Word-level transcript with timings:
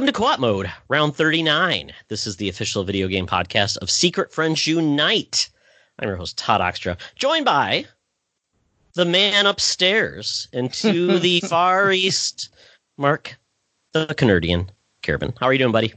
Welcome 0.00 0.14
to 0.14 0.18
Co-op 0.18 0.40
Mode, 0.40 0.72
round 0.88 1.14
39. 1.14 1.92
This 2.08 2.26
is 2.26 2.36
the 2.36 2.48
official 2.48 2.84
video 2.84 3.06
game 3.06 3.26
podcast 3.26 3.76
of 3.82 3.90
Secret 3.90 4.32
Friends 4.32 4.66
Unite. 4.66 5.50
I'm 5.98 6.08
your 6.08 6.16
host, 6.16 6.38
Todd 6.38 6.62
Oxtra, 6.62 6.96
joined 7.16 7.44
by 7.44 7.84
the 8.94 9.04
man 9.04 9.44
upstairs 9.44 10.48
and 10.54 10.72
to 10.72 11.18
the 11.20 11.40
far 11.40 11.92
east, 11.92 12.48
Mark, 12.96 13.38
the 13.92 14.06
Canardian, 14.16 14.70
Carabin. 15.02 15.34
How 15.38 15.44
are 15.44 15.52
you 15.52 15.58
doing, 15.58 15.70
buddy? 15.70 15.92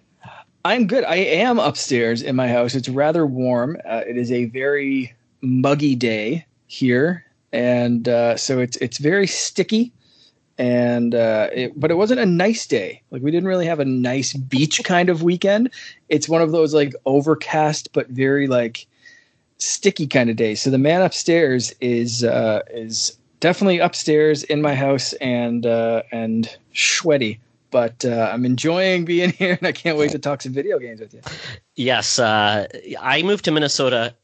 I'm 0.65 0.85
good. 0.85 1.05
I 1.05 1.15
am 1.15 1.57
upstairs 1.57 2.21
in 2.21 2.35
my 2.35 2.49
house. 2.49 2.75
It's 2.75 2.89
rather 2.89 3.25
warm. 3.25 3.77
Uh, 3.85 4.01
it 4.05 4.17
is 4.17 4.33
a 4.33 4.47
very 4.47 5.13
muggy 5.39 5.95
day 5.95 6.45
here, 6.67 7.23
and 7.53 8.09
uh, 8.09 8.35
so 8.35 8.59
it's 8.59 8.75
it's 8.81 8.97
very 8.97 9.27
sticky 9.27 9.93
and 10.57 11.15
uh, 11.15 11.49
it, 11.53 11.79
but 11.79 11.91
it 11.91 11.95
wasn't 11.95 12.19
a 12.19 12.25
nice 12.25 12.67
day. 12.67 13.01
Like 13.11 13.21
we 13.21 13.31
didn't 13.31 13.47
really 13.47 13.65
have 13.65 13.79
a 13.79 13.85
nice 13.85 14.33
beach 14.33 14.81
kind 14.83 15.09
of 15.09 15.23
weekend. 15.23 15.69
It's 16.09 16.29
one 16.29 16.41
of 16.41 16.51
those 16.51 16.73
like 16.73 16.93
overcast 17.05 17.91
but 17.93 18.07
very 18.09 18.47
like 18.47 18.87
sticky 19.57 20.07
kind 20.07 20.29
of 20.29 20.35
days. 20.35 20.61
So 20.61 20.69
the 20.69 20.77
man 20.77 21.01
upstairs 21.01 21.73
is 21.81 22.23
uh, 22.23 22.61
is 22.71 23.17
definitely 23.39 23.79
upstairs 23.79 24.43
in 24.43 24.61
my 24.61 24.75
house 24.75 25.13
and 25.13 25.65
uh, 25.65 26.03
and 26.11 26.55
sweaty. 26.73 27.39
But 27.71 28.05
uh, 28.05 28.29
I'm 28.31 28.45
enjoying 28.45 29.03
being 29.03 29.31
here, 29.39 29.57
and 29.59 29.67
I 29.67 29.71
can't 29.71 29.97
wait 29.97 30.11
to 30.11 30.19
talk 30.19 30.43
some 30.43 30.53
video 30.53 30.77
games 30.77 30.99
with 30.99 31.13
you. 31.13 31.21
Yes, 31.75 32.19
uh, 32.19 32.67
I 33.01 33.23
moved 33.23 33.45
to 33.45 33.51
Minnesota 33.51 34.15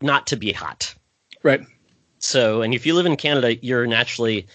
not 0.00 0.26
to 0.28 0.36
be 0.36 0.52
hot. 0.52 0.94
Right. 1.42 1.60
So, 2.18 2.62
and 2.62 2.74
if 2.74 2.86
you 2.86 2.94
live 2.94 3.06
in 3.06 3.16
Canada, 3.16 3.54
you're 3.56 3.86
naturally 3.86 4.46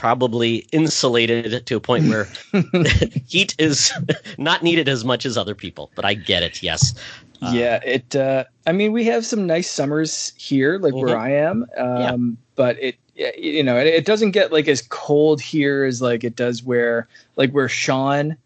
probably 0.00 0.66
insulated 0.72 1.66
to 1.66 1.76
a 1.76 1.80
point 1.80 2.08
where 2.08 2.26
heat 3.28 3.54
is 3.58 3.92
not 4.38 4.62
needed 4.62 4.88
as 4.88 5.04
much 5.04 5.26
as 5.26 5.36
other 5.36 5.54
people. 5.54 5.90
But 5.94 6.06
I 6.06 6.14
get 6.14 6.42
it. 6.42 6.62
Yes. 6.62 6.94
Uh, 7.42 7.52
yeah. 7.52 7.80
It. 7.84 8.16
Uh, 8.16 8.44
I 8.66 8.72
mean, 8.72 8.92
we 8.92 9.04
have 9.04 9.26
some 9.26 9.46
nice 9.46 9.70
summers 9.70 10.32
here, 10.38 10.78
like 10.78 10.94
mm-hmm. 10.94 11.06
where 11.06 11.18
I 11.18 11.32
am. 11.32 11.66
Um, 11.76 11.98
yeah. 12.00 12.16
But 12.56 12.82
it. 12.82 12.96
You 13.36 13.62
know, 13.62 13.76
it, 13.76 13.86
it 13.86 14.06
doesn't 14.06 14.30
get 14.30 14.50
like 14.50 14.66
as 14.66 14.80
cold 14.80 15.42
here 15.42 15.84
as 15.84 16.00
like 16.00 16.24
it 16.24 16.36
does 16.36 16.62
where 16.62 17.06
like 17.36 17.50
where 17.50 17.68
Sean 17.68 18.38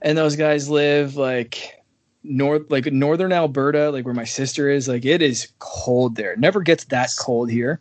and 0.00 0.18
those 0.18 0.34
guys 0.34 0.68
live. 0.68 1.14
Like 1.14 1.80
north 2.24 2.68
like 2.70 2.86
northern 2.86 3.32
alberta 3.32 3.90
like 3.90 4.04
where 4.04 4.14
my 4.14 4.22
sister 4.24 4.70
is 4.70 4.86
like 4.86 5.04
it 5.04 5.20
is 5.20 5.48
cold 5.58 6.14
there 6.14 6.34
it 6.34 6.38
never 6.38 6.60
gets 6.60 6.84
that 6.84 7.10
cold 7.18 7.50
here 7.50 7.80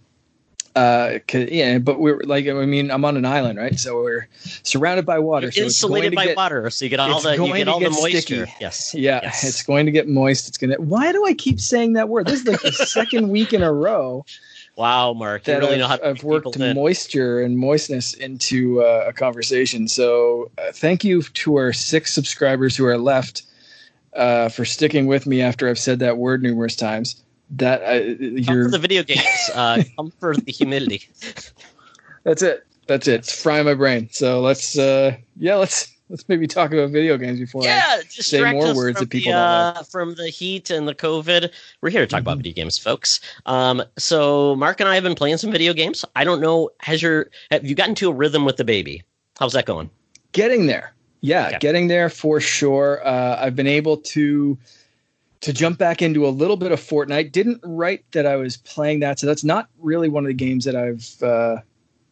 uh 0.75 1.19
yeah 1.33 1.77
but 1.79 1.99
we're 1.99 2.21
like 2.21 2.47
i 2.47 2.53
mean 2.65 2.89
i'm 2.91 3.03
on 3.03 3.17
an 3.17 3.25
island 3.25 3.59
right? 3.59 3.77
So 3.79 3.95
we're 4.01 4.27
surrounded 4.63 5.05
by 5.05 5.19
water. 5.19 5.47
You're 5.47 5.69
so 5.69 5.87
insulated 5.87 6.15
by 6.15 6.27
get, 6.27 6.37
water 6.37 6.69
so 6.69 6.85
you 6.85 6.89
get 6.89 6.99
all 6.99 7.19
the 7.19 7.35
you 7.35 7.53
get 7.53 7.67
all 7.67 7.79
the 7.79 7.89
moisture. 7.89 8.45
sticky. 8.45 8.53
yes. 8.59 8.93
Yeah 8.93 9.19
yes. 9.23 9.43
it's 9.43 9.63
going 9.63 9.85
to 9.85 9.91
get 9.91 10.07
moist. 10.07 10.47
It's 10.47 10.57
gonna 10.57 10.75
why 10.75 11.11
do 11.11 11.25
i 11.25 11.33
keep 11.33 11.59
saying 11.59 11.93
that 11.93 12.09
word? 12.09 12.27
This 12.27 12.41
is 12.41 12.47
like 12.47 12.61
the 12.61 12.71
second 12.85 13.29
week 13.29 13.53
in 13.53 13.63
a 13.63 13.73
row 13.73 14.25
wow 14.77 15.11
mark 15.11 15.45
you 15.45 15.53
really 15.57 15.73
I've, 15.73 15.79
know 15.79 15.87
how 15.87 15.99
i've 16.03 16.23
worked 16.23 16.57
moisture 16.57 17.41
and 17.41 17.57
moistness 17.57 18.13
into 18.13 18.81
uh, 18.81 19.05
a 19.07 19.13
conversation. 19.13 19.87
So 19.87 20.49
uh, 20.57 20.71
thank 20.71 21.03
you 21.03 21.21
to 21.21 21.55
our 21.57 21.73
six 21.73 22.13
subscribers 22.13 22.77
who 22.77 22.85
are 22.85 22.97
left 22.97 23.43
uh, 24.15 24.47
for 24.49 24.63
sticking 24.63 25.07
with 25.07 25.27
me 25.27 25.41
after 25.41 25.67
i've 25.69 25.79
said 25.79 25.99
that 25.99 26.17
word 26.17 26.41
numerous 26.41 26.75
times 26.75 27.21
that 27.51 27.83
uh, 27.83 28.03
you're 28.19 28.69
the 28.69 28.79
video 28.79 29.03
games. 29.03 29.49
Uh, 29.53 29.83
come 29.95 30.11
for 30.19 30.35
the 30.35 30.51
humidity. 30.51 31.07
That's 32.23 32.41
it. 32.41 32.65
That's 32.87 33.07
it. 33.07 33.15
It's 33.15 33.41
frying 33.41 33.65
my 33.65 33.73
brain. 33.73 34.09
So 34.11 34.41
let's 34.41 34.77
uh, 34.77 35.17
yeah, 35.37 35.55
let's 35.55 35.93
let's 36.09 36.27
maybe 36.27 36.47
talk 36.47 36.71
about 36.71 36.91
video 36.91 37.17
games 37.17 37.39
before 37.39 37.63
yeah, 37.63 37.97
I 37.99 38.03
say 38.07 38.51
more 38.51 38.75
words 38.75 38.99
that 38.99 39.09
people 39.09 39.31
the, 39.31 39.37
uh, 39.37 39.73
like. 39.77 39.85
From 39.87 40.15
the 40.15 40.29
heat 40.29 40.69
and 40.69 40.87
the 40.87 40.95
COVID, 40.95 41.51
we're 41.81 41.89
here 41.89 42.01
to 42.01 42.07
talk 42.07 42.19
mm-hmm. 42.19 42.27
about 42.27 42.37
video 42.37 42.53
games, 42.53 42.77
folks. 42.77 43.19
Um, 43.45 43.83
so 43.97 44.55
Mark 44.55 44.79
and 44.79 44.89
I 44.89 44.95
have 44.95 45.03
been 45.03 45.15
playing 45.15 45.37
some 45.37 45.51
video 45.51 45.73
games. 45.73 46.05
I 46.15 46.23
don't 46.23 46.41
know, 46.41 46.69
has 46.79 47.01
your 47.01 47.29
have 47.51 47.65
you 47.65 47.75
gotten 47.75 47.95
to 47.95 48.09
a 48.09 48.13
rhythm 48.13 48.45
with 48.45 48.57
the 48.57 48.65
baby? 48.65 49.03
How's 49.39 49.53
that 49.53 49.65
going? 49.65 49.89
Getting 50.33 50.67
there. 50.67 50.93
Yeah, 51.21 51.47
okay. 51.47 51.57
getting 51.59 51.87
there 51.87 52.09
for 52.09 52.39
sure. 52.39 53.05
Uh, 53.05 53.37
I've 53.39 53.55
been 53.55 53.67
able 53.67 53.97
to 53.97 54.57
to 55.41 55.51
jump 55.51 55.77
back 55.77 56.01
into 56.01 56.25
a 56.25 56.29
little 56.29 56.57
bit 56.57 56.71
of 56.71 56.79
Fortnite. 56.79 57.31
Didn't 57.31 57.59
write 57.63 58.03
that 58.11 58.25
I 58.25 58.35
was 58.35 58.57
playing 58.57 58.99
that, 59.01 59.19
so 59.19 59.27
that's 59.27 59.43
not 59.43 59.69
really 59.79 60.09
one 60.09 60.23
of 60.23 60.27
the 60.27 60.33
games 60.33 60.65
that 60.65 60.75
I've 60.75 61.21
uh, 61.23 61.57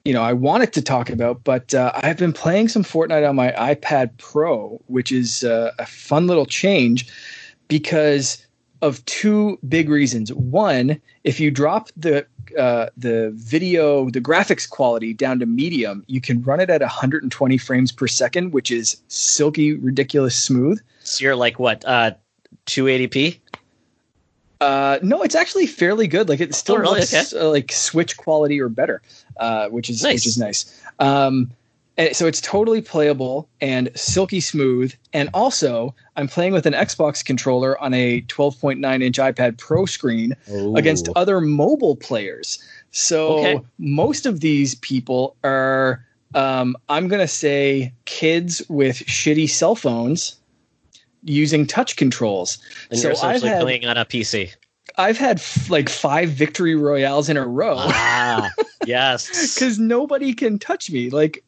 you 0.05 0.13
know 0.13 0.23
I 0.23 0.33
wanted 0.33 0.73
to 0.73 0.81
talk 0.81 1.09
about. 1.09 1.43
But 1.43 1.73
uh, 1.73 1.91
I've 1.95 2.17
been 2.17 2.33
playing 2.33 2.69
some 2.69 2.83
Fortnite 2.83 3.27
on 3.27 3.35
my 3.35 3.51
iPad 3.51 4.17
Pro, 4.17 4.81
which 4.87 5.11
is 5.11 5.43
uh, 5.43 5.71
a 5.79 5.85
fun 5.85 6.27
little 6.27 6.45
change 6.45 7.07
because 7.67 8.45
of 8.81 9.03
two 9.05 9.59
big 9.67 9.89
reasons. 9.89 10.33
One, 10.33 10.99
if 11.23 11.39
you 11.39 11.51
drop 11.51 11.89
the 11.95 12.25
uh, 12.57 12.87
the 12.97 13.31
video, 13.35 14.09
the 14.09 14.21
graphics 14.21 14.67
quality 14.67 15.13
down 15.13 15.39
to 15.39 15.45
medium, 15.45 16.03
you 16.07 16.19
can 16.19 16.41
run 16.41 16.59
it 16.59 16.69
at 16.69 16.81
120 16.81 17.57
frames 17.57 17.91
per 17.91 18.07
second, 18.07 18.53
which 18.53 18.71
is 18.71 18.99
silky, 19.07 19.73
ridiculous 19.73 20.35
smooth. 20.35 20.81
So 21.03 21.23
you're 21.23 21.35
like 21.35 21.59
what, 21.59 21.85
uh, 21.85 22.11
280p? 22.65 23.39
Uh, 24.61 24.99
no, 25.01 25.21
it's 25.21 25.35
actually 25.35 25.67
fairly 25.67 26.07
good. 26.07 26.27
Like 26.27 26.41
it 26.41 26.53
still 26.53 26.75
oh, 26.75 26.79
really? 26.79 26.99
looks 26.99 27.13
okay. 27.13 27.39
uh, 27.39 27.49
like 27.49 27.71
Switch 27.71 28.17
quality 28.17 28.59
or 28.59 28.69
better, 28.69 29.01
uh, 29.37 29.69
which 29.69 29.89
is 29.89 30.03
nice. 30.03 30.15
which 30.15 30.27
is 30.27 30.37
nice. 30.37 30.81
Um, 30.99 31.51
so 32.13 32.27
it's 32.27 32.39
totally 32.39 32.81
playable 32.81 33.49
and 33.59 33.89
silky 33.93 34.39
smooth. 34.39 34.93
And 35.11 35.29
also, 35.33 35.93
I'm 36.15 36.27
playing 36.27 36.53
with 36.53 36.65
an 36.65 36.73
Xbox 36.73 37.23
controller 37.23 37.79
on 37.81 37.93
a 37.93 38.21
12.9 38.21 39.03
inch 39.03 39.17
iPad 39.17 39.57
Pro 39.57 39.85
screen 39.85 40.35
Ooh. 40.49 40.75
against 40.75 41.09
other 41.15 41.41
mobile 41.41 41.97
players. 41.97 42.63
So 42.91 43.39
okay. 43.39 43.61
most 43.77 44.25
of 44.25 44.39
these 44.39 44.75
people 44.75 45.35
are, 45.43 46.05
um, 46.35 46.77
I'm 46.87 47.09
gonna 47.09 47.27
say, 47.27 47.93
kids 48.05 48.61
with 48.69 48.97
shitty 48.99 49.49
cell 49.49 49.75
phones 49.75 50.38
using 51.29 51.65
touch 51.65 51.95
controls. 51.95 52.57
And 52.89 52.99
so 52.99 53.07
you're 53.07 53.13
essentially 53.13 53.49
had, 53.49 53.61
playing 53.61 53.85
on 53.85 53.97
a 53.97 54.05
PC. 54.05 54.53
I've 54.97 55.17
had 55.17 55.37
f- 55.37 55.69
like 55.69 55.89
five 55.89 56.29
victory 56.29 56.75
royales 56.75 57.29
in 57.29 57.37
a 57.37 57.47
row. 57.47 57.75
Ah, 57.77 58.51
yes. 58.85 59.27
Because 59.55 59.79
nobody 59.79 60.33
can 60.33 60.59
touch 60.59 60.89
me. 60.89 61.09
Like, 61.09 61.43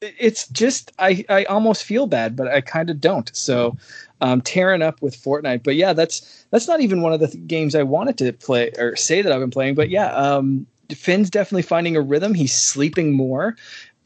it's 0.00 0.48
just 0.48 0.92
I 0.98 1.24
I 1.28 1.44
almost 1.44 1.84
feel 1.84 2.06
bad, 2.06 2.34
but 2.36 2.48
I 2.48 2.60
kind 2.60 2.90
of 2.90 3.00
don't. 3.00 3.34
So, 3.34 3.76
um, 4.20 4.40
tearing 4.40 4.82
up 4.82 5.00
with 5.00 5.16
Fortnite. 5.16 5.62
But 5.62 5.76
yeah, 5.76 5.92
that's 5.92 6.44
that's 6.50 6.66
not 6.68 6.80
even 6.80 7.02
one 7.02 7.12
of 7.12 7.20
the 7.20 7.28
th- 7.28 7.46
games 7.46 7.74
I 7.74 7.84
wanted 7.84 8.18
to 8.18 8.32
play 8.32 8.72
or 8.78 8.96
say 8.96 9.22
that 9.22 9.32
I've 9.32 9.40
been 9.40 9.50
playing. 9.50 9.74
But 9.76 9.90
yeah, 9.90 10.12
um, 10.14 10.66
Finn's 10.90 11.30
definitely 11.30 11.62
finding 11.62 11.96
a 11.96 12.00
rhythm. 12.00 12.34
He's 12.34 12.54
sleeping 12.54 13.12
more, 13.12 13.56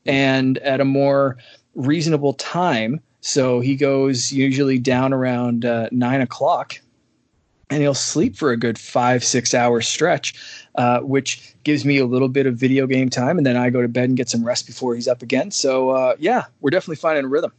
and 0.04 0.58
at 0.58 0.81
a 0.81 0.84
more 0.84 1.38
reasonable 1.75 2.34
time. 2.34 3.00
So 3.26 3.59
he 3.59 3.75
goes 3.75 4.32
usually 4.32 4.78
down 4.78 5.12
around 5.12 5.64
uh, 5.64 5.88
nine 5.91 6.20
o'clock 6.20 6.81
and 7.69 7.82
he'll 7.82 7.92
sleep 7.92 8.37
for 8.37 8.53
a 8.53 8.56
good 8.56 8.78
five, 8.78 9.25
six 9.25 9.53
hour 9.53 9.81
stretch, 9.81 10.32
uh, 10.76 11.00
which 11.00 11.53
gives 11.64 11.84
me 11.84 11.98
a 11.98 12.06
little 12.06 12.28
bit 12.28 12.47
of 12.47 12.54
video 12.54 12.87
game 12.87 13.10
time. 13.10 13.37
And 13.37 13.44
then 13.44 13.56
I 13.56 13.69
go 13.69 13.82
to 13.82 13.88
bed 13.88 14.04
and 14.04 14.16
get 14.16 14.28
some 14.28 14.44
rest 14.44 14.64
before 14.69 14.94
he's 14.94 15.09
up 15.09 15.22
again. 15.22 15.50
So, 15.50 15.91
uh, 15.91 16.14
yeah, 16.20 16.44
we're 16.60 16.70
definitely 16.70 16.97
finding 16.97 17.25
a 17.25 17.28
rhythm. 17.28 17.53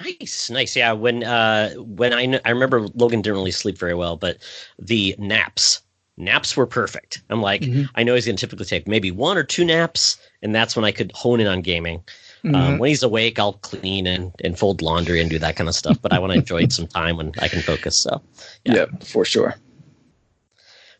Nice, 0.00 0.48
nice. 0.48 0.76
Yeah, 0.76 0.92
when 0.92 1.24
uh, 1.24 1.70
when 1.74 2.12
I 2.12 2.40
I 2.44 2.50
remember 2.50 2.82
Logan 2.94 3.20
didn't 3.20 3.36
really 3.36 3.50
sleep 3.50 3.78
very 3.78 3.94
well, 3.94 4.16
but 4.16 4.38
the 4.78 5.16
naps 5.18 5.82
naps 6.16 6.56
were 6.56 6.66
perfect. 6.66 7.20
I'm 7.30 7.42
like, 7.42 7.62
mm-hmm. 7.62 7.84
I 7.96 8.04
know 8.04 8.14
he's 8.14 8.26
going 8.26 8.36
to 8.36 8.40
typically 8.40 8.66
take 8.66 8.86
maybe 8.86 9.10
one 9.10 9.36
or 9.36 9.42
two 9.42 9.64
naps, 9.64 10.18
and 10.40 10.54
that's 10.54 10.76
when 10.76 10.84
I 10.84 10.92
could 10.92 11.10
hone 11.16 11.40
in 11.40 11.48
on 11.48 11.62
gaming. 11.62 12.04
Um, 12.44 12.52
mm-hmm. 12.52 12.72
Um, 12.72 12.78
when 12.78 12.88
he's 12.88 13.02
awake, 13.02 13.38
I'll 13.38 13.54
clean 13.54 14.06
and, 14.06 14.32
and 14.44 14.58
fold 14.58 14.82
laundry 14.82 15.20
and 15.20 15.28
do 15.30 15.38
that 15.38 15.56
kind 15.56 15.68
of 15.68 15.74
stuff. 15.74 16.00
But 16.00 16.12
I 16.12 16.18
want 16.18 16.32
to 16.32 16.38
enjoy 16.38 16.66
some 16.70 16.86
time 16.86 17.16
when 17.16 17.32
I 17.40 17.48
can 17.48 17.62
focus. 17.62 17.96
So, 17.96 18.20
yeah, 18.64 18.74
yeah 18.74 18.86
for 19.02 19.24
sure. 19.24 19.56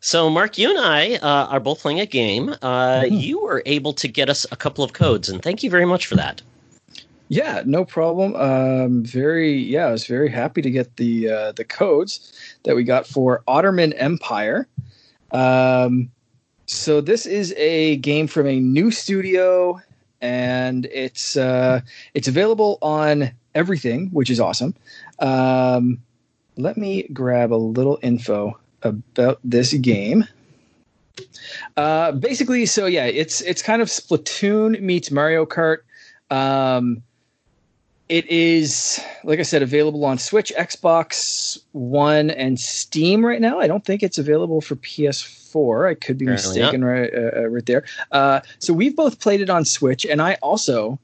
So, 0.01 0.29
Mark, 0.29 0.57
you 0.57 0.69
and 0.69 0.79
I 0.79 1.15
uh, 1.15 1.47
are 1.47 1.59
both 1.59 1.81
playing 1.81 1.99
a 1.99 2.05
game. 2.05 2.49
Uh, 2.61 3.01
mm-hmm. 3.01 3.15
You 3.15 3.41
were 3.41 3.61
able 3.65 3.93
to 3.93 4.07
get 4.07 4.29
us 4.29 4.45
a 4.51 4.55
couple 4.55 4.83
of 4.83 4.93
codes, 4.93 5.27
and 5.27 5.41
thank 5.41 5.61
you 5.61 5.69
very 5.69 5.85
much 5.85 6.07
for 6.07 6.15
that. 6.15 6.41
Yeah, 7.27 7.61
no 7.65 7.85
problem. 7.85 8.35
Um, 8.35 9.03
very, 9.03 9.53
yeah, 9.53 9.85
I 9.85 9.91
was 9.91 10.07
very 10.07 10.29
happy 10.29 10.63
to 10.63 10.71
get 10.71 10.95
the 10.97 11.29
uh, 11.29 11.51
the 11.51 11.63
codes 11.63 12.33
that 12.63 12.75
we 12.75 12.83
got 12.83 13.05
for 13.05 13.43
Otterman 13.47 13.93
Empire. 13.97 14.67
Um, 15.31 16.09
so 16.65 17.01
this 17.01 17.25
is 17.25 17.53
a 17.57 17.97
game 17.97 18.27
from 18.27 18.47
a 18.47 18.59
new 18.59 18.89
studio 18.89 19.79
and 20.21 20.85
it's 20.87 21.37
uh, 21.37 21.81
it's 22.13 22.27
available 22.27 22.77
on 22.81 23.31
everything, 23.55 24.09
which 24.09 24.29
is 24.29 24.39
awesome. 24.39 24.75
Um, 25.19 26.01
let 26.57 26.77
me 26.77 27.03
grab 27.13 27.53
a 27.53 27.55
little 27.55 27.99
info 28.01 28.59
about 28.83 29.39
this 29.43 29.73
game. 29.73 30.25
Uh, 31.77 32.11
basically, 32.13 32.65
so 32.65 32.85
yeah, 32.85 33.05
it's 33.05 33.41
it's 33.41 33.61
kind 33.61 33.81
of 33.81 33.87
Splatoon 33.87 34.79
meets 34.81 35.11
Mario 35.11 35.45
Kart. 35.45 35.79
Um, 36.29 37.01
it 38.07 38.25
is, 38.27 38.99
like 39.23 39.39
I 39.39 39.43
said, 39.43 39.61
available 39.61 40.03
on 40.03 40.17
Switch, 40.17 40.51
Xbox 40.57 41.59
One, 41.73 42.31
and 42.31 42.59
Steam 42.59 43.23
right 43.25 43.39
now. 43.39 43.59
I 43.59 43.67
don't 43.67 43.85
think 43.85 44.01
it's 44.01 44.17
available 44.17 44.61
for 44.61 44.75
PS4. 44.75 45.38
I 45.87 45.93
could 45.93 46.17
be 46.17 46.25
Apparently 46.25 46.61
mistaken 46.61 46.85
right, 46.85 47.13
uh, 47.13 47.41
uh, 47.41 47.47
right 47.47 47.65
there. 47.65 47.85
Uh, 48.11 48.41
so 48.59 48.73
we've 48.73 48.95
both 48.95 49.19
played 49.19 49.41
it 49.41 49.49
on 49.49 49.65
Switch, 49.65 50.05
and 50.05 50.21
I 50.21 50.35
also 50.41 50.99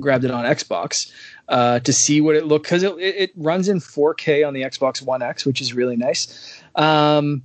grabbed 0.00 0.24
it 0.24 0.30
on 0.30 0.44
Xbox 0.44 1.12
uh, 1.48 1.80
to 1.80 1.92
see 1.92 2.20
what 2.20 2.36
it 2.36 2.46
looked 2.46 2.64
because 2.64 2.82
it, 2.82 2.96
it 2.98 3.32
runs 3.36 3.68
in 3.68 3.78
4K 3.78 4.46
on 4.46 4.54
the 4.54 4.62
Xbox 4.62 5.02
One 5.02 5.22
X, 5.22 5.44
which 5.44 5.60
is 5.60 5.74
really 5.74 5.96
nice. 5.96 6.62
Um, 6.76 7.42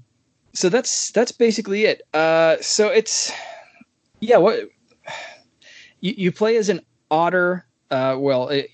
so 0.54 0.70
that's 0.70 1.12
that's 1.12 1.32
basically 1.32 1.86
it. 1.86 2.02
Uh, 2.14 2.58
so 2.62 2.88
it's 2.88 3.32
yeah, 4.22 4.38
what 4.38 4.70
you, 6.00 6.14
you 6.18 6.32
play 6.32 6.58
as 6.58 6.70
an 6.70 6.82
otter. 7.12 7.66
Uh, 7.92 8.16
well, 8.18 8.50
it, 8.50 8.70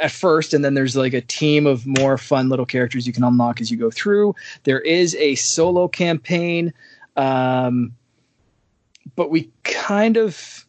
at 0.00 0.10
first, 0.10 0.54
and 0.54 0.64
then 0.64 0.74
there's 0.74 0.96
like 0.96 1.12
a 1.12 1.20
team 1.20 1.66
of 1.66 1.86
more 1.86 2.16
fun 2.16 2.48
little 2.48 2.66
characters 2.66 3.06
you 3.06 3.12
can 3.12 3.24
unlock 3.24 3.60
as 3.60 3.70
you 3.70 3.76
go 3.76 3.90
through. 3.90 4.34
There 4.64 4.80
is 4.80 5.14
a 5.16 5.34
solo 5.34 5.88
campaign, 5.88 6.72
um, 7.16 7.94
but 9.16 9.30
we 9.30 9.50
kind 9.62 10.16
of, 10.16 10.64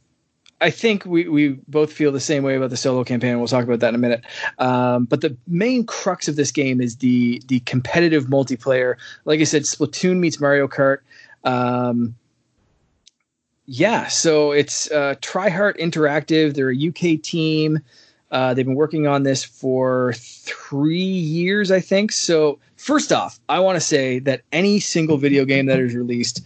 I 0.61 0.69
think 0.69 1.05
we 1.05 1.27
we 1.27 1.49
both 1.67 1.91
feel 1.91 2.11
the 2.11 2.19
same 2.19 2.43
way 2.43 2.55
about 2.55 2.69
the 2.69 2.77
solo 2.77 3.03
campaign. 3.03 3.37
We'll 3.37 3.47
talk 3.47 3.63
about 3.63 3.79
that 3.81 3.89
in 3.89 3.95
a 3.95 3.99
minute. 3.99 4.23
Um, 4.57 5.05
but 5.05 5.21
the 5.21 5.35
main 5.47 5.85
crux 5.85 6.27
of 6.27 6.35
this 6.35 6.51
game 6.51 6.81
is 6.81 6.97
the 6.97 7.41
the 7.47 7.59
competitive 7.61 8.25
multiplayer. 8.25 8.95
Like 9.25 9.39
I 9.41 9.43
said, 9.43 9.63
Splatoon 9.63 10.17
meets 10.17 10.39
Mario 10.39 10.67
Kart. 10.67 10.99
Um, 11.43 12.15
yeah, 13.67 14.07
so 14.07 14.51
it's 14.51 14.91
uh, 14.91 15.15
Tri-Heart 15.21 15.79
Interactive. 15.79 16.53
They're 16.53 16.71
a 16.71 16.87
UK 17.15 17.21
team. 17.21 17.79
Uh, 18.35 18.53
they've 18.53 18.65
been 18.65 18.75
working 18.75 19.07
on 19.07 19.23
this 19.23 19.45
for 19.45 20.11
three 20.17 20.99
years, 20.99 21.71
I 21.71 21.79
think. 21.79 22.11
So, 22.11 22.59
first 22.75 23.13
off, 23.13 23.39
I 23.47 23.61
want 23.61 23.77
to 23.77 23.79
say 23.79 24.19
that 24.19 24.41
any 24.51 24.81
single 24.81 25.15
video 25.15 25.45
game 25.45 25.67
that 25.67 25.79
is 25.79 25.95
released 25.95 26.45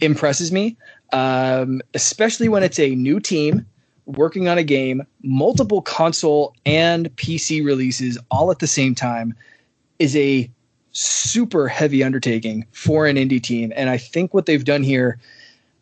impresses 0.00 0.52
me, 0.52 0.76
um, 1.12 1.82
especially 1.92 2.48
when 2.48 2.62
it's 2.62 2.78
a 2.78 2.94
new 2.94 3.18
team 3.18 3.66
working 4.06 4.46
on 4.46 4.58
a 4.58 4.62
game, 4.62 5.02
multiple 5.24 5.82
console 5.82 6.54
and 6.64 7.14
PC 7.16 7.64
releases 7.64 8.16
all 8.30 8.52
at 8.52 8.60
the 8.60 8.68
same 8.68 8.94
time 8.94 9.34
is 9.98 10.14
a 10.14 10.48
super 10.92 11.66
heavy 11.66 12.04
undertaking 12.04 12.64
for 12.70 13.08
an 13.08 13.16
indie 13.16 13.42
team. 13.42 13.72
And 13.74 13.90
I 13.90 13.96
think 13.96 14.34
what 14.34 14.46
they've 14.46 14.64
done 14.64 14.84
here, 14.84 15.18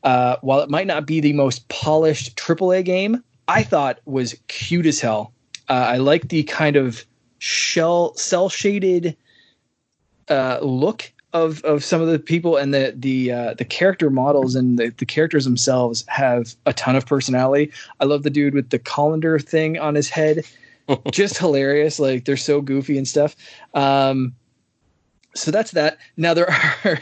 uh, 0.03 0.37
while 0.41 0.61
it 0.61 0.71
might 0.71 0.87
not 0.87 1.05
be 1.05 1.21
the 1.21 1.35
most 1.35 1.69
polished 1.69 2.37
AAA 2.37 2.87
game, 2.87 3.23
I 3.49 3.63
thought 3.63 3.99
was 4.07 4.35
cute 4.49 4.87
as 4.87 4.99
hell. 4.99 5.31
Uh, 5.73 5.87
I 5.89 5.97
like 5.97 6.29
the 6.29 6.43
kind 6.43 6.77
of 6.77 7.07
shell 7.39 8.15
cel 8.15 8.51
shaded 8.51 9.17
uh, 10.29 10.59
look 10.61 11.11
of 11.33 11.65
of 11.65 11.83
some 11.83 12.03
of 12.03 12.09
the 12.09 12.19
people 12.19 12.59
and 12.59 12.75
the 12.75 12.93
the 12.95 13.33
uh, 13.33 13.55
the 13.55 13.65
character 13.65 14.11
models 14.11 14.55
and 14.55 14.79
the, 14.79 14.91
the 14.91 15.07
characters 15.07 15.47
themselves 15.47 16.05
have 16.09 16.55
a 16.67 16.75
ton 16.75 16.95
of 16.95 17.07
personality. 17.07 17.73
I 18.01 18.05
love 18.05 18.23
the 18.23 18.29
dude 18.29 18.53
with 18.53 18.69
the 18.69 18.79
colander 18.79 19.39
thing 19.39 19.79
on 19.79 19.95
his 19.95 20.11
head. 20.11 20.45
Just 21.11 21.39
hilarious. 21.39 21.99
Like 21.99 22.27
they're 22.27 22.37
so 22.37 22.61
goofy 22.61 22.99
and 22.99 23.09
stuff. 23.09 23.35
Um, 23.73 24.35
so 25.35 25.51
that's 25.51 25.71
that. 25.71 25.97
Now 26.19 26.35
there 26.35 26.51
are 26.85 27.01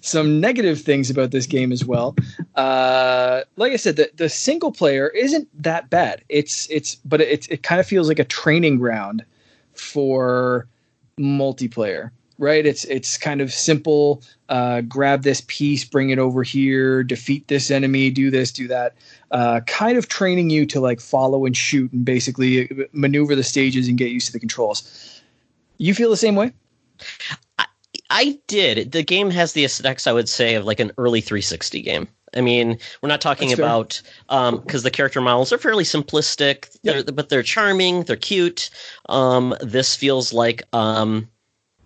some 0.00 0.40
negative 0.40 0.80
things 0.80 1.10
about 1.10 1.30
this 1.30 1.46
game 1.46 1.72
as 1.72 1.84
well. 1.84 2.14
Uh, 2.54 3.42
like 3.56 3.72
I 3.72 3.76
said, 3.76 3.96
the, 3.96 4.10
the 4.16 4.28
single 4.28 4.72
player 4.72 5.08
isn't 5.08 5.48
that 5.62 5.90
bad. 5.90 6.22
It's 6.28 6.68
it's 6.70 6.96
but 6.96 7.20
it 7.20 7.50
it 7.50 7.62
kind 7.62 7.80
of 7.80 7.86
feels 7.86 8.08
like 8.08 8.18
a 8.18 8.24
training 8.24 8.78
ground 8.78 9.24
for 9.74 10.66
multiplayer, 11.18 12.10
right? 12.38 12.64
It's 12.64 12.84
it's 12.84 13.16
kind 13.16 13.40
of 13.40 13.52
simple. 13.52 14.22
Uh, 14.48 14.82
grab 14.82 15.22
this 15.22 15.42
piece, 15.46 15.84
bring 15.84 16.10
it 16.10 16.18
over 16.18 16.42
here, 16.42 17.02
defeat 17.02 17.48
this 17.48 17.70
enemy, 17.70 18.10
do 18.10 18.30
this, 18.30 18.52
do 18.52 18.68
that. 18.68 18.94
Uh, 19.30 19.60
kind 19.60 19.96
of 19.96 20.08
training 20.08 20.50
you 20.50 20.66
to 20.66 20.80
like 20.80 21.00
follow 21.00 21.46
and 21.46 21.56
shoot 21.56 21.90
and 21.92 22.04
basically 22.04 22.68
maneuver 22.92 23.34
the 23.34 23.42
stages 23.42 23.88
and 23.88 23.96
get 23.96 24.10
used 24.10 24.26
to 24.26 24.32
the 24.32 24.40
controls. 24.40 25.20
You 25.78 25.94
feel 25.94 26.10
the 26.10 26.16
same 26.16 26.36
way? 26.36 26.52
I 28.12 28.38
did. 28.46 28.92
The 28.92 29.02
game 29.02 29.30
has 29.30 29.54
the 29.54 29.64
aesthetics, 29.64 30.06
I 30.06 30.12
would 30.12 30.28
say, 30.28 30.54
of 30.54 30.64
like 30.64 30.80
an 30.80 30.92
early 30.98 31.20
360 31.20 31.82
game. 31.82 32.08
I 32.34 32.40
mean, 32.40 32.78
we're 33.02 33.08
not 33.08 33.20
talking 33.20 33.48
That's 33.48 33.58
about 33.58 34.02
because 34.28 34.80
um, 34.80 34.82
the 34.82 34.90
character 34.90 35.20
models 35.20 35.52
are 35.52 35.58
fairly 35.58 35.84
simplistic, 35.84 36.76
they're, 36.82 37.04
but 37.04 37.28
they're 37.28 37.42
charming, 37.42 38.04
they're 38.04 38.16
cute. 38.16 38.70
Um, 39.08 39.54
this 39.60 39.96
feels 39.96 40.32
like 40.32 40.62
um, 40.72 41.28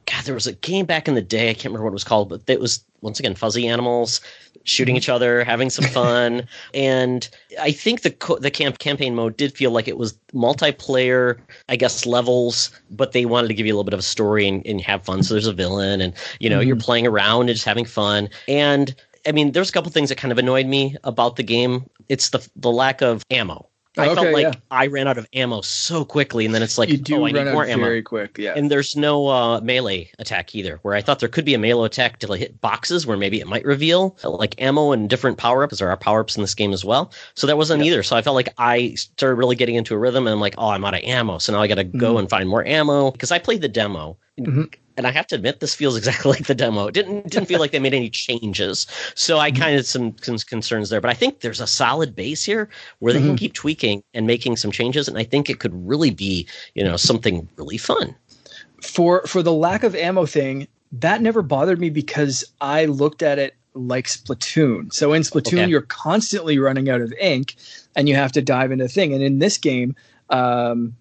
God. 0.06 0.24
There 0.24 0.34
was 0.34 0.46
a 0.46 0.52
game 0.52 0.86
back 0.86 1.08
in 1.08 1.14
the 1.14 1.22
day. 1.22 1.50
I 1.50 1.54
can't 1.54 1.66
remember 1.66 1.84
what 1.84 1.90
it 1.90 1.94
was 1.94 2.04
called, 2.04 2.28
but 2.28 2.42
it 2.46 2.60
was 2.60 2.84
once 3.00 3.18
again 3.18 3.34
fuzzy 3.34 3.66
animals 3.66 4.20
shooting 4.66 4.96
each 4.96 5.08
other, 5.08 5.44
having 5.44 5.70
some 5.70 5.84
fun. 5.92 6.46
and 6.74 7.28
I 7.60 7.72
think 7.72 8.02
the 8.02 8.10
co- 8.10 8.38
the 8.38 8.50
camp 8.50 8.78
campaign 8.78 9.14
mode 9.14 9.36
did 9.36 9.56
feel 9.56 9.70
like 9.70 9.88
it 9.88 9.96
was 9.96 10.12
multiplayer, 10.34 11.38
I 11.68 11.76
guess 11.76 12.04
levels, 12.04 12.70
but 12.90 13.12
they 13.12 13.24
wanted 13.24 13.48
to 13.48 13.54
give 13.54 13.66
you 13.66 13.72
a 13.72 13.76
little 13.76 13.84
bit 13.84 13.94
of 13.94 14.00
a 14.00 14.02
story 14.02 14.46
and, 14.46 14.66
and 14.66 14.80
have 14.82 15.04
fun. 15.04 15.22
So 15.22 15.34
there's 15.34 15.46
a 15.46 15.52
villain, 15.52 16.00
and 16.00 16.12
you 16.40 16.50
know 16.50 16.58
mm-hmm. 16.58 16.68
you're 16.68 16.76
playing 16.76 17.06
around 17.06 17.48
and 17.48 17.54
just 17.54 17.64
having 17.64 17.86
fun. 17.86 18.28
And 18.46 18.94
I 19.26 19.32
mean, 19.32 19.52
there's 19.52 19.70
a 19.70 19.72
couple 19.72 19.90
things 19.90 20.08
that 20.10 20.18
kind 20.18 20.32
of 20.32 20.38
annoyed 20.38 20.66
me 20.66 20.96
about 21.04 21.36
the 21.36 21.42
game. 21.42 21.88
It's 22.08 22.30
the 22.30 22.46
the 22.56 22.70
lack 22.70 23.00
of 23.00 23.22
ammo. 23.30 23.68
I 23.98 24.08
okay, 24.08 24.14
felt 24.14 24.32
like 24.32 24.42
yeah. 24.42 24.60
I 24.70 24.88
ran 24.88 25.08
out 25.08 25.16
of 25.16 25.26
ammo 25.32 25.62
so 25.62 26.04
quickly, 26.04 26.44
and 26.44 26.54
then 26.54 26.62
it's 26.62 26.76
like, 26.76 26.90
you 26.90 26.98
do 26.98 27.22
oh, 27.22 27.26
I 27.26 27.32
need 27.32 27.44
more 27.44 27.64
ammo. 27.64 27.84
Very 27.84 28.02
quick, 28.02 28.36
yeah. 28.36 28.52
And 28.54 28.70
there's 28.70 28.94
no 28.94 29.28
uh, 29.28 29.60
melee 29.60 30.10
attack 30.18 30.54
either. 30.54 30.78
Where 30.82 30.94
I 30.94 31.00
thought 31.00 31.20
there 31.20 31.28
could 31.28 31.46
be 31.46 31.54
a 31.54 31.58
melee 31.58 31.86
attack 31.86 32.18
to 32.18 32.26
like, 32.26 32.40
hit 32.40 32.60
boxes, 32.60 33.06
where 33.06 33.16
maybe 33.16 33.40
it 33.40 33.46
might 33.46 33.64
reveal 33.64 34.16
like 34.22 34.60
ammo 34.60 34.92
and 34.92 35.08
different 35.08 35.38
power 35.38 35.64
ups. 35.64 35.78
There 35.78 35.88
are 35.88 35.96
power 35.96 36.20
ups 36.20 36.36
in 36.36 36.42
this 36.42 36.54
game 36.54 36.72
as 36.72 36.84
well, 36.84 37.10
so 37.34 37.46
that 37.46 37.56
wasn't 37.56 37.84
yep. 37.84 37.92
either. 37.92 38.02
So 38.02 38.16
I 38.16 38.22
felt 38.22 38.34
like 38.34 38.52
I 38.58 38.94
started 38.94 39.36
really 39.36 39.56
getting 39.56 39.76
into 39.76 39.94
a 39.94 39.98
rhythm, 39.98 40.26
and 40.26 40.34
I'm 40.34 40.40
like, 40.40 40.56
oh, 40.58 40.68
I'm 40.68 40.84
out 40.84 40.94
of 40.94 41.00
ammo, 41.00 41.38
so 41.38 41.52
now 41.52 41.62
I 41.62 41.66
got 41.66 41.76
to 41.76 41.84
go 41.84 42.10
mm-hmm. 42.10 42.18
and 42.18 42.30
find 42.30 42.48
more 42.48 42.66
ammo 42.66 43.10
because 43.10 43.32
I 43.32 43.38
played 43.38 43.62
the 43.62 43.68
demo. 43.68 44.18
Mm-hmm 44.38 44.64
and 44.96 45.06
I 45.06 45.10
have 45.10 45.26
to 45.28 45.34
admit, 45.34 45.60
this 45.60 45.74
feels 45.74 45.96
exactly 45.98 46.32
like 46.32 46.46
the 46.46 46.54
demo. 46.54 46.86
It 46.86 46.94
didn't 46.94 47.30
didn't 47.30 47.46
feel 47.46 47.60
like 47.60 47.72
they 47.72 47.78
made 47.78 47.94
any 47.94 48.10
changes. 48.10 48.86
So 49.14 49.38
I 49.38 49.50
mm-hmm. 49.50 49.62
kind 49.62 49.78
of 49.78 49.86
some, 49.86 50.16
some 50.22 50.38
concerns 50.38 50.90
there, 50.90 51.00
but 51.00 51.10
I 51.10 51.14
think 51.14 51.40
there's 51.40 51.60
a 51.60 51.66
solid 51.66 52.14
base 52.14 52.44
here 52.44 52.68
where 52.98 53.12
they 53.12 53.18
mm-hmm. 53.18 53.28
can 53.28 53.36
keep 53.36 53.52
tweaking 53.54 54.02
and 54.14 54.26
making 54.26 54.56
some 54.56 54.70
changes, 54.70 55.08
and 55.08 55.18
I 55.18 55.24
think 55.24 55.50
it 55.50 55.60
could 55.60 55.74
really 55.86 56.10
be 56.10 56.46
you 56.74 56.84
know 56.84 56.96
something 56.96 57.48
really 57.56 57.78
fun. 57.78 58.14
For 58.82 59.22
for 59.26 59.42
the 59.42 59.52
lack 59.52 59.82
of 59.82 59.94
ammo 59.94 60.26
thing, 60.26 60.68
that 60.92 61.22
never 61.22 61.42
bothered 61.42 61.80
me 61.80 61.90
because 61.90 62.44
I 62.60 62.86
looked 62.86 63.22
at 63.22 63.38
it 63.38 63.54
like 63.74 64.06
Splatoon. 64.06 64.92
So 64.92 65.12
in 65.12 65.22
Splatoon, 65.22 65.62
okay. 65.62 65.68
you're 65.68 65.82
constantly 65.82 66.58
running 66.58 66.88
out 66.88 67.00
of 67.00 67.12
ink, 67.20 67.56
and 67.94 68.08
you 68.08 68.14
have 68.14 68.32
to 68.32 68.42
dive 68.42 68.72
into 68.72 68.84
the 68.84 68.88
thing. 68.88 69.12
And 69.12 69.22
in 69.22 69.38
this 69.38 69.58
game, 69.58 69.94
um, 70.30 70.96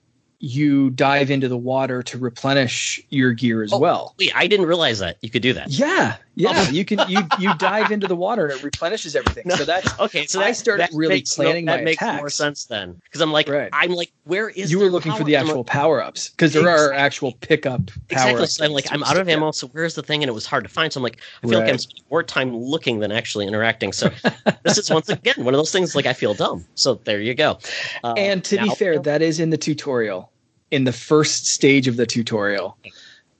you 0.46 0.92
dive 0.92 1.32
into 1.32 1.48
the 1.48 1.58
water 1.58 2.04
to 2.04 2.20
replenish 2.20 3.02
your 3.10 3.34
gear 3.34 3.64
as 3.64 3.74
oh, 3.74 3.80
well. 3.80 4.14
Wait, 4.20 4.32
I 4.36 4.46
didn't 4.46 4.68
realize 4.68 5.00
that 5.00 5.18
you 5.22 5.32
could 5.32 5.42
do 5.42 5.54
that. 5.54 5.72
Yeah, 5.72 6.18
yeah. 6.36 6.52
Oh. 6.54 6.70
You 6.70 6.86
can 6.86 7.00
you 7.10 7.22
you 7.40 7.52
dive 7.58 7.92
into 7.92 8.08
the 8.08 8.16
water 8.16 8.46
and 8.46 8.60
it 8.60 8.64
replenishes 8.64 9.16
everything. 9.16 9.46
No. 9.48 9.56
So 9.56 9.66
that's 9.66 10.00
okay. 10.00 10.28
So 10.28 10.38
that, 10.38 10.48
I 10.48 10.52
started 10.52 10.90
really 10.94 11.16
makes, 11.16 11.36
planning 11.36 11.66
no, 11.66 11.72
that 11.72 11.80
my 11.80 11.86
makes 11.86 12.02
attacks. 12.02 12.22
more 12.22 12.30
sense 12.30 12.66
then 12.66 13.02
because 13.06 13.22
I'm 13.22 13.32
like 13.32 13.50
right. 13.50 13.70
I'm 13.74 13.94
like 13.94 14.12
where 14.26 14.50
is 14.50 14.72
you 14.72 14.78
were 14.78 14.92
looking 14.92 15.14
power? 15.14 15.20
for 15.20 15.24
the 15.24 15.36
actual 15.36 15.64
power 15.64 16.04
ups 16.04 16.30
because 16.30 16.54
there 16.54 16.62
exactly. 16.62 16.86
are 16.86 16.94
actual 16.94 17.32
pickup 17.32 17.88
power 17.88 18.30
exactly. 18.30 18.46
So 18.46 18.66
I'm 18.66 18.72
like 18.72 18.92
I'm 18.92 19.04
out 19.04 19.18
of 19.18 19.28
ammo. 19.28 19.50
So 19.50 19.68
where's 19.70 19.96
the 19.96 20.04
thing? 20.04 20.22
And 20.22 20.30
it 20.30 20.34
was 20.34 20.46
hard 20.46 20.64
to 20.64 20.70
find. 20.70 20.94
So 20.94 21.00
I'm 21.00 21.04
like 21.04 21.22
I 21.42 21.48
feel 21.48 21.58
right. 21.58 21.66
like 21.66 21.74
I'm 21.74 21.80
spending 21.80 22.06
more 22.12 22.22
time 22.22 22.56
looking 22.56 23.00
than 23.00 23.12
actually 23.12 23.48
interacting. 23.48 23.94
So 23.94 24.12
this 24.64 24.78
is 24.78 24.92
once 24.92 25.10
again 25.10 25.36
one 25.38 25.56
of 25.56 25.58
those 25.58 25.72
things 25.72 25.96
like 25.96 26.06
I 26.06 26.14
feel 26.14 26.36
dumb. 26.36 26.66
So 26.76 26.96
there 27.04 27.20
you 27.20 27.34
go. 27.34 27.58
Uh, 28.04 28.14
and 28.16 28.44
to 28.44 28.58
now, 28.58 28.66
be 28.66 28.70
fair, 28.76 29.00
that 29.00 29.24
is 29.24 29.40
in 29.40 29.50
the 29.50 29.58
tutorial 29.58 30.32
in 30.72 30.84
the 30.84 30.94
first 30.94 31.48
stage 31.48 31.88
of 31.88 31.98
the 31.98 32.06
tutorial. 32.06 32.78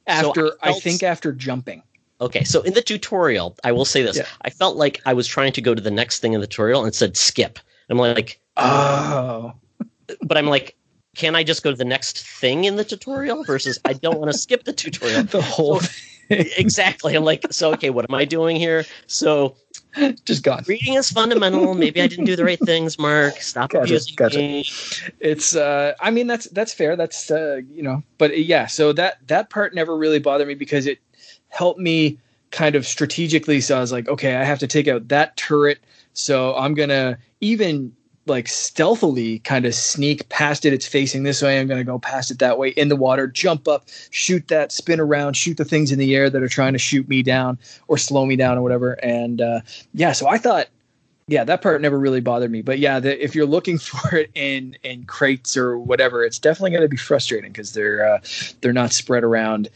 After 0.08 0.48
so 0.48 0.54
I, 0.62 0.68
felt, 0.68 0.78
I, 0.78 0.80
think 0.80 1.04
after 1.04 1.32
jumping. 1.32 1.84
Okay, 2.22 2.44
so 2.44 2.62
in 2.62 2.74
the 2.74 2.82
tutorial, 2.82 3.58
I 3.64 3.72
will 3.72 3.86
say 3.86 4.04
this: 4.04 4.18
yeah. 4.18 4.28
I 4.44 4.50
felt 4.50 4.78
like 4.78 5.02
I 5.06 5.14
was 5.14 5.28
trying 5.28 5.52
to 5.54 5.62
go 5.62 5.74
to 5.74 5.82
the 5.82 5.92
next 5.92 6.20
thing 6.20 6.34
in 6.34 6.42
the 6.42 6.48
tutorial 6.48 6.86
and 6.86 6.94
said 6.94 7.18
skip. 7.18 7.60
I'm 7.90 7.98
like, 7.98 8.40
oh, 8.58 9.54
but 10.22 10.38
I'm 10.38 10.48
like, 10.48 10.76
can 11.16 11.36
I 11.36 11.44
just 11.44 11.64
go 11.64 11.72
to 11.72 11.78
the 11.78 11.86
next 11.86 12.26
thing 12.26 12.66
in 12.66 12.76
the 12.76 12.84
tutorial 12.84 13.44
versus 13.44 13.80
I 13.86 13.94
don't 13.94 14.20
want 14.20 14.32
to 14.32 14.38
skip 14.38 14.64
the 14.64 14.74
tutorial. 14.74 15.24
the 15.24 15.42
whole 15.42 15.80
so, 15.80 15.90
exactly. 16.30 17.16
I'm 17.16 17.24
like, 17.24 17.46
so 17.52 17.74
okay, 17.74 17.90
what 17.90 18.10
am 18.10 18.16
I 18.16 18.26
doing 18.26 18.56
here? 18.56 18.86
So 19.08 19.56
just 20.26 20.44
gone. 20.44 20.64
Reading 20.68 20.96
is 20.96 21.10
fundamental. 21.10 21.74
Maybe 21.74 22.02
I 22.02 22.08
didn't 22.08 22.26
do 22.26 22.36
the 22.36 22.46
right 22.46 22.60
things, 22.66 22.98
Mark. 23.00 23.42
Stop 23.42 23.72
gotcha, 23.72 23.84
abusing 23.84 24.16
gotcha. 24.16 24.38
me. 24.38 24.66
It's 25.20 25.56
uh 25.56 25.94
I 26.00 26.12
mean 26.12 26.28
that's 26.28 26.46
that's 26.50 26.74
fair. 26.74 26.96
That's 26.96 27.32
uh 27.32 27.62
you 27.70 27.84
know, 27.84 28.04
but 28.18 28.38
yeah, 28.38 28.68
so 28.68 28.94
that 28.94 29.26
that 29.28 29.50
part 29.50 29.74
never 29.74 29.96
really 29.98 30.20
bothered 30.20 30.48
me 30.48 30.56
because 30.56 30.86
it 30.86 31.00
helped 31.50 31.80
me 31.80 32.20
kind 32.52 32.76
of 32.76 32.86
strategically 32.86 33.62
so 33.62 33.78
I 33.78 33.82
was 33.82 33.92
like, 33.92 34.08
okay, 34.08 34.36
I 34.36 34.44
have 34.44 34.60
to 34.60 34.68
take 34.68 34.88
out 34.88 35.08
that 35.10 35.36
turret. 35.38 35.80
So 36.14 36.56
I'm 36.56 36.74
going 36.74 36.90
to 36.90 37.18
even 37.42 37.94
like 38.28 38.48
stealthily 38.48 39.40
kind 39.40 39.66
of 39.66 39.76
sneak 39.76 40.28
past 40.30 40.66
it. 40.66 40.74
It's 40.74 40.88
facing 40.88 41.24
this 41.24 41.42
way. 41.42 41.60
I'm 41.60 41.68
going 41.68 41.80
to 41.80 41.84
go 41.84 42.00
past 42.00 42.32
it 42.32 42.40
that 42.40 42.58
way 42.58 42.70
in 42.70 42.90
the 42.90 42.96
water, 42.96 43.28
jump 43.28 43.68
up, 43.68 43.86
shoot 44.10 44.48
that, 44.48 44.72
spin 44.72 45.00
around, 45.00 45.36
shoot 45.36 45.58
the 45.58 45.66
things 45.66 45.92
in 45.92 46.00
the 46.00 46.16
air 46.16 46.30
that 46.30 46.42
are 46.42 46.48
trying 46.48 46.74
to 46.74 46.80
shoot 46.80 47.08
me 47.08 47.24
down 47.24 47.58
or 47.88 47.98
slow 47.98 48.26
me 48.26 48.36
down 48.36 48.58
or 48.58 48.62
whatever. 48.62 48.94
And 49.04 49.42
uh, 49.42 49.62
yeah, 49.94 50.12
so 50.12 50.28
I 50.28 50.38
thought, 50.38 50.68
yeah, 51.28 51.44
that 51.44 51.62
part 51.62 51.82
never 51.82 52.00
really 52.00 52.22
bothered 52.22 52.52
me. 52.52 52.62
But 52.62 52.80
yeah, 52.80 53.00
the, 53.00 53.24
if 53.24 53.36
you're 53.36 53.46
looking 53.46 53.78
for 53.80 54.16
it 54.16 54.32
in 54.36 54.78
in 54.84 55.06
crates 55.06 55.58
or 55.58 55.78
whatever, 55.78 56.24
it's 56.24 56.40
definitely 56.40 56.72
going 56.72 56.84
to 56.84 56.90
be 56.90 56.98
frustrating 56.98 57.52
because 57.52 57.74
they're 57.74 58.16
uh, 58.16 58.20
they're 58.62 58.74
not 58.74 58.94
spread 58.94 59.24
around 59.24 59.70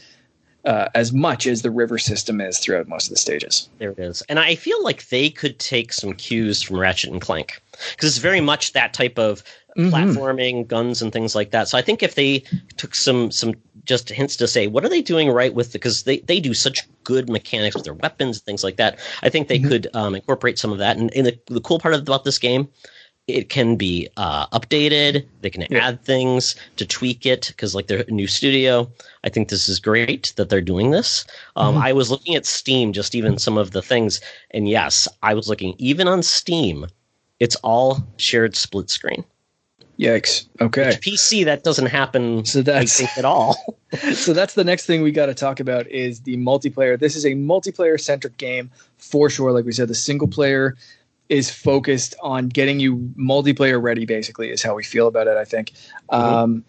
uh, 0.64 0.88
as 0.94 1.12
much 1.12 1.46
as 1.46 1.62
the 1.62 1.70
river 1.70 1.98
system 1.98 2.40
is 2.40 2.58
throughout 2.58 2.88
most 2.88 3.06
of 3.06 3.10
the 3.10 3.18
stages. 3.18 3.68
There 3.78 3.92
it 3.92 3.98
is, 3.98 4.22
and 4.28 4.38
I 4.38 4.54
feel 4.54 4.82
like 4.82 5.08
they 5.08 5.30
could 5.30 5.58
take 5.58 5.92
some 5.92 6.12
cues 6.12 6.62
from 6.62 6.78
Ratchet 6.78 7.10
and 7.10 7.20
Clank 7.20 7.62
because 7.92 8.08
it's 8.08 8.18
very 8.18 8.40
much 8.40 8.72
that 8.72 8.92
type 8.92 9.18
of 9.18 9.42
mm-hmm. 9.76 9.94
platforming, 9.94 10.66
guns, 10.66 11.00
and 11.02 11.12
things 11.12 11.34
like 11.34 11.50
that. 11.50 11.68
So 11.68 11.78
I 11.78 11.82
think 11.82 12.02
if 12.02 12.14
they 12.14 12.44
took 12.76 12.94
some 12.94 13.30
some 13.30 13.54
just 13.84 14.10
hints 14.10 14.36
to 14.36 14.46
say 14.46 14.66
what 14.66 14.84
are 14.84 14.90
they 14.90 15.00
doing 15.00 15.30
right 15.30 15.54
with 15.54 15.72
the 15.72 15.78
because 15.78 16.02
they 16.02 16.18
they 16.20 16.38
do 16.38 16.52
such 16.52 16.86
good 17.04 17.28
mechanics 17.28 17.74
with 17.74 17.84
their 17.84 17.94
weapons 17.94 18.36
and 18.38 18.44
things 18.44 18.62
like 18.62 18.76
that. 18.76 18.98
I 19.22 19.28
think 19.28 19.48
they 19.48 19.58
mm-hmm. 19.58 19.68
could 19.68 19.88
um, 19.94 20.14
incorporate 20.14 20.58
some 20.58 20.72
of 20.72 20.78
that. 20.78 20.96
And, 20.96 21.12
and 21.14 21.26
the, 21.26 21.38
the 21.46 21.60
cool 21.60 21.78
part 21.78 21.94
about 21.94 22.24
this 22.24 22.38
game 22.38 22.68
it 23.34 23.48
can 23.48 23.76
be 23.76 24.08
uh, 24.16 24.46
updated. 24.48 25.26
They 25.40 25.50
can 25.50 25.66
yeah. 25.70 25.88
add 25.88 26.04
things 26.04 26.54
to 26.76 26.86
tweak 26.86 27.26
it 27.26 27.48
because, 27.48 27.74
like, 27.74 27.86
their 27.86 28.04
new 28.08 28.26
studio. 28.26 28.90
I 29.24 29.28
think 29.28 29.48
this 29.48 29.68
is 29.68 29.78
great 29.78 30.32
that 30.36 30.48
they're 30.48 30.60
doing 30.60 30.90
this. 30.90 31.24
Um, 31.56 31.74
mm-hmm. 31.74 31.84
I 31.84 31.92
was 31.92 32.10
looking 32.10 32.34
at 32.34 32.46
Steam, 32.46 32.92
just 32.92 33.14
even 33.14 33.38
some 33.38 33.58
of 33.58 33.72
the 33.72 33.82
things, 33.82 34.20
and 34.50 34.68
yes, 34.68 35.08
I 35.22 35.34
was 35.34 35.48
looking 35.48 35.74
even 35.78 36.08
on 36.08 36.22
Steam. 36.22 36.86
It's 37.38 37.56
all 37.56 38.06
shared 38.18 38.54
split 38.54 38.90
screen. 38.90 39.24
Yikes! 39.98 40.46
Okay, 40.62 40.86
Which 40.86 41.00
PC 41.00 41.44
that 41.44 41.62
doesn't 41.62 41.86
happen. 41.86 42.44
So 42.46 42.62
that's 42.62 43.18
at 43.18 43.24
all. 43.26 43.78
so 44.14 44.32
that's 44.32 44.54
the 44.54 44.64
next 44.64 44.86
thing 44.86 45.02
we 45.02 45.10
got 45.10 45.26
to 45.26 45.34
talk 45.34 45.58
about 45.60 45.86
is 45.88 46.20
the 46.20 46.36
multiplayer. 46.36 46.98
This 46.98 47.16
is 47.16 47.26
a 47.26 47.32
multiplayer 47.32 48.00
centric 48.00 48.36
game 48.36 48.70
for 48.98 49.28
sure. 49.28 49.52
Like 49.52 49.64
we 49.64 49.72
said, 49.72 49.88
the 49.88 49.94
single 49.94 50.28
player 50.28 50.76
is 51.30 51.48
focused 51.48 52.14
on 52.22 52.48
getting 52.48 52.80
you 52.80 52.96
multiplayer 53.16 53.82
ready. 53.82 54.04
Basically, 54.04 54.50
is 54.50 54.62
how 54.62 54.74
we 54.74 54.84
feel 54.84 55.06
about 55.06 55.26
it. 55.26 55.38
I 55.38 55.44
think. 55.44 55.72
Mm-hmm. 56.12 56.14
Um, 56.14 56.64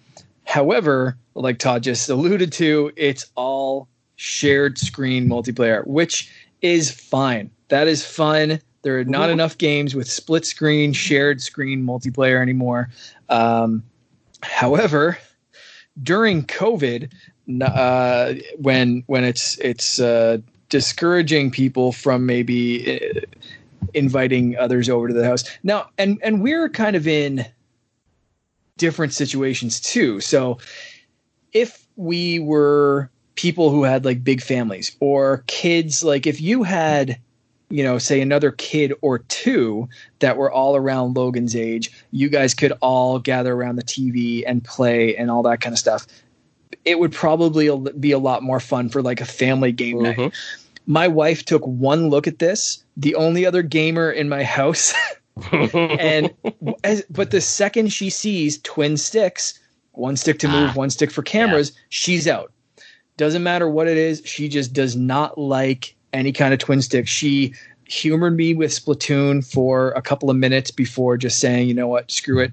however, 0.46 1.18
like 1.36 1.60
Todd 1.60 1.84
just 1.84 2.10
alluded 2.10 2.54
to, 2.54 2.92
it's 2.96 3.30
all 3.36 3.90
shared 4.16 4.78
screen 4.78 5.28
multiplayer, 5.28 5.86
which 5.86 6.32
is 6.62 6.92
fine. 6.92 7.50
That 7.68 7.88
is 7.88 8.06
fun. 8.06 8.62
There 8.84 9.00
are 9.00 9.04
not 9.04 9.24
mm-hmm. 9.24 9.34
enough 9.34 9.58
games 9.58 9.96
with 9.96 10.10
split 10.10 10.46
screen, 10.46 10.94
shared 10.94 11.42
screen 11.42 11.84
multiplayer 11.84 12.42
anymore. 12.42 12.90
Um, 13.30 13.84
however, 14.44 15.18
during 16.02 16.44
COVID, 16.44 17.12
uh, 17.62 18.34
when 18.58 19.04
when 19.08 19.24
it's 19.24 19.58
it's 19.60 20.00
uh, 20.00 20.38
discouraging 20.70 21.52
people 21.52 21.92
from 21.92 22.26
maybe 22.26 23.00
uh, 23.00 23.22
inviting 23.94 24.58
others 24.58 24.90
over 24.90 25.08
to 25.08 25.14
the 25.14 25.26
house. 25.26 25.44
Now, 25.64 25.90
and 25.98 26.20
and 26.24 26.42
we're 26.42 26.70
kind 26.70 26.96
of 26.96 27.08
in 27.08 27.46
different 28.78 29.14
situations 29.14 29.80
too. 29.80 30.20
So 30.22 30.58
if 31.54 31.88
we 31.96 32.40
were 32.40 33.10
people 33.36 33.70
who 33.70 33.84
had 33.84 34.06
like 34.06 34.24
big 34.24 34.42
families 34.42 34.96
or 35.00 35.44
kids, 35.48 36.04
like 36.04 36.26
if 36.26 36.42
you 36.42 36.64
had 36.64 37.20
you 37.72 37.84
know, 37.84 37.98
say 37.98 38.22
another 38.22 38.52
kid 38.52 38.94
or 39.02 39.20
two 39.20 39.88
that 40.20 40.38
were 40.38 40.52
all 40.52 40.76
around 40.76 41.16
Logan's 41.16 41.56
age, 41.56 41.92
you 42.12 42.30
guys 42.30 42.54
could 42.54 42.74
all 42.82 43.18
gather 43.18 43.54
around 43.54 43.78
the 43.78 43.84
TV 43.84 44.44
and 44.46 44.64
play 44.64 45.16
and 45.16 45.32
all 45.32 45.42
that 45.44 45.62
kind 45.62 45.74
of 45.74 45.80
stuff. 45.80 46.06
It 46.84 47.00
would 47.00 47.14
probably 47.14 47.70
be 48.00 48.12
a 48.12 48.20
lot 48.20 48.44
more 48.44 48.60
fun 48.60 48.90
for 48.90 49.02
like 49.02 49.22
a 49.22 49.26
family 49.26 49.72
game 49.72 49.98
mm-hmm. 49.98 50.22
night 50.22 50.34
my 50.92 51.08
wife 51.08 51.46
took 51.46 51.66
one 51.66 52.10
look 52.10 52.28
at 52.28 52.40
this, 52.40 52.84
the 52.98 53.16
only 53.16 53.46
other 53.46 53.62
gamer 53.62 54.12
in 54.12 54.28
my 54.28 54.44
house. 54.44 54.94
and 55.54 56.30
as, 56.84 57.02
but 57.10 57.32
the 57.32 57.40
second 57.40 57.94
she 57.94 58.10
sees 58.10 58.60
twin 58.64 58.98
sticks, 58.98 59.58
one 59.94 60.18
stick 60.18 60.38
to 60.40 60.50
move, 60.50 60.72
ah, 60.72 60.74
one 60.74 60.90
stick 60.90 61.10
for 61.10 61.22
cameras, 61.22 61.72
yeah. 61.72 61.82
she's 61.88 62.28
out. 62.28 62.52
Doesn't 63.16 63.42
matter 63.42 63.70
what 63.70 63.88
it 63.88 63.96
is, 63.96 64.22
she 64.26 64.50
just 64.50 64.74
does 64.74 64.98
not 64.98 65.38
like 65.38 65.96
any 66.12 66.34
kind 66.34 66.54
of 66.54 66.60
twin 66.60 66.82
stick. 66.82 67.08
She 67.08 67.54
humored 67.86 68.36
me 68.36 68.54
with 68.54 68.72
Splatoon 68.72 69.50
for 69.50 69.92
a 69.92 70.02
couple 70.02 70.30
of 70.30 70.36
minutes 70.36 70.72
before 70.72 71.16
just 71.16 71.40
saying, 71.40 71.70
you 71.70 71.74
know 71.74 71.88
what, 71.88 72.12
screw 72.12 72.42
it. 72.42 72.52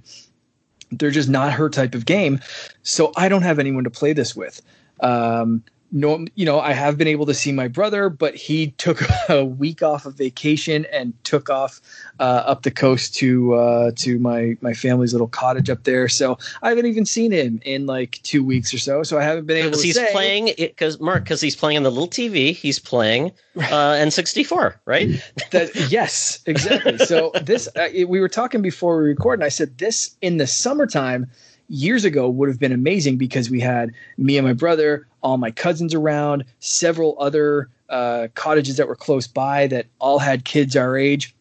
They're 0.92 1.10
just 1.10 1.28
not 1.28 1.52
her 1.54 1.68
type 1.68 1.92
of 1.92 2.06
game. 2.06 2.38
So 2.84 3.12
I 3.16 3.28
don't 3.28 3.42
have 3.42 3.58
anyone 3.58 3.82
to 3.82 3.90
play 3.90 4.12
this 4.12 4.36
with. 4.36 4.62
Um, 5.00 5.64
no, 5.90 6.26
you 6.34 6.44
know, 6.44 6.60
I 6.60 6.72
have 6.72 6.98
been 6.98 7.08
able 7.08 7.24
to 7.26 7.34
see 7.34 7.50
my 7.50 7.66
brother, 7.66 8.08
but 8.08 8.34
he 8.34 8.72
took 8.72 9.00
a 9.28 9.44
week 9.44 9.82
off 9.82 10.06
of 10.06 10.14
vacation 10.14 10.86
and 10.92 11.12
took 11.24 11.48
off 11.48 11.80
uh, 12.20 12.42
up 12.46 12.62
the 12.62 12.70
coast 12.70 13.14
to 13.16 13.54
uh, 13.54 13.90
to 13.96 14.18
my 14.18 14.56
my 14.60 14.74
family's 14.74 15.12
little 15.12 15.28
cottage 15.28 15.70
up 15.70 15.84
there. 15.84 16.08
So 16.08 16.38
I 16.62 16.68
haven't 16.68 16.86
even 16.86 17.06
seen 17.06 17.32
him 17.32 17.60
in 17.64 17.86
like 17.86 18.20
two 18.22 18.44
weeks 18.44 18.72
or 18.74 18.78
so. 18.78 19.02
So 19.02 19.18
I 19.18 19.22
haven't 19.22 19.46
been 19.46 19.56
able 19.56 19.76
to. 19.76 19.82
He's 19.82 19.94
say, 19.94 20.12
playing 20.12 20.50
because 20.56 21.00
Mark, 21.00 21.24
because 21.24 21.40
he's 21.40 21.56
playing 21.56 21.78
on 21.78 21.82
the 21.84 21.90
little 21.90 22.08
TV. 22.08 22.54
He's 22.54 22.78
playing 22.78 23.32
uh, 23.56 23.94
N64, 23.96 24.74
right? 24.84 25.08
that 25.52 25.74
yes, 25.90 26.40
exactly. 26.46 26.98
So 26.98 27.32
this 27.42 27.68
uh, 27.76 27.88
we 28.06 28.20
were 28.20 28.28
talking 28.28 28.60
before 28.60 28.98
we 28.98 29.08
record, 29.08 29.38
and 29.38 29.44
I 29.44 29.48
said 29.48 29.78
this 29.78 30.16
in 30.20 30.36
the 30.36 30.46
summertime 30.46 31.30
years 31.68 32.04
ago 32.04 32.28
would 32.28 32.48
have 32.48 32.58
been 32.58 32.72
amazing 32.72 33.16
because 33.16 33.50
we 33.50 33.60
had 33.60 33.92
me 34.16 34.36
and 34.38 34.46
my 34.46 34.52
brother, 34.52 35.06
all 35.22 35.36
my 35.36 35.50
cousins 35.50 35.94
around, 35.94 36.44
several 36.60 37.16
other 37.18 37.68
uh, 37.88 38.28
cottages 38.34 38.76
that 38.76 38.88
were 38.88 38.96
close 38.96 39.26
by 39.26 39.66
that 39.68 39.86
all 39.98 40.18
had 40.18 40.44
kids 40.44 40.76
our 40.76 40.96
age. 40.96 41.34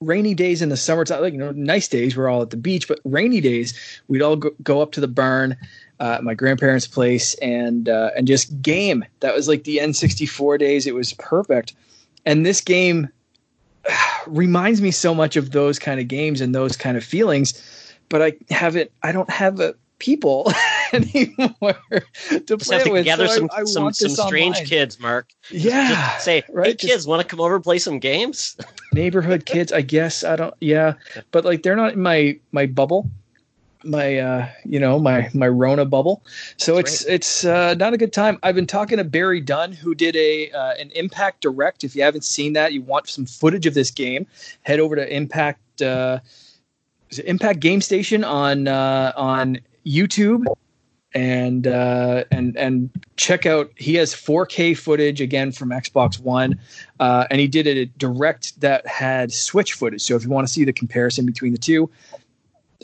Rainy 0.00 0.34
days 0.34 0.62
in 0.62 0.68
the 0.68 0.76
summertime, 0.76 1.22
like 1.22 1.32
you 1.32 1.38
know, 1.38 1.50
nice 1.52 1.88
days, 1.88 2.16
we're 2.16 2.28
all 2.28 2.42
at 2.42 2.50
the 2.50 2.56
beach, 2.56 2.86
but 2.86 3.00
rainy 3.04 3.40
days, 3.40 3.74
we'd 4.06 4.22
all 4.22 4.36
go, 4.36 4.50
go 4.62 4.80
up 4.80 4.92
to 4.92 5.00
the 5.00 5.08
barn, 5.08 5.56
uh, 5.98 6.20
my 6.22 6.34
grandparents' 6.34 6.86
place, 6.86 7.34
and 7.34 7.88
uh, 7.88 8.10
and 8.16 8.28
just 8.28 8.62
game. 8.62 9.04
That 9.20 9.34
was 9.34 9.48
like 9.48 9.64
the 9.64 9.78
N64 9.78 10.60
days. 10.60 10.86
It 10.86 10.94
was 10.94 11.14
perfect. 11.14 11.74
And 12.24 12.46
this 12.46 12.60
game 12.60 13.08
reminds 14.28 14.80
me 14.80 14.92
so 14.92 15.16
much 15.16 15.34
of 15.34 15.50
those 15.50 15.80
kind 15.80 15.98
of 15.98 16.06
games 16.06 16.40
and 16.40 16.54
those 16.54 16.76
kind 16.76 16.96
of 16.96 17.02
feelings 17.02 17.60
but 18.08 18.22
I 18.22 18.32
haven't. 18.50 18.90
I 19.02 19.12
don't 19.12 19.30
have 19.30 19.60
a 19.60 19.74
people 19.98 20.44
anymore 20.92 21.76
to 22.28 22.40
Just 22.46 22.68
play 22.68 22.76
have 22.76 22.86
to 22.86 22.92
with. 22.92 23.04
Gather 23.04 23.28
so 23.28 23.34
some 23.34 23.50
I, 23.52 23.60
I 23.60 23.64
some, 23.64 23.92
some 23.92 24.10
strange 24.10 24.56
online. 24.56 24.66
kids, 24.66 25.00
Mark. 25.00 25.30
Yeah, 25.50 25.88
Just 25.88 26.24
say, 26.24 26.42
right? 26.50 26.66
hey, 26.68 26.74
kids, 26.74 27.06
want 27.06 27.22
to 27.22 27.28
come 27.28 27.40
over 27.40 27.56
and 27.56 27.64
play 27.64 27.78
some 27.78 27.98
games? 27.98 28.56
neighborhood 28.92 29.46
kids, 29.46 29.72
I 29.72 29.82
guess. 29.82 30.24
I 30.24 30.36
don't. 30.36 30.54
Yeah, 30.60 30.94
but 31.30 31.44
like 31.44 31.62
they're 31.62 31.76
not 31.76 31.94
in 31.94 32.02
my 32.02 32.38
my 32.52 32.66
bubble 32.66 33.10
my 33.84 34.18
uh 34.18 34.48
you 34.64 34.80
know 34.80 34.98
my 34.98 35.30
my 35.34 35.46
rona 35.46 35.84
bubble 35.84 36.20
so 36.56 36.74
That's 36.74 37.02
it's 37.02 37.04
right. 37.04 37.14
it's 37.14 37.44
uh 37.44 37.74
not 37.74 37.94
a 37.94 37.96
good 37.96 38.12
time 38.12 38.36
i've 38.42 38.56
been 38.56 38.66
talking 38.66 38.98
to 38.98 39.04
barry 39.04 39.40
dunn 39.40 39.70
who 39.70 39.94
did 39.94 40.16
a 40.16 40.50
uh, 40.50 40.74
an 40.80 40.90
impact 40.96 41.42
direct 41.42 41.84
if 41.84 41.94
you 41.94 42.02
haven't 42.02 42.24
seen 42.24 42.54
that 42.54 42.72
you 42.72 42.82
want 42.82 43.08
some 43.08 43.24
footage 43.24 43.66
of 43.66 43.74
this 43.74 43.92
game 43.92 44.26
head 44.62 44.80
over 44.80 44.96
to 44.96 45.14
impact 45.14 45.80
uh 45.80 46.18
Impact 47.24 47.60
Game 47.60 47.80
Station 47.80 48.24
on 48.24 48.68
uh, 48.68 49.12
on 49.16 49.58
YouTube, 49.86 50.44
and 51.14 51.66
uh, 51.66 52.24
and 52.30 52.56
and 52.56 52.90
check 53.16 53.46
out. 53.46 53.70
He 53.76 53.94
has 53.94 54.14
4K 54.14 54.76
footage 54.76 55.20
again 55.20 55.52
from 55.52 55.70
Xbox 55.70 56.20
One, 56.20 56.58
uh, 57.00 57.26
and 57.30 57.40
he 57.40 57.48
did 57.48 57.66
it 57.66 57.76
a 57.76 57.86
direct 57.86 58.60
that 58.60 58.86
had 58.86 59.32
Switch 59.32 59.72
footage. 59.72 60.02
So 60.02 60.16
if 60.16 60.24
you 60.24 60.30
want 60.30 60.46
to 60.46 60.52
see 60.52 60.64
the 60.64 60.72
comparison 60.72 61.26
between 61.26 61.52
the 61.52 61.58
two, 61.58 61.90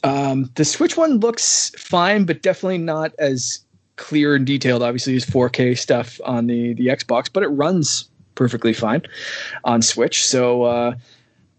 um, 0.03 0.51
the 0.55 0.65
Switch 0.65 0.97
one 0.97 1.19
looks 1.19 1.71
fine, 1.77 2.25
but 2.25 2.43
definitely 2.43 2.79
not 2.79 3.13
as 3.19 3.61
clear 3.97 4.35
and 4.35 4.47
detailed. 4.47 4.83
Obviously, 4.83 5.17
as 5.17 5.25
4K 5.27 5.77
stuff 5.79 6.21
on 6.25 6.47
the 6.47 6.75
the 6.75 6.89
Xbox, 6.89 7.29
but 7.33 7.43
it 7.43 7.49
runs 7.49 8.09
perfectly 8.35 8.73
fine 8.73 9.03
on 9.65 9.83
Switch. 9.83 10.25
So 10.25 10.65
uh, 10.65 10.95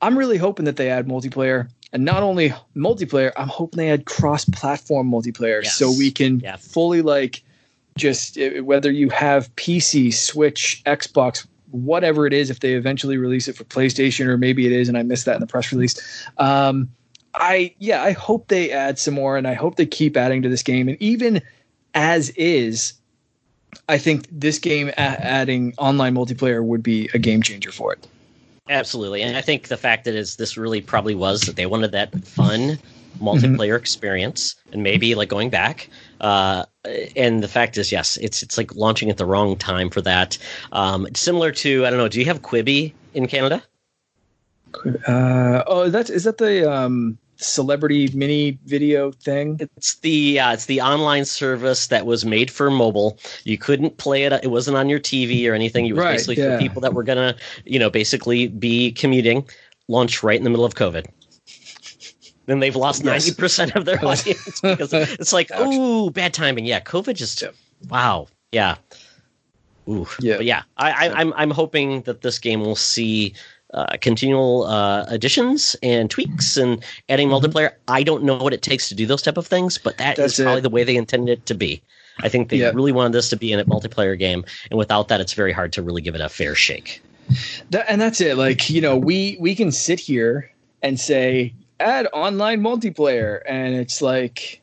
I'm 0.01 0.17
really 0.17 0.37
hoping 0.37 0.65
that 0.65 0.77
they 0.77 0.89
add 0.89 1.07
multiplayer 1.07 1.69
and 1.95 2.03
not 2.03 2.21
only 2.21 2.53
multiplayer 2.75 3.31
i'm 3.37 3.47
hoping 3.47 3.77
they 3.77 3.89
add 3.89 4.05
cross-platform 4.05 5.09
multiplayer 5.09 5.63
yes. 5.63 5.75
so 5.75 5.91
we 5.91 6.11
can 6.11 6.41
fully 6.57 7.01
like 7.01 7.41
just 7.97 8.37
eh, 8.37 8.59
whether 8.59 8.91
you 8.91 9.09
have 9.09 9.53
pc 9.55 10.13
switch 10.13 10.83
xbox 10.85 11.47
whatever 11.71 12.27
it 12.27 12.33
is 12.33 12.49
if 12.49 12.59
they 12.59 12.73
eventually 12.73 13.17
release 13.17 13.47
it 13.47 13.55
for 13.55 13.63
playstation 13.63 14.27
or 14.27 14.37
maybe 14.37 14.65
it 14.65 14.71
is 14.71 14.89
and 14.89 14.97
i 14.97 15.03
missed 15.03 15.25
that 15.25 15.35
in 15.35 15.41
the 15.41 15.47
press 15.47 15.71
release. 15.71 16.27
Um, 16.37 16.89
i 17.33 17.73
yeah 17.79 18.03
i 18.03 18.11
hope 18.11 18.49
they 18.49 18.71
add 18.71 18.99
some 18.99 19.13
more 19.13 19.37
and 19.37 19.47
i 19.47 19.53
hope 19.53 19.77
they 19.77 19.85
keep 19.85 20.15
adding 20.15 20.41
to 20.41 20.49
this 20.49 20.63
game. 20.63 20.87
And 20.87 21.01
even 21.01 21.41
as 21.93 22.29
is 22.31 22.93
i 23.89 23.97
think 23.97 24.27
this 24.31 24.59
game 24.59 24.91
adding 24.97 25.73
online 25.77 26.13
multiplayer 26.13 26.63
would 26.63 26.83
be 26.83 27.09
a 27.13 27.19
game 27.19 27.41
changer 27.41 27.71
for 27.71 27.93
it 27.93 28.07
Absolutely, 28.67 29.21
and 29.21 29.37
I 29.37 29.41
think 29.41 29.67
the 29.67 29.77
fact 29.77 30.05
that 30.05 30.15
is 30.15 30.37
this 30.37 30.57
really 30.57 30.81
probably 30.81 31.13
was 31.13 31.41
that 31.41 31.55
they 31.55 31.67
wanted 31.67 31.91
that 31.91 32.25
fun 32.25 32.79
multiplayer 33.19 33.69
mm-hmm. 33.69 33.75
experience, 33.75 34.55
and 34.71 34.81
maybe 34.81 35.15
like 35.15 35.29
going 35.29 35.49
back. 35.49 35.89
Uh, 36.19 36.65
and 37.15 37.43
the 37.43 37.47
fact 37.47 37.77
is, 37.77 37.91
yes, 37.91 38.17
it's 38.17 38.41
it's 38.41 38.57
like 38.57 38.73
launching 38.75 39.09
at 39.09 39.17
the 39.17 39.25
wrong 39.25 39.55
time 39.55 39.89
for 39.89 40.01
that. 40.01 40.37
Um, 40.71 41.07
similar 41.13 41.51
to 41.51 41.85
I 41.85 41.89
don't 41.89 41.99
know. 41.99 42.07
Do 42.07 42.19
you 42.19 42.25
have 42.25 42.41
Quibi 42.41 42.93
in 43.13 43.27
Canada? 43.27 43.63
Uh, 45.07 45.63
oh, 45.67 45.89
that's 45.89 46.23
that 46.23 46.37
the 46.37 46.71
um, 46.71 47.17
celebrity 47.37 48.09
mini 48.13 48.57
video 48.65 49.11
thing? 49.11 49.57
It's 49.59 49.95
the 49.99 50.39
uh, 50.39 50.53
it's 50.53 50.65
the 50.65 50.81
online 50.81 51.25
service 51.25 51.87
that 51.87 52.05
was 52.05 52.25
made 52.25 52.51
for 52.51 52.69
mobile. 52.71 53.17
You 53.43 53.57
couldn't 53.57 53.97
play 53.97 54.23
it. 54.23 54.33
It 54.33 54.51
wasn't 54.51 54.77
on 54.77 54.89
your 54.89 54.99
TV 54.99 55.49
or 55.49 55.53
anything. 55.53 55.85
It 55.85 55.93
was 55.93 56.03
right, 56.03 56.11
basically 56.13 56.43
yeah. 56.43 56.55
for 56.55 56.61
people 56.61 56.81
that 56.81 56.93
were 56.93 57.03
gonna, 57.03 57.35
you 57.65 57.79
know, 57.79 57.89
basically 57.89 58.47
be 58.47 58.91
commuting. 58.91 59.47
Launch 59.87 60.23
right 60.23 60.37
in 60.37 60.43
the 60.43 60.49
middle 60.49 60.65
of 60.65 60.73
COVID. 60.73 61.05
Then 62.47 62.59
they've 62.59 62.75
lost 62.75 63.03
ninety 63.03 63.27
yes. 63.27 63.35
percent 63.35 63.75
of 63.75 63.85
their 63.85 64.03
audience 64.05 64.61
because 64.61 64.93
it's 64.93 65.33
like, 65.33 65.49
oh, 65.53 66.09
bad 66.09 66.33
timing. 66.33 66.65
Yeah, 66.65 66.79
COVID 66.79 67.15
just 67.15 67.41
yeah. 67.41 67.49
wow. 67.89 68.27
Yeah. 68.51 68.75
Ooh. 69.87 70.07
Yeah. 70.19 70.37
But 70.37 70.45
yeah. 70.45 70.63
I, 70.77 70.91
I, 70.91 71.13
I'm 71.19 71.33
I'm 71.33 71.51
hoping 71.51 72.01
that 72.01 72.21
this 72.21 72.39
game 72.39 72.61
will 72.61 72.75
see 72.75 73.33
uh, 73.75 73.97
continual 74.01 74.63
uh, 74.63 75.05
additions 75.09 75.75
and 75.83 76.09
tweaks 76.09 76.57
and 76.57 76.83
adding 77.09 77.29
mm-hmm. 77.29 77.45
multiplayer. 77.45 77.71
I 77.87 78.03
don't 78.03 78.23
know 78.23 78.37
what 78.37 78.53
it 78.53 78.61
takes 78.61 78.89
to 78.89 78.95
do 78.95 79.05
those 79.05 79.21
type 79.21 79.37
of 79.37 79.45
things, 79.45 79.77
but 79.77 79.97
that 79.97 80.15
that's 80.15 80.39
is 80.39 80.43
probably 80.43 80.59
it. 80.59 80.63
the 80.63 80.69
way 80.69 80.83
they 80.83 80.95
intended 80.95 81.39
it 81.39 81.45
to 81.47 81.53
be. 81.53 81.81
I 82.19 82.29
think 82.29 82.49
they 82.49 82.61
really 82.71 82.93
wanted 82.93 83.11
this 83.11 83.29
to 83.29 83.35
be 83.35 83.51
in 83.51 83.59
a 83.59 83.65
multiplayer 83.65 84.17
game, 84.17 84.45
and 84.71 84.77
without 84.77 85.09
that, 85.09 85.19
it's 85.19 85.33
very 85.33 85.51
hard 85.51 85.73
to 85.73 85.83
really 85.83 86.01
give 86.01 86.15
it 86.15 86.21
a 86.21 86.29
fair 86.29 86.55
shake. 86.55 87.01
That, 87.71 87.85
and 87.89 87.99
that's 87.99 88.21
it. 88.21 88.37
Like 88.37 88.69
you 88.69 88.79
know, 88.79 88.95
we 88.95 89.37
we 89.39 89.53
can 89.53 89.71
sit 89.71 89.99
here 89.99 90.49
and 90.81 90.97
say 90.97 91.53
add 91.79 92.07
online 92.13 92.61
multiplayer, 92.61 93.41
and 93.45 93.75
it's 93.75 94.01
like 94.01 94.61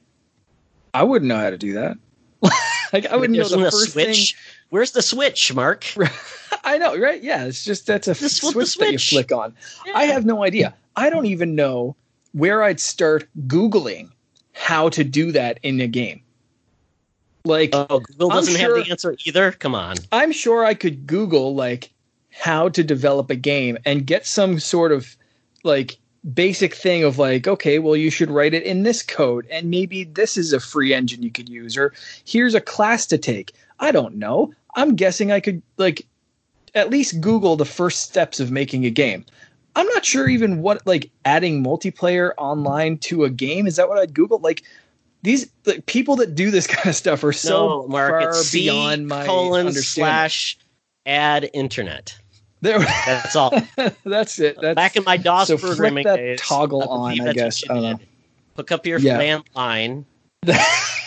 I 0.94 1.02
wouldn't 1.02 1.28
know 1.28 1.36
how 1.36 1.50
to 1.50 1.58
do 1.58 1.74
that. 1.74 1.98
like 2.92 3.06
I 3.06 3.16
wouldn't 3.16 3.38
know 3.38 3.48
the 3.48 3.70
first 3.70 3.92
switch. 3.92 4.34
thing. 4.34 4.38
Where's 4.72 4.92
the 4.92 5.02
switch, 5.02 5.52
Mark? 5.52 5.84
I 6.64 6.78
know, 6.78 6.98
right? 6.98 7.22
Yeah, 7.22 7.44
it's 7.44 7.62
just 7.62 7.86
that's 7.86 8.08
a 8.08 8.14
switch, 8.14 8.54
switch, 8.54 8.78
that 8.78 8.92
you 8.92 8.98
flick 8.98 9.30
on. 9.30 9.54
Yeah. 9.84 9.92
I 9.94 10.04
have 10.04 10.24
no 10.24 10.42
idea. 10.42 10.72
I 10.96 11.10
don't 11.10 11.26
even 11.26 11.54
know 11.54 11.94
where 12.32 12.62
I'd 12.62 12.80
start 12.80 13.28
googling 13.46 14.12
how 14.52 14.88
to 14.88 15.04
do 15.04 15.30
that 15.32 15.60
in 15.62 15.78
a 15.82 15.86
game. 15.86 16.22
Like, 17.44 17.74
oh, 17.74 18.00
Google 18.00 18.30
doesn't 18.30 18.58
sure, 18.58 18.76
have 18.78 18.86
the 18.86 18.90
answer 18.90 19.14
either. 19.26 19.52
Come 19.52 19.74
on. 19.74 19.96
I'm 20.10 20.32
sure 20.32 20.64
I 20.64 20.72
could 20.72 21.06
Google 21.06 21.54
like 21.54 21.90
how 22.30 22.70
to 22.70 22.82
develop 22.82 23.28
a 23.28 23.36
game 23.36 23.76
and 23.84 24.06
get 24.06 24.24
some 24.24 24.58
sort 24.58 24.90
of 24.90 25.18
like 25.64 25.98
basic 26.32 26.74
thing 26.74 27.04
of 27.04 27.18
like, 27.18 27.46
okay, 27.46 27.78
well, 27.78 27.94
you 27.94 28.08
should 28.08 28.30
write 28.30 28.54
it 28.54 28.62
in 28.62 28.84
this 28.84 29.02
code, 29.02 29.46
and 29.50 29.68
maybe 29.68 30.04
this 30.04 30.38
is 30.38 30.54
a 30.54 30.60
free 30.60 30.94
engine 30.94 31.22
you 31.22 31.30
could 31.30 31.50
use, 31.50 31.76
or 31.76 31.92
here's 32.24 32.54
a 32.54 32.60
class 32.62 33.04
to 33.08 33.18
take. 33.18 33.52
I 33.82 33.90
don't 33.90 34.14
know. 34.14 34.54
I'm 34.74 34.96
guessing 34.96 35.32
I 35.32 35.40
could 35.40 35.62
like 35.76 36.06
at 36.74 36.90
least 36.90 37.20
Google 37.20 37.56
the 37.56 37.64
first 37.64 38.02
steps 38.02 38.40
of 38.40 38.50
making 38.50 38.84
a 38.86 38.90
game. 38.90 39.24
I'm 39.74 39.86
not 39.88 40.04
sure 40.04 40.28
even 40.28 40.62
what 40.62 40.86
like 40.86 41.10
adding 41.24 41.64
multiplayer 41.64 42.32
online 42.36 42.98
to 42.98 43.24
a 43.24 43.30
game 43.30 43.66
is 43.66 43.76
that 43.76 43.88
what 43.88 43.98
I'd 43.98 44.14
Google 44.14 44.38
like 44.38 44.62
these 45.22 45.50
like, 45.64 45.86
people 45.86 46.16
that 46.16 46.34
do 46.34 46.50
this 46.50 46.66
kind 46.68 46.88
of 46.88 46.96
stuff 46.96 47.24
are 47.24 47.32
so 47.32 47.68
no, 47.68 47.88
Mark, 47.88 48.22
far 48.22 48.34
C 48.34 48.64
beyond 48.64 49.08
my 49.08 49.24
colon 49.24 49.68
understanding. 49.68 50.04
slash 50.04 50.58
add 51.06 51.50
internet. 51.52 52.16
There, 52.60 52.78
that's 52.78 53.34
all. 53.34 53.50
that's 54.04 54.38
it. 54.38 54.56
That's, 54.60 54.76
Back 54.76 54.96
in 54.96 55.02
my 55.02 55.16
DOS 55.16 55.48
so 55.48 55.58
programming 55.58 56.04
that 56.04 56.16
days, 56.16 56.40
toggle 56.40 56.84
on. 56.84 57.20
I 57.20 57.32
guess 57.32 57.68
I 57.68 57.74
don't 57.74 57.82
know. 57.82 57.98
Hook 58.56 58.70
up 58.70 58.86
your 58.86 59.00
yeah. 59.00 59.18
landline. 59.18 60.04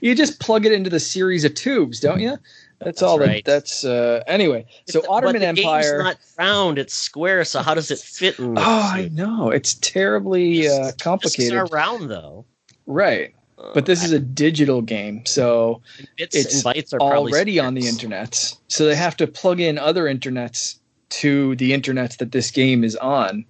you 0.00 0.14
just 0.14 0.40
plug 0.40 0.66
it 0.66 0.72
into 0.72 0.90
the 0.90 1.00
series 1.00 1.44
of 1.44 1.54
tubes, 1.54 2.00
don't 2.00 2.20
you? 2.20 2.38
That's, 2.78 3.00
that's 3.00 3.02
all. 3.02 3.18
Right. 3.18 3.44
That, 3.44 3.52
that's 3.52 3.84
uh, 3.84 4.22
anyway. 4.26 4.64
So 4.88 5.00
it's, 5.00 5.08
Ottoman 5.08 5.34
but 5.34 5.40
the 5.40 5.46
Empire. 5.46 5.82
Game's 5.82 6.04
not 6.04 6.18
round; 6.38 6.78
it's 6.78 6.94
square. 6.94 7.44
So 7.44 7.60
how 7.60 7.74
does 7.74 7.90
it 7.90 7.98
fit 7.98 8.38
in? 8.38 8.56
oh, 8.56 8.62
I 8.62 9.10
know 9.12 9.50
it's 9.50 9.74
terribly 9.74 10.68
uh, 10.68 10.92
complicated. 11.00 11.54
It's 11.54 11.72
round 11.72 12.08
though. 12.08 12.44
Right, 12.86 13.34
uh, 13.58 13.72
but 13.74 13.86
this 13.86 14.04
is 14.04 14.12
a 14.12 14.20
digital 14.20 14.80
game, 14.80 15.26
so 15.26 15.82
it's 16.18 16.62
bytes 16.62 16.94
are 16.94 17.00
already 17.00 17.58
on 17.58 17.74
the 17.74 17.88
internet. 17.88 18.54
So 18.68 18.86
they 18.86 18.94
have 18.94 19.16
to 19.16 19.26
plug 19.26 19.58
in 19.58 19.76
other 19.76 20.04
internets 20.04 20.78
to 21.10 21.56
the 21.56 21.72
internets 21.72 22.18
that 22.18 22.30
this 22.32 22.50
game 22.50 22.84
is 22.84 22.94
on. 22.96 23.44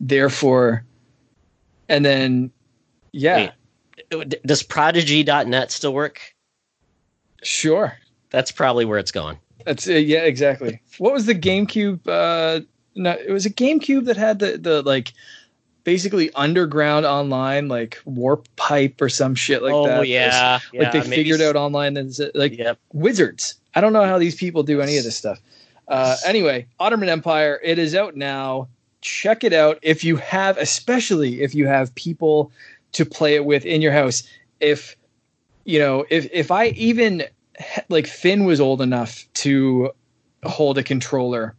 Therefore, 0.00 0.84
and 1.88 2.04
then, 2.04 2.50
yeah. 3.12 3.36
Wait, 3.36 3.50
does 4.44 4.62
Prodigy.net 4.62 5.70
still 5.70 5.94
work? 5.94 6.20
Sure. 7.42 7.96
That's 8.30 8.50
probably 8.50 8.84
where 8.84 8.98
it's 8.98 9.12
going. 9.12 9.38
That's 9.64 9.88
uh, 9.88 9.92
yeah, 9.92 10.24
exactly. 10.24 10.80
What 10.98 11.12
was 11.12 11.26
the 11.26 11.34
GameCube? 11.34 12.00
Uh, 12.06 12.64
no, 12.94 13.12
it 13.12 13.30
was 13.30 13.46
a 13.46 13.50
GameCube 13.50 14.04
that 14.06 14.16
had 14.16 14.38
the 14.38 14.58
the 14.58 14.82
like 14.82 15.12
basically 15.84 16.32
underground 16.34 17.06
online 17.06 17.68
like 17.68 18.00
warp 18.04 18.48
pipe 18.56 19.00
or 19.00 19.08
some 19.08 19.34
shit 19.34 19.62
like 19.62 19.72
oh, 19.72 19.86
that. 19.86 19.98
Oh 20.00 20.02
yeah, 20.02 20.58
like 20.72 20.82
yeah, 20.82 20.90
they 20.90 21.00
figured 21.02 21.40
out 21.40 21.56
online 21.56 21.96
and 21.96 22.16
like 22.34 22.58
yep. 22.58 22.78
wizards. 22.92 23.54
I 23.74 23.80
don't 23.80 23.92
know 23.92 24.04
how 24.04 24.18
these 24.18 24.34
people 24.34 24.62
do 24.62 24.80
any 24.80 24.98
of 24.98 25.04
this 25.04 25.16
stuff. 25.16 25.40
Uh, 25.88 26.16
anyway, 26.24 26.66
Otterman 26.80 27.08
Empire. 27.08 27.60
It 27.62 27.78
is 27.78 27.94
out 27.94 28.16
now. 28.16 28.68
Check 29.00 29.44
it 29.44 29.52
out 29.52 29.78
if 29.82 30.02
you 30.02 30.16
have, 30.16 30.56
especially 30.56 31.42
if 31.42 31.54
you 31.54 31.66
have 31.66 31.94
people 31.94 32.50
to 32.94 33.04
play 33.04 33.34
it 33.34 33.44
with 33.44 33.64
in 33.64 33.82
your 33.82 33.92
house. 33.92 34.22
If 34.60 34.96
you 35.64 35.78
know, 35.78 36.04
if 36.10 36.28
if 36.32 36.50
I 36.50 36.68
even 36.68 37.24
like 37.88 38.06
Finn 38.06 38.44
was 38.44 38.60
old 38.60 38.80
enough 38.80 39.26
to 39.34 39.90
hold 40.44 40.78
a 40.78 40.82
controller, 40.82 41.54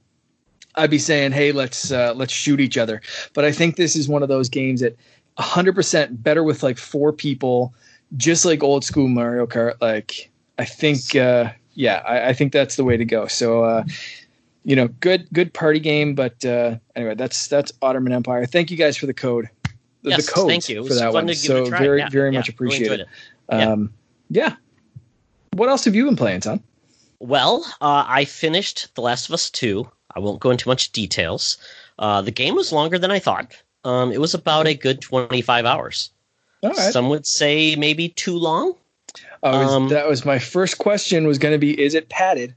I'd 0.76 0.90
be 0.90 1.00
saying, 1.00 1.32
"Hey, 1.32 1.52
let's 1.52 1.92
uh, 1.92 2.14
let's 2.16 2.34
shoot 2.34 2.60
each 2.60 2.78
other." 2.78 3.02
But 3.34 3.46
I 3.46 3.52
think 3.52 3.76
this 3.76 3.96
is 3.96 4.08
one 4.08 4.24
of 4.24 4.30
those 4.30 4.50
games 4.50 4.82
that 4.82 4.96
100% 5.38 6.24
better 6.24 6.44
with 6.44 6.64
like 6.64 6.78
four 6.78 7.12
people, 7.12 7.74
just 8.18 8.46
like 8.46 8.64
old 8.64 8.84
school 8.84 9.08
Mario 9.08 9.46
Kart. 9.46 9.76
Like 9.82 10.32
I 10.58 10.66
think, 10.66 11.16
uh, 11.16 11.52
yeah, 11.74 12.02
I, 12.06 12.30
I 12.30 12.34
think 12.34 12.54
that's 12.54 12.76
the 12.76 12.84
way 12.84 12.98
to 12.98 13.06
go. 13.06 13.28
So, 13.28 13.64
uh, 13.64 13.84
you 14.64 14.76
know, 14.76 14.88
good 14.88 15.28
good 15.34 15.54
party 15.54 15.80
game. 15.80 16.16
But 16.16 16.44
uh, 16.46 16.78
anyway, 16.96 17.16
that's 17.16 17.48
that's 17.48 17.72
Otterman 17.82 18.14
Empire. 18.14 18.46
Thank 18.46 18.72
you 18.72 18.78
guys 18.78 18.98
for 18.98 19.06
the 19.06 19.14
code. 19.14 19.50
The, 20.06 20.12
yes, 20.12 20.26
the 20.26 20.32
code 20.32 20.48
thank 20.48 20.70
you. 20.70 20.88
for 20.88 20.94
that 20.94 21.12
one. 21.12 21.34
So 21.34 21.66
very 21.66 22.00
yeah, 22.00 22.10
very 22.10 22.32
yeah, 22.32 22.40
much 22.40 22.50
appreciated. 22.50 23.08
Really 23.52 23.64
um, 23.64 23.94
yeah 24.30 24.56
what 25.56 25.70
else 25.70 25.86
have 25.86 25.96
you 25.96 26.06
been 26.06 26.18
playing, 26.18 26.42
Tom? 26.42 26.62
Well, 27.20 27.66
uh, 27.82 28.06
I 28.08 28.26
finished 28.26 28.94
The 28.96 29.02
Last 29.02 29.30
of 29.30 29.34
Us 29.34 29.50
2. 29.50 29.90
I 30.14 30.20
won't 30.20 30.42
go 30.42 30.52
into 30.52 30.68
much 30.68 30.92
details. 30.92 31.58
Uh, 31.98 32.22
the 32.22 32.32
game 32.32 32.56
was 32.56 32.74
longer 32.74 33.00
than 33.00 33.10
I 33.10 33.20
thought. 33.20 33.62
Um, 33.86 34.12
it 34.12 34.20
was 34.20 34.34
about 34.34 34.68
a 34.68 34.74
good 34.74 35.02
25 35.02 35.66
hours. 35.66 36.10
All 36.62 36.72
right. 36.72 36.92
Some 36.92 37.10
would 37.10 37.26
say 37.26 37.76
maybe 37.78 38.10
too 38.10 38.38
long. 38.38 38.76
Oh, 39.44 39.76
um, 39.76 39.88
that 39.90 40.10
was 40.10 40.26
my 40.26 40.40
first 40.40 40.78
question 40.78 41.26
was 41.26 41.38
going 41.38 41.54
to 41.54 41.58
be, 41.58 41.80
is 41.80 41.94
it 41.94 42.10
padded? 42.10 42.54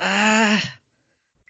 Uh, 0.00 0.60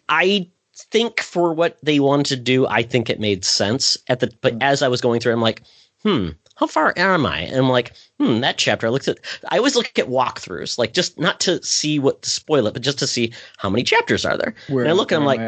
I 0.08 0.48
think 0.90 1.20
for 1.20 1.52
what 1.52 1.78
they 1.82 2.00
wanted 2.00 2.26
to 2.26 2.36
do, 2.36 2.66
I 2.66 2.82
think 2.82 3.10
it 3.10 3.20
made 3.20 3.44
sense 3.44 3.96
at 4.08 4.20
the, 4.20 4.32
but 4.40 4.54
hmm. 4.54 4.62
as 4.62 4.82
I 4.82 4.88
was 4.88 5.00
going 5.00 5.20
through, 5.20 5.32
I'm 5.32 5.40
like, 5.40 5.62
hmm, 6.02 6.30
how 6.58 6.66
far 6.66 6.92
am 6.96 7.24
I? 7.24 7.40
And 7.40 7.56
I'm 7.56 7.68
like, 7.68 7.92
hmm, 8.18 8.40
that 8.40 8.58
chapter. 8.58 8.86
I 8.86 8.90
looked 8.90 9.06
at. 9.06 9.18
I 9.48 9.58
always 9.58 9.76
look 9.76 9.96
at 9.98 10.08
walkthroughs, 10.08 10.76
like 10.76 10.92
just 10.92 11.18
not 11.18 11.38
to 11.40 11.62
see 11.62 11.98
what 11.98 12.22
to 12.22 12.30
spoil 12.30 12.66
it, 12.66 12.72
but 12.72 12.82
just 12.82 12.98
to 12.98 13.06
see 13.06 13.32
how 13.58 13.70
many 13.70 13.84
chapters 13.84 14.24
are 14.24 14.36
there. 14.36 14.54
Where, 14.68 14.84
and 14.84 14.90
I 14.90 14.94
look 14.94 15.12
and 15.12 15.20
I'm 15.20 15.26
like, 15.26 15.40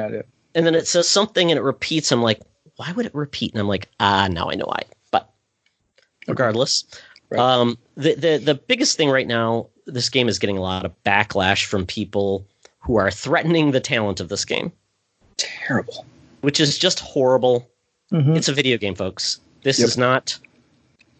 and 0.54 0.66
then 0.66 0.74
it 0.74 0.86
says 0.86 1.08
something 1.08 1.50
and 1.50 1.58
it 1.58 1.62
repeats. 1.62 2.12
I'm 2.12 2.22
like, 2.22 2.40
why 2.76 2.92
would 2.92 3.06
it 3.06 3.14
repeat? 3.14 3.52
And 3.52 3.60
I'm 3.60 3.68
like, 3.68 3.88
ah, 3.98 4.28
now 4.30 4.50
I 4.50 4.54
know 4.54 4.66
why. 4.66 4.82
But 5.10 5.28
regardless, 6.28 6.84
right. 7.28 7.40
um, 7.40 7.76
the 7.96 8.14
the 8.14 8.38
the 8.38 8.54
biggest 8.54 8.96
thing 8.96 9.10
right 9.10 9.26
now, 9.26 9.68
this 9.86 10.10
game 10.10 10.28
is 10.28 10.38
getting 10.38 10.58
a 10.58 10.62
lot 10.62 10.84
of 10.84 10.94
backlash 11.02 11.64
from 11.64 11.86
people 11.86 12.46
who 12.78 12.96
are 12.96 13.10
threatening 13.10 13.72
the 13.72 13.80
talent 13.80 14.20
of 14.20 14.28
this 14.28 14.44
game. 14.44 14.72
Terrible. 15.40 16.04
Which 16.42 16.60
is 16.60 16.78
just 16.78 17.00
horrible. 17.00 17.68
Mm-hmm. 18.12 18.36
It's 18.36 18.48
a 18.48 18.52
video 18.52 18.76
game, 18.76 18.94
folks. 18.94 19.40
This 19.62 19.78
yep. 19.78 19.88
is 19.88 19.98
not 19.98 20.38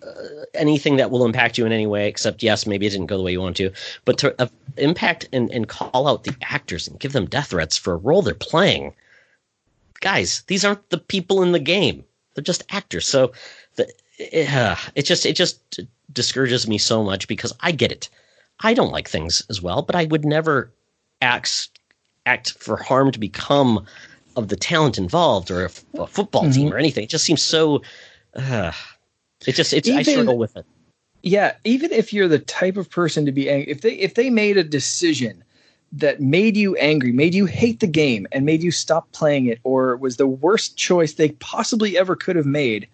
uh, 0.02 0.12
anything 0.54 0.96
that 0.96 1.11
will 1.11 1.24
impact 1.24 1.59
you 1.59 1.66
in 1.66 1.72
any 1.72 1.87
way, 1.87 2.09
except 2.09 2.42
yes, 2.42 2.66
maybe 2.66 2.87
it 2.87 2.90
didn't 2.90 3.06
go 3.06 3.16
the 3.16 3.22
way 3.22 3.33
you 3.33 3.40
want 3.40 3.56
to, 3.56 3.70
but 4.04 4.18
to 4.18 4.35
uh, 4.40 4.46
impact 4.76 5.28
and, 5.33 5.50
and 5.50 5.68
call 5.68 6.09
out 6.09 6.24
the 6.24 6.35
actors 6.42 6.88
and 6.88 6.98
give 7.00 7.12
them 7.12 7.26
death 7.26 7.48
threats 7.48 7.76
for 7.76 7.94
a 7.94 7.98
role 7.98 8.22
they're 8.22 8.35
playing. 8.35 8.94
Guys, 10.00 10.42
these 10.46 10.64
aren't 10.64 10.88
the 10.90 10.98
people 10.98 11.42
in 11.42 11.52
the 11.52 11.59
game; 11.59 12.04
they're 12.35 12.42
just 12.42 12.64
actors. 12.70 13.06
So, 13.06 13.33
the, 13.76 13.85
uh, 14.50 14.76
it 14.94 15.02
just 15.02 15.26
it 15.26 15.37
just 15.37 15.80
discourages 16.12 16.66
me 16.66 16.78
so 16.78 17.04
much 17.04 17.28
because 17.28 17.52
I 17.61 17.72
get 17.72 17.92
it. 17.92 18.09
I 18.61 18.74
don't 18.74 18.92
like 18.92 19.09
things 19.09 19.42
as 19.50 19.61
well, 19.62 19.83
but 19.83 19.96
I 19.96 20.04
would 20.06 20.24
never 20.24 20.72
act 21.20 21.68
act 22.26 22.52
for 22.52 22.76
harm 22.76 23.11
to 23.12 23.18
become 23.18 23.85
of 24.36 24.48
the 24.48 24.56
talent 24.56 24.98
involved 24.98 25.50
or 25.50 25.62
a, 25.62 25.64
f- 25.66 25.84
a 25.98 26.06
football 26.06 26.42
mm-hmm. 26.42 26.52
team 26.52 26.72
or 26.72 26.78
anything. 26.78 27.04
It 27.04 27.10
just 27.10 27.24
seems 27.24 27.42
so. 27.42 27.82
Uh, 28.34 28.72
it 29.46 29.54
just 29.54 29.72
it's 29.72 29.88
even, 29.88 30.00
I 30.00 30.02
struggle 30.02 30.38
with 30.38 30.56
it. 30.56 30.66
Yeah, 31.22 31.54
even 31.64 31.92
if 31.92 32.12
you're 32.12 32.28
the 32.28 32.38
type 32.38 32.76
of 32.76 32.88
person 32.88 33.26
to 33.26 33.32
be 33.32 33.50
angry, 33.50 33.70
if 33.70 33.80
they 33.80 33.92
if 33.92 34.14
they 34.14 34.30
made 34.30 34.56
a 34.56 34.64
decision 34.64 35.42
that 35.92 36.20
made 36.20 36.56
you 36.56 36.76
angry, 36.76 37.12
made 37.12 37.34
you 37.34 37.46
hate 37.46 37.80
the 37.80 37.86
game, 37.86 38.26
and 38.32 38.46
made 38.46 38.62
you 38.62 38.70
stop 38.70 39.10
playing 39.12 39.46
it, 39.46 39.58
or 39.64 39.96
was 39.96 40.16
the 40.16 40.26
worst 40.26 40.76
choice 40.76 41.14
they 41.14 41.30
possibly 41.40 41.98
ever 41.98 42.14
could 42.14 42.36
have 42.36 42.46
made, 42.46 42.88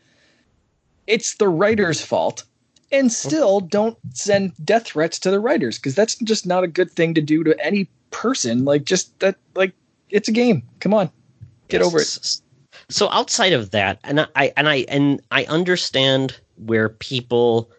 it's 1.07 1.37
the 1.37 1.49
writer's 1.49 2.01
fault. 2.01 2.45
And 2.93 3.13
still, 3.13 3.59
don't 3.61 3.99
send 4.15 4.53
death 4.65 4.87
threats 4.87 5.19
to 5.19 5.31
the 5.33 5.41
writers 5.41 5.77
because 5.77 5.97
that's 5.97 6.15
just 6.15 6.47
not 6.47 6.63
a 6.63 6.69
good 6.69 6.89
thing 6.89 7.15
to 7.15 7.21
do 7.21 7.43
to 7.43 7.59
any 7.59 7.89
person. 8.13 8.65
Like, 8.65 8.85
just 8.85 9.19
that, 9.19 9.35
like, 9.57 9.73
it's 10.11 10.29
a 10.29 10.33
game. 10.33 10.63
Come 10.79 10.95
on, 10.95 11.11
get 11.69 11.83
over 11.83 12.01
it. 12.01 12.41
So 12.89 13.09
outside 13.11 13.53
of 13.53 13.71
that, 13.73 13.99
and 14.05 14.29
I 14.37 14.53
and 14.57 14.69
I 14.69 14.85
and 14.89 15.21
I 15.31 15.45
understand 15.45 16.39
where 16.57 16.89
people 16.89 17.71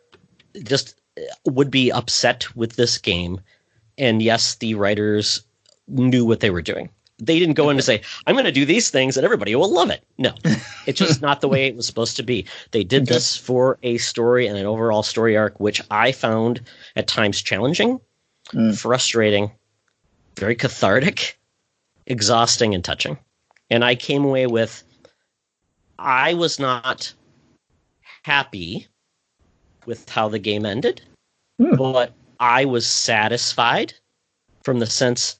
just 0.63 0.99
would 1.45 1.71
be 1.71 1.91
upset 1.91 2.55
with 2.55 2.75
this 2.75 2.97
game 2.97 3.41
and 3.97 4.21
yes, 4.21 4.55
the 4.55 4.75
writers 4.75 5.41
knew 5.87 6.25
what 6.25 6.39
they 6.39 6.49
were 6.49 6.61
doing. 6.61 6.89
They 7.19 7.39
didn't 7.39 7.55
go 7.55 7.71
in 7.71 7.77
to 7.77 7.83
say, 7.83 8.01
I'm 8.27 8.35
going 8.35 8.45
to 8.45 8.51
do 8.51 8.65
these 8.65 8.91
things 8.91 9.17
and 9.17 9.25
everybody 9.25 9.55
will 9.55 9.71
love 9.71 9.89
it. 9.89 10.03
No, 10.19 10.33
it's 10.85 10.99
just 10.99 11.21
not 11.21 11.41
the 11.41 11.47
way 11.47 11.65
it 11.65 11.75
was 11.75 11.87
supposed 11.87 12.15
to 12.17 12.23
be. 12.23 12.45
They 12.71 12.83
did 12.83 13.03
okay. 13.03 13.15
this 13.15 13.35
for 13.35 13.79
a 13.81 13.97
story 13.97 14.45
and 14.45 14.55
an 14.57 14.67
overall 14.67 15.01
story 15.01 15.35
arc, 15.35 15.59
which 15.59 15.81
I 15.89 16.11
found 16.11 16.61
at 16.95 17.07
times 17.07 17.41
challenging, 17.41 17.99
mm. 18.49 18.77
frustrating, 18.77 19.51
very 20.37 20.55
cathartic, 20.55 21.39
exhausting, 22.05 22.75
and 22.75 22.83
touching. 22.83 23.17
And 23.69 23.83
I 23.83 23.95
came 23.95 24.23
away 24.23 24.47
with, 24.47 24.83
I 25.99 26.33
was 26.33 26.59
not 26.59 27.13
happy 28.23 28.87
with 29.85 30.07
how 30.09 30.29
the 30.29 30.39
game 30.39 30.65
ended, 30.65 31.01
mm. 31.61 31.77
but 31.77 32.13
I 32.39 32.65
was 32.65 32.87
satisfied 32.87 33.93
from 34.63 34.79
the 34.79 34.85
sense 34.85 35.39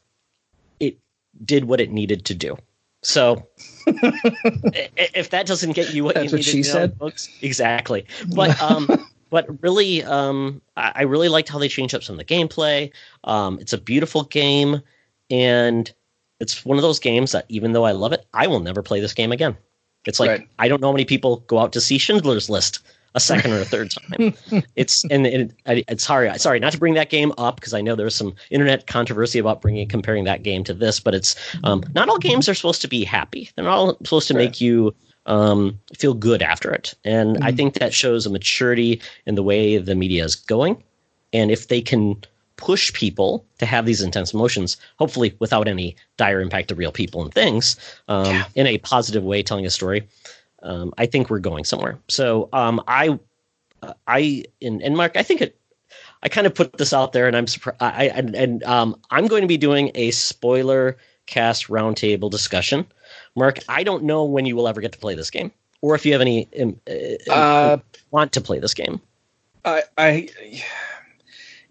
it 0.80 0.98
did 1.46 1.66
what 1.66 1.82
it 1.82 1.92
needed 1.92 2.26
to 2.26 2.34
do. 2.34 2.58
So 3.04 3.48
if 3.88 5.30
that 5.30 5.46
doesn't 5.46 5.74
get 5.74 5.94
you 5.94 6.04
what 6.04 6.16
That's 6.16 6.32
you 6.32 6.38
what 6.38 6.46
she 6.46 6.63
said, 6.63 6.98
books, 6.98 7.30
exactly. 7.42 8.06
But 8.34 8.60
um, 8.62 8.88
but 9.30 9.62
really, 9.62 10.04
um, 10.04 10.62
I, 10.76 10.92
I, 10.96 11.02
really 11.04 11.30
liked 11.30 11.50
how 11.50 11.60
they 11.60 11.68
changed 11.68 11.94
up 11.94 12.04
some 12.04 12.20
of 12.20 12.26
the 12.26 12.34
gameplay. 12.34 12.92
Um, 13.24 13.60
it's 13.60 13.74
a 13.74 13.78
beautiful 13.78 14.24
game, 14.24 14.82
and 15.30 15.92
it's 16.39 16.65
one 16.65 16.78
of 16.78 16.82
those 16.82 17.00
games 17.00 17.32
that 17.32 17.45
even 17.50 17.73
though 17.73 17.86
I 17.86 17.91
love 17.91 18.13
it, 18.13 18.26
I 18.34 18.47
will 18.47 18.60
never 18.60 18.82
play 18.82 19.00
this 19.00 19.13
game 19.13 19.32
again. 19.32 19.58
It's 20.06 20.19
like 20.19 20.30
right. 20.30 20.47
I 20.60 20.67
don't 20.67 20.82
know 20.82 20.88
how 20.88 20.93
many 20.93 21.06
people 21.06 21.38
go 21.47 21.60
out 21.60 21.73
to 21.73 21.82
see 21.82 21.97
Schindler's 21.97 22.50
List 22.50 22.80
a 23.15 23.19
second 23.19 23.52
or 23.52 23.60
a 23.60 23.65
third 23.65 23.91
time. 24.10 24.34
it's 24.76 25.04
and 25.06 25.28
it, 25.28 25.54
it's 25.65 26.06
sorry, 26.06 26.38
sorry 26.38 26.60
not 26.60 26.71
to 26.71 26.80
bring 26.80 26.93
that 26.93 27.10
game 27.10 27.34
up 27.38 27.56
because 27.56 27.73
I 27.73 27.82
know 27.82 27.95
there's 27.95 28.15
some 28.15 28.34
internet 28.50 28.88
controversy 28.88 29.39
about 29.39 29.62
bringing 29.62 29.88
comparing 29.88 30.23
that 30.26 30.43
game 30.43 30.63
to 30.65 30.73
this, 30.73 31.00
but 31.00 31.13
it's 31.13 31.36
um, 31.63 31.84
not 31.93 32.10
all 32.10 32.19
games 32.19 32.47
are 32.47 32.54
supposed 32.54 32.82
to 32.82 32.88
be 32.88 33.04
happy. 33.04 33.50
They're 33.56 33.65
not 33.65 33.78
all 33.78 33.97
supposed 33.97 34.28
to 34.30 34.34
right. 34.34 34.45
make 34.45 34.62
you 34.62 34.93
um, 35.26 35.78
feel 35.97 36.13
good 36.13 36.41
after 36.41 36.71
it, 36.71 36.93
and 37.04 37.36
mm-hmm. 37.36 37.43
I 37.43 37.52
think 37.52 37.73
that 37.76 37.93
shows 37.93 38.26
a 38.26 38.30
maturity 38.30 39.02
in 39.26 39.36
the 39.36 39.43
way 39.43 39.78
the 39.78 39.95
media 39.95 40.23
is 40.23 40.36
going, 40.36 40.82
and 41.34 41.52
if 41.52 41.67
they 41.67 41.82
can 41.82 42.15
push 42.58 42.91
people 42.93 43.46
to 43.60 43.65
have 43.65 43.86
these 43.86 44.02
intense 44.02 44.34
emotions, 44.34 44.78
hopefully 44.98 45.36
without 45.39 45.67
any 45.67 45.96
dire 46.17 46.41
impact 46.41 46.67
to 46.67 46.76
real 46.76 46.91
people 46.91 47.22
and 47.22 47.34
things, 47.34 47.78
um, 48.08 48.26
yeah. 48.26 48.46
in 48.56 48.67
a 48.67 48.78
positive 48.80 49.24
way, 49.24 49.41
telling 49.41 49.65
a 49.65 49.70
story 49.70 50.08
um, 50.63 50.93
I 50.98 51.06
think 51.06 51.30
we're 51.30 51.39
going 51.39 51.63
somewhere. 51.63 51.98
So 52.08 52.50
um, 52.54 52.82
I, 52.88 53.20
I 54.08 54.43
and, 54.62 54.82
and 54.82 54.96
Mark, 54.96 55.15
I 55.15 55.24
think 55.24 55.41
it. 55.41 55.58
I 56.24 56.30
kind 56.30 56.48
of 56.48 56.56
put 56.56 56.78
this 56.78 56.93
out 56.93 57.13
there, 57.13 57.28
and 57.28 57.38
I'm 57.38 57.46
surprised. 57.46 57.78
I 57.80 58.06
and, 58.06 58.36
and 58.36 58.63
um, 58.63 59.00
I'm 59.12 59.28
going 59.28 59.41
to 59.41 59.48
be 59.48 59.58
doing 59.58 59.91
a 59.93 60.12
spoiler 60.12 60.98
cast 61.28 61.67
roundtable 61.67 62.32
discussion. 62.32 62.88
Mark, 63.36 63.60
I 63.70 63.84
don't 63.84 64.04
know 64.04 64.26
when 64.26 64.46
you 64.46 64.56
will 64.56 64.67
ever 64.67 64.82
get 64.82 64.91
to 64.93 64.98
play 64.98 65.13
this 65.13 65.30
game, 65.30 65.52
or 65.82 65.93
if 65.93 66.06
you 66.06 66.13
have 66.13 66.22
any 66.22 66.50
um, 66.60 66.80
uh, 66.89 67.32
uh, 67.32 67.78
want 68.10 68.32
to 68.34 68.41
play 68.41 68.58
this 68.60 68.74
game. 68.74 69.00
I, 69.63 69.84
I, 69.98 70.30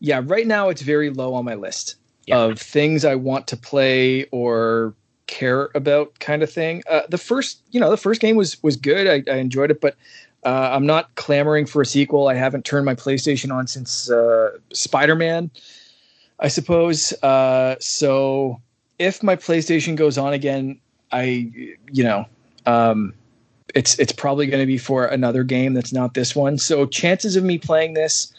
yeah, 0.00 0.20
right 0.24 0.46
now 0.46 0.68
it's 0.68 0.82
very 0.82 1.10
low 1.10 1.34
on 1.34 1.44
my 1.44 1.54
list 1.54 1.96
yeah. 2.26 2.38
of 2.38 2.58
things 2.58 3.04
I 3.04 3.14
want 3.14 3.46
to 3.48 3.56
play 3.56 4.24
or 4.30 4.94
care 5.26 5.70
about 5.74 6.18
kind 6.18 6.42
of 6.42 6.52
thing. 6.52 6.82
Uh, 6.88 7.02
the 7.08 7.18
first, 7.18 7.60
you 7.70 7.80
know, 7.80 7.90
the 7.90 7.96
first 7.96 8.20
game 8.20 8.36
was 8.36 8.62
was 8.62 8.76
good. 8.76 9.06
I, 9.06 9.32
I 9.32 9.36
enjoyed 9.36 9.70
it, 9.70 9.80
but 9.80 9.96
uh, 10.44 10.70
I'm 10.72 10.86
not 10.86 11.14
clamoring 11.16 11.66
for 11.66 11.82
a 11.82 11.86
sequel. 11.86 12.28
I 12.28 12.34
haven't 12.34 12.64
turned 12.64 12.84
my 12.84 12.94
PlayStation 12.94 13.52
on 13.52 13.66
since 13.66 14.10
uh, 14.10 14.50
Spider 14.72 15.16
Man, 15.16 15.50
I 16.38 16.48
suppose. 16.48 17.12
Uh, 17.22 17.76
so 17.80 18.60
if 18.98 19.22
my 19.22 19.36
PlayStation 19.36 19.96
goes 19.96 20.16
on 20.18 20.32
again, 20.32 20.78
I, 21.10 21.50
you 21.90 22.04
know, 22.04 22.26
um, 22.66 23.12
it's 23.74 23.98
it's 23.98 24.12
probably 24.12 24.46
going 24.46 24.62
to 24.62 24.66
be 24.66 24.78
for 24.78 25.06
another 25.06 25.42
game 25.44 25.74
that's 25.74 25.92
not 25.92 26.14
this 26.14 26.36
one. 26.36 26.58
So 26.58 26.86
chances 26.86 27.36
of 27.36 27.44
me 27.44 27.58
playing 27.58 27.94
this 27.94 28.32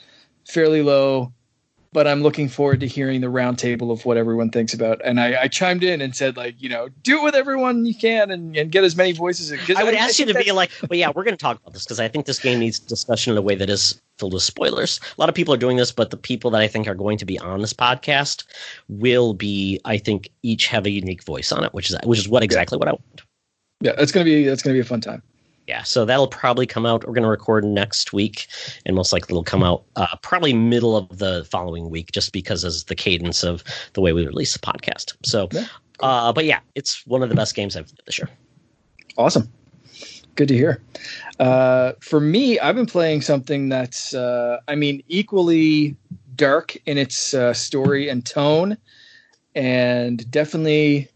fairly 0.45 0.81
low 0.81 1.31
but 1.97 2.05
I'm 2.05 2.21
looking 2.21 2.47
forward 2.47 2.79
to 2.81 2.87
hearing 2.87 3.21
the 3.21 3.27
roundtable 3.27 3.89
of 3.89 4.05
what 4.05 4.17
everyone 4.17 4.51
thinks 4.51 4.71
about. 4.71 5.01
And 5.03 5.19
I, 5.19 5.41
I, 5.41 5.47
chimed 5.47 5.83
in 5.83 5.99
and 5.99 6.15
said, 6.15 6.37
like, 6.37 6.53
you 6.61 6.69
know, 6.69 6.89
do 7.01 7.17
it 7.17 7.23
with 7.23 7.33
everyone 7.33 7.87
you 7.87 7.95
can 7.95 8.29
and, 8.29 8.55
and 8.55 8.71
get 8.71 8.83
as 8.83 8.95
many 8.95 9.13
voices. 9.13 9.51
As, 9.51 9.75
I 9.75 9.83
would 9.83 9.95
I, 9.95 9.97
ask 9.97 10.19
I 10.19 10.23
you 10.23 10.31
to 10.31 10.37
be 10.37 10.51
like, 10.51 10.69
well, 10.87 10.99
yeah, 10.99 11.09
we're 11.09 11.23
going 11.23 11.35
to 11.35 11.41
talk 11.41 11.59
about 11.59 11.73
this 11.73 11.85
because 11.85 11.99
I 11.99 12.07
think 12.07 12.27
this 12.27 12.37
game 12.37 12.59
needs 12.59 12.77
discussion 12.77 13.31
in 13.31 13.37
a 13.39 13.41
way 13.41 13.55
that 13.55 13.67
is 13.67 13.99
filled 14.19 14.33
with 14.33 14.43
spoilers. 14.43 14.99
A 15.17 15.19
lot 15.19 15.27
of 15.27 15.33
people 15.33 15.55
are 15.55 15.57
doing 15.57 15.77
this, 15.77 15.91
but 15.91 16.11
the 16.11 16.17
people 16.17 16.51
that 16.51 16.61
I 16.61 16.67
think 16.67 16.87
are 16.87 16.93
going 16.93 17.17
to 17.17 17.25
be 17.25 17.39
on 17.39 17.61
this 17.61 17.73
podcast 17.73 18.43
will 18.89 19.33
be, 19.33 19.81
I 19.83 19.97
think, 19.97 20.29
each 20.43 20.67
have 20.67 20.85
a 20.85 20.91
unique 20.91 21.23
voice 21.23 21.51
on 21.51 21.63
it, 21.63 21.73
which 21.73 21.89
is 21.89 21.97
which 22.03 22.19
is 22.19 22.29
what 22.29 22.43
exactly 22.43 22.77
what 22.77 22.87
I 22.87 22.91
want. 22.91 23.23
Yeah, 23.81 23.93
it's 23.97 24.11
gonna 24.11 24.23
be 24.23 24.45
it's 24.45 24.61
gonna 24.61 24.75
be 24.75 24.81
a 24.81 24.85
fun 24.85 25.01
time 25.01 25.23
yeah, 25.67 25.83
so 25.83 26.05
that'll 26.05 26.27
probably 26.27 26.65
come 26.65 26.85
out. 26.85 27.05
We're 27.05 27.13
going 27.13 27.23
to 27.23 27.29
record 27.29 27.65
next 27.65 28.13
week, 28.13 28.47
and 28.85 28.95
most 28.95 29.11
likely 29.11 29.33
it'll 29.33 29.43
come 29.43 29.63
out 29.63 29.83
uh, 29.97 30.15
probably 30.21 30.53
middle 30.53 30.95
of 30.95 31.17
the 31.17 31.45
following 31.51 31.89
week, 31.89 32.11
just 32.13 32.31
because 32.31 32.63
of 32.63 32.85
the 32.85 32.95
cadence 32.95 33.43
of 33.43 33.63
the 33.93 34.01
way 34.01 34.13
we 34.13 34.25
release 34.25 34.53
the 34.53 34.59
podcast. 34.59 35.15
So, 35.25 35.49
yeah, 35.51 35.65
cool. 35.97 36.09
uh, 36.09 36.31
but 36.31 36.45
yeah, 36.45 36.59
it's 36.75 37.05
one 37.05 37.21
of 37.21 37.29
the 37.29 37.35
best 37.35 37.53
games 37.53 37.75
I've 37.75 37.85
played 37.85 37.99
this 38.05 38.17
year. 38.17 38.29
Awesome, 39.17 39.51
good 40.35 40.47
to 40.47 40.55
hear. 40.55 40.81
Uh, 41.39 41.91
for 41.99 42.21
me, 42.21 42.57
I've 42.59 42.75
been 42.75 42.85
playing 42.85 43.21
something 43.21 43.67
that's, 43.67 44.13
uh, 44.13 44.59
I 44.69 44.75
mean, 44.75 45.03
equally 45.09 45.97
dark 46.35 46.77
in 46.85 46.97
its 46.97 47.33
uh, 47.33 47.53
story 47.53 48.07
and 48.07 48.25
tone, 48.25 48.77
and 49.53 50.29
definitely 50.31 51.09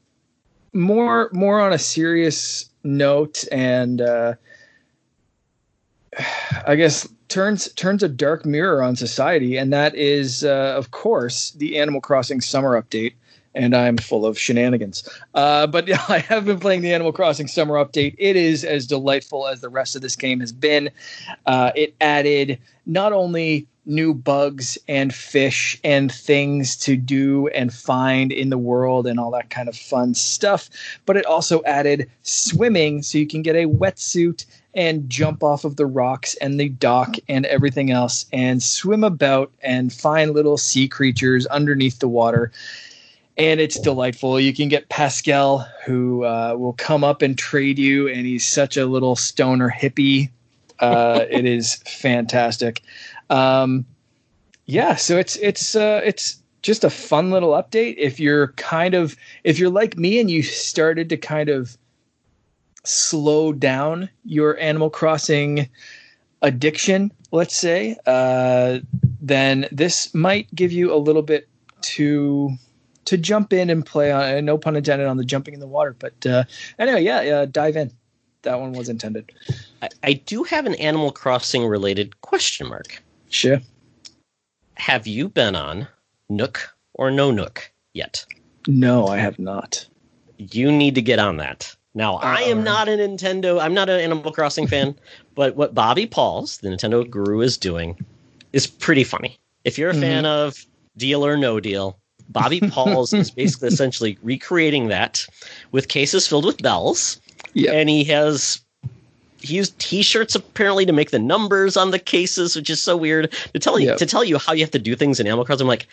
more 0.73 1.29
more 1.31 1.61
on 1.61 1.73
a 1.73 1.77
serious 1.77 2.70
note 2.83 3.45
and 3.51 4.01
uh, 4.01 4.35
I 6.67 6.75
guess 6.75 7.07
turns 7.27 7.71
turns 7.73 8.03
a 8.03 8.09
dark 8.09 8.45
mirror 8.45 8.83
on 8.83 8.95
society, 8.95 9.57
and 9.57 9.71
that 9.73 9.95
is, 9.95 10.43
uh, 10.43 10.73
of 10.77 10.91
course, 10.91 11.51
the 11.51 11.79
Animal 11.79 12.01
Crossing 12.01 12.41
summer 12.41 12.81
update. 12.81 13.13
And 13.53 13.75
I'm 13.75 13.97
full 13.97 14.25
of 14.25 14.39
shenanigans. 14.39 15.07
Uh, 15.33 15.67
but 15.67 15.85
yeah, 15.89 16.01
I 16.07 16.19
have 16.19 16.45
been 16.45 16.59
playing 16.59 16.81
the 16.81 16.93
Animal 16.93 17.11
Crossing 17.11 17.47
summer 17.47 17.73
update. 17.73 18.15
It 18.17 18.37
is 18.37 18.63
as 18.63 18.87
delightful 18.87 19.45
as 19.45 19.59
the 19.59 19.67
rest 19.67 19.95
of 19.95 20.01
this 20.01 20.15
game 20.15 20.39
has 20.39 20.53
been. 20.53 20.89
Uh, 21.45 21.71
it 21.75 21.93
added 21.99 22.59
not 22.85 23.11
only 23.11 23.67
new 23.85 24.13
bugs 24.13 24.77
and 24.87 25.13
fish 25.13 25.79
and 25.83 26.11
things 26.11 26.75
to 26.77 26.95
do 26.95 27.47
and 27.49 27.73
find 27.73 28.31
in 28.31 28.49
the 28.49 28.57
world 28.57 29.07
and 29.07 29.19
all 29.19 29.31
that 29.31 29.49
kind 29.49 29.67
of 29.67 29.75
fun 29.75 30.13
stuff. 30.13 30.69
But 31.05 31.17
it 31.17 31.25
also 31.25 31.63
added 31.63 32.09
swimming 32.21 33.01
so 33.01 33.17
you 33.17 33.27
can 33.27 33.41
get 33.41 33.55
a 33.55 33.65
wetsuit 33.65 34.45
and 34.73 35.09
jump 35.09 35.43
off 35.43 35.65
of 35.65 35.75
the 35.75 35.85
rocks 35.85 36.35
and 36.35 36.59
the 36.59 36.69
dock 36.69 37.15
and 37.27 37.45
everything 37.47 37.91
else 37.91 38.25
and 38.31 38.63
swim 38.63 39.03
about 39.03 39.51
and 39.61 39.91
find 39.91 40.33
little 40.33 40.57
sea 40.57 40.87
creatures 40.87 41.45
underneath 41.47 41.99
the 41.99 42.07
water. 42.07 42.51
And 43.37 43.59
it's 43.59 43.79
delightful. 43.79 44.39
You 44.39 44.53
can 44.53 44.69
get 44.69 44.89
Pascal, 44.89 45.67
who 45.85 46.23
uh, 46.25 46.55
will 46.57 46.73
come 46.73 47.03
up 47.03 47.21
and 47.21 47.37
trade 47.37 47.79
you, 47.79 48.07
and 48.07 48.25
he's 48.25 48.45
such 48.45 48.77
a 48.77 48.85
little 48.85 49.15
stoner 49.15 49.69
hippie. 49.69 50.29
Uh, 50.79 51.25
it 51.29 51.45
is 51.45 51.75
fantastic. 51.87 52.81
Um, 53.31 53.85
yeah, 54.65 54.95
so 54.95 55.17
it's 55.17 55.37
it's 55.37 55.75
uh, 55.75 56.01
it's 56.03 56.41
just 56.61 56.83
a 56.83 56.89
fun 56.89 57.31
little 57.31 57.51
update. 57.51 57.95
If 57.97 58.19
you're 58.19 58.49
kind 58.49 58.93
of 58.93 59.15
if 59.43 59.57
you're 59.57 59.71
like 59.71 59.97
me 59.97 60.19
and 60.19 60.29
you 60.29 60.43
started 60.43 61.09
to 61.09 61.17
kind 61.17 61.49
of 61.49 61.77
slow 62.83 63.53
down 63.53 64.09
your 64.23 64.59
Animal 64.59 64.89
Crossing 64.89 65.67
addiction, 66.41 67.11
let's 67.31 67.55
say, 67.55 67.97
uh, 68.05 68.79
then 69.21 69.67
this 69.71 70.13
might 70.13 70.53
give 70.53 70.71
you 70.71 70.93
a 70.93 70.97
little 70.97 71.21
bit 71.21 71.47
to 71.81 72.51
to 73.05 73.17
jump 73.17 73.53
in 73.53 73.69
and 73.69 73.85
play 73.85 74.11
on. 74.11 74.23
Uh, 74.23 74.41
no 74.41 74.57
pun 74.57 74.75
intended 74.75 75.07
on 75.07 75.17
the 75.17 75.25
jumping 75.25 75.53
in 75.53 75.59
the 75.59 75.67
water, 75.67 75.95
but 75.97 76.25
uh, 76.25 76.43
anyway, 76.77 77.03
yeah, 77.03 77.21
yeah, 77.21 77.45
dive 77.45 77.75
in. 77.75 77.91
That 78.43 78.59
one 78.59 78.73
was 78.73 78.89
intended. 78.89 79.31
I, 79.81 79.89
I 80.03 80.13
do 80.13 80.43
have 80.43 80.65
an 80.65 80.75
Animal 80.75 81.11
Crossing 81.11 81.65
related 81.65 82.19
question 82.21 82.67
mark. 82.67 83.01
Sure. 83.31 83.61
Have 84.75 85.07
you 85.07 85.29
been 85.29 85.55
on 85.55 85.87
Nook 86.29 86.75
or 86.93 87.09
No 87.09 87.31
Nook 87.31 87.71
yet? 87.93 88.25
No, 88.67 89.07
I 89.07 89.17
have 89.17 89.39
not. 89.39 89.87
You 90.37 90.71
need 90.71 90.95
to 90.95 91.01
get 91.01 91.17
on 91.17 91.37
that. 91.37 91.75
Now, 91.93 92.15
I 92.17 92.41
am 92.41 92.63
not 92.63 92.87
a 92.87 92.91
Nintendo, 92.91 93.61
I'm 93.61 93.73
not 93.73 93.89
an 93.89 93.99
Animal 93.99 94.31
Crossing 94.31 94.67
fan, 94.67 94.95
but 95.35 95.55
what 95.55 95.73
Bobby 95.73 96.05
Pauls, 96.05 96.57
the 96.57 96.69
Nintendo 96.69 97.09
guru, 97.09 97.41
is 97.41 97.57
doing 97.57 97.97
is 98.53 98.67
pretty 98.67 99.03
funny. 99.03 99.37
If 99.63 99.77
you're 99.77 99.89
a 99.89 99.93
mm-hmm. 99.93 100.01
fan 100.01 100.25
of 100.25 100.65
Deal 100.97 101.25
or 101.25 101.37
No 101.37 101.59
Deal, 101.59 101.97
Bobby 102.29 102.59
Pauls 102.59 103.13
is 103.13 103.31
basically 103.41 103.69
essentially 103.69 104.17
recreating 104.21 104.89
that 104.89 105.25
with 105.71 105.87
cases 105.87 106.27
filled 106.27 106.45
with 106.45 106.61
bells. 106.61 107.19
Yep. 107.53 107.73
And 107.73 107.89
he 107.89 108.03
has 108.05 108.61
he 109.41 109.55
used 109.55 109.77
t-shirts 109.79 110.35
apparently 110.35 110.85
to 110.85 110.93
make 110.93 111.11
the 111.11 111.19
numbers 111.19 111.77
on 111.77 111.91
the 111.91 111.99
cases, 111.99 112.55
which 112.55 112.69
is 112.69 112.81
so 112.81 112.95
weird. 112.95 113.31
To 113.53 113.59
tell 113.59 113.79
you 113.79 113.87
yep. 113.87 113.97
to 113.97 114.05
tell 114.05 114.23
you 114.23 114.37
how 114.37 114.53
you 114.53 114.61
have 114.61 114.71
to 114.71 114.79
do 114.79 114.95
things 114.95 115.19
in 115.19 115.27
Animal 115.27 115.45
Crossing, 115.45 115.65
I'm 115.65 115.67
like, 115.67 115.87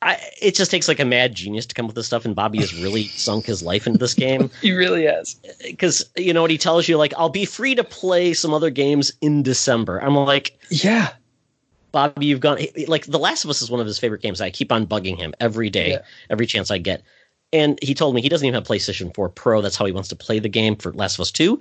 I, 0.00 0.18
it 0.40 0.54
just 0.54 0.70
takes 0.70 0.86
like 0.86 1.00
a 1.00 1.04
mad 1.04 1.34
genius 1.34 1.66
to 1.66 1.74
come 1.74 1.86
up 1.86 1.88
with 1.88 1.96
this 1.96 2.06
stuff, 2.06 2.24
and 2.24 2.34
Bobby 2.34 2.58
has 2.58 2.74
really 2.80 3.04
sunk 3.08 3.46
his 3.46 3.62
life 3.62 3.86
into 3.86 3.98
this 3.98 4.14
game. 4.14 4.50
he 4.62 4.72
really 4.72 5.04
has. 5.04 5.34
Because 5.64 6.08
you 6.16 6.32
know 6.32 6.42
what 6.42 6.50
he 6.50 6.58
tells 6.58 6.88
you, 6.88 6.96
like, 6.96 7.12
I'll 7.16 7.28
be 7.28 7.44
free 7.44 7.74
to 7.74 7.84
play 7.84 8.32
some 8.34 8.54
other 8.54 8.70
games 8.70 9.12
in 9.20 9.42
December. 9.42 9.98
I'm 9.98 10.14
like, 10.14 10.56
yeah, 10.70 11.14
Bobby, 11.90 12.26
you've 12.26 12.40
gone 12.40 12.58
like 12.86 13.06
The 13.06 13.18
Last 13.18 13.44
of 13.44 13.50
Us 13.50 13.62
is 13.62 13.70
one 13.70 13.80
of 13.80 13.86
his 13.86 13.98
favorite 13.98 14.22
games. 14.22 14.40
I 14.40 14.50
keep 14.50 14.70
on 14.70 14.86
bugging 14.86 15.16
him 15.16 15.34
every 15.40 15.70
day, 15.70 15.90
yeah. 15.92 16.02
every 16.30 16.46
chance 16.46 16.70
I 16.70 16.78
get. 16.78 17.02
And 17.52 17.78
he 17.82 17.94
told 17.94 18.14
me 18.14 18.20
he 18.20 18.28
doesn't 18.28 18.46
even 18.46 18.54
have 18.54 18.66
PlayStation 18.66 19.14
4 19.14 19.28
Pro. 19.30 19.62
That's 19.62 19.76
how 19.76 19.86
he 19.86 19.92
wants 19.92 20.08
to 20.10 20.16
play 20.16 20.38
the 20.38 20.48
game 20.48 20.76
for 20.76 20.92
Last 20.92 21.14
of 21.14 21.20
Us 21.20 21.30
2. 21.30 21.56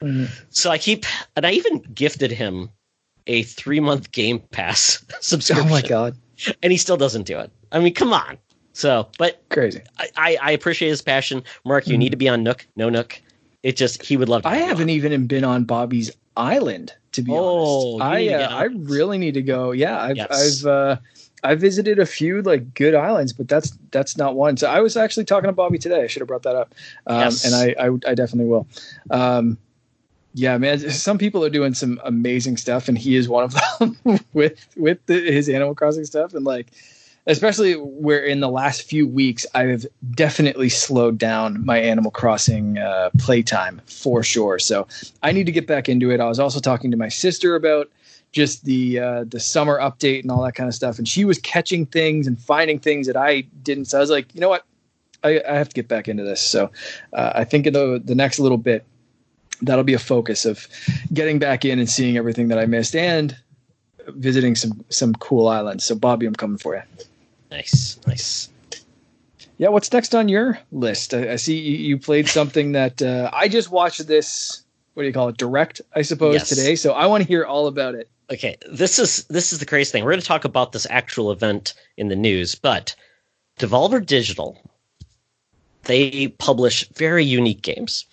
Mm-hmm. 0.00 0.24
So 0.50 0.70
I 0.70 0.78
keep, 0.78 1.04
and 1.36 1.46
I 1.46 1.52
even 1.52 1.80
gifted 1.94 2.30
him 2.30 2.70
a 3.26 3.42
three 3.42 3.80
month 3.80 4.12
Game 4.12 4.40
Pass 4.50 5.04
subscription. 5.20 5.66
Oh 5.66 5.70
my 5.70 5.82
God. 5.82 6.16
And 6.62 6.72
he 6.72 6.78
still 6.78 6.96
doesn't 6.96 7.24
do 7.24 7.38
it. 7.38 7.50
I 7.72 7.80
mean, 7.80 7.94
come 7.94 8.12
on. 8.12 8.38
So, 8.72 9.08
but 9.18 9.42
crazy. 9.50 9.82
I, 10.16 10.38
I, 10.40 10.50
appreciate 10.52 10.88
his 10.88 11.02
passion. 11.02 11.42
Mark, 11.64 11.86
you 11.86 11.92
mm-hmm. 11.92 11.98
need 12.00 12.10
to 12.10 12.16
be 12.16 12.28
on 12.28 12.42
Nook, 12.42 12.66
no 12.74 12.88
Nook. 12.88 13.20
It 13.62 13.76
just, 13.76 14.02
he 14.02 14.16
would 14.16 14.30
love 14.30 14.42
to. 14.42 14.48
I 14.48 14.56
haven't 14.56 14.84
on. 14.84 14.90
even 14.90 15.26
been 15.26 15.44
on 15.44 15.64
Bobby's 15.64 16.10
Island 16.36 16.94
to 17.12 17.22
be 17.22 17.32
oh, 17.32 18.00
honest. 18.00 18.02
I 18.02 18.34
uh, 18.34 18.48
I 18.48 18.64
really 18.64 19.18
need 19.18 19.34
to 19.34 19.42
go. 19.42 19.72
Yeah, 19.72 20.00
I've 20.00 20.16
yes. 20.16 20.64
I've 20.64 20.66
uh, 20.66 20.96
I 21.42 21.54
visited 21.54 21.98
a 21.98 22.06
few 22.06 22.42
like 22.42 22.74
good 22.74 22.94
islands, 22.94 23.32
but 23.32 23.48
that's 23.48 23.76
that's 23.90 24.16
not 24.16 24.36
one. 24.36 24.56
So 24.56 24.68
I 24.68 24.80
was 24.80 24.96
actually 24.96 25.24
talking 25.24 25.48
to 25.48 25.52
Bobby 25.52 25.78
today. 25.78 26.02
I 26.02 26.06
should 26.06 26.20
have 26.20 26.28
brought 26.28 26.44
that 26.44 26.56
up, 26.56 26.74
um, 27.06 27.20
yes. 27.20 27.44
and 27.44 27.54
I, 27.54 27.84
I, 27.84 28.10
I 28.10 28.14
definitely 28.14 28.46
will. 28.46 28.66
Um, 29.10 29.58
yeah, 30.34 30.56
man. 30.56 30.78
Some 30.90 31.18
people 31.18 31.44
are 31.44 31.50
doing 31.50 31.74
some 31.74 32.00
amazing 32.04 32.56
stuff, 32.56 32.88
and 32.88 32.96
he 32.96 33.16
is 33.16 33.28
one 33.28 33.44
of 33.44 33.56
them 33.78 34.20
with 34.32 34.66
with 34.76 35.04
the, 35.06 35.14
his 35.14 35.48
Animal 35.48 35.74
Crossing 35.74 36.04
stuff. 36.04 36.32
And 36.32 36.44
like, 36.44 36.68
especially 37.26 37.74
where 37.74 38.24
in 38.24 38.40
the 38.40 38.48
last 38.48 38.82
few 38.82 39.06
weeks 39.06 39.44
I've 39.54 39.86
definitely 40.12 40.68
slowed 40.68 41.18
down 41.18 41.64
my 41.64 41.78
Animal 41.78 42.10
Crossing 42.10 42.78
uh, 42.78 43.10
playtime 43.18 43.80
for 43.86 44.22
sure. 44.22 44.58
So 44.58 44.86
I 45.22 45.32
need 45.32 45.46
to 45.46 45.52
get 45.52 45.66
back 45.66 45.88
into 45.88 46.10
it. 46.10 46.20
I 46.20 46.28
was 46.28 46.38
also 46.38 46.60
talking 46.60 46.90
to 46.90 46.96
my 46.96 47.08
sister 47.08 47.54
about 47.54 47.90
just 48.32 48.64
the 48.64 48.98
uh, 48.98 49.24
the 49.24 49.40
summer 49.40 49.78
update 49.78 50.22
and 50.22 50.30
all 50.30 50.42
that 50.42 50.54
kind 50.54 50.68
of 50.68 50.74
stuff, 50.74 50.98
and 50.98 51.06
she 51.06 51.24
was 51.24 51.38
catching 51.38 51.86
things 51.86 52.26
and 52.26 52.38
finding 52.38 52.78
things 52.78 53.06
that 53.06 53.16
I 53.16 53.42
didn't. 53.62 53.86
So 53.86 53.98
I 53.98 54.00
was 54.00 54.10
like, 54.10 54.34
you 54.34 54.40
know 54.40 54.48
what, 54.48 54.64
I, 55.22 55.40
I 55.48 55.54
have 55.54 55.68
to 55.68 55.74
get 55.74 55.88
back 55.88 56.08
into 56.08 56.24
this. 56.24 56.40
So 56.40 56.70
uh, 57.12 57.32
I 57.34 57.44
think 57.44 57.66
in 57.66 57.72
the 57.72 58.00
the 58.02 58.14
next 58.14 58.38
little 58.38 58.58
bit. 58.58 58.84
That'll 59.64 59.84
be 59.84 59.94
a 59.94 59.98
focus 60.00 60.44
of 60.44 60.66
getting 61.12 61.38
back 61.38 61.64
in 61.64 61.78
and 61.78 61.88
seeing 61.88 62.16
everything 62.16 62.48
that 62.48 62.58
I 62.58 62.66
missed 62.66 62.96
and 62.96 63.36
visiting 64.08 64.56
some 64.56 64.84
some 64.88 65.14
cool 65.14 65.46
islands. 65.46 65.84
So 65.84 65.94
Bobby, 65.94 66.26
I'm 66.26 66.34
coming 66.34 66.58
for 66.58 66.74
you. 66.74 66.82
Nice, 67.50 67.98
nice. 68.06 68.48
Yeah, 69.58 69.68
what's 69.68 69.92
next 69.92 70.14
on 70.14 70.28
your 70.28 70.58
list? 70.72 71.14
I, 71.14 71.32
I 71.32 71.36
see 71.36 71.56
you, 71.56 71.76
you, 71.76 71.98
played 71.98 72.26
something 72.26 72.72
that 72.72 73.00
uh, 73.00 73.30
I 73.32 73.48
just 73.48 73.70
watched 73.70 74.06
this. 74.06 74.62
What 74.94 75.04
do 75.04 75.06
you 75.06 75.12
call 75.12 75.28
it? 75.28 75.36
Direct, 75.36 75.80
I 75.94 76.02
suppose, 76.02 76.34
yes. 76.34 76.48
today. 76.48 76.74
So 76.74 76.92
I 76.92 77.06
want 77.06 77.22
to 77.22 77.28
hear 77.28 77.44
all 77.44 77.66
about 77.66 77.94
it. 77.94 78.08
Okay, 78.32 78.56
this 78.70 78.98
is 78.98 79.24
this 79.24 79.52
is 79.52 79.58
the 79.58 79.66
crazy 79.66 79.92
thing. 79.92 80.04
We're 80.04 80.12
going 80.12 80.20
to 80.20 80.26
talk 80.26 80.46
about 80.46 80.72
this 80.72 80.86
actual 80.88 81.30
event 81.30 81.74
in 81.98 82.08
the 82.08 82.16
news, 82.16 82.54
but 82.54 82.94
Devolver 83.58 84.04
Digital, 84.04 84.58
they 85.84 86.28
publish 86.28 86.88
very 86.94 87.24
unique 87.24 87.60
games, 87.60 88.06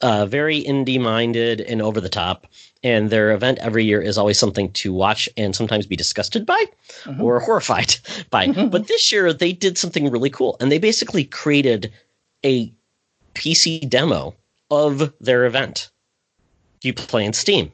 uh, 0.00 0.24
very 0.24 0.62
indie 0.62 1.00
minded 1.00 1.60
and 1.60 1.82
over 1.82 2.00
the 2.00 2.08
top 2.08 2.46
and 2.82 3.10
their 3.10 3.32
event 3.32 3.58
every 3.58 3.84
year 3.84 4.00
is 4.00 4.16
always 4.16 4.38
something 4.38 4.70
to 4.72 4.92
watch 4.92 5.28
and 5.36 5.54
sometimes 5.54 5.86
be 5.86 5.96
disgusted 5.96 6.46
by 6.46 6.64
mm-hmm. 7.02 7.22
or 7.22 7.40
horrified 7.46 7.96
by. 8.30 8.46
Mm-hmm. 8.46 8.68
But 8.68 8.86
this 8.86 9.10
year 9.12 9.32
they 9.32 9.52
did 9.52 9.76
something 9.76 10.10
really 10.10 10.30
cool 10.30 10.56
and 10.60 10.70
they 10.70 10.78
basically 10.78 11.24
created 11.24 11.92
a 12.44 12.72
PC 13.34 13.88
demo 13.88 14.34
of 14.70 15.12
their 15.20 15.44
event. 15.44 15.90
You 16.82 16.94
play 16.94 17.24
in 17.24 17.32
Steam. 17.32 17.72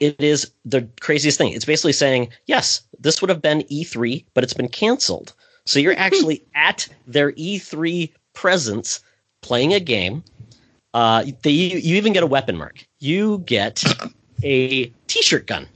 It 0.00 0.20
is 0.20 0.50
the 0.64 0.88
craziest 1.00 1.38
thing. 1.38 1.52
It's 1.52 1.64
basically 1.64 1.92
saying, 1.92 2.30
yes, 2.46 2.82
this 2.98 3.20
would 3.20 3.28
have 3.28 3.42
been 3.42 3.62
E3, 3.70 4.24
but 4.34 4.42
it's 4.42 4.54
been 4.54 4.68
canceled. 4.68 5.34
So 5.66 5.78
you're 5.78 5.94
actually 5.98 6.42
at 6.54 6.88
their 7.06 7.32
E3 7.32 8.10
presence 8.32 9.00
playing 9.42 9.74
a 9.74 9.80
game. 9.80 10.24
Uh, 10.94 11.24
they, 11.42 11.50
you 11.50 11.96
even 11.96 12.12
get 12.12 12.22
a 12.22 12.26
weapon 12.26 12.56
mark. 12.56 12.86
You 12.98 13.38
get 13.38 13.84
a 14.42 14.86
t-shirt 15.06 15.46
gun. 15.46 15.68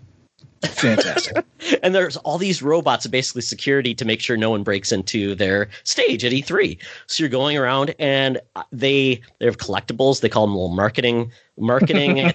Fantastic. 0.69 1.45
and 1.83 1.95
there's 1.95 2.17
all 2.19 2.39
these 2.39 2.63
robots, 2.63 3.07
basically 3.07 3.43
security 3.43 3.95
to 3.95 4.05
make 4.05 4.21
sure 4.21 4.37
no 4.37 4.51
one 4.51 4.63
breaks 4.63 4.93
into 4.93 5.35
their 5.35 5.69
stage 5.85 6.25
at 6.25 6.33
E3. 6.33 6.79
So 7.07 7.23
you're 7.23 7.31
going 7.31 7.57
around 7.57 7.95
and 7.99 8.41
they 8.73 9.21
they 9.39 9.47
have 9.47 9.59
collectibles. 9.59 10.21
They 10.21 10.29
call 10.29 10.47
them 10.47 10.55
little 10.55 10.75
marketing 10.75 11.31
marketing 11.57 12.17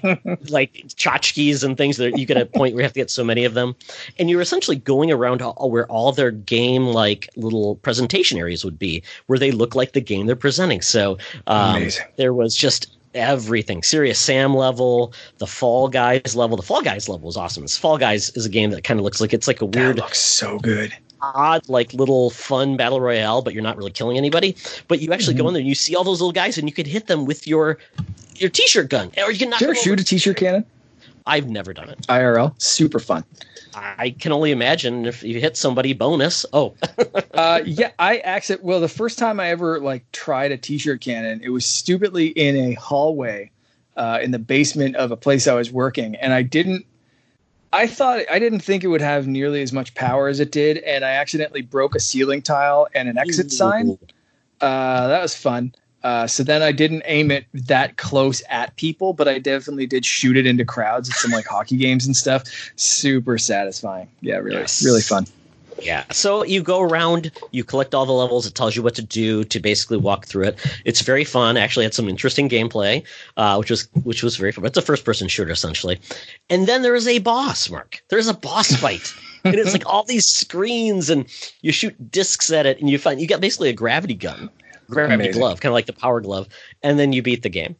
like 0.50 0.74
tchotchkes 0.96 1.64
and 1.64 1.78
things 1.78 1.98
that 1.98 2.18
you 2.18 2.26
get 2.26 2.38
a 2.38 2.46
point 2.46 2.74
where 2.74 2.82
you 2.82 2.86
have 2.86 2.94
to 2.94 3.00
get 3.00 3.10
so 3.10 3.24
many 3.24 3.46
of 3.46 3.54
them. 3.54 3.76
And 4.18 4.30
you're 4.30 4.42
essentially 4.42 4.78
going 4.78 5.12
around 5.12 5.42
all, 5.42 5.70
where 5.70 5.88
all 5.88 6.12
their 6.12 6.32
game 6.32 6.88
like 6.88 7.30
little 7.36 7.76
presentation 7.78 8.38
areas 8.38 8.64
would 8.64 8.80
be, 8.80 9.04
where 9.28 9.40
they 9.40 9.52
look 9.52 9.76
like 9.76 9.94
the 9.94 10.02
game 10.02 10.26
they're 10.26 10.36
presenting. 10.36 10.82
So 10.82 11.18
um, 11.48 11.90
there 12.16 12.34
was 12.34 12.56
just 12.56 12.96
everything. 13.14 13.84
Serious 13.84 14.20
Sam 14.20 14.56
level, 14.56 15.14
the 15.38 15.48
Fall 15.48 15.88
Guys 15.88 16.36
level. 16.36 16.58
The 16.58 16.64
Fall 16.64 16.82
Guys 16.82 17.10
level 17.10 17.30
is 17.30 17.38
awesome. 17.38 17.64
This 17.64 17.78
Fall 17.78 17.98
Guys 17.98 18.30
is 18.32 18.46
a 18.46 18.50
game 18.50 18.72
that 18.72 18.84
kind 18.84 19.00
of 19.00 19.04
looks 19.04 19.22
like 19.22 19.34
it's 19.34 19.48
like 19.48 19.62
a 19.62 19.66
weird, 19.66 19.98
that 19.98 20.04
looks 20.04 20.20
so 20.20 20.60
good, 20.60 20.94
odd, 21.22 21.68
like 21.68 21.94
little 21.94 22.30
fun 22.30 22.78
battle 22.78 23.02
royale, 23.02 23.42
but 23.42 23.54
you're 23.54 23.64
not 23.64 23.78
really 23.78 23.92
killing 23.92 24.18
anybody. 24.18 24.56
But 24.88 25.00
you 25.00 25.12
actually 25.14 25.34
mm-hmm. 25.34 25.44
go 25.44 25.48
in 25.50 25.54
there 25.54 25.62
and 25.62 25.68
you 25.68 25.76
see 25.76 25.96
all 25.96 26.04
those 26.04 26.22
little 26.22 26.32
guys, 26.32 26.58
and 26.58 26.68
you 26.68 26.74
could 26.74 26.88
hit 26.88 27.08
them 27.08 27.26
with 27.26 27.48
your 27.48 27.78
your 28.36 28.50
t-shirt 28.50 28.90
gun, 28.90 29.12
or 29.18 29.32
you 29.32 29.40
can 29.40 29.50
knock. 29.50 29.60
Did 29.60 29.66
you 29.66 29.72
ever 29.72 29.80
shoot 29.80 30.00
a 30.00 30.04
t-shirt 30.04 30.38
cannon? 30.38 30.66
I've 31.30 31.50
never 31.50 31.74
done 31.74 31.90
it. 31.90 32.00
IRL, 32.08 32.60
super 32.62 33.00
fun. 33.00 33.24
I 33.76 34.16
can 34.20 34.32
only 34.32 34.52
imagine 34.52 35.06
if 35.06 35.24
you 35.24 35.40
hit 35.40 35.56
somebody 35.56 35.94
bonus. 35.94 36.46
Oh, 36.54 36.76
uh, 37.36 37.62
yeah, 37.64 37.92
I 38.00 38.18
accident. 38.18 38.64
Well, 38.64 38.80
the 38.80 38.90
first 38.90 39.20
time 39.20 39.40
I 39.40 39.50
ever 39.50 39.80
like 39.80 40.12
tried 40.12 40.52
a 40.52 40.58
t-shirt 40.58 41.02
cannon, 41.02 41.42
it 41.44 41.50
was 41.50 41.66
stupidly 41.66 42.28
in 42.30 42.56
a 42.58 42.74
hallway 42.74 43.52
uh, 43.96 44.20
in 44.22 44.32
the 44.32 44.40
basement 44.40 44.96
of 44.96 45.12
a 45.12 45.18
place 45.18 45.48
I 45.48 45.54
was 45.54 45.72
working, 45.72 46.16
and 46.16 46.34
I 46.34 46.42
didn't. 46.42 46.86
I 47.72 47.86
thought 47.86 48.22
I 48.32 48.40
didn't 48.40 48.62
think 48.62 48.84
it 48.84 48.88
would 48.88 49.02
have 49.02 49.28
nearly 49.28 49.62
as 49.62 49.72
much 49.72 49.94
power 49.94 50.28
as 50.28 50.40
it 50.40 50.52
did, 50.52 50.80
and 50.80 51.06
I 51.06 51.12
accidentally 51.12 51.62
broke 51.62 51.96
a 51.96 52.00
ceiling 52.00 52.42
tile 52.42 52.88
and 52.96 53.08
an 53.08 53.20
exit 53.20 53.48
Ooh. 53.48 53.56
sign. 53.56 54.00
Uh, 54.60 55.08
that 55.08 55.22
was 55.22 55.36
fun. 55.36 55.74
Uh, 56.04 56.28
so 56.28 56.44
then 56.44 56.62
I 56.62 56.72
didn't 56.72 57.04
aim 57.06 57.32
it 57.32 57.46
that 57.54 57.98
close 57.98 58.42
at 58.50 58.76
people, 58.78 59.14
but 59.14 59.28
I 59.28 59.40
definitely 59.40 59.86
did 59.86 60.06
shoot 60.06 60.38
it 60.38 60.46
into 60.46 60.66
crowds 60.66 61.10
at 61.10 61.16
some 61.16 61.32
like 61.32 61.46
hockey 61.50 61.78
games 61.78 62.06
and 62.06 62.16
stuff. 62.16 62.44
Super 62.76 63.38
satisfying. 63.38 64.08
Yeah, 64.22 64.38
really, 64.38 64.60
yes. 64.60 64.84
really 64.84 65.02
fun. 65.02 65.26
Yeah. 65.82 66.04
So 66.12 66.44
you 66.44 66.62
go 66.62 66.82
around, 66.82 67.32
you 67.52 67.64
collect 67.64 67.96
all 67.96 68.06
the 68.06 68.12
levels. 68.14 68.46
It 68.46 68.56
tells 68.56 68.76
you 68.76 68.84
what 68.84 68.96
to 68.96 69.02
do 69.02 69.44
to 69.46 69.60
basically 69.60 69.98
walk 69.98 70.26
through 70.26 70.46
it. 70.46 70.82
It's 70.86 71.02
very 71.02 71.24
fun. 71.24 71.58
Actually, 71.58 71.86
had 71.86 71.94
some 71.94 72.10
interesting 72.10 72.50
gameplay, 72.50 73.04
uh, 73.38 73.56
which 73.58 73.70
was 73.70 73.88
which 74.04 74.24
was 74.24 74.36
very 74.36 74.52
fun. 74.52 74.66
It's 74.66 74.78
a 74.78 74.82
first 74.82 75.06
person 75.06 75.28
shooter 75.28 75.52
essentially. 75.52 76.00
And 76.50 76.68
then 76.68 76.82
there 76.82 76.96
is 76.96 77.08
a 77.08 77.20
boss. 77.20 77.70
Mark. 77.70 78.04
There's 78.10 78.28
a 78.28 78.34
boss 78.34 78.76
fight. 78.76 79.14
and 79.46 79.56
it's 79.56 79.74
like 79.74 79.86
all 79.92 80.04
these 80.04 80.26
screens, 80.26 81.10
and 81.10 81.26
you 81.62 81.72
shoot 81.72 82.12
discs 82.12 82.52
at 82.52 82.66
it, 82.66 82.80
and 82.80 82.90
you 82.90 82.98
find 82.98 83.22
you 83.22 83.28
got 83.28 83.42
basically 83.42 83.70
a 83.70 83.74
gravity 83.74 84.16
gun 84.16 84.50
gravity 84.90 85.32
glove, 85.32 85.62
kind 85.62 85.72
of 85.72 85.74
like 85.74 85.86
the 85.86 85.94
power 85.94 86.22
glove, 86.22 86.48
and 86.84 87.00
then 87.00 87.14
you 87.14 87.22
beat 87.22 87.44
the 87.44 87.50
game. 87.50 87.76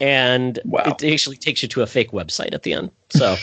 And 0.00 0.58
wow. 0.64 0.82
it 0.86 1.04
actually 1.12 1.36
takes 1.36 1.62
you 1.62 1.68
to 1.68 1.82
a 1.82 1.86
fake 1.86 2.12
website 2.12 2.54
at 2.54 2.62
the 2.62 2.72
end. 2.72 2.90
So 3.10 3.36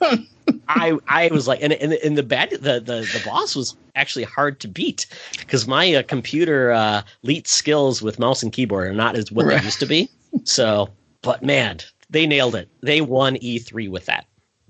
I 0.68 0.98
I 1.08 1.28
was 1.28 1.48
like, 1.48 1.62
and 1.62 1.72
and, 1.72 1.94
and 1.94 2.16
the 2.16 2.22
bad 2.22 2.50
the, 2.50 2.80
the 2.80 3.08
the 3.12 3.22
boss 3.24 3.56
was 3.56 3.76
actually 3.94 4.24
hard 4.24 4.60
to 4.60 4.68
beat 4.68 5.06
because 5.38 5.66
my 5.66 5.94
uh, 5.94 6.02
computer 6.02 6.72
uh, 6.72 7.02
elite 7.22 7.48
skills 7.48 8.02
with 8.02 8.18
mouse 8.18 8.42
and 8.42 8.52
keyboard 8.52 8.88
are 8.88 8.94
not 8.94 9.16
as 9.16 9.32
what 9.32 9.46
right. 9.46 9.58
they 9.58 9.64
used 9.64 9.80
to 9.80 9.86
be. 9.86 10.08
So, 10.44 10.90
but 11.22 11.42
man, 11.42 11.78
they 12.10 12.26
nailed 12.26 12.54
it. 12.54 12.68
They 12.82 13.00
won 13.00 13.36
E3 13.36 13.88
with 13.90 14.06
that. 14.06 14.26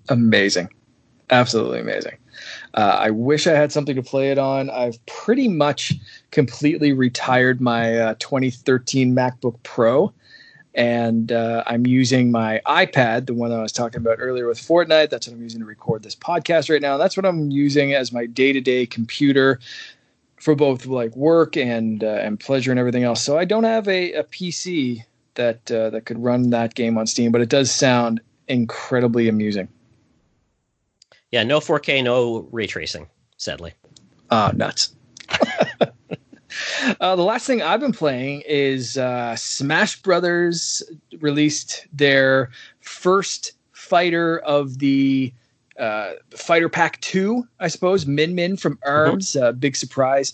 Amazing, 0.09 0.69
absolutely 1.31 1.81
amazing. 1.81 2.17
Uh, 2.77 2.99
I 3.01 3.11
wish 3.11 3.47
I 3.47 3.53
had 3.53 3.73
something 3.73 3.97
to 3.97 4.03
play 4.03 4.31
it 4.31 4.39
on. 4.39 4.69
I've 4.69 5.05
pretty 5.07 5.49
much 5.49 5.95
completely 6.31 6.93
retired 6.93 7.61
my 7.61 7.97
uh, 7.97 8.15
2013 8.19 9.15
MacBook 9.15 9.57
Pro 9.63 10.13
and 10.77 11.33
uh, 11.33 11.65
I'm 11.67 11.87
using 11.87 12.31
my 12.31 12.61
iPad, 12.67 13.27
the 13.27 13.35
one 13.35 13.51
I 13.51 13.63
was 13.63 13.73
talking 13.73 13.99
about 13.99 14.19
earlier 14.21 14.47
with 14.47 14.59
Fortnite. 14.59 15.09
That's 15.09 15.27
what 15.27 15.35
I'm 15.35 15.43
using 15.43 15.61
to 15.61 15.67
record 15.67 16.03
this 16.03 16.15
podcast 16.15 16.69
right 16.69 16.83
now. 16.83 16.99
That's 16.99 17.17
what 17.17 17.25
I'm 17.25 17.51
using 17.51 17.95
as 17.95 18.13
my 18.13 18.27
day-to-day 18.27 18.85
computer 18.87 19.59
for 20.37 20.55
both 20.55 20.85
like 20.85 21.17
work 21.17 21.57
and 21.57 22.05
uh, 22.05 22.19
and 22.21 22.39
pleasure 22.39 22.71
and 22.71 22.79
everything 22.79 23.05
else. 23.05 23.23
So 23.23 23.39
I 23.39 23.47
don't 23.47 23.65
have 23.65 23.89
a, 23.89 24.13
a 24.13 24.25
PC 24.25 25.03
that 25.35 25.71
uh, 25.73 25.89
that 25.91 26.05
could 26.05 26.23
run 26.23 26.51
that 26.51 26.75
game 26.75 26.99
on 26.99 27.07
Steam, 27.07 27.33
but 27.33 27.41
it 27.41 27.49
does 27.49 27.71
sound 27.71 28.21
incredibly 28.47 29.29
amusing. 29.29 29.69
Yeah, 31.37 31.43
no 31.43 31.61
4K, 31.61 32.03
no 32.03 32.49
ray 32.51 32.67
tracing, 32.67 33.07
sadly. 33.37 33.75
Ah, 34.31 34.53
nuts. 34.55 34.97
Uh, 37.01 37.15
the 37.15 37.23
last 37.23 37.47
thing 37.47 37.61
I've 37.61 37.81
been 37.81 37.93
playing 37.93 38.43
is 38.47 38.97
uh, 38.97 39.37
Smash 39.37 40.01
Brothers 40.01 40.83
released 41.21 41.87
their 41.93 42.51
first 42.81 43.53
fighter 43.73 44.39
of 44.39 44.79
the 44.79 45.35
uh, 45.79 46.13
Fighter 46.31 46.71
Pack 46.71 46.99
2, 47.03 47.47
I 47.61 47.69
suppose. 47.69 48.07
Min 48.07 48.35
Min 48.35 48.57
from 48.57 48.77
mm-hmm. 48.77 48.89
ARMS, 48.89 49.33
mm-hmm. 49.33 49.59
big 49.59 49.77
surprise 49.77 50.33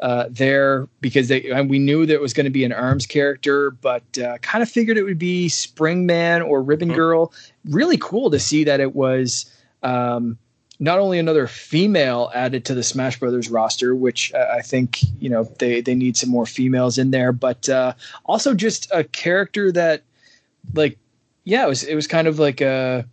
uh, 0.00 0.26
there 0.30 0.86
because 1.00 1.26
they, 1.26 1.50
we 1.66 1.80
knew 1.80 2.06
that 2.06 2.14
it 2.14 2.20
was 2.20 2.32
going 2.32 2.44
to 2.44 2.50
be 2.50 2.62
an 2.62 2.72
ARMS 2.72 3.06
character, 3.06 3.72
but 3.72 4.04
uh, 4.18 4.38
kind 4.38 4.62
of 4.62 4.70
figured 4.70 4.96
it 4.96 5.02
would 5.02 5.18
be 5.18 5.48
Springman 5.48 6.46
or 6.46 6.62
Ribbon 6.62 6.90
mm-hmm. 6.90 6.96
Girl. 6.96 7.32
Really 7.64 7.98
cool 7.98 8.30
to 8.30 8.38
see 8.38 8.62
that 8.62 8.78
it 8.78 8.94
was. 8.94 9.50
Um, 9.82 10.38
not 10.84 10.98
only 10.98 11.18
another 11.18 11.46
female 11.46 12.30
added 12.34 12.66
to 12.66 12.74
the 12.74 12.82
Smash 12.82 13.18
Brothers 13.18 13.48
roster, 13.48 13.94
which 13.94 14.32
uh, 14.34 14.46
I 14.52 14.60
think 14.60 14.98
you 15.18 15.30
know 15.30 15.44
they 15.58 15.80
they 15.80 15.94
need 15.94 16.14
some 16.14 16.28
more 16.28 16.44
females 16.44 16.98
in 16.98 17.10
there, 17.10 17.32
but 17.32 17.68
uh, 17.70 17.94
also 18.26 18.54
just 18.54 18.86
a 18.92 19.02
character 19.02 19.72
that, 19.72 20.02
like, 20.74 20.98
yeah, 21.44 21.64
it 21.64 21.68
was 21.68 21.84
it 21.84 21.94
was 21.94 22.06
kind 22.06 22.28
of 22.28 22.38
like 22.38 22.60
a 22.60 23.06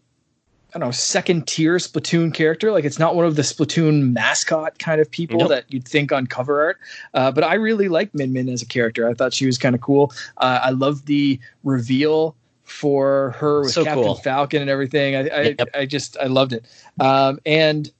I 0.75 0.79
don't 0.79 0.89
know 0.89 0.91
second 0.91 1.47
tier 1.47 1.77
Splatoon 1.77 2.33
character. 2.33 2.73
Like 2.73 2.83
it's 2.83 2.99
not 2.99 3.15
one 3.15 3.25
of 3.25 3.37
the 3.37 3.41
Splatoon 3.41 4.11
mascot 4.11 4.77
kind 4.79 4.99
of 4.99 5.09
people 5.09 5.39
nope. 5.39 5.49
that 5.49 5.71
you'd 5.71 5.87
think 5.87 6.11
on 6.11 6.27
cover 6.27 6.61
art. 6.61 6.79
Uh, 7.13 7.31
but 7.31 7.45
I 7.45 7.53
really 7.53 7.87
liked 7.87 8.13
Min 8.13 8.33
Min 8.33 8.49
as 8.49 8.61
a 8.61 8.65
character. 8.65 9.07
I 9.07 9.13
thought 9.13 9.33
she 9.33 9.45
was 9.45 9.57
kind 9.57 9.75
of 9.75 9.81
cool. 9.81 10.11
Uh, 10.37 10.59
I 10.61 10.71
love 10.71 11.05
the 11.05 11.39
reveal 11.63 12.35
for 12.71 13.31
her 13.37 13.61
with 13.61 13.71
so 13.71 13.83
Captain 13.83 14.03
cool. 14.03 14.15
Falcon 14.15 14.61
and 14.61 14.69
everything. 14.69 15.15
I 15.15 15.19
I, 15.27 15.41
yep. 15.57 15.69
I, 15.73 15.85
just 15.85 16.17
I 16.17 16.25
loved 16.25 16.53
it. 16.53 16.65
Um, 16.99 17.39
and 17.45 17.91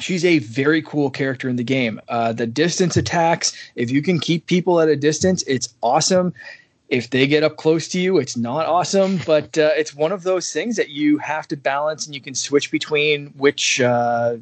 she's 0.00 0.24
a 0.24 0.38
very 0.38 0.82
cool 0.82 1.10
character 1.10 1.48
in 1.48 1.56
the 1.56 1.64
game. 1.64 2.00
Uh, 2.08 2.32
the 2.32 2.46
distance 2.46 2.96
attacks, 2.96 3.56
if 3.76 3.90
you 3.90 4.02
can 4.02 4.18
keep 4.18 4.46
people 4.46 4.80
at 4.80 4.88
a 4.88 4.96
distance, 4.96 5.44
it's 5.46 5.72
awesome. 5.82 6.32
If 6.88 7.10
they 7.10 7.26
get 7.26 7.44
up 7.44 7.56
close 7.56 7.86
to 7.88 8.00
you, 8.00 8.18
it's 8.18 8.36
not 8.36 8.66
awesome, 8.66 9.20
but 9.26 9.56
uh, 9.56 9.70
it's 9.76 9.94
one 9.94 10.12
of 10.12 10.22
those 10.22 10.52
things 10.52 10.76
that 10.76 10.88
you 10.88 11.18
have 11.18 11.46
to 11.48 11.56
balance, 11.56 12.06
and 12.06 12.14
you 12.14 12.20
can 12.20 12.34
switch 12.34 12.70
between 12.70 13.26
which 13.36 13.80
uh, 13.80 14.36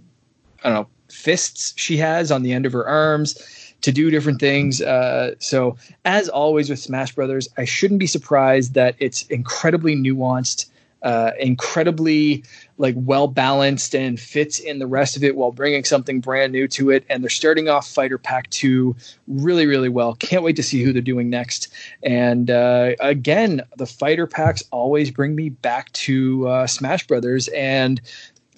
I 0.65 0.71
don't 0.71 0.75
know 0.75 0.89
fists 1.11 1.73
she 1.77 1.97
has 1.97 2.31
on 2.31 2.43
the 2.43 2.53
end 2.53 2.67
of 2.67 2.73
her 2.73 2.87
arms 2.87 3.58
to 3.83 3.93
do 3.93 4.11
different 4.11 4.41
things. 4.41 4.81
Uh, 4.81 5.35
so, 5.39 5.77
as 6.05 6.29
always 6.29 6.71
with 6.71 6.79
Smash 6.79 7.15
Brothers, 7.15 7.49
I 7.57 7.65
shouldn't 7.65 8.01
be 8.01 8.07
surprised 8.07 8.75
that 8.75 8.97
it's 8.99 9.23
incredibly 9.27 9.95
nuanced, 9.95 10.67
uh, 11.03 11.31
incredibly 11.39 12.43
like 12.77 12.95
well 12.99 13.29
balanced, 13.29 13.95
and 13.95 14.19
fits 14.19 14.59
in 14.59 14.79
the 14.79 14.87
rest 14.87 15.17
of 15.17 15.23
it 15.23 15.37
while 15.37 15.53
bringing 15.53 15.85
something 15.85 16.21
brand 16.21 16.53
new 16.53 16.67
to 16.69 16.91
it. 16.91 17.05
And 17.09 17.23
they're 17.23 17.31
starting 17.31 17.69
off 17.69 17.89
Fighter 17.89 18.19
Pack 18.19 18.51
Two 18.51 18.97
really, 19.29 19.67
really 19.67 19.89
well. 19.89 20.15
Can't 20.17 20.43
wait 20.43 20.57
to 20.57 20.63
see 20.63 20.83
who 20.83 20.93
they're 20.93 21.03
doing 21.03 21.31
next. 21.31 21.69
And 22.03 22.51
uh, 22.51 22.93
again, 23.01 23.63
the 23.77 23.87
Fighter 23.87 24.27
Packs 24.27 24.65
always 24.73 25.11
bring 25.11 25.37
me 25.37 25.51
back 25.51 25.93
to 25.93 26.49
uh, 26.49 26.67
Smash 26.67 27.07
Brothers, 27.07 27.49
and 27.49 28.01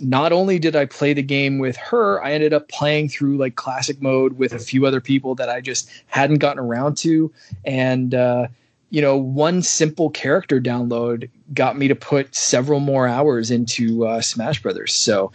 not 0.01 0.33
only 0.33 0.59
did 0.59 0.77
I 0.77 0.87
play 0.87 1.13
the 1.13 1.23
game 1.23 1.59
with 1.59 1.77
her, 1.77 2.23
I 2.23 2.33
ended 2.33 2.53
up 2.53 2.69
playing 2.69 3.09
through 3.09 3.37
like 3.37 3.57
classic 3.57 4.01
mode 4.01 4.35
with 4.39 4.53
a 4.53 4.59
few 4.59 4.87
other 4.87 5.01
people 5.01 5.35
that 5.37 5.49
I 5.49 5.61
just 5.61 5.91
hadn't 6.07 6.39
gotten 6.39 6.59
around 6.59 6.97
to. 6.99 7.33
And, 7.65 8.15
uh, 8.15 8.49
you 8.91 9.01
know, 9.01 9.17
one 9.17 9.63
simple 9.63 10.11
character 10.11 10.61
download 10.61 11.29
got 11.55 11.79
me 11.79 11.89
to 11.89 11.95
put 11.95 12.35
several 12.35 12.81
more 12.81 13.07
hours 13.07 13.51
into 13.51 14.07
uh, 14.07 14.21
Smash 14.21 14.63
Brothers. 14.63 14.93
So, 14.93 15.33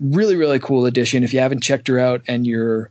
really, 0.00 0.36
really 0.36 0.58
cool 0.58 0.86
addition. 0.86 1.24
If 1.24 1.32
you 1.32 1.40
haven't 1.40 1.62
checked 1.62 1.88
her 1.88 1.98
out 1.98 2.22
and 2.28 2.46
you're 2.46 2.90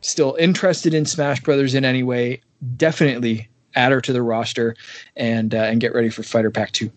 still 0.00 0.36
interested 0.38 0.94
in 0.94 1.06
Smash 1.06 1.40
Brothers 1.40 1.74
in 1.74 1.84
any 1.84 2.02
way, 2.02 2.40
definitely 2.76 3.48
add 3.74 3.92
her 3.92 4.00
to 4.00 4.12
the 4.12 4.22
roster 4.22 4.74
and 5.16 5.54
uh, 5.54 5.58
and 5.58 5.80
get 5.80 5.94
ready 5.94 6.10
for 6.10 6.22
Fighter 6.22 6.50
Pack 6.50 6.72
Two. 6.72 6.90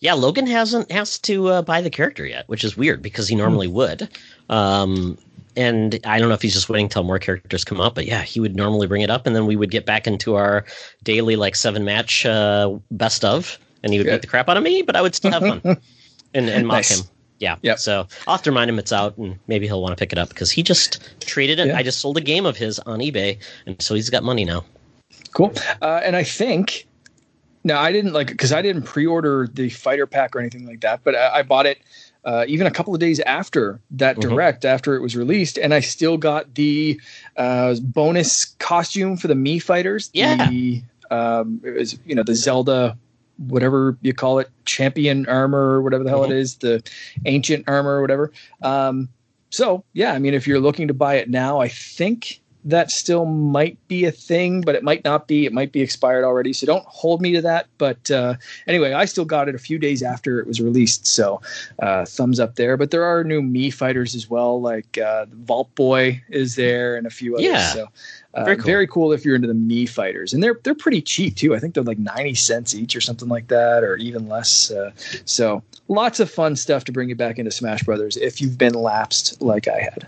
Yeah, 0.00 0.14
Logan 0.14 0.46
hasn't 0.46 0.90
has 0.90 1.18
to 1.20 1.48
uh, 1.48 1.62
buy 1.62 1.80
the 1.80 1.90
character 1.90 2.26
yet, 2.26 2.48
which 2.48 2.64
is 2.64 2.76
weird 2.76 3.02
because 3.02 3.28
he 3.28 3.34
normally 3.34 3.68
mm. 3.68 3.72
would. 3.72 4.08
Um, 4.48 5.18
and 5.56 5.98
I 6.04 6.18
don't 6.18 6.28
know 6.28 6.34
if 6.34 6.42
he's 6.42 6.54
just 6.54 6.68
waiting 6.68 6.86
until 6.86 7.04
more 7.04 7.18
characters 7.18 7.64
come 7.64 7.80
up, 7.80 7.94
but 7.94 8.06
yeah, 8.06 8.22
he 8.22 8.40
would 8.40 8.56
normally 8.56 8.86
bring 8.86 9.02
it 9.02 9.10
up, 9.10 9.26
and 9.26 9.36
then 9.36 9.46
we 9.46 9.56
would 9.56 9.70
get 9.70 9.84
back 9.84 10.06
into 10.06 10.34
our 10.34 10.64
daily 11.02 11.36
like 11.36 11.56
seven 11.56 11.84
match 11.84 12.24
uh, 12.24 12.76
best 12.90 13.24
of, 13.24 13.58
and 13.82 13.92
he 13.92 13.98
would 13.98 14.04
Good. 14.04 14.12
beat 14.12 14.20
the 14.22 14.28
crap 14.28 14.48
out 14.48 14.56
of 14.56 14.62
me, 14.62 14.82
but 14.82 14.96
I 14.96 15.02
would 15.02 15.14
still 15.14 15.30
have 15.30 15.42
fun 15.42 15.60
and, 16.34 16.48
and 16.48 16.66
mock 16.66 16.76
nice. 16.76 17.00
him. 17.00 17.06
Yeah. 17.38 17.56
Yep. 17.62 17.80
So 17.80 18.06
I'll 18.26 18.34
have 18.34 18.42
to 18.42 18.50
remind 18.50 18.70
him 18.70 18.78
it's 18.78 18.92
out, 18.92 19.18
and 19.18 19.38
maybe 19.48 19.66
he'll 19.66 19.82
want 19.82 19.96
to 19.96 20.00
pick 20.00 20.12
it 20.12 20.18
up 20.18 20.28
because 20.28 20.50
he 20.50 20.62
just 20.62 21.12
traded 21.20 21.58
it. 21.58 21.66
Yeah. 21.66 21.76
I 21.76 21.82
just 21.82 21.98
sold 21.98 22.16
a 22.16 22.20
game 22.20 22.46
of 22.46 22.56
his 22.56 22.78
on 22.80 23.00
eBay, 23.00 23.38
and 23.66 23.80
so 23.82 23.94
he's 23.94 24.10
got 24.10 24.22
money 24.22 24.44
now. 24.44 24.64
Cool. 25.32 25.52
Uh, 25.80 26.00
and 26.04 26.14
I 26.14 26.22
think 26.22 26.86
no, 27.64 27.78
I 27.78 27.92
didn't 27.92 28.12
like 28.12 28.28
because 28.28 28.52
I 28.52 28.62
didn't 28.62 28.82
pre-order 28.82 29.48
the 29.52 29.70
fighter 29.70 30.06
pack 30.06 30.34
or 30.34 30.40
anything 30.40 30.66
like 30.66 30.80
that, 30.80 31.00
but 31.04 31.14
I, 31.14 31.38
I 31.38 31.42
bought 31.42 31.66
it 31.66 31.78
uh, 32.24 32.44
even 32.48 32.66
a 32.66 32.70
couple 32.70 32.94
of 32.94 33.00
days 33.00 33.20
after 33.20 33.80
that 33.92 34.16
mm-hmm. 34.16 34.30
direct, 34.30 34.64
after 34.64 34.94
it 34.94 35.00
was 35.00 35.16
released, 35.16 35.58
and 35.58 35.74
I 35.74 35.80
still 35.80 36.16
got 36.16 36.54
the 36.54 37.00
uh, 37.36 37.76
bonus 37.82 38.44
costume 38.44 39.16
for 39.16 39.28
the 39.28 39.34
Mii 39.34 39.62
fighters. 39.62 40.10
Yeah, 40.12 40.48
the, 40.48 40.82
um, 41.10 41.60
it 41.64 41.70
was 41.70 41.98
you 42.04 42.14
know 42.14 42.22
the 42.22 42.34
Zelda, 42.34 42.96
whatever 43.38 43.96
you 44.02 44.12
call 44.12 44.38
it, 44.38 44.50
champion 44.64 45.26
armor 45.26 45.58
or 45.58 45.82
whatever 45.82 46.04
the 46.04 46.10
hell 46.10 46.22
mm-hmm. 46.22 46.32
it 46.32 46.38
is, 46.38 46.56
the 46.56 46.82
ancient 47.26 47.68
armor 47.68 47.96
or 47.96 48.00
whatever. 48.00 48.32
Um, 48.62 49.08
so 49.50 49.84
yeah, 49.92 50.12
I 50.12 50.18
mean, 50.18 50.34
if 50.34 50.46
you're 50.46 50.60
looking 50.60 50.88
to 50.88 50.94
buy 50.94 51.14
it 51.16 51.30
now, 51.30 51.60
I 51.60 51.68
think 51.68 52.40
that 52.64 52.90
still 52.90 53.24
might 53.24 53.76
be 53.88 54.04
a 54.04 54.12
thing, 54.12 54.60
but 54.60 54.74
it 54.74 54.82
might 54.84 55.04
not 55.04 55.26
be. 55.26 55.46
It 55.46 55.52
might 55.52 55.72
be 55.72 55.80
expired 55.80 56.24
already. 56.24 56.52
So 56.52 56.66
don't 56.66 56.84
hold 56.86 57.20
me 57.20 57.32
to 57.32 57.42
that. 57.42 57.66
But 57.78 58.10
uh, 58.10 58.34
anyway, 58.66 58.92
I 58.92 59.04
still 59.04 59.24
got 59.24 59.48
it 59.48 59.54
a 59.54 59.58
few 59.58 59.78
days 59.78 60.02
after 60.02 60.38
it 60.38 60.46
was 60.46 60.60
released. 60.60 61.06
So 61.06 61.40
uh, 61.80 62.04
thumbs 62.04 62.38
up 62.38 62.54
there. 62.54 62.76
But 62.76 62.90
there 62.90 63.04
are 63.04 63.24
new 63.24 63.42
Mii 63.42 63.72
fighters 63.72 64.14
as 64.14 64.30
well, 64.30 64.60
like 64.60 64.98
uh, 64.98 65.26
Vault 65.30 65.74
Boy 65.74 66.22
is 66.28 66.54
there 66.54 66.96
and 66.96 67.06
a 67.06 67.10
few 67.10 67.34
others. 67.34 67.46
Yeah. 67.46 67.66
So 67.72 67.88
uh, 68.34 68.44
very, 68.44 68.56
cool. 68.56 68.64
very 68.64 68.86
cool 68.86 69.12
if 69.12 69.24
you're 69.24 69.34
into 69.34 69.48
the 69.48 69.54
Mii 69.54 69.88
fighters, 69.88 70.32
and 70.32 70.42
they're 70.42 70.58
they're 70.62 70.74
pretty 70.74 71.02
cheap 71.02 71.36
too. 71.36 71.54
I 71.54 71.58
think 71.58 71.74
they're 71.74 71.82
like 71.82 71.98
ninety 71.98 72.34
cents 72.34 72.74
each 72.74 72.94
or 72.94 73.00
something 73.00 73.28
like 73.28 73.48
that, 73.48 73.82
or 73.82 73.96
even 73.96 74.28
less. 74.28 74.70
Uh, 74.70 74.92
so 75.24 75.62
lots 75.88 76.20
of 76.20 76.30
fun 76.30 76.56
stuff 76.56 76.84
to 76.84 76.92
bring 76.92 77.08
you 77.08 77.16
back 77.16 77.38
into 77.38 77.50
Smash 77.50 77.82
Brothers 77.82 78.16
if 78.16 78.40
you've 78.40 78.56
been 78.56 78.74
lapsed 78.74 79.42
like 79.42 79.68
I 79.68 79.80
had. 79.80 80.06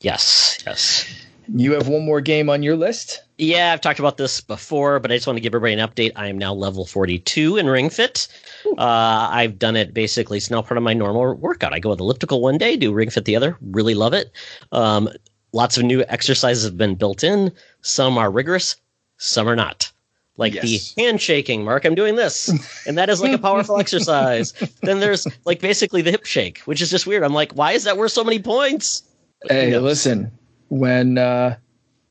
Yes, 0.00 0.58
yes. 0.64 1.26
You 1.54 1.72
have 1.72 1.88
one 1.88 2.04
more 2.04 2.20
game 2.20 2.50
on 2.50 2.62
your 2.62 2.76
list? 2.76 3.22
Yeah, 3.38 3.72
I've 3.72 3.80
talked 3.80 3.98
about 3.98 4.16
this 4.16 4.40
before, 4.40 5.00
but 5.00 5.10
I 5.10 5.16
just 5.16 5.26
want 5.26 5.36
to 5.36 5.40
give 5.40 5.54
everybody 5.54 5.80
an 5.80 5.88
update. 5.88 6.12
I 6.16 6.26
am 6.26 6.36
now 6.36 6.52
level 6.52 6.84
42 6.84 7.56
in 7.56 7.68
Ring 7.68 7.88
Fit. 7.88 8.28
Uh, 8.76 9.28
I've 9.30 9.58
done 9.58 9.76
it 9.76 9.94
basically. 9.94 10.38
It's 10.38 10.50
now 10.50 10.60
part 10.60 10.76
of 10.76 10.82
my 10.82 10.92
normal 10.92 11.34
workout. 11.34 11.72
I 11.72 11.78
go 11.78 11.90
with 11.90 12.00
elliptical 12.00 12.42
one 12.42 12.58
day, 12.58 12.76
do 12.76 12.92
Ring 12.92 13.10
Fit 13.10 13.24
the 13.24 13.36
other. 13.36 13.56
Really 13.60 13.94
love 13.94 14.12
it. 14.12 14.32
Um, 14.72 15.08
lots 15.52 15.78
of 15.78 15.84
new 15.84 16.04
exercises 16.08 16.64
have 16.64 16.76
been 16.76 16.96
built 16.96 17.24
in. 17.24 17.52
Some 17.80 18.18
are 18.18 18.30
rigorous, 18.30 18.76
some 19.16 19.48
are 19.48 19.56
not. 19.56 19.90
Like 20.36 20.54
yes. 20.54 20.94
the 20.94 21.02
handshaking, 21.02 21.64
Mark, 21.64 21.84
I'm 21.84 21.96
doing 21.96 22.14
this. 22.14 22.48
And 22.86 22.96
that 22.96 23.10
is 23.10 23.20
like 23.20 23.32
a 23.32 23.38
powerful 23.38 23.76
exercise. 23.80 24.52
Then 24.82 25.00
there's 25.00 25.26
like 25.44 25.60
basically 25.60 26.00
the 26.00 26.12
hip 26.12 26.26
shake, 26.26 26.60
which 26.60 26.80
is 26.80 26.90
just 26.90 27.06
weird. 27.06 27.24
I'm 27.24 27.34
like, 27.34 27.52
why 27.52 27.72
is 27.72 27.84
that 27.84 27.96
worth 27.96 28.12
so 28.12 28.22
many 28.22 28.38
points? 28.38 29.02
Hey, 29.48 29.76
listen, 29.78 30.30
when 30.68 31.18
uh, 31.18 31.56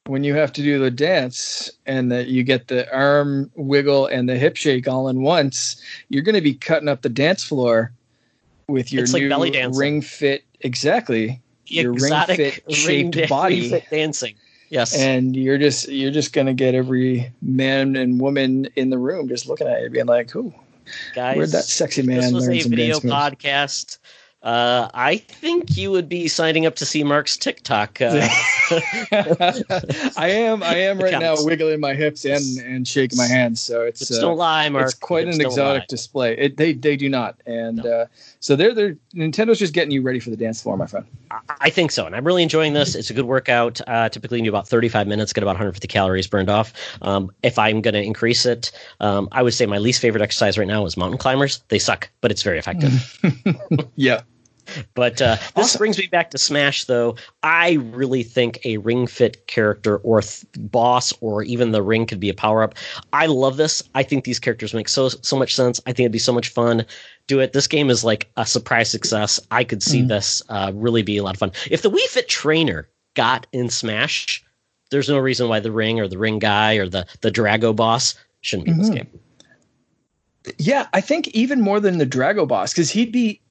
when 0.05 0.24
you 0.24 0.34
have 0.36 0.53
to 0.53 0.62
do 0.62 0.80
the 0.80 0.91
dance 0.91 1.70
and 1.86 2.12
that 2.12 2.28
you 2.28 2.43
get 2.43 2.68
the 2.68 2.91
arm 2.95 3.51
wiggle 3.55 4.08
and 4.08 4.28
the 4.30 4.38
hip 4.38 4.55
shake 4.55 4.88
all 4.88 5.08
in 5.10 5.22
once, 5.22 5.82
you're 6.10 6.24
going 6.24 6.36
to 6.36 6.41
be 6.41 6.53
cutting 6.53 6.88
up 6.88 7.01
the 7.01 7.10
dance 7.10 7.43
floor. 7.43 7.91
with 8.68 8.91
your 8.93 9.03
It's 9.03 9.14
like 9.14 9.24
new 9.24 9.30
belly 9.30 9.49
dancing. 9.51 9.80
ring 9.80 10.01
fit 10.01 10.43
exactly 10.62 11.39
your 11.66 11.91
ring 11.91 12.03
exotic 12.03 12.38
fit 12.38 12.74
shaped 12.76 13.12
da- 13.12 13.28
body 13.28 13.62
ring 13.62 13.70
fit 13.70 13.89
dancing. 13.89 14.36
Yes. 14.70 14.97
and 14.97 15.36
you're 15.36 15.58
just 15.58 15.88
you're 15.88 16.12
just 16.12 16.34
gonna 16.34 16.53
get 16.53 16.74
every 16.76 17.32
man 17.41 17.95
and 17.95 18.20
woman 18.20 18.68
in 18.76 18.89
the 18.89 18.97
room 18.97 19.28
just 19.30 19.47
looking 19.47 19.68
at 19.68 19.82
you 19.82 19.89
being 19.89 20.05
like 20.08 20.36
ooh 20.36 20.53
Guys, 21.14 21.36
where'd 21.38 21.49
that 21.49 21.64
sexy 21.66 22.01
man 22.01 22.18
this 22.22 22.32
was 22.32 22.47
learn 22.47 22.55
a 22.55 22.62
some 22.62 22.70
video 22.72 22.93
dance 22.93 23.03
moves? 23.03 23.14
Podcast. 24.48 24.86
Uh, 24.86 24.89
I 24.93 25.18
think 25.18 25.78
you 25.78 25.91
would 25.91 26.08
be 26.10 26.28
signing 26.28 26.66
up 26.66 26.76
to 26.78 26.86
see 26.86 27.04
Mark's 27.04 27.38
TikTok. 27.38 28.02
Uh, 28.02 28.08
I 30.18 30.30
am 30.30 30.64
I 30.64 30.76
am 30.76 31.00
right 31.00 31.20
now 31.20 31.36
wiggling 31.39 31.80
my 31.80 31.93
hips 31.93 32.26
and 32.26 32.43
and 32.66 32.88
shaking 32.88 33.18
my 33.18 33.28
hands 33.28 33.62
so 33.62 33.82
it's 33.82 34.00
hips 34.00 34.18
uh, 34.18 34.22
don't 34.22 34.38
lie, 34.38 34.70
Mark. 34.70 34.86
it's 34.86 34.93
quite 34.93 35.26
Hips 35.26 35.38
an 35.38 35.45
exotic 35.45 35.82
lie. 35.82 35.86
display. 35.89 36.38
It, 36.38 36.58
they 36.58 36.74
they 36.74 36.95
do 36.95 37.10
not, 37.10 37.41
and 37.45 37.86
uh, 37.86 38.06
so 38.39 38.56
they're 38.56 38.74
they're 38.74 38.98
Nintendo's 39.16 39.60
just 39.60 39.74
getting 39.74 39.91
you 39.91 40.02
ready 40.02 40.20
for 40.20 40.30
the 40.30 40.38
dance 40.38 40.62
floor, 40.62 40.78
my 40.78 40.88
friend. 40.88 41.06
I- 41.32 41.39
I 41.60 41.70
think 41.70 41.91
so, 41.91 42.06
and 42.06 42.16
I'm 42.16 42.26
really 42.26 42.43
enjoying 42.43 42.74
this. 42.74 42.95
It's 42.95 43.10
a 43.10 43.14
good 43.14 43.26
workout. 43.26 43.82
Uh, 43.88 44.08
typically, 44.10 44.38
you 44.38 44.45
do 44.45 44.50
about 44.50 44.68
35 44.68 45.08
minutes, 45.08 45.34
get 45.34 45.43
about 45.43 45.52
150 45.52 45.88
calories 45.88 46.28
burned 46.28 46.50
off. 46.50 46.72
Um, 47.02 47.32
if 47.43 47.58
I'm 47.60 47.82
going 47.82 47.93
to 47.95 48.02
increase 48.02 48.45
it, 48.45 48.72
um, 49.02 49.28
I 49.32 49.41
would 49.43 49.54
say 49.54 49.66
my 49.66 49.78
least 49.78 50.02
favorite 50.02 50.22
exercise 50.22 50.58
right 50.58 50.68
now 50.68 50.86
is 50.86 50.95
mountain 50.95 51.18
climbers. 51.18 51.62
They 51.70 51.80
suck, 51.80 52.10
but 52.22 52.32
it's 52.32 52.43
very 52.43 52.60
effective. 52.60 53.20
Yeah, 53.95 54.22
But 54.93 55.22
uh, 55.22 55.36
this 55.36 55.51
Awesome. 55.55 55.80
brings 55.80 55.97
me 55.97 56.07
back 56.07 56.32
to 56.32 56.38
Smash, 56.38 56.86
though. 56.86 57.15
I 57.43 57.74
really 57.74 58.24
think 58.24 58.59
a 58.65 58.78
Ring 58.78 59.07
Fit 59.07 59.47
character 59.47 59.97
or 59.97 60.22
th- 60.22 60.43
boss 60.57 61.13
or 61.22 61.43
even 61.43 61.72
the 61.72 61.82
ring 61.82 62.05
could 62.05 62.20
be 62.20 62.30
a 62.30 62.34
power 62.34 62.63
up. 62.63 62.76
I 63.13 63.26
love 63.28 63.57
this. 63.57 63.82
I 63.95 64.03
think 64.03 64.24
these 64.24 64.39
characters 64.39 64.74
make 64.74 64.89
so 64.89 65.09
so 65.09 65.38
much 65.38 65.55
sense. 65.55 65.80
I 65.86 65.91
think 65.91 66.01
it'd 66.05 66.11
be 66.11 66.20
so 66.20 66.34
much 66.34 66.49
fun. 66.49 66.86
Do 67.28 67.39
it. 67.39 67.53
This 67.53 67.68
game 67.68 67.89
is 67.89 68.03
like 68.03 68.30
a 68.38 68.45
surprise 68.45 68.89
success. 68.89 69.39
I 69.51 69.63
could 69.63 69.82
see 69.84 70.01
Mhm. 70.01 70.07
this 70.09 70.41
uh, 70.49 70.72
really 70.76 71.01
be 71.03 71.18
a 71.18 71.24
lot 71.24 71.36
of 71.36 71.39
fun. 71.39 71.51
If 71.72 71.82
the 71.82 71.91
Wii 71.91 72.05
Fit 72.09 72.28
trainer 72.30 72.88
got 73.15 73.47
in 73.51 73.70
Smash, 73.70 74.43
there's 74.91 75.09
no 75.09 75.18
reason 75.18 75.49
why 75.49 75.59
the 75.59 75.72
ring 75.72 75.99
or 75.99 76.07
the 76.07 76.18
ring 76.18 76.39
guy 76.39 76.76
or 76.76 76.88
the 76.88 77.05
the 77.22 77.32
Dragaux 77.32 77.76
boss 77.76 78.15
shouldn't 78.41 78.65
be 78.65 78.72
in 78.72 78.78
this 78.78 78.89
Mhm. 78.89 78.95
game. 78.95 79.07
yeah. 80.57 80.88
I 80.93 81.01
think 81.01 81.28
even 81.30 81.61
more 81.61 81.80
than 81.80 81.97
the 81.97 82.05
Dragaux 82.05 82.47
boss 82.47 82.72
because 82.74 82.89
he'd 82.91 83.11
be, 83.11 83.41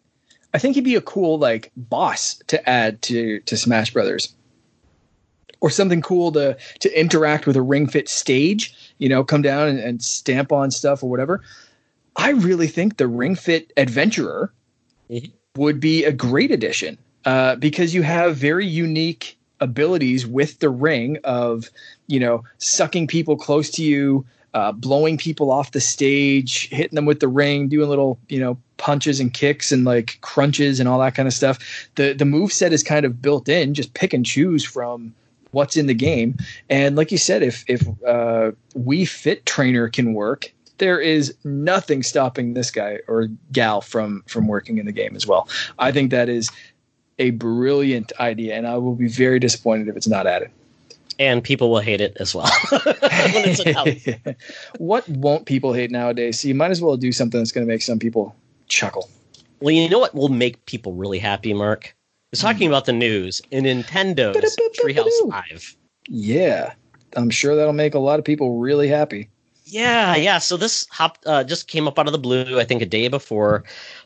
I 0.57 0.59
think 0.59 0.75
he'd 0.75 0.85
be 0.85 0.95
a 0.95 1.03
cool 1.03 1.39
like 1.39 1.71
boss 1.77 2.37
to 2.47 2.67
add 2.67 3.03
to 3.03 3.41
to 3.41 3.59
Smash 3.59 3.93
Brothers, 3.93 4.35
or 5.61 5.69
something 5.69 6.01
cool 6.01 6.33
to 6.33 6.57
to 6.81 6.99
interact 6.99 7.47
with 7.47 7.57
a 7.57 7.63
Ring 7.63 7.87
Fit 7.87 8.09
stage. 8.09 8.75
You 8.97 9.11
know, 9.11 9.23
come 9.23 9.43
down 9.43 9.69
and, 9.69 9.79
and 9.79 10.03
stamp 10.03 10.53
on 10.53 10.71
stuff 10.71 11.03
or 11.03 11.11
whatever. 11.11 11.43
I 12.17 12.31
really 12.31 12.69
think 12.69 12.97
the 12.97 13.07
Ring 13.07 13.35
Fit 13.35 13.71
Adventurer 13.77 14.51
Mhm. 15.11 15.31
would 15.59 15.79
be 15.79 16.05
a 16.05 16.11
great 16.11 16.51
addition 16.51 16.97
uh, 17.27 17.57
because 17.57 17.95
you 17.95 18.01
have 18.01 18.37
very 18.37 18.67
unique 18.67 19.37
abilities 19.61 20.27
with 20.27 20.59
the 20.61 20.71
ring 20.71 21.19
of 21.25 21.69
you 22.07 22.19
know 22.19 22.43
sucking 22.57 23.07
people 23.07 23.37
close 23.37 23.71
to 23.71 23.83
you 23.85 24.25
uh, 24.55 24.73
blowing 24.73 25.19
people 25.19 25.51
off 25.51 25.73
the 25.73 25.81
stage 25.83 26.69
hitting 26.71 26.95
them 26.95 27.05
with 27.05 27.21
the 27.21 27.29
ring 27.29 27.69
doing 27.69 27.91
little 27.91 28.19
you 28.31 28.41
know 28.41 28.57
punches 28.77 29.21
and 29.21 29.33
kicks 29.33 29.73
and 29.73 29.85
like 29.85 30.19
crunches 30.21 30.81
and 30.81 30.89
all 30.89 30.99
that 31.01 31.15
kind 31.15 31.27
of 31.29 31.35
stuff. 31.35 31.59
The 31.95 32.13
the 32.13 32.25
move 32.25 32.53
set 32.53 32.73
is 32.73 32.83
kind 32.83 33.05
of 33.07 33.21
built 33.23 33.49
in 33.49 33.75
just 33.75 33.95
pick 33.95 34.13
and 34.13 34.25
choose 34.25 34.65
from 34.65 35.15
what's 35.53 35.77
in 35.77 35.87
the 35.87 35.95
game. 35.95 36.37
And 36.69 36.97
like 36.97 37.11
you 37.13 37.19
said 37.19 37.43
if 37.43 37.65
if 37.69 37.87
uh 38.07 38.53
Wii 38.75 39.09
Fit 39.09 39.47
trainer 39.47 39.89
can 39.89 40.15
work 40.15 40.53
there 40.79 41.01
is 41.01 41.35
nothing 41.45 42.03
stopping 42.03 42.55
this 42.55 42.71
guy 42.71 42.99
or 43.09 43.29
gal 43.53 43.81
from 43.81 44.23
from 44.27 44.47
working 44.47 44.79
in 44.79 44.87
the 44.87 44.93
game 44.93 45.17
as 45.17 45.27
well. 45.27 45.49
I 45.79 45.93
think 45.93 46.11
that 46.11 46.29
is 46.29 46.51
a 47.19 47.31
brilliant 47.31 48.13
idea 48.21 48.55
and 48.55 48.67
i 48.67 48.77
will 48.77 48.95
be 48.95 49.09
very 49.09 49.39
disappointed 49.39 49.89
if 49.89 49.97
it's 49.97 50.09
not 50.09 50.27
added. 50.27 50.51
And 51.19 51.43
people 51.43 51.71
will 51.71 51.81
hate 51.81 52.03
it 52.03 52.15
as 52.21 52.35
well. 52.35 52.51
What 54.79 55.09
won't 55.09 55.47
people 55.47 55.73
hate 55.73 55.91
nowadays? 55.91 56.41
So 56.41 56.49
you 56.49 56.55
might 56.55 56.71
as 56.71 56.83
well 56.83 56.99
do 56.99 57.11
something 57.11 57.41
that's 57.41 57.53
going 57.53 57.67
to 57.67 57.73
make 57.73 57.81
some 57.81 57.99
people 57.99 58.37
chuckle 58.69 59.09
Well, 59.61 59.73
you 59.75 59.89
know 59.89 59.99
what 59.99 60.15
will 60.15 60.29
make 60.29 60.65
people 60.67 60.93
really 60.95 61.19
happy, 61.19 61.53
Mark? 61.55 61.95
Is 62.33 62.41
talking 62.41 62.69
about 62.69 62.85
the 62.87 62.93
news 62.93 63.41
in 63.51 63.65
Nintendo's 63.65 64.57
Treehouse 64.79 65.09
Live. 65.27 65.77
yeah 66.09 66.75
i'm 67.17 67.31
sure 67.31 67.57
that'll 67.57 67.73
make 67.73 67.95
a 67.95 67.99
lot 67.99 68.19
of 68.19 68.25
people 68.25 68.59
really 68.59 68.89
happy 68.89 69.29
Yeah, 69.65 70.15
yeah. 70.15 70.39
So 70.39 70.57
this 70.57 70.87
hop 70.93 71.19
uh, 71.27 71.43
just 71.43 71.67
came 71.67 71.89
up 71.89 71.99
out 71.99 72.07
of 72.07 72.13
the 72.13 72.21
blue. 72.21 72.61
I 72.61 72.65
think 72.65 72.83
a 72.83 72.87
day 72.87 73.09
before. 73.09 73.65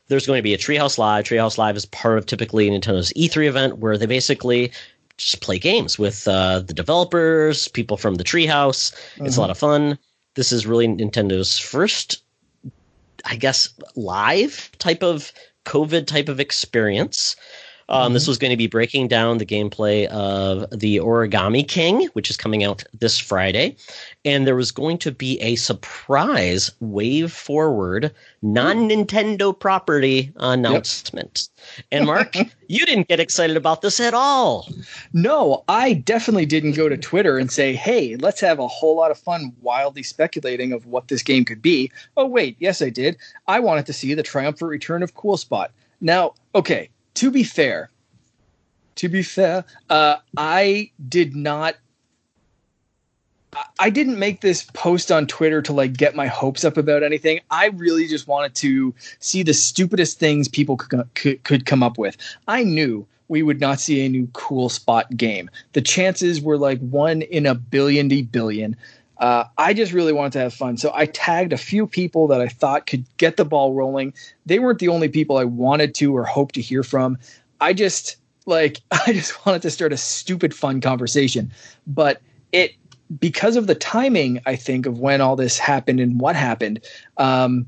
There's 0.08 0.26
going 0.26 0.38
to 0.38 0.42
be 0.42 0.54
a 0.54 0.58
Treehouse 0.58 0.96
Live. 0.96 1.26
Treehouse 1.26 1.58
Live 1.58 1.76
is 1.76 1.84
part 1.84 2.16
of 2.16 2.24
typically 2.24 2.70
Nintendo's 2.70 3.12
E3 3.12 3.46
event, 3.46 3.76
where 3.78 3.98
they 3.98 4.06
basically 4.06 4.72
just 5.18 5.42
play 5.42 5.58
games 5.58 5.98
with 5.98 6.26
uh, 6.26 6.60
the 6.60 6.72
developers, 6.72 7.68
people 7.68 7.98
from 7.98 8.14
the 8.14 8.24
Treehouse. 8.24 8.90
It's 9.18 9.36
a 9.36 9.40
lot 9.40 9.50
of 9.50 9.58
fun. 9.58 9.98
This 10.34 10.50
is 10.50 10.66
really 10.66 10.88
Nintendo's 10.88 11.58
first, 11.58 12.22
I 13.24 13.36
guess, 13.36 13.68
live 13.96 14.70
type 14.78 15.02
of 15.02 15.32
COVID 15.64 16.06
type 16.06 16.28
of 16.28 16.40
experience. 16.40 17.36
Um, 17.90 18.12
This 18.12 18.28
was 18.28 18.38
going 18.38 18.52
to 18.52 18.56
be 18.56 18.68
breaking 18.68 19.08
down 19.08 19.38
the 19.38 19.46
gameplay 19.46 20.06
of 20.06 20.70
the 20.70 20.98
Origami 20.98 21.66
King, 21.66 22.06
which 22.12 22.30
is 22.30 22.36
coming 22.36 22.62
out 22.62 22.84
this 22.98 23.18
Friday. 23.18 23.76
And 24.24 24.46
there 24.46 24.54
was 24.54 24.70
going 24.70 24.98
to 24.98 25.10
be 25.10 25.40
a 25.40 25.56
surprise 25.56 26.70
WayForward, 26.80 28.12
non 28.42 28.88
Nintendo 28.88 29.58
property 29.58 30.32
announcement. 30.36 31.48
And 31.90 32.06
Mark, 32.06 32.36
you 32.68 32.86
didn't 32.86 33.08
get 33.08 33.18
excited 33.18 33.56
about 33.56 33.82
this 33.82 33.98
at 33.98 34.14
all. 34.14 34.68
No, 35.12 35.64
I 35.68 35.94
definitely 35.94 36.46
didn't 36.46 36.72
go 36.72 36.88
to 36.88 36.96
Twitter 36.96 37.38
and 37.38 37.50
say, 37.50 37.74
hey, 37.74 38.14
let's 38.16 38.40
have 38.40 38.60
a 38.60 38.68
whole 38.68 38.96
lot 38.96 39.10
of 39.10 39.18
fun 39.18 39.52
wildly 39.60 40.04
speculating 40.04 40.72
of 40.72 40.86
what 40.86 41.08
this 41.08 41.24
game 41.24 41.44
could 41.44 41.60
be. 41.60 41.90
Oh, 42.16 42.26
wait, 42.26 42.56
yes, 42.60 42.80
I 42.80 42.90
did. 42.90 43.16
I 43.48 43.58
wanted 43.58 43.86
to 43.86 43.92
see 43.92 44.14
the 44.14 44.22
triumphant 44.22 44.70
return 44.70 45.02
of 45.02 45.14
Cool 45.14 45.36
Spot. 45.36 45.72
Now, 46.00 46.34
okay, 46.54 46.88
to 47.14 47.30
be 47.30 47.42
fair, 47.42 47.90
to 48.96 49.08
be 49.08 49.22
fair, 49.22 49.64
uh, 49.88 50.16
I 50.36 50.90
did 51.08 51.34
not. 51.34 51.76
I- 53.80 53.90
didn't 53.90 54.18
make 54.20 54.42
this 54.42 54.62
post 54.74 55.10
on 55.10 55.26
Twitter 55.26 55.60
to 55.62 55.72
like 55.72 55.94
get 55.96 56.14
my 56.14 56.28
hopes 56.28 56.64
up 56.64 56.76
about 56.76 57.02
anything. 57.02 57.40
I 57.50 57.66
really 57.68 58.06
just 58.06 58.28
wanted 58.28 58.54
to 58.56 58.94
see 59.18 59.42
the 59.42 59.54
stupidest 59.54 60.20
things 60.20 60.46
people 60.46 60.76
could, 60.76 61.08
could, 61.14 61.42
could 61.42 61.66
come 61.66 61.82
up 61.82 61.98
with. 61.98 62.16
I 62.46 62.62
knew 62.62 63.06
we 63.26 63.42
would 63.42 63.60
not 63.60 63.80
see 63.80 64.04
a 64.04 64.08
new 64.08 64.28
cool 64.34 64.68
spot 64.68 65.16
game. 65.16 65.50
The 65.72 65.80
chances 65.80 66.40
were 66.40 66.58
like 66.58 66.78
one 66.80 67.22
in 67.22 67.46
a 67.46 67.54
billion 67.54 68.06
d 68.08 68.22
billion. 68.22 68.76
Uh, 69.20 69.44
I 69.58 69.74
just 69.74 69.92
really 69.92 70.14
wanted 70.14 70.32
to 70.32 70.38
have 70.40 70.54
fun. 70.54 70.78
So 70.78 70.90
I 70.94 71.04
tagged 71.04 71.52
a 71.52 71.58
few 71.58 71.86
people 71.86 72.26
that 72.28 72.40
I 72.40 72.48
thought 72.48 72.86
could 72.86 73.04
get 73.18 73.36
the 73.36 73.44
ball 73.44 73.74
rolling. 73.74 74.14
They 74.46 74.58
weren't 74.58 74.78
the 74.78 74.88
only 74.88 75.10
people 75.10 75.36
I 75.36 75.44
wanted 75.44 75.94
to 75.96 76.16
or 76.16 76.24
hoped 76.24 76.54
to 76.54 76.62
hear 76.62 76.82
from. 76.82 77.18
I 77.60 77.74
just 77.74 78.16
like 78.46 78.80
I 78.90 79.12
just 79.12 79.44
wanted 79.44 79.62
to 79.62 79.70
start 79.70 79.92
a 79.92 79.98
stupid 79.98 80.54
fun 80.54 80.80
conversation. 80.80 81.52
But 81.86 82.22
it 82.50 82.74
because 83.18 83.56
of 83.56 83.66
the 83.66 83.74
timing, 83.74 84.40
I 84.46 84.56
think, 84.56 84.86
of 84.86 84.98
when 84.98 85.20
all 85.20 85.36
this 85.36 85.58
happened 85.58 86.00
and 86.00 86.20
what 86.20 86.36
happened, 86.36 86.80
um, 87.18 87.66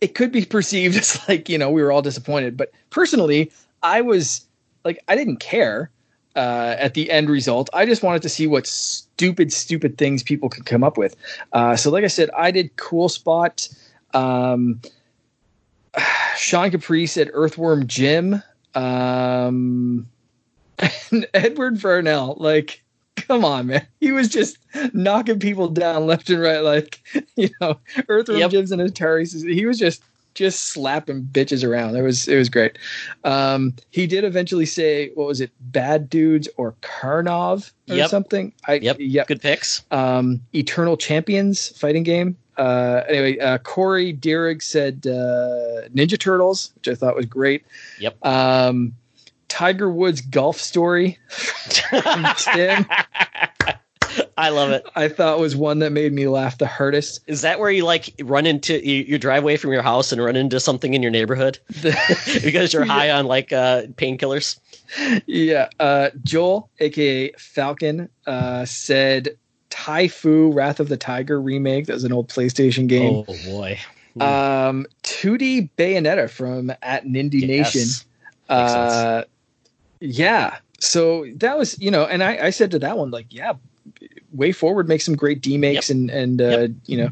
it 0.00 0.14
could 0.14 0.30
be 0.30 0.44
perceived 0.46 0.96
as 0.96 1.26
like, 1.28 1.48
you 1.48 1.58
know, 1.58 1.70
we 1.70 1.82
were 1.82 1.90
all 1.90 2.02
disappointed. 2.02 2.56
But 2.56 2.70
personally, 2.90 3.50
I 3.82 4.00
was 4.00 4.46
like, 4.84 5.02
I 5.08 5.16
didn't 5.16 5.38
care 5.38 5.90
uh, 6.38 6.76
at 6.78 6.94
the 6.94 7.10
end 7.10 7.28
result. 7.28 7.68
I 7.72 7.84
just 7.84 8.04
wanted 8.04 8.22
to 8.22 8.28
see 8.28 8.46
what 8.46 8.64
stupid, 8.66 9.52
stupid 9.52 9.98
things 9.98 10.22
people 10.22 10.48
could 10.48 10.66
come 10.66 10.84
up 10.84 10.96
with. 10.96 11.16
Uh, 11.52 11.74
so, 11.74 11.90
like 11.90 12.04
I 12.04 12.08
said, 12.08 12.30
I 12.36 12.52
did 12.52 12.76
Cool 12.76 13.08
Spot. 13.08 13.68
Um, 14.14 14.80
Sean 16.36 16.70
Caprice 16.70 17.16
at 17.16 17.28
Earthworm 17.32 17.88
Jim. 17.88 18.40
Um, 18.76 20.06
and 21.10 21.26
Edward 21.34 21.74
Vernell, 21.74 22.38
like, 22.38 22.84
come 23.16 23.44
on, 23.44 23.66
man. 23.66 23.84
He 23.98 24.12
was 24.12 24.28
just 24.28 24.58
knocking 24.92 25.40
people 25.40 25.68
down 25.68 26.06
left 26.06 26.30
and 26.30 26.40
right, 26.40 26.60
like, 26.60 27.00
you 27.36 27.50
know, 27.60 27.80
Earthworm 28.08 28.38
Yep. 28.38 28.50
Jim's 28.52 28.70
and 28.70 28.80
Atari. 28.80 29.52
He 29.52 29.66
was 29.66 29.76
just 29.76 30.04
just 30.38 30.66
slapping 30.66 31.22
bitches 31.24 31.68
around. 31.68 31.96
It 31.96 32.02
was 32.02 32.28
it 32.28 32.36
was 32.36 32.48
great. 32.48 32.78
Um, 33.24 33.74
he 33.90 34.06
did 34.06 34.22
eventually 34.24 34.66
say, 34.66 35.10
what 35.14 35.26
was 35.26 35.40
it, 35.40 35.50
Bad 35.60 36.08
Dudes 36.08 36.48
or 36.56 36.74
Karnov 36.80 37.72
or 37.90 37.96
Yep. 37.96 38.08
something? 38.10 38.52
I 38.66 38.74
Yep. 38.74 38.96
yep. 39.00 39.26
Good 39.26 39.42
picks. 39.42 39.84
Um, 39.90 40.40
Eternal 40.54 40.96
Champions 40.96 41.68
fighting 41.76 42.04
game. 42.04 42.36
Uh, 42.56 43.02
anyway, 43.08 43.38
uh, 43.38 43.58
Corey 43.58 44.12
Dierig 44.14 44.62
said 44.62 45.06
uh, 45.06 45.88
Ninja 45.94 46.18
Turtles, 46.18 46.72
which 46.76 46.88
I 46.88 46.94
thought 46.94 47.14
was 47.16 47.26
great. 47.26 47.64
Yep. 48.00 48.24
Um, 48.24 48.94
Tiger 49.48 49.90
Woods 49.90 50.20
golf 50.20 50.60
story. 50.60 51.18
Tim. 51.68 52.86
I 54.38 54.50
love 54.50 54.70
it. 54.70 54.86
I 54.94 55.08
thought 55.08 55.40
was 55.40 55.56
one 55.56 55.80
that 55.80 55.90
made 55.90 56.12
me 56.12 56.28
laugh 56.28 56.58
the 56.58 56.66
hardest. 56.68 57.20
Is 57.26 57.42
that 57.42 57.58
where 57.58 57.72
you 57.72 57.84
like 57.84 58.14
run 58.20 58.46
into 58.46 58.74
you, 58.86 59.02
you 59.02 59.18
drive 59.18 59.42
away 59.42 59.56
from 59.56 59.72
your 59.72 59.82
house 59.82 60.12
and 60.12 60.22
run 60.22 60.36
into 60.36 60.60
something 60.60 60.94
in 60.94 61.02
your 61.02 61.10
neighborhood 61.10 61.58
because 62.44 62.72
you're 62.72 62.84
high 62.84 63.10
on 63.10 63.26
like 63.26 63.52
uh, 63.52 63.82
painkillers? 63.96 64.60
Yeah. 65.26 65.68
Uh, 65.80 66.10
Joel, 66.22 66.70
aka 66.78 67.32
Falcon, 67.32 68.08
uh, 68.28 68.64
said 68.64 69.36
T'ai 69.70 70.08
Fu 70.08 70.52
Wrath 70.52 70.78
of 70.78 70.88
the 70.88 70.96
Tiger 70.96 71.40
remake. 71.40 71.86
That 71.86 71.94
was 71.94 72.04
an 72.04 72.12
old 72.12 72.28
PlayStation 72.28 72.86
game. 72.86 73.24
Oh 73.26 73.36
boy. 73.44 73.80
Um, 74.20 74.86
2D 75.02 75.70
Bayonetta 75.76 76.30
from 76.30 76.70
at 76.82 77.06
Nindy 77.06 77.40
yes. 77.40 77.74
Nation. 77.74 77.88
Uh, 78.48 79.24
yeah. 79.98 80.58
So 80.78 81.26
that 81.36 81.58
was, 81.58 81.76
you 81.80 81.90
know, 81.90 82.04
and 82.04 82.22
I, 82.22 82.46
I 82.46 82.50
said 82.50 82.70
to 82.70 82.78
that 82.78 82.96
one, 82.96 83.10
like, 83.10 83.26
yeah, 83.30 83.54
WayForward 84.36 84.88
makes 84.88 85.04
some 85.04 85.16
great 85.16 85.40
demakes 85.40 85.88
yep. 85.88 85.96
and 85.96 86.10
and 86.10 86.42
uh, 86.42 86.44
yep. 86.44 86.70
you 86.86 86.96
know 86.96 87.10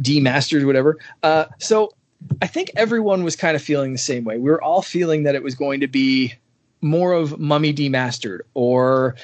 demasters 0.00 0.64
whatever. 0.66 0.98
Uh, 1.22 1.46
so 1.58 1.92
I 2.40 2.46
think 2.46 2.70
everyone 2.76 3.24
was 3.24 3.36
kind 3.36 3.56
of 3.56 3.62
feeling 3.62 3.92
the 3.92 3.98
same 3.98 4.24
way. 4.24 4.38
We 4.38 4.50
were 4.50 4.62
all 4.62 4.82
feeling 4.82 5.24
that 5.24 5.34
it 5.34 5.42
was 5.42 5.54
going 5.54 5.80
to 5.80 5.88
be 5.88 6.34
more 6.80 7.12
of 7.12 7.38
Mummy 7.38 7.72
demastered 7.72 8.40
or 8.54 9.16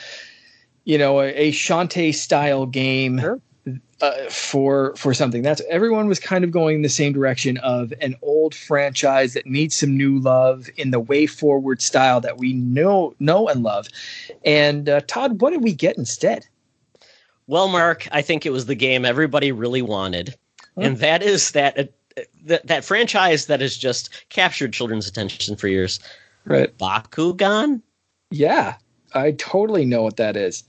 you 0.84 0.98
know 0.98 1.20
a, 1.20 1.28
a 1.28 1.52
Shantae 1.52 2.14
style 2.14 2.66
game. 2.66 3.20
Sure. 3.20 3.40
Uh, 4.00 4.30
for 4.30 4.96
for 4.96 5.12
something 5.12 5.42
that's 5.42 5.60
everyone 5.68 6.08
was 6.08 6.18
kind 6.18 6.42
of 6.42 6.50
going 6.50 6.76
in 6.76 6.80
the 6.80 6.88
same 6.88 7.12
direction 7.12 7.58
of 7.58 7.92
an 8.00 8.16
old 8.22 8.54
franchise 8.54 9.34
that 9.34 9.44
needs 9.44 9.74
some 9.74 9.94
new 9.94 10.18
love 10.18 10.70
in 10.78 10.90
the 10.90 10.98
WayForward 10.98 11.82
style 11.82 12.18
that 12.18 12.38
we 12.38 12.54
know 12.54 13.14
know 13.20 13.46
and 13.46 13.62
love 13.62 13.88
and 14.42 14.88
uh, 14.88 15.02
todd 15.06 15.42
what 15.42 15.50
did 15.50 15.62
we 15.62 15.74
get 15.74 15.98
instead 15.98 16.46
well, 17.50 17.66
Mark, 17.66 18.06
I 18.12 18.22
think 18.22 18.46
it 18.46 18.50
was 18.50 18.66
the 18.66 18.76
game 18.76 19.04
everybody 19.04 19.50
really 19.50 19.82
wanted, 19.82 20.36
and 20.76 20.98
that 20.98 21.20
is 21.20 21.50
that 21.50 21.76
uh, 21.76 22.22
that 22.44 22.64
that 22.68 22.84
franchise 22.84 23.46
that 23.46 23.60
has 23.60 23.76
just 23.76 24.28
captured 24.28 24.72
children's 24.72 25.08
attention 25.08 25.56
for 25.56 25.66
years. 25.66 25.98
Right, 26.44 26.76
Bakugan. 26.78 27.82
Yeah, 28.30 28.76
I 29.14 29.32
totally 29.32 29.84
know 29.84 30.02
what 30.02 30.16
that 30.16 30.36
is. 30.36 30.62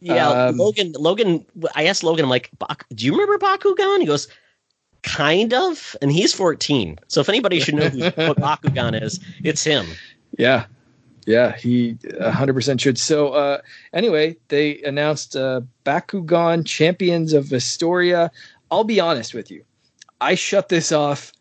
Yeah, 0.00 0.30
um, 0.30 0.56
Logan. 0.56 0.94
Logan. 0.98 1.44
I 1.74 1.84
asked 1.84 2.02
Logan. 2.02 2.24
I'm 2.24 2.30
like, 2.30 2.50
"Do 2.94 3.04
you 3.04 3.12
remember 3.12 3.36
Bakugan?" 3.36 4.00
He 4.00 4.06
goes, 4.06 4.26
"Kind 5.02 5.52
of." 5.52 5.94
And 6.00 6.10
he's 6.10 6.32
14, 6.32 6.98
so 7.06 7.20
if 7.20 7.28
anybody 7.28 7.60
should 7.60 7.74
know 7.74 7.90
who, 7.90 8.00
what 8.00 8.38
Bakugan 8.62 9.00
is, 9.00 9.20
it's 9.42 9.62
him. 9.62 9.84
Yeah, 10.38 10.64
yeah, 11.26 11.56
he 11.56 11.94
100% 11.94 12.80
should. 12.80 12.98
So, 12.98 13.28
uh, 13.28 13.60
anyway, 13.92 14.36
they 14.48 14.82
announced 14.82 15.36
uh, 15.36 15.62
Bakugan 15.84 16.66
Champions 16.66 17.32
of 17.32 17.46
Vestroia. 17.46 18.30
I'll 18.70 18.84
be 18.84 19.00
honest 19.00 19.34
with 19.34 19.50
you. 19.50 19.64
I 20.20 20.34
shut 20.34 20.68
this 20.68 20.92
off 20.92 21.32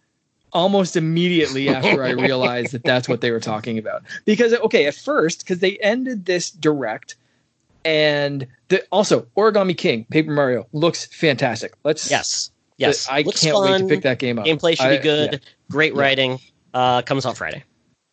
almost 0.51 0.95
immediately 0.95 1.69
after 1.69 2.03
I 2.03 2.11
realized 2.11 2.71
that 2.73 2.83
that's 2.83 3.09
what 3.09 3.21
they 3.21 3.31
were 3.31 3.39
talking 3.39 3.77
about. 3.77 4.03
Because, 4.25 4.53
okay, 4.53 4.85
at 4.85 4.95
first, 4.95 5.39
because 5.39 5.59
they 5.59 5.77
ended 5.77 6.25
this 6.25 6.51
direct, 6.51 7.15
and 7.83 8.47
the, 8.69 8.83
also 8.91 9.27
Origami 9.35 9.77
King, 9.77 10.05
Paper 10.05 10.31
Mario, 10.31 10.67
looks 10.71 11.05
fantastic. 11.05 11.73
Let's. 11.83 12.09
Yes. 12.09 12.51
Yes. 12.77 13.07
I 13.09 13.21
looks 13.21 13.41
can't 13.41 13.55
fun. 13.55 13.71
wait 13.71 13.77
to 13.79 13.87
pick 13.87 14.03
that 14.03 14.19
game 14.19 14.39
up. 14.39 14.45
Gameplay 14.45 14.77
should 14.77 14.87
I, 14.87 14.97
be 14.97 15.03
good. 15.03 15.33
Yeah. 15.33 15.39
Great 15.69 15.95
writing. 15.95 16.31
Yeah. 16.73 16.79
Uh, 16.79 17.01
comes 17.01 17.25
out 17.25 17.37
Friday. 17.37 17.63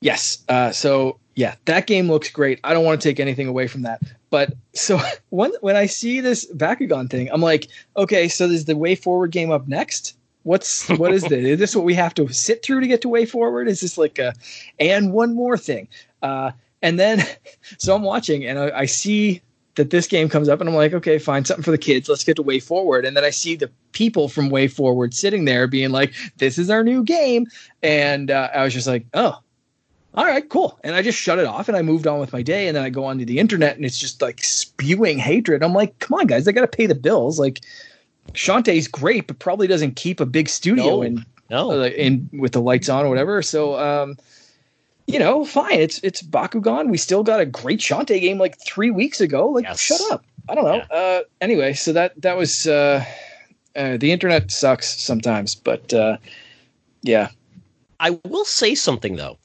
Yes. 0.01 0.45
Uh, 0.49 0.73
so 0.73 1.20
yeah, 1.35 1.55
that 1.67 1.87
game 1.87 2.09
looks 2.09 2.31
great. 2.31 2.61
I 2.65 2.75
don't 2.75 2.85
want 2.85 3.01
to 3.01 3.09
take 3.09 3.21
anything 3.21 3.47
away 3.47 3.67
from 3.67 3.83
that. 3.83 4.03
But 4.31 4.55
so 4.75 5.01
when 5.31 5.53
when 5.61 5.77
I 5.77 5.87
see 5.87 6.21
this 6.21 6.51
Bakugan 6.53 7.11
thing, 7.11 7.31
I'm 7.33 7.41
like, 7.41 7.69
okay, 7.97 8.29
so 8.29 8.49
there's 8.49 8.65
the 8.65 8.75
WayForward 8.75 9.31
game 9.31 9.51
up 9.51 9.69
next. 9.69 10.17
What's 10.43 10.89
what 10.91 11.13
is 11.13 11.23
this? 11.25 11.33
is 11.45 11.59
this 11.59 11.77
what 11.77 11.85
we 11.85 11.95
have 11.95 12.15
to 12.15 12.29
sit 12.33 12.65
through 12.65 12.81
to 12.81 12.87
get 12.87 13.03
to 13.03 13.09
WayForward? 13.09 13.69
Is 13.69 13.81
this 13.81 13.99
like 13.99 14.19
a 14.19 14.35
and 14.79 15.13
one 15.13 15.35
more 15.35 15.57
thing? 15.57 15.89
Uh, 16.23 16.53
and 16.83 16.99
then 16.99 17.25
so 17.79 17.95
I'm 17.95 18.03
watching 18.03 18.45
and 18.45 18.59
I, 18.59 18.81
I 18.81 18.87
see 18.87 19.43
that 19.77 19.91
this 19.91 20.07
game 20.07 20.29
comes 20.29 20.49
up 20.49 20.61
and 20.61 20.69
I'm 20.69 20.75
like, 20.75 20.93
okay, 20.93 21.19
fine, 21.19 21.45
something 21.45 21.63
for 21.63 21.71
the 21.71 21.79
kids. 21.79 22.09
Let's 22.09 22.25
get 22.25 22.37
to 22.37 22.43
WayForward. 22.45 23.07
And 23.07 23.17
then 23.17 23.25
I 23.25 23.31
see 23.31 23.57
the 23.57 23.71
people 23.93 24.29
from 24.29 24.51
WayForward 24.51 25.15
sitting 25.15 25.45
there 25.45 25.67
being 25.67 25.91
like, 25.91 26.13
this 26.37 26.59
is 26.59 26.69
our 26.69 26.83
new 26.83 27.03
game. 27.03 27.47
And 27.83 28.31
uh, 28.31 28.51
I 28.55 28.65
was 28.65 28.75
just 28.75 28.87
like, 28.87 29.07
oh, 29.15 29.39
all 30.15 30.25
right, 30.25 30.49
cool. 30.49 30.79
And 30.83 30.95
I 30.95 31.03
just 31.03 31.19
shut 31.19 31.39
it 31.39 31.47
off 31.47 31.69
and 31.69 31.77
I 31.77 31.83
moved 31.83 32.07
on 32.07 32.19
with 32.19 32.33
my 32.33 32.43
day. 32.43 32.67
And 32.67 32.77
then 32.77 32.83
I 32.83 32.91
go 32.91 33.05
onto 33.05 33.25
the 33.25 33.39
internet 33.39 33.77
and 33.77 33.85
it's 33.85 33.99
just 33.99 34.21
like 34.21 34.43
spewing 34.43 35.19
hatred. 35.19 35.63
I'm 35.63 35.73
like, 35.73 35.97
come 36.01 36.19
on, 36.19 36.27
guys, 36.27 36.49
I 36.49 36.53
got 36.53 36.63
to 36.63 36.77
pay 36.77 36.87
the 36.87 36.97
bills. 36.97 37.39
Like, 37.39 37.61
Shantae's 38.33 38.89
great, 38.89 39.27
but 39.29 39.39
probably 39.39 39.67
doesn't 39.67 39.97
keep 39.97 40.21
a 40.21 40.27
big 40.27 40.49
studio 40.49 41.03
in, 41.03 41.25
no. 41.49 41.83
In 41.83 42.29
with 42.33 42.53
the 42.53 42.61
lights 42.61 42.89
on 42.89 43.05
or 43.05 43.09
whatever. 43.09 43.41
So, 43.43 43.79
um, 43.79 44.17
you 45.07 45.19
know, 45.19 45.45
fine. 45.45 45.81
It's 45.81 45.99
it's 46.05 46.23
Bakugan. 46.23 46.91
We 46.91 46.97
still 46.97 47.23
got 47.25 47.41
a 47.41 47.47
great 47.47 47.81
Shantae 47.81 48.21
game 48.21 48.39
like 48.39 48.61
three 48.61 48.91
weeks 48.91 49.21
ago. 49.21 49.49
Like, 49.49 49.65
yes. 49.65 49.81
shut 49.81 50.01
up. 50.13 50.25
I 50.49 50.55
don't 50.55 50.65
know. 50.65 50.77
Yeah. 50.77 50.97
Uh, 50.97 51.23
anyway, 51.41 51.73
so 51.73 51.93
that 51.93 52.21
that 52.23 52.37
was 52.37 52.67
uh, 52.67 53.05
uh, 53.75 53.97
the 53.97 54.13
internet 54.13 54.51
sucks 54.51 55.01
sometimes, 55.01 55.55
but 55.55 55.93
uh, 55.93 56.17
yeah. 57.03 57.31
I 58.03 58.19
will 58.25 58.47
say 58.47 58.75
something 58.75 59.17
though 59.17 59.37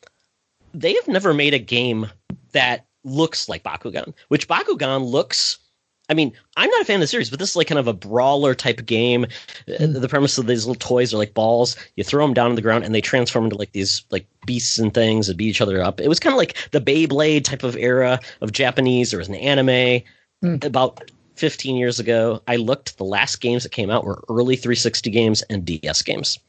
they 0.79 0.93
have 0.93 1.07
never 1.07 1.33
made 1.33 1.53
a 1.53 1.59
game 1.59 2.07
that 2.51 2.85
looks 3.03 3.47
like 3.47 3.63
Bakugan, 3.63 4.13
which 4.27 4.47
Bakugan 4.47 5.05
looks. 5.05 5.59
I 6.07 6.13
mean, 6.13 6.33
I'm 6.55 6.69
not 6.69 6.81
a 6.81 6.85
fan 6.85 6.95
of 6.95 7.01
the 7.01 7.07
series, 7.07 7.31
but 7.31 7.39
this 7.39 7.51
is 7.51 7.55
like 7.55 7.67
kind 7.67 7.79
of 7.79 7.87
a 7.87 7.93
brawler 7.93 8.53
type 8.53 8.85
game. 8.85 9.25
Mm. 9.67 9.99
The 9.99 10.07
premise 10.07 10.37
of 10.37 10.45
these 10.45 10.67
little 10.67 10.79
toys 10.79 11.13
are 11.13 11.17
like 11.17 11.33
balls. 11.33 11.75
You 11.95 12.03
throw 12.03 12.23
them 12.23 12.33
down 12.33 12.49
on 12.49 12.55
the 12.55 12.61
ground, 12.61 12.83
and 12.83 12.93
they 12.93 13.01
transform 13.01 13.45
into 13.45 13.57
like 13.57 13.71
these 13.71 14.03
like 14.11 14.27
beasts 14.45 14.77
and 14.77 14.93
things 14.93 15.29
and 15.29 15.37
beat 15.37 15.47
each 15.47 15.61
other 15.61 15.81
up. 15.81 15.99
It 15.99 16.09
was 16.09 16.19
kind 16.19 16.33
of 16.33 16.37
like 16.37 16.57
the 16.71 16.81
Beyblade 16.81 17.43
type 17.43 17.63
of 17.63 17.75
era 17.75 18.19
of 18.41 18.51
Japanese. 18.51 19.11
There 19.11 19.19
was 19.19 19.29
an 19.29 19.35
anime 19.35 20.03
mm. 20.43 20.63
about 20.63 21.09
15 21.35 21.75
years 21.75 21.99
ago. 21.99 22.41
I 22.47 22.57
looked. 22.57 22.97
The 22.97 23.03
last 23.03 23.41
games 23.41 23.63
that 23.63 23.71
came 23.71 23.89
out 23.89 24.05
were 24.05 24.23
early 24.29 24.55
360 24.55 25.09
games 25.09 25.41
and 25.43 25.65
DS 25.65 26.01
games. 26.03 26.39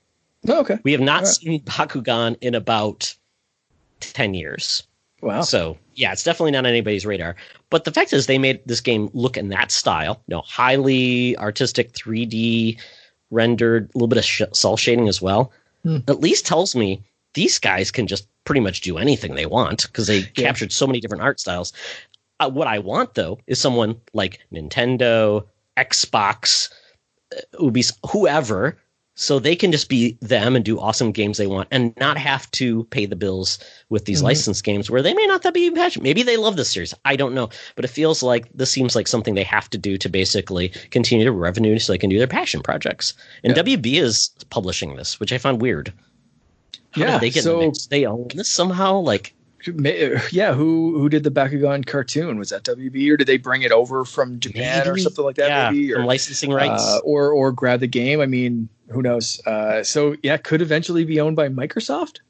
Oh, 0.49 0.61
okay. 0.61 0.79
We 0.85 0.93
have 0.93 1.01
not 1.01 1.23
right. 1.23 1.27
seen 1.27 1.61
Bakugan 1.63 2.37
in 2.41 2.55
about 2.55 3.15
10 4.01 4.35
years. 4.35 4.83
Wow. 5.23 5.43
So, 5.43 5.77
yeah, 5.95 6.13
it's 6.13 6.23
definitely 6.23 6.53
not 6.53 6.61
on 6.61 6.67
anybody's 6.67 7.07
radar. 7.07 7.37
But 7.71 7.85
the 7.85 7.93
fact 7.93 8.13
is, 8.13 8.27
they 8.27 8.39
made 8.39 8.61
this 8.67 8.81
game 8.81 9.11
look 9.13 9.37
in 9.37 9.49
that 9.49 9.71
style, 9.71 10.23
you 10.27 10.37
know, 10.37 10.43
highly 10.43 11.37
artistic 11.39 11.93
3D 11.93 12.79
rendered, 13.31 13.91
a 13.95 13.99
little 13.99 14.09
bit 14.09 14.19
of 14.19 14.25
sh- 14.25 14.43
cel 14.53 14.77
shading 14.77 15.09
as 15.09 15.21
well. 15.21 15.53
Hmm. 15.83 15.99
At 16.09 16.21
least 16.21 16.47
tells 16.47 16.77
me 16.77 17.03
these 17.35 17.59
guys 17.59 17.91
can 17.91 18.07
just 18.07 18.29
pretty 18.45 18.61
much 18.61 18.81
do 18.81 18.99
anything 18.99 19.35
they 19.35 19.47
want 19.47 19.87
because 19.87 20.07
they 20.07 20.19
yeah. 20.19 20.27
captured 20.35 20.73
so 20.73 20.87
many 20.87 21.01
different 21.01 21.23
art 21.23 21.41
styles. 21.41 21.73
Uh, 22.39 22.51
what 22.51 22.69
I 22.69 22.79
want, 22.79 23.15
though, 23.15 23.39
is 23.47 23.61
someone 23.61 24.01
like 24.13 24.41
Nintendo, 24.53 25.45
Xbox, 25.77 26.71
uh, 27.35 27.41
Ubisoft, 27.61 27.99
whoever 28.11 28.79
so 29.17 29.39
they 29.39 29.57
can 29.57 29.73
just 29.73 29.89
be 29.89 30.17
them 30.21 30.55
and 30.55 30.65
do 30.65 30.79
awesome 30.79 31.11
games 31.11 31.39
they 31.39 31.47
want 31.47 31.69
and 31.71 31.95
not 31.97 32.19
have 32.19 32.49
to 32.53 32.85
pay 32.85 33.07
the 33.07 33.17
bills 33.17 33.59
with 33.89 34.05
these 34.05 34.19
mm-hmm. 34.19 34.27
licensed 34.27 34.63
games 34.63 34.91
where 34.91 35.01
they 35.01 35.15
may 35.15 35.27
not 35.27 35.43
that 35.43 35.55
be 35.55 35.71
passionate. 35.71 36.05
Maybe 36.05 36.23
they 36.23 36.37
love 36.37 36.57
this 36.57 36.71
series. 36.71 36.93
I 37.07 37.17
don't 37.17 37.35
know. 37.35 37.49
But 37.77 37.87
it 37.87 37.89
feels 37.89 38.23
like 38.23 38.47
this 38.53 38.71
seems 38.71 38.95
like 38.95 39.09
something 39.09 39.35
they 39.35 39.43
have 39.43 39.71
to 39.71 39.79
do 39.79 39.97
to 39.97 40.11
basically 40.11 40.69
continue 40.91 41.25
to 41.25 41.33
revenue 41.33 41.79
so 41.79 41.93
they 41.93 41.99
can 41.99 42.11
do 42.11 42.19
their 42.19 42.27
passion 42.27 42.61
projects. 42.61 43.15
And 43.43 43.57
yeah. 43.57 43.63
WB 43.63 43.95
is 43.95 44.31
publishing 44.51 44.97
this, 44.97 45.19
which 45.19 45.33
I 45.33 45.39
find 45.39 45.63
weird. 45.63 45.95
How 46.91 47.03
yeah, 47.03 47.19
they 47.19 47.31
get 47.31 47.45
so, 47.45 47.59
the? 47.59 47.87
They 47.89 48.05
own 48.05 48.29
this 48.35 48.51
somehow? 48.51 48.99
Like 48.99 49.35
yeah, 50.31 50.55
who 50.55 50.99
who 50.99 51.09
did 51.09 51.25
the 51.25 51.31
Bakugan 51.31 51.87
cartoon? 51.87 52.39
Was 52.39 52.51
that 52.51 52.65
WB 52.65 53.13
or 53.13 53.17
did 53.17 53.27
they 53.27 53.37
bring 53.37 53.63
it 53.63 53.73
over 53.73 54.05
from 54.05 54.39
Japan 54.41 54.85
maybe, 54.85 54.91
or 54.91 54.99
something 54.99 55.25
like 55.25 55.37
that? 55.37 55.49
Yeah, 55.49 55.71
maybe 55.71 55.95
or 55.95 56.05
licensing 56.05 56.53
rights, 56.53 56.83
uh, 56.83 56.99
or 57.05 57.33
or 57.33 57.53
grab 57.53 57.81
the 57.81 57.87
game. 57.87 58.21
I 58.21 58.27
mean, 58.27 58.69
who 58.89 59.03
knows? 59.03 59.41
Uh, 59.47 59.83
so 59.83 60.17
yeah, 60.23 60.37
could 60.37 60.63
eventually 60.63 61.05
be 61.05 61.21
owned 61.21 61.37
by 61.37 61.49
Microsoft. 61.49 62.21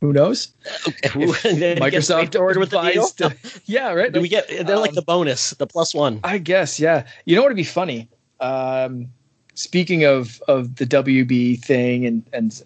Who 0.00 0.12
knows? 0.14 0.48
Microsoft 0.64 2.38
order 2.38 2.58
with 2.58 2.70
the 2.70 2.80
to, 3.18 3.36
yeah, 3.66 3.92
right. 3.92 4.10
Do 4.10 4.20
we 4.20 4.28
get? 4.28 4.48
They're 4.48 4.76
um, 4.76 4.80
like 4.80 4.94
the 4.94 5.02
bonus, 5.02 5.50
the 5.50 5.66
plus 5.66 5.94
one. 5.94 6.20
I 6.24 6.38
guess. 6.38 6.80
Yeah. 6.80 7.06
You 7.26 7.36
know 7.36 7.42
what 7.42 7.48
would 7.48 7.56
be 7.56 7.64
funny? 7.64 8.08
Um, 8.40 9.08
speaking 9.54 10.04
of 10.04 10.42
of 10.48 10.76
the 10.76 10.86
WB 10.86 11.62
thing, 11.62 12.06
and 12.06 12.24
and 12.32 12.62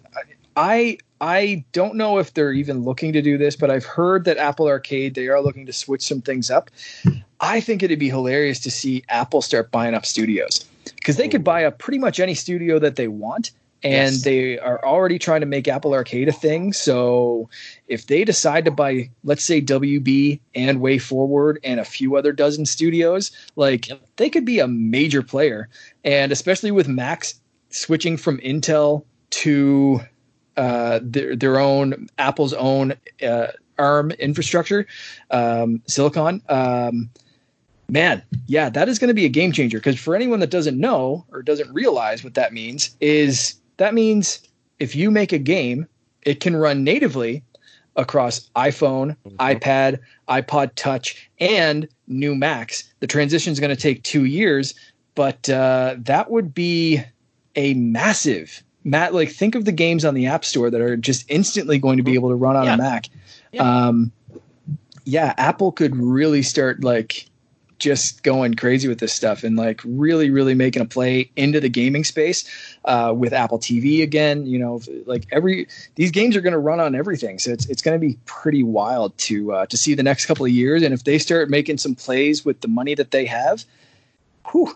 I 0.55 0.97
I 1.21 1.63
don't 1.71 1.95
know 1.95 2.17
if 2.17 2.33
they're 2.33 2.51
even 2.51 2.83
looking 2.83 3.13
to 3.13 3.21
do 3.21 3.37
this, 3.37 3.55
but 3.55 3.71
I've 3.71 3.85
heard 3.85 4.25
that 4.25 4.37
Apple 4.37 4.67
Arcade 4.67 5.15
they 5.15 5.27
are 5.27 5.41
looking 5.41 5.65
to 5.65 5.73
switch 5.73 6.03
some 6.05 6.21
things 6.21 6.49
up. 6.51 6.69
I 7.39 7.59
think 7.59 7.83
it'd 7.83 7.99
be 7.99 8.09
hilarious 8.09 8.59
to 8.61 8.71
see 8.71 9.03
Apple 9.09 9.41
start 9.41 9.71
buying 9.71 9.93
up 9.95 10.05
studios 10.05 10.65
because 10.95 11.17
they 11.17 11.27
could 11.27 11.43
buy 11.43 11.65
up 11.65 11.79
pretty 11.79 11.99
much 11.99 12.19
any 12.19 12.33
studio 12.33 12.79
that 12.79 12.95
they 12.95 13.07
want 13.07 13.51
and 13.83 14.13
Yes. 14.13 14.23
they 14.23 14.57
are 14.59 14.83
already 14.83 15.19
trying 15.19 15.41
to 15.41 15.45
make 15.45 15.67
Apple 15.67 15.93
Arcade 15.93 16.27
a 16.27 16.31
thing. 16.31 16.73
So 16.73 17.49
if 17.87 18.07
they 18.07 18.23
decide 18.23 18.65
to 18.65 18.71
buy, 18.71 19.09
let's 19.23 19.43
say 19.43 19.61
WB 19.61 20.39
and 20.55 20.79
WayForward 20.79 21.57
and 21.63 21.79
a 21.79 21.85
few 21.85 22.15
other 22.15 22.31
dozen 22.31 22.65
studios, 22.65 23.29
like 23.55 23.89
Yep. 23.89 24.01
they 24.15 24.29
could 24.29 24.45
be 24.45 24.59
a 24.59 24.67
major 24.67 25.21
player. 25.21 25.69
And 26.03 26.31
especially 26.31 26.71
with 26.71 26.87
Macs 26.87 27.35
switching 27.69 28.17
from 28.17 28.39
Intel 28.39 29.03
to 29.31 30.01
uh, 30.57 30.99
their 31.01 31.35
their 31.35 31.59
own 31.59 32.07
Apple's 32.17 32.53
own 32.53 32.93
uh, 33.21 33.47
ARM 33.77 34.11
infrastructure, 34.11 34.87
um, 35.31 35.81
Silicon. 35.87 36.41
Um, 36.49 37.09
man, 37.89 38.23
yeah, 38.47 38.69
that 38.69 38.89
is 38.89 38.99
going 38.99 39.09
to 39.09 39.13
be 39.13 39.25
a 39.25 39.29
game 39.29 39.51
changer. 39.51 39.77
Because 39.79 39.99
for 39.99 40.15
anyone 40.15 40.39
that 40.39 40.49
doesn't 40.49 40.79
know 40.79 41.25
or 41.31 41.41
doesn't 41.41 41.71
realize 41.73 42.23
what 42.23 42.33
that 42.35 42.53
means, 42.53 42.95
is 43.01 43.55
that 43.77 43.93
means 43.93 44.41
if 44.79 44.95
you 44.95 45.11
make 45.11 45.33
a 45.33 45.39
game, 45.39 45.87
it 46.23 46.39
can 46.39 46.55
run 46.55 46.83
natively 46.83 47.43
across 47.97 48.49
iPhone, 48.55 49.15
Mhm. 49.25 49.59
iPad, 49.59 49.99
iPod 50.27 50.71
Touch, 50.75 51.29
and 51.39 51.87
new 52.07 52.35
Macs. 52.35 52.83
The 52.99 53.07
transition 53.07 53.53
is 53.53 53.59
going 53.59 53.69
to 53.73 53.81
take 53.81 54.03
two 54.03 54.25
years, 54.25 54.73
but 55.15 55.49
uh, 55.49 55.95
that 55.99 56.29
would 56.29 56.53
be 56.53 57.01
a 57.55 57.73
massive. 57.75 58.63
Matt, 58.85 59.13
like 59.13 59.31
think 59.31 59.55
of 59.55 59.65
the 59.65 59.71
games 59.71 60.05
on 60.05 60.13
the 60.13 60.27
App 60.27 60.45
Store 60.45 60.69
that 60.69 60.79
are 60.79 60.95
just 60.95 61.25
instantly 61.29 61.79
going 61.79 61.97
to 61.97 62.03
be 62.03 62.13
able 62.13 62.29
to 62.29 62.35
run 62.35 62.55
on 62.55 62.65
Yeah. 62.65 62.75
a 62.75 62.77
Mac. 62.77 63.09
Yeah. 63.51 63.87
Um, 63.87 64.11
yeah, 65.05 65.33
Apple 65.37 65.71
could 65.71 65.95
really 65.95 66.41
start 66.43 66.83
like 66.83 67.25
just 67.77 68.23
going 68.23 68.53
crazy 68.53 68.87
with 68.87 68.99
this 68.99 69.11
stuff 69.11 69.43
and 69.43 69.57
like 69.57 69.81
really, 69.83 70.29
really 70.29 70.53
making 70.53 70.81
a 70.81 70.85
play 70.85 71.29
into 71.35 71.59
the 71.59 71.67
gaming 71.67 72.03
space 72.03 72.45
uh, 72.85 73.13
with 73.15 73.33
Apple 73.33 73.59
TV 73.59 74.01
again. 74.01 74.45
You 74.45 74.59
know, 74.59 74.81
like 75.05 75.25
every 75.31 75.67
these 75.95 76.11
games 76.11 76.35
are 76.35 76.41
going 76.41 76.53
to 76.53 76.59
run 76.59 76.79
on 76.79 76.95
everything, 76.95 77.37
so 77.39 77.51
it's 77.51 77.65
it's 77.65 77.81
going 77.81 77.99
to 77.99 78.07
be 78.07 78.17
pretty 78.25 78.63
wild 78.63 79.17
to 79.19 79.51
uh, 79.51 79.65
to 79.65 79.77
see 79.77 79.93
the 79.93 80.03
next 80.03 80.25
couple 80.25 80.45
of 80.45 80.51
years. 80.51 80.83
And 80.83 80.93
if 80.93 81.03
they 81.03 81.17
start 81.17 81.49
making 81.49 81.79
some 81.79 81.95
plays 81.95 82.45
with 82.45 82.61
the 82.61 82.67
money 82.67 82.95
that 82.95 83.11
they 83.11 83.25
have, 83.25 83.65
whew, 84.51 84.75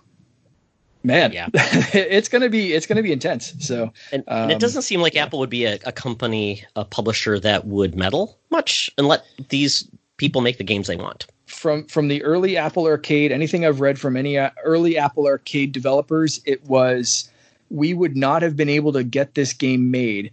man, 1.04 1.32
Yeah. 1.32 1.48
it's 1.94 2.30
gonna 2.30 2.50
be 2.50 2.74
it's 2.74 2.86
gonna 2.86 3.04
be 3.04 3.12
intense. 3.12 3.54
So 3.60 3.92
And, 4.12 4.24
and 4.28 4.52
it 4.52 4.56
Um, 4.56 4.60
doesn't 4.60 4.82
seem 4.84 5.02
like 5.02 5.16
Apple 5.16 5.40
would 5.40 5.50
be 5.50 5.66
a, 5.66 5.80
a 5.86 5.92
company, 5.92 6.64
a 6.76 6.86
publisher 6.86 7.40
that 7.40 7.66
would 7.68 7.96
meddle 7.96 8.38
much 8.50 8.90
and 8.98 9.08
let 9.08 9.26
these 9.50 9.88
people 10.18 10.42
make 10.42 10.58
the 10.58 10.64
games 10.64 10.88
they 10.88 10.96
want. 10.98 11.26
from 11.48 11.86
from 11.88 12.08
the 12.10 12.22
early 12.24 12.58
Apple 12.58 12.86
Arcade, 12.86 13.32
anything 13.32 13.66
I've 13.66 13.80
read 13.82 13.98
from 14.00 14.16
any 14.18 14.38
uh, 14.38 14.50
early 14.64 14.98
Apple 14.98 15.26
Arcade 15.28 15.72
developers, 15.72 16.42
it 16.46 16.64
was 16.66 17.30
we 17.70 17.94
would 17.94 18.16
not 18.18 18.42
have 18.42 18.56
been 18.56 18.70
able 18.70 18.92
to 18.94 19.04
get 19.04 19.36
this 19.36 19.54
game 19.54 19.90
made 19.92 20.32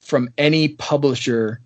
from 0.00 0.28
any 0.38 0.68
publisher, 0.70 1.60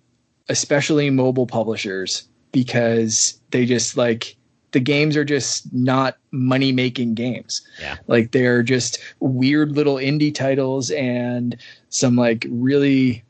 especially 0.49 1.09
mobile 1.09 1.47
publishers, 1.47 2.27
because 2.51 3.39
they 3.51 3.65
just 3.65 3.95
like 3.97 4.35
the 4.73 4.79
games 4.79 5.15
are 5.15 5.23
just 5.23 5.71
not 5.73 6.17
money 6.31 6.71
making 6.71 7.13
games. 7.13 7.61
Yeah. 7.79 7.97
Like 8.07 8.31
they're 8.31 8.63
just 8.63 8.99
weird 9.19 9.71
little 9.71 9.95
indie 9.95 10.33
titles 10.33 10.91
and 10.91 11.55
some 11.89 12.15
like 12.15 12.45
really 12.49 13.23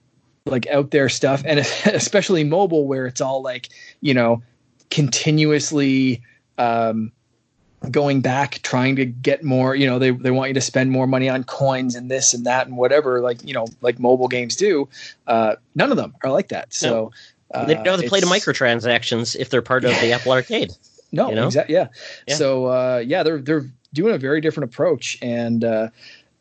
like 0.45 0.67
out 0.67 0.91
there 0.91 1.09
stuff 1.09 1.43
and 1.45 1.59
especially 1.85 2.43
mobile 2.43 2.87
where 2.87 3.05
it's 3.05 3.21
all 3.21 3.41
like, 3.41 3.69
you 4.01 4.13
know, 4.13 4.41
continuously 4.89 6.21
um, 6.57 7.11
going 7.91 8.21
back 8.21 8.59
trying 8.63 8.95
to 8.95 9.05
get 9.05 9.43
more 9.43 9.75
you 9.75 9.85
know 9.85 9.99
they, 9.99 10.11
they 10.11 10.31
want 10.31 10.49
you 10.49 10.53
to 10.53 10.61
spend 10.61 10.89
more 10.89 11.05
money 11.05 11.27
on 11.27 11.43
coins 11.43 11.95
and 11.95 12.09
this 12.09 12.33
and 12.33 12.45
that 12.45 12.65
and 12.65 12.77
whatever 12.77 13.19
like 13.19 13.43
you 13.43 13.53
know 13.53 13.67
like 13.81 13.99
mobile 13.99 14.29
games 14.29 14.55
do 14.55 14.87
uh, 15.27 15.55
none 15.75 15.91
of 15.91 15.97
them 15.97 16.15
are 16.23 16.31
like 16.31 16.47
that 16.47 16.73
so 16.73 17.11
uh, 17.53 17.65
they 17.65 17.75
don't 17.75 17.85
have 17.85 18.01
to 18.01 18.09
play 18.09 18.19
to 18.19 18.25
microtransactions 18.25 19.35
if 19.35 19.49
they're 19.49 19.61
part 19.61 19.85
of 19.85 19.91
the 20.01 20.11
Apple 20.11 20.31
Arcade. 20.31 20.71
no, 21.13 21.29
you 21.29 21.35
know? 21.35 21.45
exactly. 21.45 21.75
Yeah. 21.75 21.87
Yeah. 22.27 22.35
So 22.35 22.65
uh, 22.65 23.03
yeah, 23.05 23.23
they're 23.23 23.39
they're 23.39 23.65
doing 23.93 24.13
a 24.13 24.17
very 24.17 24.41
different 24.41 24.69
approach, 24.69 25.17
and 25.21 25.63
uh, 25.63 25.89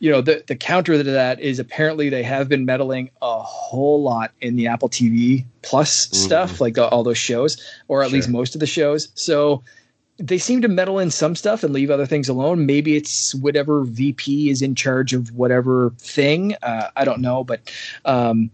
you 0.01 0.11
know 0.11 0.23
the 0.23 0.43
the 0.49 0.57
counter 0.57 0.97
to 0.97 1.03
that 1.05 1.39
is 1.39 1.59
apparently 1.61 2.09
they 2.09 2.23
have 2.23 2.49
been 2.49 2.65
meddling 2.65 3.11
a 3.21 3.41
whole 3.41 4.03
lot 4.03 4.33
in 4.41 4.57
the 4.57 4.67
Apple 4.67 4.89
TV 4.89 5.45
Plus 5.61 6.09
stuff, 6.11 6.61
like 6.61 6.79
uh, 6.79 6.89
all 6.89 7.05
those 7.05 7.19
shows, 7.19 7.63
or 7.87 8.03
at 8.03 8.11
least 8.11 8.29
most 8.29 8.57
of 8.57 8.61
the 8.61 8.67
shows. 8.67 9.11
So 9.15 9.63
they 10.17 10.39
seem 10.39 10.63
to 10.63 10.69
meddle 10.69 10.99
in 10.99 11.11
some 11.11 11.37
stuff 11.37 11.63
and 11.63 11.73
leave 11.75 11.91
other 11.91 12.07
things 12.07 12.29
alone. 12.29 12.65
Maybe 12.65 12.97
it's 12.97 13.35
whatever 13.35 13.85
VP 13.85 14.51
is 14.51 14.63
in 14.63 14.75
charge 14.75 15.13
of 15.13 15.33
whatever 15.37 15.91
thing. 15.99 16.57
Uh, 16.63 16.89
I 16.97 17.05
don't 17.05 17.21
know, 17.21 17.45
but. 17.45 17.71
Um, 18.05 18.51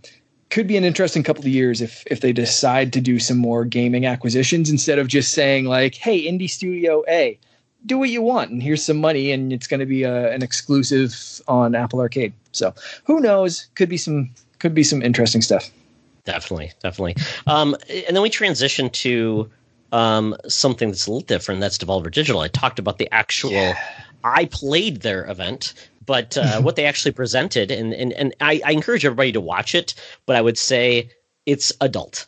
could 0.50 0.66
be 0.66 0.76
an 0.76 0.84
interesting 0.84 1.22
couple 1.22 1.42
of 1.42 1.48
years 1.48 1.80
if 1.80 2.04
if 2.06 2.20
they 2.20 2.32
decide 2.32 2.92
to 2.94 3.00
do 3.00 3.18
some 3.18 3.36
more 3.36 3.64
gaming 3.64 4.06
acquisitions 4.06 4.70
instead 4.70 4.98
of 4.98 5.08
just 5.08 5.32
saying 5.32 5.66
like, 5.66 5.94
"Hey, 5.94 6.26
indie 6.26 6.50
studio 6.50 7.04
A, 7.08 7.38
do 7.86 7.98
what 7.98 8.10
you 8.10 8.22
want, 8.22 8.50
and 8.50 8.62
here's 8.62 8.82
some 8.82 8.98
money, 8.98 9.30
and 9.30 9.52
it's 9.52 9.66
going 9.66 9.80
to 9.80 9.86
be 9.86 10.02
a, 10.04 10.32
an 10.32 10.42
exclusive 10.42 11.42
on 11.48 11.74
Apple 11.74 12.00
Arcade." 12.00 12.32
So 12.52 12.74
who 13.04 13.20
knows? 13.20 13.66
Could 13.74 13.88
be 13.88 13.98
some 13.98 14.30
could 14.58 14.74
be 14.74 14.82
some 14.82 15.02
interesting 15.02 15.42
stuff. 15.42 15.70
Definitely, 16.24 16.72
definitely. 16.82 17.16
Um, 17.46 17.74
and 18.06 18.14
then 18.14 18.22
we 18.22 18.28
transition 18.28 18.90
to 18.90 19.50
um, 19.92 20.36
something 20.46 20.88
that's 20.88 21.06
a 21.06 21.10
little 21.10 21.26
different. 21.26 21.60
That's 21.60 21.78
Devolver 21.78 22.10
Digital. 22.10 22.40
I 22.40 22.48
talked 22.48 22.78
about 22.78 22.98
the 22.98 23.12
actual. 23.12 23.74
I 24.24 24.46
played 24.46 25.02
their 25.02 25.30
event, 25.30 25.74
but 26.08 26.36
uh, 26.38 26.60
what 26.62 26.74
they 26.74 26.86
actually 26.86 27.12
presented, 27.12 27.70
and 27.70 27.92
and 27.92 28.12
and 28.14 28.34
I, 28.40 28.60
I 28.64 28.72
encourage 28.72 29.04
everybody 29.04 29.30
to 29.32 29.40
watch 29.40 29.74
it. 29.74 29.94
But 30.26 30.34
I 30.34 30.40
would 30.40 30.56
say 30.58 31.10
it's 31.46 31.70
adult. 31.82 32.26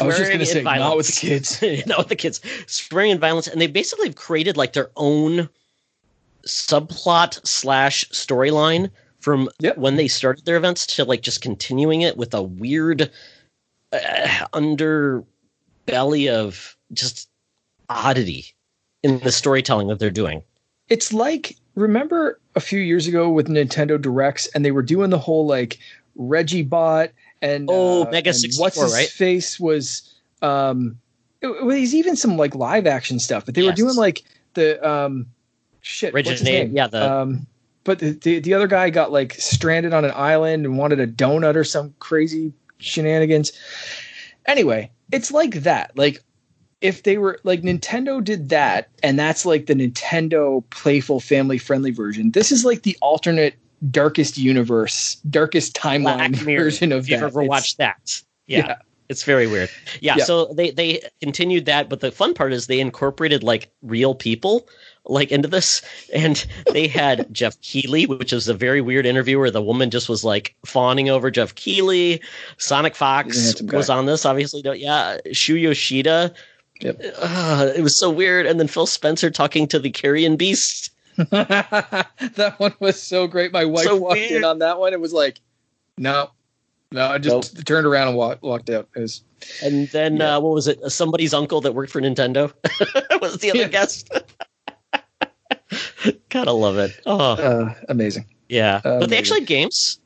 I 0.00 0.04
was 0.04 0.16
just 0.16 0.28
going 0.30 0.38
to 0.38 0.46
say, 0.46 0.58
and 0.58 0.64
not 0.64 0.96
with 0.96 1.08
the 1.08 1.26
violence. 1.26 1.58
kids. 1.60 1.86
not 1.86 1.98
with 1.98 2.08
the 2.08 2.16
kids. 2.16 2.40
Swearing 2.66 3.10
and 3.10 3.20
violence, 3.20 3.48
and 3.48 3.60
they 3.60 3.66
basically 3.66 4.08
have 4.08 4.16
created 4.16 4.56
like 4.58 4.74
their 4.74 4.90
own 4.96 5.48
subplot 6.46 7.44
slash 7.46 8.04
storyline 8.10 8.90
from 9.20 9.48
Yep. 9.60 9.78
when 9.78 9.96
they 9.96 10.08
started 10.08 10.44
their 10.44 10.56
events 10.56 10.86
to 10.86 11.04
like 11.04 11.22
just 11.22 11.40
continuing 11.40 12.02
it 12.02 12.16
with 12.16 12.34
a 12.34 12.42
weird 12.42 13.10
uh, 13.92 14.46
underbelly 14.52 16.30
of 16.30 16.76
just 16.92 17.28
oddity 17.88 18.54
in 19.02 19.18
the 19.20 19.32
storytelling 19.32 19.88
that 19.88 19.98
they're 19.98 20.10
doing. 20.10 20.42
It's 20.88 21.12
like 21.12 21.56
remember 21.80 22.38
a 22.54 22.60
few 22.60 22.80
years 22.80 23.06
ago 23.06 23.30
with 23.30 23.48
Nintendo 23.48 24.00
Directs, 24.00 24.46
and 24.54 24.64
they 24.64 24.70
were 24.70 24.82
doing 24.82 25.10
the 25.10 25.18
whole 25.18 25.46
like 25.46 25.78
Reggie 26.16 26.62
bot 26.62 27.10
and 27.42 27.68
Oh, 27.70 28.04
uh, 28.06 28.10
Mega 28.10 28.32
64, 28.32 28.64
what's 28.64 28.80
his 28.80 28.92
right? 28.92 29.08
face 29.08 29.58
was 29.58 30.14
um, 30.42 30.98
it, 31.40 31.48
it 31.48 31.64
was 31.64 31.94
even 31.94 32.16
some 32.16 32.36
like 32.36 32.54
live 32.54 32.86
action 32.86 33.18
stuff, 33.18 33.46
but 33.46 33.54
they 33.54 33.62
were 33.62 33.72
doing 33.72 33.96
like 33.96 34.22
the 34.54 34.86
um, 34.88 35.26
shit. 35.80 36.12
Reggie 36.12 36.30
what's 36.30 36.40
his 36.40 36.48
name, 36.48 36.68
name? 36.68 36.76
yeah, 36.76 36.86
the- 36.86 37.10
um, 37.10 37.46
but 37.84 37.98
the, 37.98 38.10
the 38.12 38.40
the 38.40 38.52
other 38.54 38.66
guy 38.66 38.90
got 38.90 39.10
like 39.10 39.34
stranded 39.34 39.94
on 39.94 40.04
an 40.04 40.12
island 40.14 40.66
and 40.66 40.76
wanted 40.76 41.00
a 41.00 41.06
donut 41.06 41.56
or 41.56 41.64
some 41.64 41.94
crazy 41.98 42.52
shenanigans. 42.78 43.52
Anyway, 44.46 44.90
it's 45.12 45.30
like 45.32 45.54
that. 45.62 45.96
Like 45.96 46.22
if 46.80 47.02
they 47.02 47.18
were 47.18 47.38
like 47.44 47.62
Nintendo 47.62 48.22
did 48.22 48.48
that, 48.48 48.88
and 49.02 49.18
that's 49.18 49.44
like 49.44 49.66
the 49.66 49.74
Nintendo 49.74 50.62
playful 50.70 51.20
family 51.20 51.58
friendly 51.58 51.90
version. 51.90 52.30
This 52.30 52.50
is 52.50 52.64
like 52.64 52.82
the 52.82 52.96
alternate 53.02 53.54
darkest 53.90 54.38
universe, 54.38 55.16
darkest 55.28 55.74
timeline 55.74 56.34
version 56.36 56.92
of 56.92 57.04
If 57.04 57.10
you've 57.10 57.22
ever 57.22 57.40
It's- 57.42 57.48
watched 57.48 57.78
that, 57.78 58.22
yeah, 58.46 58.58
yeah. 58.58 58.76
it's 59.08 59.24
very 59.24 59.46
weird. 59.46 59.70
Yeah, 60.00 60.16
Yeah. 60.18 60.24
so 60.24 60.46
they 60.54 60.70
they 60.70 61.02
continued 61.20 61.66
that, 61.66 61.88
but 61.88 62.00
the 62.00 62.10
fun 62.12 62.34
part 62.34 62.52
is 62.52 62.66
they 62.66 62.80
incorporated 62.80 63.42
like 63.42 63.70
real 63.82 64.14
people 64.14 64.68
like 65.06 65.32
into 65.32 65.48
this, 65.48 65.80
and 66.14 66.44
they 66.72 66.86
had 66.86 67.26
Geoff 67.32 67.58
Keighley, 67.62 68.06
which 68.06 68.32
is 68.32 68.48
a 68.48 68.54
very 68.54 68.80
weird 68.80 69.06
interview 69.06 69.38
where 69.38 69.50
the 69.50 69.62
woman 69.62 69.90
just 69.90 70.08
was 70.08 70.24
like 70.24 70.54
fawning 70.66 71.08
over 71.08 71.30
Geoff 71.30 71.54
Keighley. 71.54 72.20
Sonic 72.58 72.94
Fox 72.94 73.60
was 73.62 73.88
on 73.90 74.04
this, 74.06 74.24
obviously. 74.26 74.62
Yeah, 74.78 75.18
Shu 75.32 75.56
Yoshida. 75.56 76.32
Yep. 76.80 77.00
Uh, 77.18 77.70
it 77.76 77.82
was 77.82 77.98
so 77.98 78.10
weird, 78.10 78.46
and 78.46 78.58
then 78.58 78.66
Phil 78.68 78.86
Spencer 78.86 79.30
talking 79.30 79.66
to 79.68 79.78
the 79.78 79.90
Carrion 79.90 80.36
Beast. 80.36 80.90
that 81.16 82.54
one 82.58 82.74
was 82.80 83.00
so 83.00 83.26
great. 83.26 83.52
My 83.52 83.64
wife 83.64 83.84
So 83.84 83.96
walked 83.96 84.14
weird. 84.20 84.32
in 84.32 84.44
on 84.44 84.58
that 84.60 84.78
one 84.78 84.92
and 84.92 85.02
was 85.02 85.12
like, 85.12 85.40
"No, 85.98 86.30
no." 86.92 87.06
I 87.06 87.18
just 87.18 87.66
turned 87.66 87.86
around 87.86 88.08
and 88.08 88.16
walked 88.16 88.42
walked 88.42 88.70
out. 88.70 88.88
It 88.96 89.00
was 89.00 89.22
And 89.62 89.88
then 89.88 90.16
Yeah. 90.16 90.36
uh, 90.36 90.40
what 90.40 90.54
was 90.54 90.68
it? 90.68 90.78
Somebody's 90.90 91.34
uncle 91.34 91.60
that 91.62 91.74
worked 91.74 91.92
for 91.92 92.00
Nintendo 92.00 92.52
was 93.20 93.38
the 93.38 93.50
other 93.50 93.60
Yeah. 93.60 93.68
guest. 93.68 94.08
Gotta 96.30 96.52
love 96.52 96.78
it. 96.78 96.98
Oh 97.06 97.18
uh, 97.18 97.74
amazing. 97.88 98.24
yeah, 98.48 98.80
but 98.82 99.10
they 99.10 99.18
actually 99.18 99.40
had 99.40 99.48
games. 99.48 99.98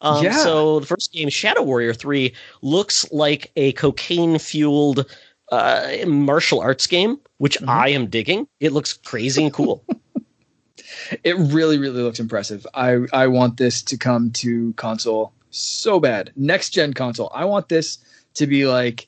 Um, 0.00 0.24
Yeah. 0.24 0.36
So 0.36 0.80
the 0.80 0.86
first 0.86 1.12
game, 1.12 1.28
Shadow 1.28 1.62
Warrior 1.62 1.92
Three, 1.94 2.34
looks 2.62 3.10
like 3.12 3.52
a 3.56 3.72
cocaine-fueled 3.72 5.06
uh, 5.52 6.04
martial 6.06 6.60
arts 6.60 6.86
game, 6.86 7.20
which 7.38 7.58
Mhm. 7.60 7.68
I 7.68 7.88
am 7.90 8.06
digging. 8.06 8.48
It 8.58 8.72
looks 8.72 8.94
crazy 8.94 9.44
and 9.44 9.52
cool. 9.52 9.84
it 11.24 11.36
really, 11.36 11.78
really 11.78 12.02
looks 12.02 12.18
impressive. 12.18 12.66
I 12.74 13.00
I 13.12 13.26
want 13.26 13.58
this 13.58 13.82
to 13.82 13.96
come 13.96 14.30
to 14.32 14.72
console 14.74 15.32
so 15.50 16.00
bad. 16.00 16.32
Next 16.36 16.70
gen 16.70 16.94
console. 16.94 17.30
I 17.34 17.44
want 17.44 17.68
this 17.68 17.98
to 18.34 18.46
be 18.46 18.66
like 18.66 19.06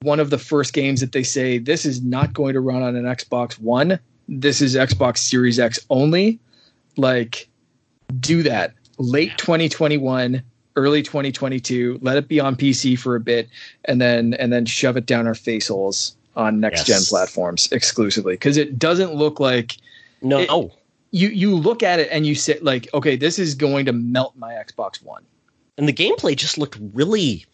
one 0.00 0.20
of 0.20 0.30
the 0.30 0.38
first 0.38 0.72
games 0.72 1.00
that 1.00 1.12
they 1.12 1.22
say 1.22 1.58
this 1.58 1.84
is 1.84 2.02
not 2.02 2.32
going 2.32 2.54
to 2.54 2.60
run 2.60 2.82
on 2.82 2.96
an 2.96 3.04
Xbox 3.04 3.58
One. 3.60 3.98
This 4.26 4.62
is 4.62 4.74
Xbox 4.74 5.18
Series 5.18 5.58
X 5.58 5.78
only. 5.90 6.40
Like, 6.96 7.48
do 8.20 8.42
that. 8.44 8.72
Late 8.98 9.36
2021, 9.38 10.42
early 10.76 11.02
2022. 11.02 11.98
Let 12.02 12.16
it 12.16 12.28
be 12.28 12.40
on 12.40 12.56
PC 12.56 12.98
for 12.98 13.16
a 13.16 13.20
bit, 13.20 13.48
and 13.84 14.00
then 14.00 14.34
and 14.34 14.52
then 14.52 14.66
shove 14.66 14.96
it 14.96 15.06
down 15.06 15.26
our 15.26 15.34
face 15.34 15.68
holes 15.68 16.16
on 16.36 16.60
next 16.60 16.88
yes. 16.88 16.98
gen 16.98 17.06
platforms 17.08 17.70
exclusively 17.72 18.34
because 18.34 18.56
it 18.56 18.78
doesn't 18.78 19.14
look 19.14 19.40
like 19.40 19.76
no. 20.22 20.38
It, 20.38 20.72
you 21.10 21.28
you 21.28 21.54
look 21.54 21.82
at 21.82 22.00
it 22.00 22.08
and 22.10 22.26
you 22.26 22.34
say 22.34 22.58
like, 22.60 22.88
okay, 22.92 23.14
this 23.14 23.38
is 23.38 23.54
going 23.54 23.86
to 23.86 23.92
melt 23.92 24.34
my 24.36 24.52
Xbox 24.52 25.02
One. 25.02 25.24
And 25.78 25.88
the 25.88 25.92
gameplay 25.92 26.36
just 26.36 26.58
looked 26.58 26.78
really 26.92 27.46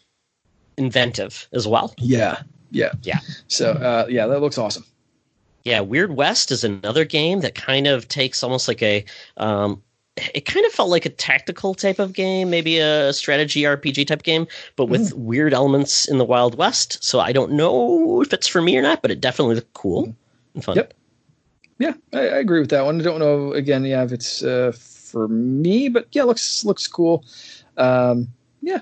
inventive 0.78 1.46
as 1.52 1.68
well. 1.68 1.94
Yeah, 1.98 2.40
yeah, 2.70 2.92
yeah. 3.02 3.20
So 3.48 3.72
uh, 3.72 4.06
yeah, 4.08 4.26
that 4.26 4.40
looks 4.40 4.56
awesome. 4.56 4.84
Yeah, 5.64 5.80
Weird 5.80 6.16
West 6.16 6.50
is 6.50 6.64
another 6.64 7.04
game 7.04 7.40
that 7.40 7.54
kind 7.54 7.86
of 7.86 8.08
takes 8.08 8.42
almost 8.42 8.66
like 8.66 8.82
a 8.82 9.04
um, 9.36 9.82
it 10.34 10.44
kind 10.44 10.64
of 10.66 10.72
felt 10.72 10.90
like 10.90 11.06
a 11.06 11.10
tactical 11.10 11.74
type 11.74 11.98
of 11.98 12.12
game, 12.12 12.50
maybe 12.50 12.78
a 12.78 13.12
strategy 13.12 13.62
RPG 13.62 14.06
type 14.06 14.22
game, 14.22 14.46
but 14.76 14.86
with 14.86 15.12
mm. 15.12 15.18
weird 15.18 15.54
elements 15.54 16.08
in 16.08 16.18
the 16.18 16.24
Wild 16.24 16.56
West. 16.56 17.02
So 17.04 17.20
I 17.20 17.32
don't 17.32 17.52
know 17.52 18.22
if 18.22 18.32
it's 18.32 18.48
for 18.48 18.62
me 18.62 18.76
or 18.76 18.82
not, 18.82 19.02
but 19.02 19.10
it 19.10 19.20
definitely 19.20 19.56
looked 19.56 19.74
cool 19.74 20.06
mm. 20.06 20.14
and 20.54 20.64
fun. 20.64 20.76
Yep. 20.76 20.94
Yeah, 21.78 21.94
I, 22.12 22.18
I, 22.18 22.38
agree 22.38 22.60
with 22.60 22.68
that 22.70 22.84
one. 22.84 23.00
I 23.00 23.04
don't 23.04 23.20
know 23.20 23.54
again, 23.54 23.86
yeah, 23.86 24.04
if 24.04 24.12
it's 24.12 24.42
uh, 24.42 24.72
for 24.74 25.28
me, 25.28 25.88
but 25.88 26.08
yeah, 26.12 26.24
looks 26.24 26.62
looks 26.62 26.86
cool. 26.86 27.24
Um, 27.78 28.28
yeah, 28.60 28.80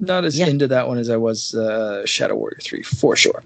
not 0.00 0.24
as 0.24 0.38
yeah. 0.38 0.46
into 0.46 0.66
that 0.66 0.88
one 0.88 0.96
as 0.96 1.10
I 1.10 1.18
was 1.18 1.54
uh, 1.54 2.06
Shadow 2.06 2.34
Warrior 2.36 2.58
Three 2.62 2.82
for 2.82 3.16
sure. 3.16 3.42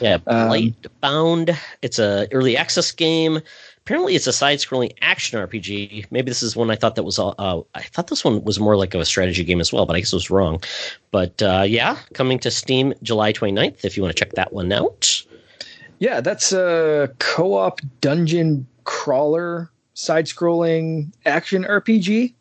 Yeah, 0.00 0.18
Blight 0.18 0.74
um, 0.84 0.92
Bound. 1.00 1.58
It's 1.82 1.98
a 1.98 2.28
early 2.30 2.56
access 2.56 2.92
game 2.92 3.40
apparently 3.84 4.14
it's 4.14 4.26
a 4.26 4.32
side-scrolling 4.32 4.92
action 5.02 5.38
RPG. 5.38 6.06
Maybe 6.10 6.30
this 6.30 6.42
is 6.42 6.54
one 6.54 6.70
I 6.70 6.76
thought 6.76 6.94
that 6.94 7.02
was. 7.02 7.18
Uh, 7.18 7.62
I 7.74 7.82
thought 7.82 8.06
this 8.06 8.24
one 8.24 8.42
was 8.44 8.60
more 8.60 8.76
like 8.76 8.94
a 8.94 9.04
strategy 9.04 9.44
game 9.44 9.60
as 9.60 9.72
well, 9.72 9.86
but 9.86 9.96
I 9.96 10.00
guess 10.00 10.12
I 10.12 10.16
was 10.16 10.30
wrong. 10.30 10.62
But 11.10 11.42
uh, 11.42 11.64
yeah, 11.66 11.98
coming 12.14 12.38
to 12.40 12.50
Steam 12.50 12.94
July 13.02 13.32
29th. 13.32 13.84
If 13.84 13.96
you 13.96 14.02
want 14.02 14.14
to 14.16 14.24
check 14.24 14.34
that 14.34 14.52
one 14.52 14.72
out. 14.72 15.22
Yeah, 15.98 16.20
that's 16.20 16.52
a 16.52 17.12
co-op 17.18 17.80
dungeon 18.00 18.66
crawler 18.84 19.70
side-scrolling 19.94 21.12
action 21.26 21.64
RPG 21.64 22.34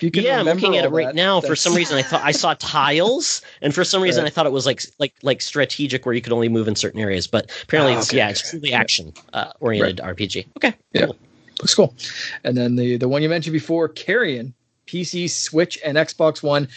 yeah, 0.00 0.40
I'm 0.40 0.46
looking 0.46 0.76
at 0.76 0.84
it 0.84 0.90
right 0.90 1.06
that, 1.06 1.14
now. 1.14 1.40
For 1.40 1.56
some 1.56 1.74
reason, 1.74 1.96
I 1.96 2.02
thought 2.02 2.22
I 2.22 2.32
saw 2.32 2.54
tiles, 2.58 3.42
and 3.62 3.74
for 3.74 3.84
some 3.84 4.02
reason, 4.02 4.22
right. 4.22 4.30
I 4.30 4.34
thought 4.34 4.46
it 4.46 4.52
was 4.52 4.66
like 4.66 4.82
like 4.98 5.14
like 5.22 5.42
strategic, 5.42 6.06
where 6.06 6.14
you 6.14 6.20
could 6.20 6.32
only 6.32 6.48
move 6.48 6.68
in 6.68 6.76
certain 6.76 7.00
areas. 7.00 7.26
But 7.26 7.50
apparently, 7.62 7.94
oh, 7.94 7.98
it's 7.98 8.10
okay, 8.10 8.18
yeah, 8.18 8.30
it's 8.30 8.50
truly 8.50 8.72
action 8.72 9.12
uh, 9.32 9.52
oriented 9.60 10.00
right. 10.00 10.16
RPG. 10.16 10.46
Okay, 10.56 10.74
yeah, 10.92 11.06
cool. 11.06 11.16
looks 11.60 11.74
cool. 11.74 11.94
And 12.44 12.56
then 12.56 12.76
the 12.76 12.96
the 12.96 13.08
one 13.08 13.22
you 13.22 13.28
mentioned 13.28 13.52
before, 13.52 13.88
Carrion, 13.88 14.54
PC, 14.86 15.30
Switch, 15.30 15.78
and 15.84 15.96
Xbox 15.96 16.42
One. 16.42 16.68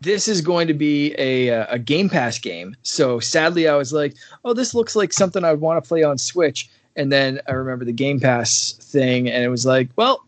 This 0.00 0.28
is 0.28 0.40
going 0.40 0.68
to 0.68 0.74
be 0.74 1.12
a 1.18 1.48
a 1.48 1.78
Game 1.78 2.08
Pass 2.08 2.38
game. 2.38 2.76
So 2.82 3.18
sadly, 3.18 3.66
I 3.66 3.74
was 3.74 3.92
like, 3.92 4.14
oh, 4.44 4.54
this 4.54 4.72
looks 4.72 4.94
like 4.94 5.12
something 5.12 5.44
I'd 5.44 5.60
want 5.60 5.82
to 5.82 5.88
play 5.88 6.04
on 6.04 6.18
Switch. 6.18 6.70
And 6.94 7.12
then 7.12 7.40
I 7.48 7.52
remember 7.52 7.84
the 7.84 7.92
Game 7.92 8.18
Pass 8.20 8.72
thing, 8.72 9.28
and 9.28 9.44
it 9.44 9.48
was 9.48 9.64
like, 9.64 9.88
well, 9.96 10.24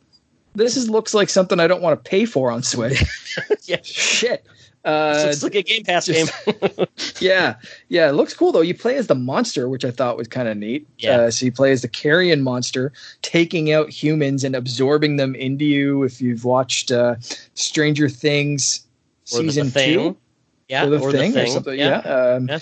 this 0.54 0.76
is 0.76 0.90
looks 0.90 1.14
like 1.14 1.28
something 1.28 1.60
I 1.60 1.66
don't 1.66 1.82
want 1.82 2.02
to 2.02 2.08
pay 2.08 2.24
for 2.24 2.50
on 2.50 2.62
Switch. 2.62 3.02
yeah, 3.64 3.78
shit. 3.82 4.46
Uh, 4.82 5.26
it's 5.28 5.42
like 5.42 5.54
a 5.54 5.62
Game 5.62 5.84
Pass 5.84 6.06
just, 6.06 6.44
game. 6.46 6.86
yeah, 7.20 7.56
yeah, 7.88 8.08
it 8.08 8.12
looks 8.12 8.32
cool 8.32 8.50
though. 8.50 8.62
You 8.62 8.74
play 8.74 8.96
as 8.96 9.08
the 9.08 9.14
monster, 9.14 9.68
which 9.68 9.84
I 9.84 9.90
thought 9.90 10.16
was 10.16 10.26
kind 10.26 10.48
of 10.48 10.56
neat. 10.56 10.86
Yeah. 10.98 11.16
Uh, 11.16 11.30
so 11.30 11.44
you 11.44 11.52
play 11.52 11.70
as 11.72 11.82
the 11.82 11.88
carrion 11.88 12.40
monster, 12.40 12.92
taking 13.20 13.72
out 13.72 13.90
humans 13.90 14.42
and 14.42 14.56
absorbing 14.56 15.16
them 15.16 15.34
into 15.34 15.66
you. 15.66 16.02
If 16.02 16.22
you've 16.22 16.46
watched 16.46 16.90
uh, 16.90 17.16
Stranger 17.54 18.08
Things 18.08 18.86
season 19.24 19.70
two, 19.70 20.16
yeah, 20.68 20.86
or 20.86 20.90
the, 20.90 20.98
or 20.98 21.12
thing, 21.12 21.32
the 21.32 21.40
thing, 21.40 21.48
or 21.48 21.52
something, 21.52 21.78
yeah. 21.78 22.02
yeah. 22.02 22.14
Um, 22.14 22.48
yeah. 22.48 22.58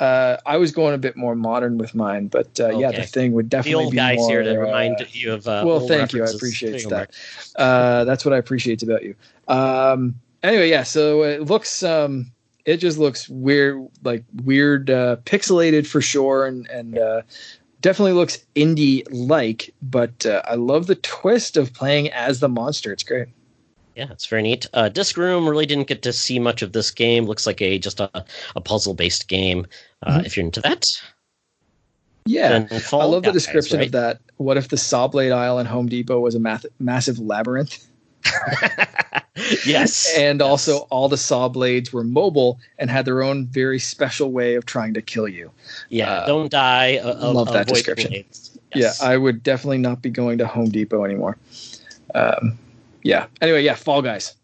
Uh, 0.00 0.36
I 0.44 0.56
was 0.56 0.72
going 0.72 0.94
a 0.94 0.98
bit 0.98 1.16
more 1.16 1.36
modern 1.36 1.78
with 1.78 1.94
mine, 1.94 2.26
but 2.26 2.58
uh, 2.58 2.64
okay. 2.64 2.80
yeah, 2.80 2.90
the 2.90 3.04
thing 3.04 3.32
would 3.32 3.48
definitely 3.48 3.72
the 3.72 3.84
old 3.84 3.90
be 3.92 3.96
guys 3.96 4.18
more, 4.18 4.28
here 4.28 4.42
to 4.42 4.58
remind 4.58 5.00
uh, 5.00 5.04
you 5.10 5.32
of. 5.32 5.46
Uh, 5.46 5.62
well, 5.64 5.86
thank 5.86 6.12
you. 6.12 6.24
I 6.24 6.28
appreciate 6.28 6.88
that. 6.88 7.10
Uh, 7.56 8.04
that's 8.04 8.24
what 8.24 8.34
I 8.34 8.38
appreciate 8.38 8.82
about 8.82 9.04
you. 9.04 9.14
Um, 9.46 10.16
anyway, 10.42 10.68
yeah. 10.68 10.82
So 10.82 11.22
it 11.22 11.42
looks. 11.42 11.82
Um, 11.82 12.32
it 12.64 12.78
just 12.78 12.98
looks 12.98 13.28
weird, 13.28 13.86
like 14.02 14.24
weird, 14.42 14.90
uh, 14.90 15.16
pixelated 15.24 15.86
for 15.86 16.00
sure, 16.00 16.46
and 16.46 16.68
and 16.70 16.98
definitely 17.80 18.14
looks 18.14 18.44
indie 18.56 19.06
like. 19.12 19.72
But 19.80 20.26
I 20.26 20.56
love 20.56 20.88
the 20.88 20.96
twist 20.96 21.56
of 21.56 21.72
playing 21.72 22.10
as 22.10 22.40
the 22.40 22.48
monster. 22.48 22.92
It's 22.92 23.04
great. 23.04 23.28
Yeah, 23.96 24.10
it's 24.10 24.26
very 24.26 24.42
neat. 24.42 24.66
Uh, 24.74 24.88
Disc 24.88 25.16
Room 25.16 25.48
really 25.48 25.66
didn't 25.66 25.86
get 25.86 26.02
to 26.02 26.12
see 26.12 26.38
much 26.38 26.62
of 26.62 26.72
this 26.72 26.90
game. 26.90 27.26
Looks 27.26 27.46
like 27.46 27.62
a 27.62 27.78
just 27.78 28.00
a, 28.00 28.24
a 28.56 28.60
puzzle 28.60 28.94
based 28.94 29.28
game. 29.28 29.66
Uh, 30.02 30.16
mm-hmm. 30.16 30.26
If 30.26 30.36
you're 30.36 30.44
into 30.44 30.60
that, 30.62 30.86
yeah, 32.26 32.66
I 32.70 33.04
love 33.04 33.22
the 33.22 33.32
description 33.32 33.78
right? 33.78 33.86
of 33.86 33.92
that. 33.92 34.20
What 34.38 34.56
if 34.56 34.68
the 34.68 34.78
saw 34.78 35.06
blade 35.06 35.30
aisle 35.30 35.58
in 35.58 35.66
Home 35.66 35.88
Depot 35.88 36.20
was 36.20 36.34
a 36.34 36.40
math- 36.40 36.66
massive 36.78 37.18
labyrinth? 37.18 37.86
yes, 39.66 40.12
and 40.18 40.40
yes. 40.40 40.48
also 40.48 40.78
all 40.90 41.08
the 41.08 41.18
saw 41.18 41.48
blades 41.48 41.92
were 41.92 42.02
mobile 42.02 42.58
and 42.78 42.90
had 42.90 43.04
their 43.04 43.22
own 43.22 43.46
very 43.46 43.78
special 43.78 44.32
way 44.32 44.54
of 44.54 44.64
trying 44.64 44.94
to 44.94 45.02
kill 45.02 45.28
you. 45.28 45.50
Yeah, 45.90 46.10
uh, 46.10 46.26
don't 46.26 46.50
die. 46.50 46.96
Uh, 46.96 47.32
love 47.32 47.52
that 47.52 47.66
description. 47.66 48.12
Yes. 48.12 48.58
Yeah, 48.74 48.92
I 49.06 49.18
would 49.18 49.42
definitely 49.42 49.78
not 49.78 50.00
be 50.00 50.10
going 50.10 50.38
to 50.38 50.46
Home 50.46 50.70
Depot 50.70 51.04
anymore. 51.04 51.36
Um, 52.14 52.58
yeah. 53.04 53.26
Anyway, 53.40 53.62
yeah, 53.62 53.74
Fall 53.74 54.02
Guys. 54.02 54.34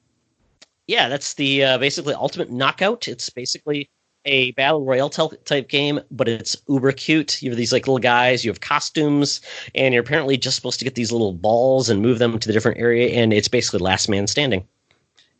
Yeah, 0.87 1.09
that's 1.09 1.35
the 1.35 1.65
uh, 1.65 1.79
basically 1.79 2.15
ultimate 2.15 2.51
knockout. 2.51 3.09
It's 3.09 3.31
basically 3.31 3.89
a 4.25 4.51
battle 4.53 4.85
royale 4.85 5.09
type 5.09 5.69
game, 5.69 6.01
but 6.11 6.29
it's 6.29 6.57
uber 6.69 6.93
cute. 6.93 7.43
You 7.43 7.51
have 7.51 7.57
these 7.57 7.73
like 7.73 7.87
little 7.87 7.99
guys, 7.99 8.45
you 8.45 8.51
have 8.51 8.61
costumes, 8.61 9.41
and 9.75 9.95
you're 9.95 10.03
apparently 10.03 10.37
just 10.37 10.57
supposed 10.57 10.79
to 10.79 10.85
get 10.85 10.95
these 10.95 11.11
little 11.11 11.33
balls 11.33 11.89
and 11.89 12.03
move 12.03 12.19
them 12.19 12.39
to 12.39 12.47
the 12.47 12.53
different 12.53 12.79
area, 12.79 13.09
and 13.09 13.33
it's 13.33 13.49
basically 13.49 13.81
last 13.81 14.09
man 14.09 14.27
standing. 14.27 14.67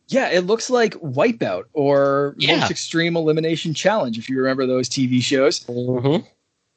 Yeah, 0.07 0.29
it 0.29 0.41
looks 0.41 0.69
like 0.69 0.93
Wipeout 0.95 1.65
or 1.73 2.35
yeah. 2.37 2.59
Most 2.59 2.71
Extreme 2.71 3.15
Elimination 3.15 3.73
Challenge, 3.73 4.17
if 4.17 4.29
you 4.29 4.37
remember 4.37 4.65
those 4.65 4.89
TV 4.89 5.21
shows. 5.21 5.61
Mm-hmm. 5.61 6.25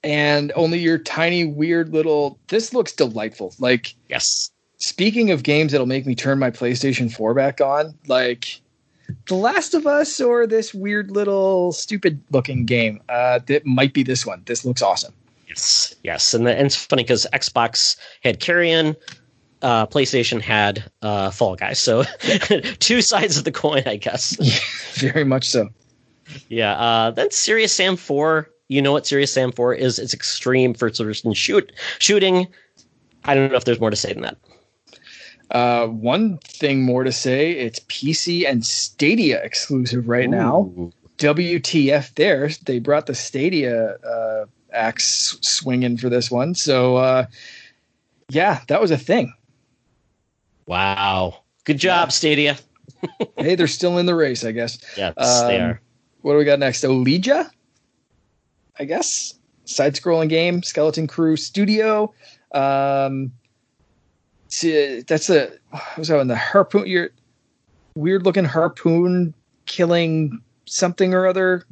And 0.05 0.53
only 0.55 0.79
your 0.79 0.99
tiny, 0.99 1.45
weird 1.45 1.93
little. 1.93 2.39
This 2.49 2.75
looks 2.75 2.93
delightful. 2.93 3.55
Like, 3.59 3.95
yes, 4.09 4.51
speaking 4.85 5.31
of 5.31 5.43
games 5.43 5.73
that'll 5.73 5.87
make 5.87 6.07
me 6.07 6.15
turn 6.15 6.39
my 6.39 6.51
PlayStation 6.51 7.13
4 7.13 7.35
back 7.35 7.61
on, 7.61 7.95
like 8.07 8.61
The 9.29 9.35
Last 9.35 9.75
of 9.75 9.87
Us 9.87 10.21
or 10.21 10.47
this 10.47 10.75
weird 10.75 11.11
little 11.11 11.73
stupid 11.73 12.21
looking 12.31 12.67
game, 12.67 13.01
uh, 13.09 13.41
that 13.47 13.65
might 13.65 13.95
be 13.95 14.03
this 14.03 14.27
one. 14.27 14.43
This 14.45 14.65
looks 14.65 14.83
awesome. 14.83 15.15
Yes, 15.49 15.95
yes, 16.03 16.35
and, 16.35 16.47
the, 16.47 16.57
and 16.57 16.67
it's 16.67 16.77
funny 16.77 17.03
because 17.03 17.27
Xbox 17.33 17.97
had 18.23 18.41
Carrion, 18.41 18.97
uh, 19.63 19.87
PlayStation 19.87 20.41
had 20.41 20.85
uh, 21.03 21.31
Fall 21.31 21.57
Guys, 21.57 21.79
so 21.79 22.05
two 22.81 23.01
sides 23.01 23.39
of 23.39 23.45
the 23.45 23.53
coin, 23.53 23.83
I 23.87 23.97
guess. 23.97 24.37
Yeah, 25.03 25.11
very 25.11 25.25
much 25.25 25.49
so. 25.49 25.71
Yeah. 26.49 26.73
Uh, 26.79 27.11
then 27.11 27.31
Serious 27.31 27.73
Sam 27.73 27.97
Four. 27.97 28.49
You 28.69 28.81
know 28.81 28.93
what 28.93 29.07
Serious 29.07 29.33
Sam 29.33 29.53
Four 29.53 29.75
is? 29.75 29.99
It's 29.99 30.15
extreme 30.15 30.73
first 30.73 31.01
person 31.01 31.33
shoot 31.35 31.73
shooting. 31.99 32.47
I 33.25 33.35
don't 33.35 33.51
know 33.51 33.57
if 33.57 33.65
there's 33.65 33.81
more 33.81 33.91
to 33.91 33.97
say 33.97 34.13
than 34.13 34.23
that. 34.23 34.37
Uh, 35.55 35.87
one 35.87 36.37
thing 36.39 36.83
more 36.83 37.05
to 37.05 37.13
say: 37.13 37.53
it's 37.53 37.79
PC 37.81 38.47
and 38.47 38.67
Stadia 38.67 39.41
exclusive 39.43 40.09
right 40.09 40.27
Ooh. 40.27 40.31
now. 40.31 40.93
WTF? 41.19 42.13
There, 42.17 42.51
they 42.67 42.81
brought 42.81 43.07
the 43.07 43.15
Stadia 43.15 43.97
uh, 43.99 44.47
axe 44.73 45.39
swinging 45.41 45.97
for 45.97 46.09
this 46.09 46.29
one. 46.29 46.57
So, 46.57 46.97
uh, 46.97 47.27
yeah, 48.29 48.61
that 48.67 48.81
was 48.81 48.91
a 48.91 48.99
thing. 48.99 49.33
Wow, 50.67 51.43
good 51.65 51.79
job, 51.79 52.07
yeah. 52.07 52.11
Stadia. 52.11 52.59
hey, 53.37 53.55
they're 53.55 53.69
still 53.69 53.99
in 53.99 54.07
the 54.07 54.15
race, 54.17 54.45
I 54.45 54.51
guess. 54.51 54.79
Yeah, 54.97 55.13
um, 55.17 55.47
they 55.47 55.61
are. 55.61 55.81
What 56.23 56.33
do 56.33 56.39
we 56.39 56.45
got 56.45 56.59
next? 56.59 56.83
Olija, 56.83 57.49
I 58.79 58.85
guess. 58.85 59.35
Side-scrolling 59.67 60.29
game, 60.29 60.63
Skeleton 60.63 61.07
Crew 61.07 61.37
Studio. 61.37 62.13
Um, 62.53 63.33
that's 64.63 65.31
a 65.31 65.51
was 65.97 66.09
that 66.09 66.21
in 66.21 66.29
the 66.29 66.37
harpoon 66.37 66.87
your 66.87 67.11
weird 67.95 68.25
looking 68.25 68.45
harpoon 68.45 69.35
killing 69.67 70.41
something 70.67 71.15
or 71.15 71.27
other 71.27 71.65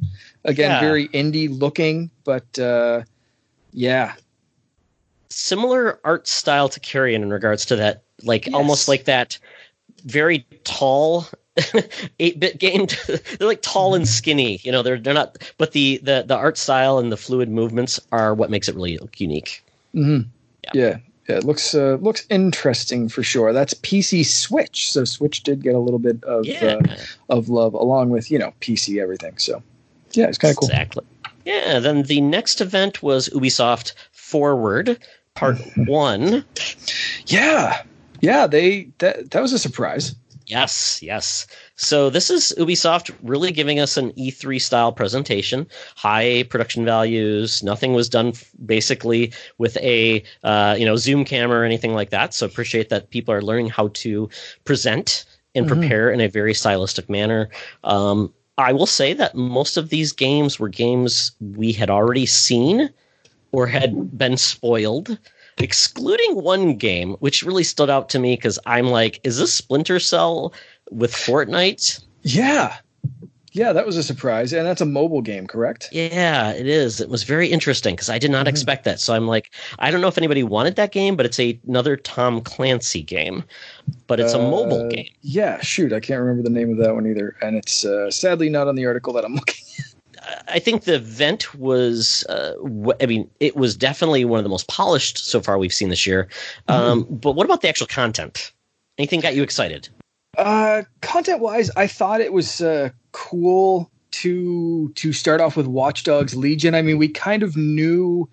again 0.45 0.71
yeah. 0.71 0.79
very 0.79 1.07
indie 1.09 1.49
looking 1.49 2.09
but 2.23 2.59
uh 2.59 3.01
yeah 3.71 4.13
similar 5.33 5.99
art 6.03 6.27
style 6.27 6.69
to 6.69 6.79
Carrion 6.79 7.23
in 7.23 7.31
regards 7.31 7.65
to 7.65 7.75
that, 7.75 8.03
like 8.23 8.45
yes. 8.45 8.55
almost 8.55 8.87
like 8.87 9.05
that 9.05 9.37
very 10.05 10.45
tall 10.63 11.25
8-bit 11.57 12.59
game 12.59 12.87
they're 13.07 13.47
like 13.47 13.61
tall 13.61 13.95
and 13.95 14.07
skinny 14.07 14.59
you 14.63 14.71
know 14.71 14.81
they're 14.81 14.99
they're 14.99 15.13
not 15.13 15.37
but 15.57 15.71
the 15.71 15.99
the 16.03 16.23
the 16.27 16.35
art 16.35 16.57
style 16.57 16.97
and 16.97 17.11
the 17.11 17.17
fluid 17.17 17.49
movements 17.49 17.99
are 18.11 18.33
what 18.33 18.49
makes 18.49 18.67
it 18.67 18.75
really 18.75 18.99
unique 19.17 19.63
mm-hmm. 19.93 20.27
yeah. 20.63 20.71
yeah. 20.73 20.97
Yeah 21.27 21.37
it 21.37 21.43
looks 21.43 21.73
uh, 21.73 21.97
looks 22.01 22.25
interesting 22.29 23.09
for 23.09 23.23
sure. 23.23 23.53
That's 23.53 23.73
pc 23.73 24.25
switch 24.25 24.91
so 24.91 25.05
switch 25.05 25.43
did 25.43 25.61
get 25.61 25.75
a 25.75 25.79
little 25.79 25.99
bit 25.99 26.23
of 26.23 26.45
yeah. 26.45 26.79
uh, 26.89 26.95
of 27.29 27.49
love 27.49 27.73
along 27.73 28.09
with 28.09 28.31
you 28.31 28.39
know 28.39 28.53
pc 28.61 29.01
everything 29.01 29.37
so 29.37 29.61
yeah 30.11 30.27
it's 30.27 30.37
kind 30.37 30.51
of 30.51 30.57
cool. 30.57 30.69
Exactly. 30.69 31.05
Yeah 31.45 31.79
then 31.79 32.03
the 32.03 32.21
next 32.21 32.61
event 32.61 33.03
was 33.03 33.29
ubisoft 33.29 33.93
forward 34.11 34.97
part 35.35 35.57
one. 35.75 36.45
Yeah 37.27 37.81
yeah 38.21 38.47
they 38.47 38.89
that 38.99 39.31
that 39.31 39.41
was 39.41 39.53
a 39.53 39.59
surprise. 39.59 40.15
Yes, 40.45 41.01
yes. 41.01 41.47
So 41.75 42.09
this 42.09 42.29
is 42.29 42.53
Ubisoft 42.59 43.13
really 43.23 43.51
giving 43.51 43.79
us 43.79 43.97
an 43.97 44.11
E3 44.11 44.61
style 44.61 44.91
presentation. 44.91 45.67
High 45.95 46.43
production 46.43 46.85
values. 46.85 47.63
Nothing 47.63 47.93
was 47.93 48.09
done 48.09 48.33
basically 48.65 49.33
with 49.57 49.77
a 49.77 50.23
uh, 50.43 50.75
you 50.77 50.85
know 50.85 50.95
zoom 50.95 51.25
camera 51.25 51.61
or 51.61 51.63
anything 51.63 51.93
like 51.93 52.11
that. 52.11 52.33
So 52.33 52.45
appreciate 52.45 52.89
that 52.89 53.09
people 53.09 53.33
are 53.33 53.41
learning 53.41 53.69
how 53.69 53.89
to 53.89 54.29
present 54.65 55.25
and 55.55 55.65
mm-hmm. 55.65 55.79
prepare 55.79 56.11
in 56.11 56.21
a 56.21 56.27
very 56.27 56.53
stylistic 56.53 57.09
manner. 57.09 57.49
Um, 57.83 58.31
I 58.57 58.71
will 58.71 58.85
say 58.85 59.13
that 59.13 59.33
most 59.33 59.77
of 59.77 59.89
these 59.89 60.11
games 60.11 60.59
were 60.59 60.69
games 60.69 61.31
we 61.39 61.71
had 61.71 61.89
already 61.89 62.27
seen 62.27 62.91
or 63.51 63.65
had 63.65 64.15
been 64.15 64.37
spoiled 64.37 65.17
excluding 65.57 66.35
one 66.35 66.75
game, 66.75 67.13
which 67.19 67.43
really 67.43 67.63
stood 67.63 67.89
out 67.89 68.09
to 68.09 68.19
me 68.19 68.35
because 68.35 68.59
I'm 68.65 68.87
like, 68.87 69.19
is 69.23 69.37
this 69.37 69.53
Splinter 69.53 69.99
Cell 69.99 70.53
with 70.93 71.13
Fortnite? 71.13 72.03
Yeah. 72.23 72.77
Yeah, 73.53 73.71
that 73.71 73.85
was 73.85 73.97
a 73.97 74.03
surprise. 74.03 74.51
And 74.51 74.65
that's 74.65 74.81
a 74.81 74.85
mobile 74.85 75.21
game, 75.21 75.45
correct? 75.45 75.89
Yeah, 75.91 76.51
it 76.51 76.67
is. 76.67 76.99
It 76.99 77.09
was 77.09 77.21
very 77.23 77.47
interesting 77.47 77.95
because 77.95 78.09
I 78.09 78.17
did 78.17 78.31
not 78.31 78.41
mm-hmm. 78.41 78.49
expect 78.49 78.83
that. 78.85 78.99
So 78.99 79.13
I'm 79.13 79.27
like, 79.27 79.53
I 79.77 79.91
don't 79.91 80.01
know 80.01 80.07
if 80.07 80.17
anybody 80.17 80.41
wanted 80.41 80.75
that 80.75 80.91
game, 80.91 81.15
but 81.15 81.27
it's 81.27 81.39
a, 81.39 81.59
another 81.67 81.95
Tom 81.95 82.41
Clancy 82.41 83.03
game, 83.03 83.43
but 84.07 84.19
it's 84.19 84.33
uh, 84.33 84.39
a 84.39 84.41
mobile 84.41 84.89
game. 84.89 85.07
Yeah, 85.21 85.61
shoot. 85.61 85.93
I 85.93 85.99
can't 85.99 86.19
remember 86.19 86.41
the 86.41 86.49
name 86.49 86.71
of 86.71 86.77
that 86.77 86.95
one 86.95 87.05
either. 87.05 87.35
And 87.41 87.55
it's 87.55 87.85
uh, 87.85 88.09
sadly 88.09 88.49
not 88.49 88.67
on 88.67 88.75
the 88.75 88.87
article 88.87 89.13
that 89.13 89.23
I'm 89.23 89.35
looking 89.35 89.63
at. 89.79 89.93
I 90.47 90.57
think 90.57 90.85
the 90.85 90.95
event 90.95 91.53
was, 91.53 92.25
uh, 92.29 92.53
I 93.01 93.05
mean, 93.05 93.29
it 93.39 93.55
was 93.55 93.75
definitely 93.75 94.25
one 94.25 94.39
of 94.39 94.43
the 94.43 94.49
most 94.49 94.67
polished 94.67 95.17
so 95.17 95.41
far 95.41 95.57
we've 95.57 95.73
seen 95.73 95.89
this 95.89 96.07
year. 96.07 96.27
Um, 96.69 97.03
mm-hmm. 97.03 97.15
But 97.15 97.33
what 97.33 97.45
about 97.45 97.61
the 97.61 97.69
actual 97.69 97.87
content? 97.87 98.51
Anything 98.97 99.19
got 99.19 99.35
you 99.35 99.43
excited? 99.43 99.89
Uh, 100.37 100.83
content 101.01 101.41
wise, 101.41 101.69
I 101.75 101.87
thought 101.87 102.21
it 102.21 102.33
was 102.33 102.61
uh, 102.61 102.89
cool 103.11 103.89
to 104.11 104.89
to 104.89 105.13
start 105.13 105.41
off 105.41 105.55
with 105.55 105.67
Watchdogs 105.67 106.35
Legion. 106.35 106.75
I 106.75 106.81
mean, 106.81 106.97
we 106.97 107.07
kind 107.07 107.43
of 107.43 107.55
knew 107.55 108.29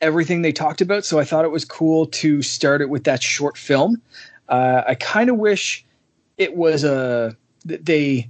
everything 0.00 0.42
they 0.42 0.52
talked 0.52 0.80
about, 0.80 1.04
so 1.04 1.18
I 1.18 1.24
thought 1.24 1.44
it 1.44 1.50
was 1.50 1.64
cool 1.64 2.06
to 2.06 2.42
start 2.42 2.80
it 2.80 2.88
with 2.88 3.04
that 3.04 3.22
short 3.22 3.56
film. 3.56 4.00
Uh, 4.48 4.82
I 4.86 4.94
kind 4.96 5.30
of 5.30 5.36
wish 5.36 5.84
it 6.38 6.56
was 6.56 6.84
a 6.84 7.36
they 7.64 8.28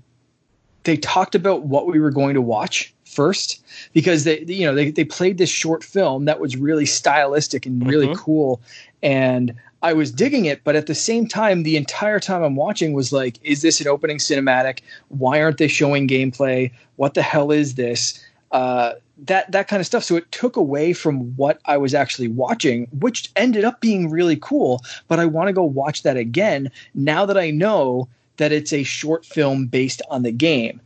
they 0.85 0.97
talked 0.97 1.35
about 1.35 1.65
what 1.65 1.87
we 1.87 1.99
were 1.99 2.11
going 2.11 2.35
to 2.35 2.43
watch 2.43 2.94
first 3.05 3.63
because 3.93 4.25
they 4.25 4.41
you 4.41 4.67
know 4.67 4.75
they, 4.75 4.91
they 4.91 5.05
played 5.05 5.39
this 5.39 5.51
short 5.51 5.85
film 5.85 6.25
that 6.25 6.41
was 6.41 6.57
really 6.57 6.87
stylistic 6.87 7.67
and 7.67 7.87
really 7.87 8.07
mm-hmm. 8.07 8.23
cool 8.23 8.61
and 9.03 9.55
I 9.85 9.93
was 9.93 10.11
digging 10.11 10.47
it, 10.47 10.65
but 10.65 10.77
at 10.77 10.87
the 10.87 10.95
same 10.95 11.29
time, 11.29 11.63
the 11.63 11.77
entire 11.77 12.19
time 12.19 12.43
I'm 12.43 12.57
watching 12.57 12.95
was 12.95 13.13
like, 13.13 13.39
is 13.43 13.61
this 13.61 13.83
an 13.83 13.87
opening 13.87 14.17
cinematic? 14.17 14.81
Why 15.09 15.43
aren't 15.43 15.59
they 15.59 15.69
showing 15.69 16.09
gameplay? 16.09 16.73
What 16.97 17.13
the 17.13 17.21
hell 17.21 17.51
is 17.51 17.75
this? 17.75 18.19
Uh, 18.51 18.95
that 19.27 19.53
that 19.53 19.69
kind 19.69 19.81
of 19.81 19.87
stuff. 19.87 20.03
So 20.03 20.17
it 20.17 20.33
took 20.33 20.57
away 20.57 20.95
from 20.95 21.37
what 21.37 21.61
I 21.67 21.77
was 21.77 21.93
actually 21.93 22.29
watching, 22.29 22.89
which 22.99 23.31
ended 23.37 23.65
up 23.65 23.83
being 23.83 24.11
really 24.11 24.37
cool. 24.37 24.81
But 25.07 25.21
I 25.21 25.27
want 25.27 25.49
to 25.49 25.53
go 25.53 25.63
watch 25.63 26.03
that 26.03 26.17
again 26.17 26.71
now 26.95 27.27
that 27.27 27.37
I 27.37 27.51
know 27.51 28.09
that 28.39 28.53
it's 28.53 28.73
a 28.73 28.85
short 28.85 29.27
film 29.27 29.67
based 29.67 30.01
on 30.09 30.23
the 30.23 30.33
game. 30.33 30.81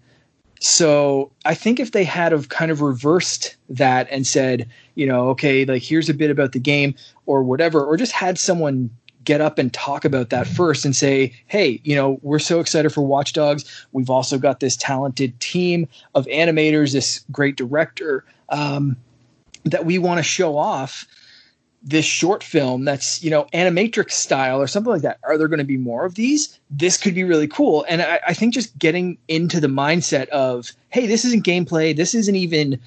So 0.61 1.31
I 1.45 1.55
think 1.55 1.79
if 1.79 1.93
they 1.93 2.05
had 2.05 2.33
have 2.33 2.49
kind 2.49 2.71
of 2.71 2.81
reversed 2.81 3.57
that 3.69 4.09
and 4.11 4.27
said, 4.27 4.69
you 4.95 5.07
know, 5.07 5.29
okay, 5.31 5.65
like 5.65 5.83
here's 5.83 6.09
a 6.09 6.15
bit 6.15 6.31
about 6.31 6.53
the 6.53 6.59
game 6.59 6.95
or 7.27 7.43
whatever, 7.43 7.85
or 7.85 7.97
just 7.97 8.13
had 8.13 8.39
someone 8.39 8.91
get 9.25 9.41
up 9.41 9.59
and 9.59 9.73
talk 9.73 10.05
about 10.05 10.31
that 10.31 10.47
first 10.47 10.85
and 10.85 10.97
say, 10.97 11.33
hey, 11.49 11.81
you 11.85 11.95
know, 11.95 12.19
we're 12.23 12.39
so 12.39 12.61
excited 12.61 12.91
for 12.91 13.03
Watch 13.03 13.35
Dogs. 13.35 13.87
We've 13.93 14.09
also 14.09 14.39
got 14.39 14.61
this 14.61 14.77
talented 14.77 15.39
team 15.39 15.87
of 16.15 16.25
animators, 16.27 16.93
this 16.93 17.25
great 17.31 17.57
director 17.57 18.25
um, 18.49 18.97
that 19.65 19.85
we 19.85 19.99
want 19.99 20.19
to 20.19 20.23
show 20.23 20.57
off 20.57 21.07
this 21.83 22.05
short 22.05 22.43
film 22.43 22.85
that's 22.85 23.23
you 23.23 23.31
know 23.31 23.45
animatrix 23.55 24.13
style 24.13 24.61
or 24.61 24.67
something 24.67 24.93
like 24.93 25.03
that 25.03 25.19
are 25.23 25.39
there 25.39 25.49
going 25.49 25.59
to 25.59 25.65
be 25.65 25.77
more 25.77 26.05
of 26.05 26.17
these 26.17 26.59
this 26.71 26.97
could 26.97 27.15
be 27.15 27.23
really 27.23 27.47
cool 27.47 27.85
and 27.89 28.03
I, 28.03 28.21
I, 28.27 28.35
think 28.35 28.53
just 28.53 28.77
getting 28.79 29.17
into 29.29 29.61
the 29.61 29.69
mindset 29.69 30.27
of 30.29 30.73
hey 30.91 31.07
this 31.07 31.25
isn't 31.25 31.45
gameplay 31.45 31.95
this 31.95 32.15
isn't 32.15 32.35
even 32.35 32.81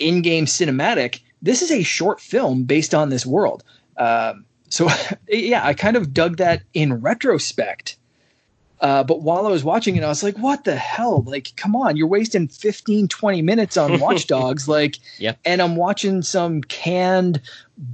in-game 0.00 0.46
cinematic 0.46 1.20
this 1.40 1.62
is 1.62 1.70
a 1.70 1.84
short 1.84 2.20
film 2.20 2.64
based 2.64 2.94
on 2.94 3.10
this 3.10 3.24
world 3.24 3.62
um, 3.96 4.44
so 4.68 4.88
yeah 5.28 5.64
i 5.64 5.72
kind 5.72 5.96
of 5.96 6.12
dug 6.12 6.38
that 6.38 6.62
in 6.74 7.00
retrospect 7.00 7.96
uh, 8.80 9.02
but 9.02 9.22
while 9.22 9.46
I 9.46 9.50
was 9.50 9.64
watching 9.64 9.96
it, 9.96 10.04
I 10.04 10.08
was 10.08 10.22
like, 10.22 10.36
what 10.36 10.64
the 10.64 10.76
hell? 10.76 11.22
Like, 11.26 11.52
come 11.56 11.74
on, 11.74 11.96
you're 11.96 12.06
wasting 12.06 12.46
15, 12.48 13.08
20 13.08 13.42
minutes 13.42 13.76
on 13.76 13.98
Watch 14.00 14.26
Dogs. 14.26 14.68
like, 14.68 14.98
yeah. 15.18 15.34
and 15.44 15.62
I'm 15.62 15.76
watching 15.76 16.22
some 16.22 16.60
canned 16.62 17.40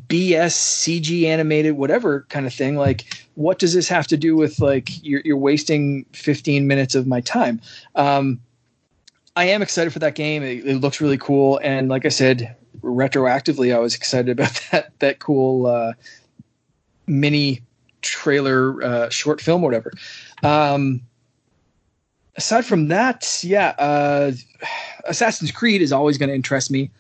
BS 0.09 0.53
CG 0.53 1.24
animated, 1.24 1.76
whatever 1.76 2.26
kind 2.28 2.47
of 2.47 2.55
thing. 2.55 2.76
Like, 2.76 3.26
what 3.35 3.59
does 3.59 3.74
this 3.74 3.89
have 3.89 4.07
to 4.09 4.16
do 4.16 4.37
with 4.37 4.61
like, 4.61 5.03
you're, 5.05 5.22
you're 5.24 5.37
wasting 5.37 6.07
15 6.12 6.66
minutes 6.66 6.95
of 6.95 7.07
my 7.07 7.20
time? 7.20 7.61
Um, 7.95 8.41
I 9.35 9.45
am 9.45 9.62
excited 9.62 9.93
for 9.93 9.99
that 10.01 10.14
game. 10.14 10.43
It, 10.43 10.66
it, 10.66 10.76
looks 10.76 11.01
really 11.01 11.18
cool. 11.18 11.59
And 11.62 11.89
like 11.89 12.05
I 12.05 12.11
said, 12.11 12.55
retroactively, 12.83 13.74
I 13.74 13.78
was 13.78 13.95
excited 13.95 14.30
about 14.39 14.61
that, 14.70 14.99
that 15.01 15.18
cool, 15.18 15.66
uh, 15.66 15.95
mini 17.07 17.61
trailer, 18.03 18.83
uh, 18.83 19.09
short 19.11 19.41
film, 19.41 19.62
whatever. 19.62 19.93
Um, 20.43 21.03
aside 22.37 22.64
from 22.64 22.89
that, 22.89 23.41
yeah, 23.43 23.74
uh, 23.78 24.33
Assassin's 25.07 25.51
Creed 25.51 25.83
is 25.83 25.93
always 25.93 26.18
going 26.18 26.28
to 26.28 26.35
interest 26.35 26.70
me. 26.70 26.91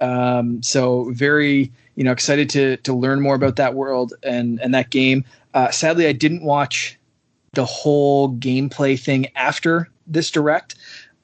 Um, 0.00 0.62
so 0.62 1.10
very, 1.12 1.72
you 1.94 2.04
know, 2.04 2.12
excited 2.12 2.50
to 2.50 2.76
to 2.78 2.92
learn 2.92 3.20
more 3.20 3.34
about 3.34 3.56
that 3.56 3.74
world 3.74 4.14
and 4.22 4.60
and 4.60 4.74
that 4.74 4.90
game. 4.90 5.24
Uh, 5.54 5.70
sadly, 5.70 6.06
I 6.06 6.12
didn't 6.12 6.42
watch 6.42 6.98
the 7.54 7.64
whole 7.64 8.34
gameplay 8.34 8.98
thing 8.98 9.26
after 9.34 9.88
this 10.06 10.30
direct 10.30 10.74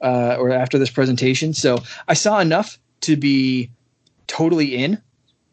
uh, 0.01 0.35
or 0.39 0.51
after 0.51 0.79
this 0.79 0.89
presentation. 0.89 1.53
So 1.53 1.77
I 2.07 2.15
saw 2.15 2.39
enough 2.39 2.79
to 3.01 3.15
be 3.15 3.69
totally 4.27 4.75
in 4.75 5.01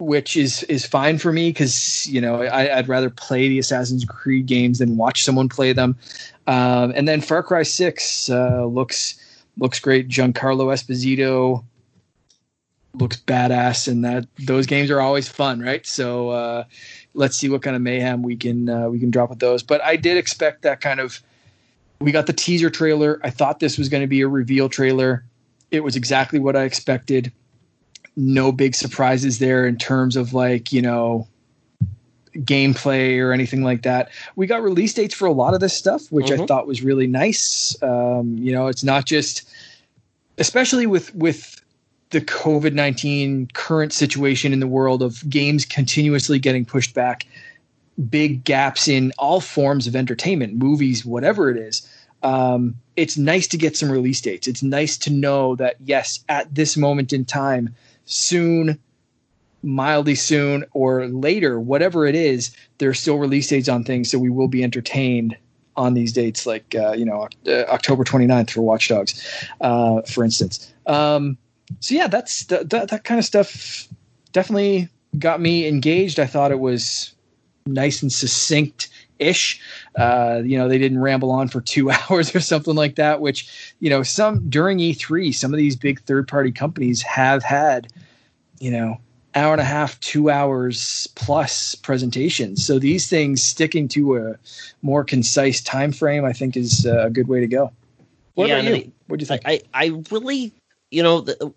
which 0.01 0.37
is 0.37 0.63
is 0.65 0.87
fine 0.87 1.19
for 1.19 1.33
me 1.33 1.51
because 1.51 2.07
you 2.07 2.21
know 2.21 2.43
I, 2.43 2.77
would 2.77 2.89
rather 2.89 3.11
play 3.11 3.49
the 3.49 3.59
Assassin's 3.59 4.05
Creed 4.05 4.47
games 4.47 4.79
than 4.79 4.97
watch 4.97 5.25
someone 5.25 5.49
play 5.49 5.73
them. 5.73 5.97
Um, 6.47 6.93
and 6.97 7.07
then 7.07 7.21
Far 7.21 7.43
Cry 7.43 7.63
Six 7.63 8.31
uh, 8.31 8.65
looks 8.65 9.15
looks 9.59 9.79
great. 9.79 10.09
Giancarlo 10.09 10.73
Esposito 10.73 11.65
looks 12.95 13.17
badass, 13.19 13.89
and 13.89 14.05
that 14.05 14.27
those 14.39 14.67
games 14.67 14.91
are 14.91 15.01
always 15.01 15.29
fun, 15.29 15.61
right? 15.61 15.87
So 15.87 16.31
uh, 16.31 16.65
let's 17.15 17.37
see 17.37 17.49
what 17.49 17.63
kind 17.63 17.77
of 17.77 17.83
mayhem 17.83 18.23
we 18.23 18.37
can 18.37 18.69
uh, 18.69 18.89
we 18.89 18.99
can 18.99 19.11
drop 19.11 19.31
with 19.31 19.39
those. 19.39 19.63
But 19.63 19.83
I 19.83 19.97
did 19.97 20.17
expect 20.17 20.63
that 20.63 20.81
kind 20.81 21.01
of. 21.01 21.23
We 22.01 22.13
got 22.13 22.27
the 22.27 22.33
teaser 22.33 22.71
trailer. 22.71 23.21
I 23.23 23.29
thought 23.29 23.61
this 23.61 23.77
was 23.77 23.91
going 23.91 24.01
to 24.01 24.07
be 24.07 24.23
a 24.23 24.29
reveal 24.29 24.71
trailer. 24.71 25.23
It 25.71 25.85
was 25.85 25.97
exactly 25.97 26.39
what 26.39 26.57
I 26.57 26.65
expected 26.65 27.31
no 28.17 28.53
big 28.53 28.75
surprises 28.75 29.39
there 29.39 29.67
in 29.67 29.77
terms 29.77 30.17
of 30.17 30.35
like 30.35 30.73
you 30.73 30.83
know 30.83 31.27
gameplay 32.37 33.19
or 33.19 33.33
anything 33.33 33.63
like 33.63 33.83
that. 33.83 34.11
We 34.37 34.47
got 34.47 34.63
release 34.63 34.95
dates 34.95 35.15
for 35.15 35.27
a 35.27 35.33
lot 35.33 35.55
of 35.55 35.61
this 35.61 35.75
stuff, 35.75 36.11
which 36.13 36.27
mm-hmm. 36.27 36.43
I 36.43 36.47
thought 36.47 36.67
was 36.67 36.83
really 36.83 37.07
nice. 37.07 37.81
Um, 37.83 38.37
you 38.39 38.53
know, 38.53 38.69
it's 38.69 38.85
not 38.85 39.05
just, 39.05 39.49
especially 40.39 40.87
with 40.87 41.15
with 41.15 41.60
the 42.11 42.21
COVID 42.21 42.73
nineteen 42.73 43.49
current 43.55 43.93
situation 43.93 44.53
in 44.53 44.61
the 44.61 44.67
world 44.67 45.03
of 45.03 45.29
games 45.29 45.65
continuously 45.65 46.39
getting 46.39 46.65
pushed 46.65 46.95
back, 46.95 47.27
big 48.09 48.45
gaps 48.45 48.89
in 48.89 49.13
all 49.19 49.41
forms 49.41 49.87
of 49.87 49.97
entertainment, 49.97 50.55
movies, 50.55 51.05
whatever 51.05 51.51
it 51.51 51.57
is. 51.57 51.89
Um, 52.23 52.77
it's 52.97 53.17
nice 53.17 53.47
to 53.49 53.57
get 53.57 53.77
some 53.77 53.91
release 53.91 54.21
dates. 54.21 54.47
It's 54.47 54.63
nice 54.63 54.99
to 54.99 55.11
know 55.11 55.57
that 55.57 55.77
yes, 55.85 56.23
at 56.29 56.55
this 56.55 56.77
moment 56.77 57.13
in 57.13 57.25
time, 57.25 57.75
soon 58.05 58.79
mildly 59.63 60.15
soon 60.15 60.65
or 60.73 61.07
later, 61.09 61.61
whatever 61.61 62.07
it 62.07 62.15
is, 62.15 62.55
there's 62.79 62.99
still 62.99 63.19
release 63.19 63.49
dates 63.49 63.69
on 63.69 63.85
things, 63.85 64.11
so 64.11 64.19
we 64.19 64.31
will 64.31 64.49
be 64.49 64.63
entertained 64.63 65.37
on 65.77 65.95
these 65.95 66.13
dates, 66.13 66.47
like 66.47 66.75
uh, 66.75 66.93
you 66.93 67.05
know 67.05 67.29
uh, 67.47 67.65
October 67.69 68.05
29th 68.05 68.51
for 68.51 68.63
Watch 68.63 68.89
Dogs, 68.89 69.45
uh, 69.61 70.03
for 70.03 70.25
instance. 70.25 70.73
Um, 70.87 71.39
so 71.79 71.95
yeah, 71.95 72.09
that's 72.09 72.45
that, 72.47 72.71
that 72.71 73.05
kind 73.05 73.19
of 73.19 73.25
stuff. 73.25 73.89
Definitely 74.33 74.89
got 75.19 75.41
me 75.41 75.67
engaged. 75.67 76.19
I 76.19 76.27
thought 76.27 76.51
it 76.51 76.61
was 76.61 77.15
nice 77.67 78.03
and 78.03 78.13
succinct 78.13 78.89
ish. 79.19 79.61
Uh, 79.97 80.43
you 80.45 80.59
know, 80.59 80.69
they 80.69 80.79
didn't 80.79 80.99
ramble 80.99 81.31
on 81.31 81.49
for 81.49 81.61
two 81.61 81.91
hours 82.11 82.35
or 82.35 82.41
something 82.41 82.75
like 82.75 82.97
that, 82.97 83.21
which, 83.21 83.75
you 83.81 83.91
know, 83.91 84.03
some 84.03 84.49
during 84.49 84.79
E3, 84.79 85.35
some 85.35 85.53
of 85.53 85.59
these 85.59 85.77
big 85.77 86.01
third 86.03 86.27
party 86.27 86.51
companies 86.51 87.03
have 87.03 87.43
had, 87.43 87.89
you 88.59 88.71
know, 88.71 88.99
hour 89.35 89.53
and 89.53 89.61
a 89.61 89.65
half, 89.65 89.99
two 90.01 90.31
hours 90.31 91.07
plus 91.15 91.75
presentations. 91.77 92.67
So 92.67 92.79
these 92.79 93.09
things 93.09 93.43
sticking 93.43 93.87
to 93.89 94.17
a 94.17 94.37
more 94.83 95.05
concise 95.05 95.61
time 95.61 95.93
frame, 95.93 96.25
I 96.25 96.33
think, 96.33 96.57
is 96.57 96.85
a 96.85 97.11
good 97.11 97.29
way 97.29 97.41
to 97.41 97.47
go. 97.47 97.73
What 98.35 98.49
yeah, 98.49 98.59
about 98.59 98.77
you? 98.77 98.93
What 99.07 99.19
do 99.19 99.23
you 99.23 99.27
think? 99.27 99.43
I, 99.45 99.61
I 99.75 100.03
really, 100.11 100.53
you 100.91 101.03
know, 101.03 101.21
the, 101.21 101.53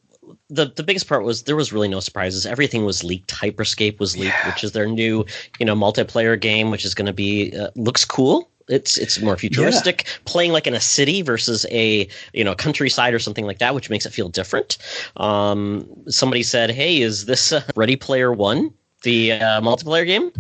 the 0.50 0.66
the 0.76 0.84
biggest 0.84 1.08
part 1.08 1.24
was 1.24 1.44
there 1.44 1.56
was 1.56 1.74
really 1.74 1.88
no 1.88 2.00
surprises. 2.00 2.46
Everything 2.46 2.86
was 2.86 3.04
leaked. 3.04 3.34
Hyperscape 3.34 4.00
was 4.00 4.16
leaked, 4.18 4.36
yeah. 4.44 4.48
which 4.48 4.64
is 4.64 4.72
their 4.72 4.88
new, 4.88 5.26
you 5.60 5.66
know, 5.66 5.76
multiplayer 5.76 6.40
game, 6.40 6.72
which 6.72 6.86
is 6.86 6.96
going 6.96 7.06
to 7.06 7.14
be 7.14 7.58
uh, 7.58 7.70
looks 7.76 8.06
cool. 8.06 8.50
It's 8.70 8.98
it's 8.98 9.20
more 9.20 9.36
futuristic, 9.36 10.04
yeah. 10.06 10.14
playing 10.26 10.54
like 10.54 10.68
in 10.68 10.74
a 10.74 10.80
city 10.80 11.22
versus 11.22 11.66
a 11.70 12.08
you 12.34 12.44
know 12.44 12.56
countryside 12.56 13.14
or 13.14 13.20
something 13.20 13.46
like 13.46 13.60
that, 13.60 13.76
which 13.76 13.90
makes 13.90 14.06
it 14.06 14.14
feel 14.14 14.30
different. 14.30 14.78
Um, 15.18 15.88
somebody 16.08 16.44
said, 16.44 16.72
"Hey, 16.72 17.02
is 17.02 17.26
this 17.26 17.52
uh, 17.52 17.62
Ready 17.76 17.98
Player 17.98 18.32
One, 18.32 18.74
the 19.02 19.34
uh, 19.34 19.62
multiplayer 19.62 20.06
game?" 20.06 20.32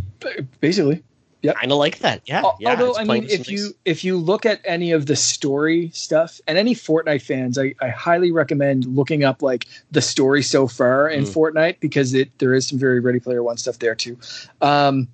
Basically, 0.62 1.04
yeah, 1.44 1.54
kind 1.54 1.72
of 1.74 1.78
like 1.78 2.00
that. 2.00 2.22
Yeah. 2.26 2.42
yeah 2.58 2.72
Although 2.72 2.96
I 2.96 3.04
mean, 3.04 3.26
if 3.30 3.50
you 3.50 3.76
if 3.84 4.06
you 4.06 4.18
look 4.18 4.46
at 4.46 4.62
any 4.64 4.92
of 4.92 5.08
the 5.08 5.16
story 5.18 5.90
stuff 5.94 6.40
and 6.48 6.58
any 6.58 6.74
Fortnite 6.74 7.22
fans, 7.22 7.58
I, 7.58 7.76
I 7.82 7.90
highly 7.90 8.32
recommend 8.32 8.86
looking 8.86 9.26
up 9.26 9.42
like 9.42 9.68
the 9.92 10.02
story 10.02 10.42
so 10.42 10.68
far 10.68 11.10
in 11.10 11.26
mm. 11.26 11.28
Fortnite 11.28 11.82
because 11.82 12.14
it 12.14 12.38
there 12.40 12.54
is 12.54 12.66
some 12.66 12.80
very 12.80 13.02
Ready 13.02 13.20
Player 13.20 13.44
One 13.44 13.58
stuff 13.58 13.80
there 13.80 13.94
too. 13.94 14.18
Um, 14.62 15.10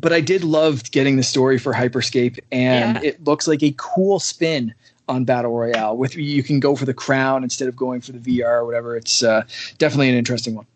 but 0.00 0.12
I 0.12 0.20
did 0.20 0.44
love 0.44 0.88
getting 0.92 1.16
the 1.16 1.24
story 1.24 1.58
for 1.58 1.72
Hyperscape, 1.72 2.38
and 2.52 3.02
yeah. 3.02 3.10
it 3.10 3.24
looks 3.24 3.48
like 3.48 3.64
a 3.64 3.74
cool 3.76 4.20
spin 4.20 4.74
on 5.08 5.24
battle 5.24 5.52
royale. 5.52 5.96
With 5.96 6.14
you 6.14 6.42
can 6.44 6.60
go 6.60 6.76
for 6.76 6.84
the 6.84 6.94
crown 6.94 7.42
instead 7.42 7.66
of 7.66 7.74
going 7.74 8.00
for 8.00 8.12
the 8.12 8.18
VR 8.20 8.60
or 8.60 8.64
whatever. 8.64 8.96
It's 8.96 9.24
uh, 9.24 9.42
definitely 9.78 10.08
an 10.08 10.14
interesting 10.14 10.54
one. 10.54 10.66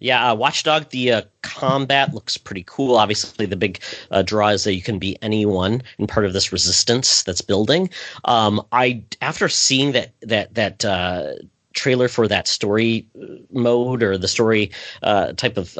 Yeah, 0.00 0.30
uh, 0.30 0.34
Watchdog, 0.36 0.90
the 0.90 1.12
uh, 1.12 1.22
combat 1.42 2.14
looks 2.14 2.36
pretty 2.36 2.64
cool. 2.66 2.96
Obviously, 2.96 3.46
the 3.46 3.56
big 3.56 3.80
uh, 4.10 4.22
draw 4.22 4.48
is 4.48 4.62
that 4.64 4.74
you 4.74 4.82
can 4.82 4.98
be 4.98 5.20
anyone 5.22 5.82
in 5.98 6.06
part 6.06 6.24
of 6.24 6.32
this 6.32 6.52
resistance 6.52 7.24
that's 7.24 7.40
building. 7.40 7.90
Um, 8.24 8.64
I 8.70 9.02
after 9.20 9.48
seeing 9.48 9.92
that 9.92 10.12
that 10.22 10.54
that 10.54 10.84
uh, 10.84 11.32
trailer 11.72 12.06
for 12.06 12.28
that 12.28 12.46
story 12.46 13.08
uh, 13.20 13.26
mode 13.50 14.04
or 14.04 14.16
the 14.16 14.28
story 14.28 14.70
uh, 15.02 15.32
type 15.32 15.56
of, 15.56 15.76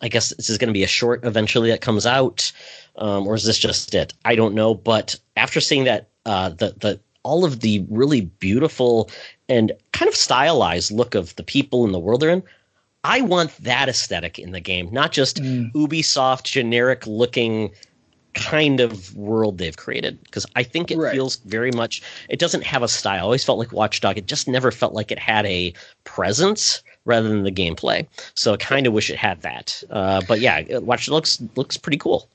I 0.00 0.08
guess 0.08 0.28
this 0.30 0.48
is 0.48 0.58
going 0.58 0.68
to 0.68 0.72
be 0.72 0.84
a 0.84 0.88
short 0.88 1.24
eventually 1.24 1.70
that 1.70 1.80
comes 1.80 2.06
out, 2.06 2.52
um, 2.96 3.26
or 3.26 3.34
is 3.34 3.44
this 3.44 3.58
just 3.58 3.96
it? 3.96 4.14
I 4.24 4.36
don't 4.36 4.54
know. 4.54 4.74
But 4.74 5.16
after 5.36 5.60
seeing 5.60 5.84
that, 5.84 6.08
the 6.24 6.74
the 6.78 7.00
all 7.24 7.44
of 7.44 7.60
the 7.60 7.84
really 7.90 8.22
beautiful 8.22 9.10
and 9.48 9.72
kind 9.92 10.08
of 10.08 10.14
stylized 10.14 10.92
look 10.92 11.16
of 11.16 11.34
the 11.34 11.42
people 11.42 11.84
in 11.84 11.90
the 11.90 11.98
world 11.98 12.20
they're 12.20 12.30
in, 12.30 12.42
I 13.04 13.20
want 13.20 13.56
that 13.58 13.88
aesthetic 13.88 14.38
in 14.38 14.52
the 14.52 14.60
game, 14.60 14.88
not 14.92 15.12
just 15.12 15.36
mm. 15.36 15.72
Ubisoft 15.72 16.44
generic 16.44 17.06
looking 17.06 17.70
kind 18.34 18.80
of 18.80 19.16
world 19.16 19.58
they've 19.58 19.76
created 19.76 20.22
because 20.24 20.46
I 20.54 20.62
think 20.62 20.90
it 20.90 20.98
right. 20.98 21.12
feels 21.12 21.36
very 21.36 21.72
much 21.72 22.02
it 22.28 22.38
doesn't 22.38 22.62
have 22.64 22.82
a 22.82 22.88
style. 22.88 23.18
I 23.18 23.20
always 23.20 23.44
felt 23.44 23.58
like 23.58 23.72
Watchdog. 23.72 24.18
It 24.18 24.26
just 24.26 24.48
never 24.48 24.70
felt 24.70 24.94
like 24.94 25.10
it 25.10 25.18
had 25.18 25.46
a 25.46 25.72
presence 26.04 26.82
rather 27.04 27.28
than 27.28 27.42
the 27.42 27.52
gameplay. 27.52 28.06
So 28.34 28.52
I 28.52 28.56
kind 28.56 28.86
of 28.86 28.92
wish 28.92 29.10
it 29.10 29.16
had 29.16 29.42
that. 29.42 29.82
Uh, 29.90 30.22
but 30.26 30.40
yeah, 30.40 30.78
Watchdog 30.78 31.12
looks 31.14 31.42
looks 31.56 31.76
pretty 31.76 31.98
cool. 31.98 32.28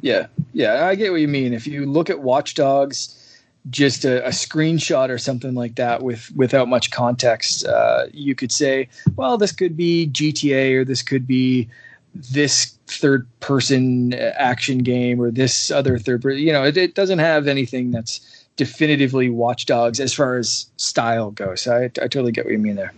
Yeah, 0.00 0.26
yeah, 0.52 0.86
I 0.86 0.96
get 0.96 1.12
what 1.12 1.20
you 1.20 1.28
mean. 1.28 1.52
If 1.52 1.66
you 1.66 1.86
look 1.86 2.10
at 2.10 2.20
Watch 2.20 2.54
Dogs 2.54 3.23
just 3.70 4.04
a, 4.04 4.24
a, 4.26 4.30
screenshot 4.30 5.08
or 5.08 5.16
something 5.16 5.54
like 5.54 5.76
that 5.76 6.02
with 6.02 6.30
without 6.36 6.68
much 6.68 6.90
context 6.90 7.64
uh, 7.64 8.06
you 8.12 8.34
could 8.34 8.52
say 8.52 8.88
well 9.16 9.38
this 9.38 9.52
could 9.52 9.76
be 9.76 10.06
gta 10.08 10.74
or 10.74 10.84
this 10.84 11.00
could 11.00 11.26
be 11.26 11.68
this 12.14 12.76
third 12.86 13.26
person 13.40 14.12
action 14.12 14.78
game 14.78 15.20
or 15.20 15.30
this 15.30 15.70
other 15.70 15.98
third 15.98 16.20
person 16.20 16.42
you 16.42 16.52
know 16.52 16.62
it, 16.62 16.76
it 16.76 16.94
doesn't 16.94 17.20
have 17.20 17.48
anything 17.48 17.90
that's 17.90 18.44
definitively 18.56 19.28
Watch 19.28 19.66
Dogs 19.66 20.00
as 20.00 20.14
far 20.14 20.36
as 20.36 20.66
style 20.76 21.30
goes. 21.32 21.66
I, 21.66 21.84
I 21.84 21.88
totally 21.88 22.32
get 22.32 22.44
what 22.44 22.52
you 22.52 22.58
mean 22.58 22.76
there. 22.76 22.92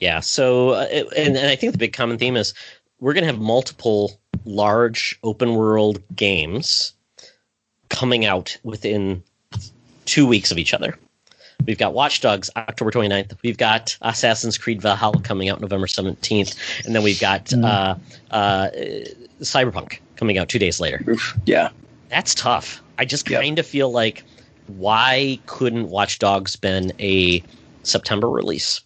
Yeah. 0.00 0.20
So 0.20 0.70
uh, 0.70 0.86
and, 1.16 1.36
and 1.36 1.48
i 1.48 1.56
think 1.56 1.72
the 1.72 1.78
big 1.78 1.92
common 1.92 2.18
theme 2.18 2.36
is 2.36 2.54
we're 3.00 3.12
going 3.12 3.22
to 3.22 3.30
have 3.30 3.40
multiple 3.40 4.18
large 4.44 5.18
open 5.22 5.54
world 5.54 6.00
games 6.14 6.92
coming 7.88 8.24
out 8.24 8.56
within 8.62 9.22
two 10.08 10.26
weeks 10.26 10.50
of 10.50 10.58
each 10.58 10.74
other. 10.74 10.98
We've 11.66 11.78
got 11.78 11.92
Watch 11.92 12.20
Dogs 12.20 12.48
October 12.56 12.90
29th. 12.90 13.36
We've 13.42 13.58
got 13.58 13.96
Assassin's 14.00 14.56
Creed 14.56 14.80
Valhalla 14.80 15.20
coming 15.20 15.48
out 15.48 15.60
November 15.60 15.86
17th. 15.86 16.86
And 16.86 16.94
then 16.94 17.02
we've 17.02 17.20
got 17.20 17.46
mm. 17.46 17.64
uh, 17.64 17.94
uh, 18.34 18.70
Cyberpunk 19.40 19.98
coming 20.16 20.38
out 20.38 20.48
two 20.48 20.58
days 20.58 20.80
later. 20.80 21.04
Oof. 21.06 21.36
Yeah. 21.44 21.68
That's 22.08 22.34
tough. 22.34 22.82
I 22.96 23.04
just 23.04 23.26
kind 23.26 23.58
of 23.58 23.66
yep. 23.66 23.70
feel 23.70 23.90
like 23.90 24.24
why 24.68 25.38
couldn't 25.46 25.90
Watch 25.90 26.18
Dogs 26.18 26.56
been 26.56 26.92
a 26.98 27.42
September 27.82 28.30
release? 28.30 28.80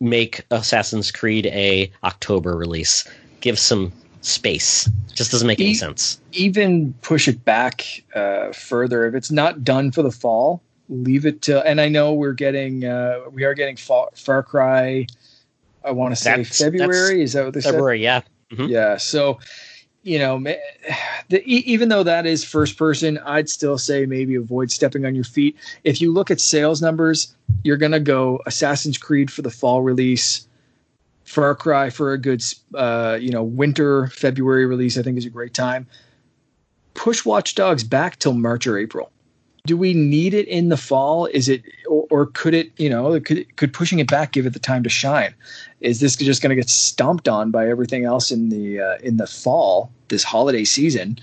Make 0.00 0.44
Assassin's 0.50 1.12
Creed 1.12 1.46
a 1.46 1.92
October 2.02 2.56
release. 2.56 3.08
Give 3.40 3.58
some 3.58 3.92
space. 4.20 4.88
Just 5.14 5.30
doesn't 5.30 5.46
make 5.46 5.60
any 5.60 5.70
e- 5.70 5.74
sense. 5.74 6.20
Even 6.32 6.92
push 7.02 7.28
it 7.28 7.44
back 7.44 7.84
uh, 8.14 8.52
further. 8.52 9.06
If 9.06 9.14
it's 9.14 9.30
not 9.30 9.64
done 9.64 9.90
for 9.90 10.02
the 10.02 10.10
fall, 10.10 10.62
leave 10.88 11.26
it 11.26 11.42
to. 11.42 11.66
And 11.66 11.80
I 11.80 11.88
know 11.88 12.12
we're 12.12 12.32
getting 12.32 12.84
uh, 12.84 13.20
we 13.30 13.44
are 13.44 13.54
getting 13.54 13.76
Far, 13.76 14.10
Far 14.14 14.42
Cry. 14.42 15.06
I 15.84 15.90
want 15.92 16.12
to 16.14 16.16
say 16.20 16.36
that's, 16.36 16.58
February. 16.58 17.18
That's 17.18 17.30
Is 17.30 17.32
that 17.34 17.44
what 17.44 17.54
they 17.54 17.60
February, 17.60 17.98
said? 17.98 18.02
yeah. 18.02 18.20
Mm-hmm. 18.56 18.66
Yeah. 18.66 18.96
So 18.96 19.38
you 20.06 20.20
know, 20.20 20.40
the, 21.30 21.42
even 21.44 21.88
though 21.88 22.04
that 22.04 22.26
is 22.26 22.44
first 22.44 22.78
person, 22.78 23.18
I'd 23.18 23.48
still 23.48 23.76
say 23.76 24.06
maybe 24.06 24.36
avoid 24.36 24.70
stepping 24.70 25.04
on 25.04 25.16
your 25.16 25.24
feet. 25.24 25.56
If 25.82 26.00
you 26.00 26.12
look 26.12 26.30
at 26.30 26.40
sales 26.40 26.80
numbers, 26.80 27.34
you're 27.64 27.76
going 27.76 27.90
to 27.90 27.98
go 27.98 28.40
Assassin's 28.46 28.98
Creed 28.98 29.32
for 29.32 29.42
the 29.42 29.50
fall 29.50 29.82
release, 29.82 30.46
Far 31.36 31.54
Cry 31.54 31.90
for 31.90 32.14
a 32.14 32.18
good, 32.18 32.42
uh, 32.74 33.18
you 33.20 33.28
know, 33.28 33.42
winter 33.42 34.06
February 34.06 34.64
release. 34.64 34.96
I 34.96 35.02
think 35.02 35.18
is 35.18 35.26
a 35.26 35.30
great 35.30 35.52
time. 35.52 35.86
Push 36.94 37.26
Watch 37.26 37.54
Dogs 37.54 37.84
back 37.84 38.18
till 38.18 38.32
March 38.32 38.66
or 38.66 38.78
April. 38.78 39.12
Do 39.66 39.76
we 39.76 39.92
need 39.92 40.32
it 40.32 40.48
in 40.48 40.70
the 40.70 40.78
fall? 40.78 41.26
Is 41.26 41.50
it, 41.50 41.62
or, 41.90 42.06
or 42.10 42.26
could 42.26 42.54
it, 42.54 42.72
you 42.78 42.88
know, 42.88 43.20
could 43.20 43.54
could 43.56 43.74
pushing 43.74 43.98
it 43.98 44.08
back 44.08 44.32
give 44.32 44.46
it 44.46 44.54
the 44.54 44.58
time 44.58 44.82
to 44.82 44.88
shine? 44.88 45.34
Is 45.82 46.00
this 46.00 46.16
just 46.16 46.40
going 46.40 46.48
to 46.48 46.56
get 46.56 46.70
stomped 46.70 47.28
on 47.28 47.50
by 47.50 47.68
everything 47.68 48.06
else 48.06 48.30
in 48.30 48.48
the 48.48 48.80
uh, 48.80 48.96
in 49.02 49.18
the 49.18 49.26
fall 49.26 49.92
this 50.08 50.24
holiday 50.24 50.64
season? 50.64 51.18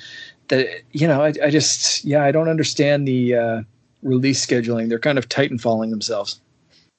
That 0.49 0.67
you 0.91 1.07
know, 1.07 1.23
I, 1.23 1.33
I 1.43 1.49
just 1.49 2.05
yeah, 2.05 2.23
I 2.23 2.31
don't 2.31 2.49
understand 2.49 3.07
the 3.07 3.33
uh, 3.33 3.61
release 4.03 4.45
scheduling. 4.45 4.89
They're 4.89 4.99
kind 4.99 5.17
of 5.17 5.27
titan 5.27 5.57
falling 5.57 5.89
themselves. 5.89 6.39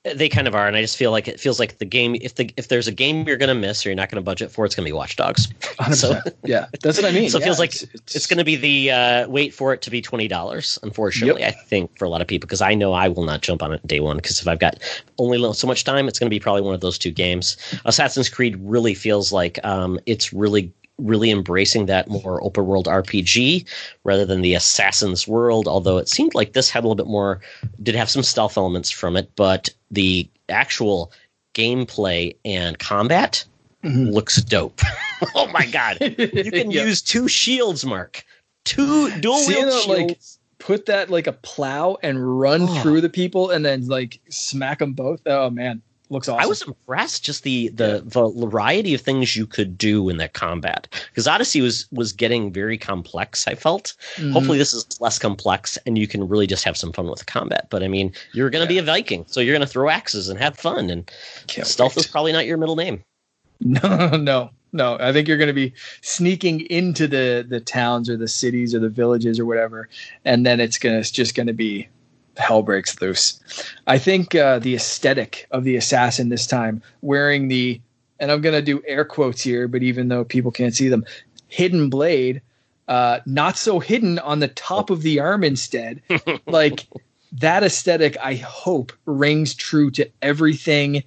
They 0.04 0.28
kind 0.28 0.46
of 0.46 0.54
are, 0.54 0.66
and 0.68 0.76
I 0.76 0.82
just 0.82 0.98
feel 0.98 1.10
like 1.10 1.28
it 1.28 1.40
feels 1.40 1.58
like 1.58 1.78
the 1.78 1.86
game. 1.86 2.14
If 2.20 2.34
the 2.34 2.50
if 2.58 2.68
there's 2.68 2.86
a 2.86 2.92
game 2.92 3.26
you're 3.26 3.38
going 3.38 3.48
to 3.48 3.54
miss 3.54 3.84
or 3.84 3.88
you're 3.88 3.96
not 3.96 4.10
going 4.10 4.22
to 4.22 4.24
budget 4.24 4.50
for, 4.50 4.66
it's 4.66 4.74
going 4.74 4.84
to 4.84 4.88
be 4.88 4.92
Watch 4.92 5.16
Dogs. 5.16 5.48
So 5.94 6.18
yeah, 6.44 6.66
that's 6.82 7.00
what 7.00 7.04
I 7.04 7.12
mean. 7.12 7.28
So 7.30 7.38
it 7.38 7.44
feels 7.44 7.58
like 7.58 7.70
it's, 7.70 7.82
it's, 7.82 8.16
it's 8.16 8.26
going 8.26 8.38
to 8.38 8.44
be 8.44 8.56
the 8.56 8.90
uh, 8.90 9.28
wait 9.28 9.52
for 9.52 9.72
it 9.72 9.82
to 9.82 9.90
be 9.90 10.00
twenty 10.00 10.28
dollars. 10.28 10.78
Unfortunately, 10.82 11.42
yep. 11.42 11.54
I 11.54 11.64
think 11.64 11.96
for 11.98 12.04
a 12.04 12.08
lot 12.08 12.20
of 12.20 12.26
people 12.26 12.46
because 12.46 12.62
I 12.62 12.74
know 12.74 12.92
I 12.92 13.08
will 13.08 13.24
not 13.24 13.42
jump 13.42 13.62
on 13.62 13.72
it 13.72 13.86
day 13.86 14.00
one 14.00 14.16
because 14.16 14.40
if 14.40 14.48
I've 14.48 14.58
got 14.58 14.78
only 15.18 15.52
so 15.54 15.66
much 15.66 15.84
time, 15.84 16.06
it's 16.08 16.18
going 16.18 16.26
to 16.26 16.34
be 16.34 16.40
probably 16.40 16.62
one 16.62 16.74
of 16.74 16.80
those 16.80 16.98
two 16.98 17.10
games. 17.10 17.56
Assassin's 17.84 18.28
Creed 18.28 18.56
really 18.60 18.94
feels 18.94 19.32
like 19.32 19.58
um, 19.64 19.98
it's 20.06 20.32
really 20.32 20.72
really 20.98 21.30
embracing 21.30 21.86
that 21.86 22.08
more 22.08 22.42
open 22.42 22.66
world 22.66 22.86
RPG 22.86 23.66
rather 24.04 24.24
than 24.24 24.42
the 24.42 24.54
Assassin's 24.54 25.26
World. 25.26 25.66
Although 25.66 25.98
it 25.98 26.08
seemed 26.08 26.34
like 26.34 26.52
this 26.52 26.70
had 26.70 26.84
a 26.84 26.86
little 26.86 26.94
bit 26.94 27.10
more, 27.10 27.40
did 27.82 27.94
have 27.94 28.10
some 28.10 28.22
stealth 28.22 28.56
elements 28.56 28.90
from 28.90 29.16
it, 29.16 29.30
but 29.36 29.68
the 29.90 30.28
actual 30.48 31.12
gameplay 31.54 32.36
and 32.44 32.78
combat 32.78 33.44
mm-hmm. 33.82 34.10
looks 34.10 34.36
dope. 34.42 34.80
oh 35.34 35.48
my 35.48 35.66
god! 35.66 35.98
You 36.00 36.50
can 36.50 36.70
yep. 36.70 36.86
use 36.86 37.02
two 37.02 37.28
shields, 37.28 37.84
Mark. 37.84 38.24
Two 38.64 39.10
dual 39.20 39.46
wield 39.46 39.72
shields. 39.82 39.88
Like, 39.88 40.18
put 40.58 40.86
that 40.86 41.10
like 41.10 41.26
a 41.26 41.32
plow 41.32 41.98
and 42.02 42.40
run 42.40 42.62
oh. 42.62 42.80
through 42.80 43.00
the 43.00 43.10
people 43.10 43.50
and 43.50 43.64
then 43.64 43.86
like 43.86 44.20
smack 44.30 44.78
them 44.78 44.92
both. 44.94 45.20
Oh 45.26 45.50
man 45.50 45.82
looks 46.10 46.28
awesome. 46.28 46.42
I 46.42 46.46
was 46.46 46.62
impressed 46.62 47.24
just 47.24 47.42
the 47.42 47.68
the 47.68 48.02
variety 48.06 48.94
of 48.94 49.00
things 49.00 49.36
you 49.36 49.46
could 49.46 49.78
do 49.78 50.08
in 50.08 50.18
that 50.18 50.34
combat 50.34 50.88
because 51.10 51.26
Odyssey 51.26 51.60
was 51.60 51.86
was 51.92 52.12
getting 52.12 52.52
very 52.52 52.78
complex. 52.78 53.48
I 53.48 53.54
felt. 53.54 53.94
Mm-hmm. 54.16 54.32
Hopefully, 54.32 54.58
this 54.58 54.72
is 54.72 55.00
less 55.00 55.18
complex 55.18 55.78
and 55.86 55.98
you 55.98 56.06
can 56.06 56.28
really 56.28 56.46
just 56.46 56.64
have 56.64 56.76
some 56.76 56.92
fun 56.92 57.08
with 57.08 57.20
the 57.20 57.24
combat. 57.24 57.68
But 57.70 57.82
I 57.82 57.88
mean, 57.88 58.12
you're 58.32 58.50
going 58.50 58.66
to 58.66 58.72
yeah. 58.74 58.80
be 58.80 58.84
a 58.84 58.92
Viking, 58.92 59.24
so 59.28 59.40
you're 59.40 59.54
going 59.54 59.66
to 59.66 59.72
throw 59.72 59.88
axes 59.88 60.28
and 60.28 60.38
have 60.38 60.56
fun. 60.56 60.90
And 60.90 61.10
Can't 61.46 61.66
stealth 61.66 61.96
wait. 61.96 62.04
is 62.04 62.10
probably 62.10 62.32
not 62.32 62.46
your 62.46 62.58
middle 62.58 62.76
name. 62.76 63.02
No, 63.60 64.08
no, 64.16 64.50
no. 64.72 64.98
I 64.98 65.12
think 65.12 65.26
you're 65.28 65.38
going 65.38 65.48
to 65.48 65.54
be 65.54 65.72
sneaking 66.02 66.62
into 66.62 67.06
the 67.06 67.46
the 67.48 67.60
towns 67.60 68.10
or 68.10 68.16
the 68.16 68.28
cities 68.28 68.74
or 68.74 68.80
the 68.80 68.88
villages 68.88 69.38
or 69.38 69.46
whatever, 69.46 69.88
and 70.24 70.44
then 70.44 70.60
it's 70.60 70.76
gonna 70.76 70.98
it's 70.98 71.12
just 71.12 71.34
going 71.34 71.46
to 71.46 71.54
be 71.54 71.88
hell 72.36 72.62
breaks 72.62 73.00
loose. 73.00 73.40
I 73.86 73.98
think 73.98 74.34
uh, 74.34 74.58
the 74.58 74.74
aesthetic 74.74 75.46
of 75.50 75.64
the 75.64 75.76
assassin 75.76 76.28
this 76.28 76.46
time, 76.46 76.82
wearing 77.02 77.48
the, 77.48 77.80
and 78.18 78.30
I'm 78.30 78.40
going 78.40 78.54
to 78.54 78.62
do 78.62 78.82
air 78.86 79.04
quotes 79.04 79.42
here, 79.42 79.68
but 79.68 79.82
even 79.82 80.08
though 80.08 80.24
people 80.24 80.50
can't 80.50 80.74
see 80.74 80.88
them, 80.88 81.04
hidden 81.48 81.90
blade, 81.90 82.42
uh, 82.88 83.20
not 83.26 83.56
so 83.56 83.78
hidden 83.78 84.18
on 84.18 84.40
the 84.40 84.48
top 84.48 84.90
of 84.90 85.02
the 85.02 85.20
arm 85.20 85.44
instead. 85.44 86.02
like 86.46 86.86
that 87.32 87.62
aesthetic, 87.62 88.16
I 88.22 88.34
hope 88.34 88.92
rings 89.06 89.54
true 89.54 89.90
to 89.92 90.08
everything 90.22 91.02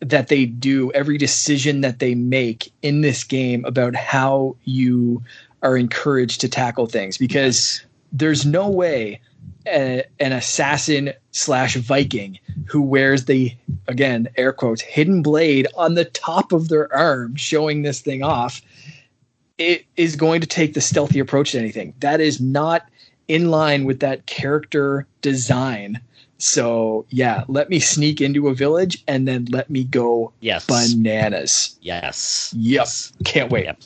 that 0.00 0.28
they 0.28 0.46
do, 0.46 0.90
every 0.92 1.16
decision 1.16 1.80
that 1.82 2.00
they 2.00 2.14
make 2.14 2.72
in 2.82 3.02
this 3.02 3.22
game 3.22 3.64
about 3.64 3.94
how 3.94 4.56
you 4.64 5.22
are 5.62 5.76
encouraged 5.76 6.40
to 6.40 6.48
tackle 6.48 6.86
things 6.86 7.16
because 7.16 7.84
there's 8.12 8.44
no 8.44 8.68
way 8.68 9.20
a, 9.66 10.04
an 10.20 10.32
assassin 10.32 11.12
slash 11.30 11.76
Viking 11.76 12.38
who 12.66 12.82
wears 12.82 13.24
the 13.24 13.54
again 13.88 14.28
air 14.36 14.52
quotes 14.52 14.80
hidden 14.80 15.22
blade 15.22 15.66
on 15.76 15.94
the 15.94 16.04
top 16.04 16.52
of 16.52 16.68
their 16.68 16.92
arm, 16.94 17.36
showing 17.36 17.82
this 17.82 18.00
thing 18.00 18.22
off. 18.22 18.62
It 19.58 19.84
is 19.96 20.16
going 20.16 20.40
to 20.40 20.46
take 20.46 20.74
the 20.74 20.80
stealthy 20.80 21.18
approach 21.18 21.52
to 21.52 21.58
anything. 21.58 21.94
That 22.00 22.20
is 22.20 22.40
not 22.40 22.88
in 23.28 23.50
line 23.50 23.84
with 23.84 24.00
that 24.00 24.26
character 24.26 25.06
design. 25.20 26.00
So 26.38 27.06
yeah, 27.10 27.44
let 27.46 27.70
me 27.70 27.78
sneak 27.78 28.20
into 28.20 28.48
a 28.48 28.54
village 28.54 29.02
and 29.06 29.28
then 29.28 29.46
let 29.50 29.70
me 29.70 29.84
go 29.84 30.32
yes. 30.40 30.66
bananas. 30.66 31.78
Yes. 31.82 32.52
Yep. 32.56 32.64
Yes. 32.64 33.12
Can't 33.24 33.50
wait. 33.50 33.66
Yep. 33.66 33.80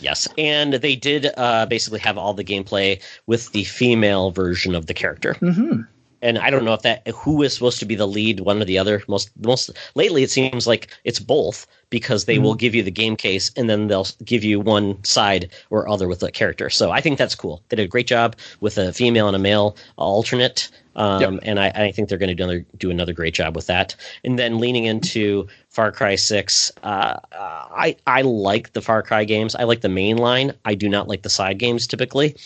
Yes, 0.00 0.28
and 0.38 0.74
they 0.74 0.96
did 0.96 1.30
uh, 1.36 1.66
basically 1.66 2.00
have 2.00 2.18
all 2.18 2.34
the 2.34 2.44
gameplay 2.44 3.02
with 3.26 3.52
the 3.52 3.64
female 3.64 4.30
version 4.30 4.74
of 4.74 4.86
the 4.86 4.94
character. 4.94 5.34
Mm-hmm. 5.34 5.82
And 6.20 6.38
I 6.38 6.50
don't 6.50 6.64
know 6.64 6.74
if 6.74 6.82
that 6.82 7.06
who 7.06 7.42
is 7.42 7.54
supposed 7.54 7.78
to 7.78 7.86
be 7.86 7.94
the 7.94 8.06
lead, 8.06 8.40
one 8.40 8.60
or 8.60 8.64
the 8.64 8.78
other. 8.78 9.02
Most 9.06 9.30
most 9.44 9.70
lately, 9.94 10.22
it 10.22 10.30
seems 10.30 10.66
like 10.66 10.88
it's 11.04 11.20
both 11.20 11.66
because 11.90 12.24
they 12.24 12.34
mm-hmm. 12.34 12.44
will 12.44 12.54
give 12.54 12.74
you 12.74 12.82
the 12.82 12.90
game 12.90 13.16
case 13.16 13.52
and 13.56 13.70
then 13.70 13.86
they'll 13.86 14.08
give 14.24 14.42
you 14.42 14.58
one 14.58 15.02
side 15.04 15.50
or 15.70 15.88
other 15.88 16.08
with 16.08 16.20
the 16.20 16.32
character. 16.32 16.70
So 16.70 16.90
I 16.90 17.00
think 17.00 17.18
that's 17.18 17.36
cool. 17.36 17.62
They 17.68 17.76
did 17.76 17.84
a 17.84 17.88
great 17.88 18.08
job 18.08 18.36
with 18.60 18.78
a 18.78 18.92
female 18.92 19.28
and 19.28 19.36
a 19.36 19.38
male 19.38 19.76
alternate. 19.96 20.68
Um, 20.98 21.20
yep. 21.20 21.40
And 21.44 21.60
I, 21.60 21.68
I, 21.68 21.92
think 21.92 22.08
they're 22.08 22.18
going 22.18 22.28
to 22.28 22.34
do 22.34 22.42
another, 22.42 22.66
do 22.76 22.90
another 22.90 23.12
great 23.12 23.32
job 23.32 23.54
with 23.54 23.68
that. 23.68 23.94
And 24.24 24.36
then 24.36 24.58
leaning 24.58 24.84
into 24.84 25.46
Far 25.70 25.92
Cry 25.92 26.16
Six, 26.16 26.72
uh, 26.82 27.20
I 27.32 27.96
I 28.08 28.22
like 28.22 28.72
the 28.72 28.82
Far 28.82 29.04
Cry 29.04 29.22
games. 29.22 29.54
I 29.54 29.62
like 29.62 29.82
the 29.82 29.88
main 29.88 30.16
line. 30.16 30.52
I 30.64 30.74
do 30.74 30.88
not 30.88 31.06
like 31.06 31.22
the 31.22 31.30
side 31.30 31.58
games 31.58 31.86
typically. 31.86 32.36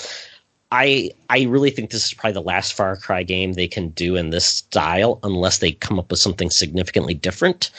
I 0.70 1.10
I 1.30 1.44
really 1.44 1.70
think 1.70 1.90
this 1.90 2.04
is 2.04 2.12
probably 2.12 2.34
the 2.34 2.42
last 2.42 2.74
Far 2.74 2.98
Cry 2.98 3.22
game 3.22 3.54
they 3.54 3.68
can 3.68 3.88
do 3.88 4.16
in 4.16 4.28
this 4.28 4.44
style, 4.44 5.18
unless 5.22 5.58
they 5.58 5.72
come 5.72 5.98
up 5.98 6.10
with 6.10 6.20
something 6.20 6.50
significantly 6.50 7.14
different 7.14 7.70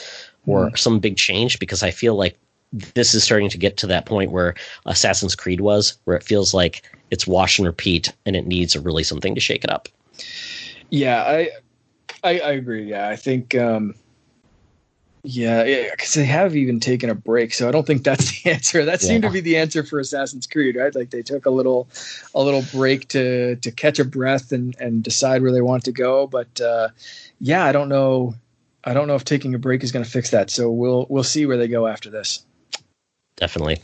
or 0.46 0.70
mm. 0.70 0.78
some 0.78 0.98
big 0.98 1.16
change. 1.16 1.60
Because 1.60 1.84
I 1.84 1.92
feel 1.92 2.16
like 2.16 2.36
this 2.72 3.14
is 3.14 3.22
starting 3.22 3.48
to 3.50 3.58
get 3.58 3.76
to 3.76 3.86
that 3.86 4.06
point 4.06 4.32
where 4.32 4.54
Assassin's 4.86 5.36
Creed 5.36 5.60
was, 5.60 5.96
where 6.02 6.16
it 6.16 6.24
feels 6.24 6.52
like 6.52 6.90
it's 7.12 7.28
wash 7.28 7.60
and 7.60 7.66
repeat, 7.66 8.12
and 8.26 8.34
it 8.34 8.48
needs 8.48 8.76
really 8.76 9.04
something 9.04 9.36
to 9.36 9.40
shake 9.40 9.62
it 9.62 9.70
up. 9.70 9.88
Yeah, 10.90 11.22
I, 11.22 11.50
I, 12.22 12.38
I 12.40 12.50
agree. 12.52 12.84
Yeah, 12.84 13.08
I 13.08 13.16
think, 13.16 13.54
um, 13.54 13.94
yeah, 15.26 15.90
because 15.90 16.12
they 16.12 16.26
have 16.26 16.54
even 16.54 16.80
taken 16.80 17.08
a 17.08 17.14
break, 17.14 17.54
so 17.54 17.66
I 17.66 17.72
don't 17.72 17.86
think 17.86 18.04
that's 18.04 18.42
the 18.42 18.50
answer. 18.50 18.84
That 18.84 19.02
yeah. 19.02 19.08
seemed 19.08 19.22
to 19.22 19.30
be 19.30 19.40
the 19.40 19.56
answer 19.56 19.82
for 19.82 19.98
Assassin's 19.98 20.46
Creed, 20.46 20.76
right? 20.76 20.94
Like 20.94 21.10
they 21.10 21.22
took 21.22 21.46
a 21.46 21.50
little, 21.50 21.88
a 22.34 22.42
little 22.42 22.62
break 22.72 23.08
to 23.08 23.56
to 23.56 23.70
catch 23.70 23.98
a 23.98 24.04
breath 24.04 24.52
and 24.52 24.76
and 24.78 25.02
decide 25.02 25.40
where 25.40 25.50
they 25.50 25.62
want 25.62 25.84
to 25.84 25.92
go. 25.92 26.26
But 26.26 26.60
uh, 26.60 26.88
yeah, 27.40 27.64
I 27.64 27.72
don't 27.72 27.88
know. 27.88 28.34
I 28.84 28.92
don't 28.92 29.08
know 29.08 29.14
if 29.14 29.24
taking 29.24 29.54
a 29.54 29.58
break 29.58 29.82
is 29.82 29.92
going 29.92 30.04
to 30.04 30.10
fix 30.10 30.30
that. 30.30 30.50
So 30.50 30.70
we'll 30.70 31.06
we'll 31.08 31.24
see 31.24 31.46
where 31.46 31.56
they 31.56 31.68
go 31.68 31.86
after 31.86 32.10
this. 32.10 32.44
Definitely. 33.36 33.78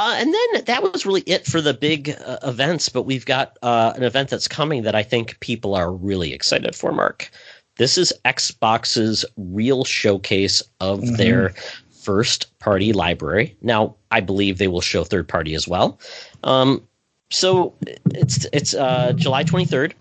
Uh, 0.00 0.14
and 0.16 0.32
then 0.32 0.64
that 0.64 0.82
was 0.82 1.04
really 1.04 1.20
it 1.26 1.44
for 1.44 1.60
the 1.60 1.74
big 1.74 2.16
uh, 2.24 2.38
events. 2.42 2.88
But 2.88 3.02
we've 3.02 3.26
got 3.26 3.58
uh, 3.60 3.92
an 3.94 4.02
event 4.02 4.30
that's 4.30 4.48
coming 4.48 4.82
that 4.84 4.94
I 4.94 5.02
think 5.02 5.38
people 5.40 5.74
are 5.74 5.92
really 5.92 6.32
excited 6.32 6.74
for, 6.74 6.90
Mark. 6.90 7.30
This 7.76 7.98
is 7.98 8.10
Xbox's 8.24 9.26
real 9.36 9.84
showcase 9.84 10.62
of 10.80 11.00
mm-hmm. 11.00 11.16
their 11.16 11.50
first 11.90 12.58
party 12.60 12.94
library. 12.94 13.54
Now, 13.60 13.94
I 14.10 14.20
believe 14.20 14.56
they 14.56 14.68
will 14.68 14.80
show 14.80 15.04
third 15.04 15.28
party 15.28 15.54
as 15.54 15.68
well. 15.68 16.00
Um, 16.44 16.82
so 17.28 17.74
it's 18.14 18.46
it's 18.54 18.72
uh, 18.72 19.12
July 19.16 19.44
23rd. 19.44 19.92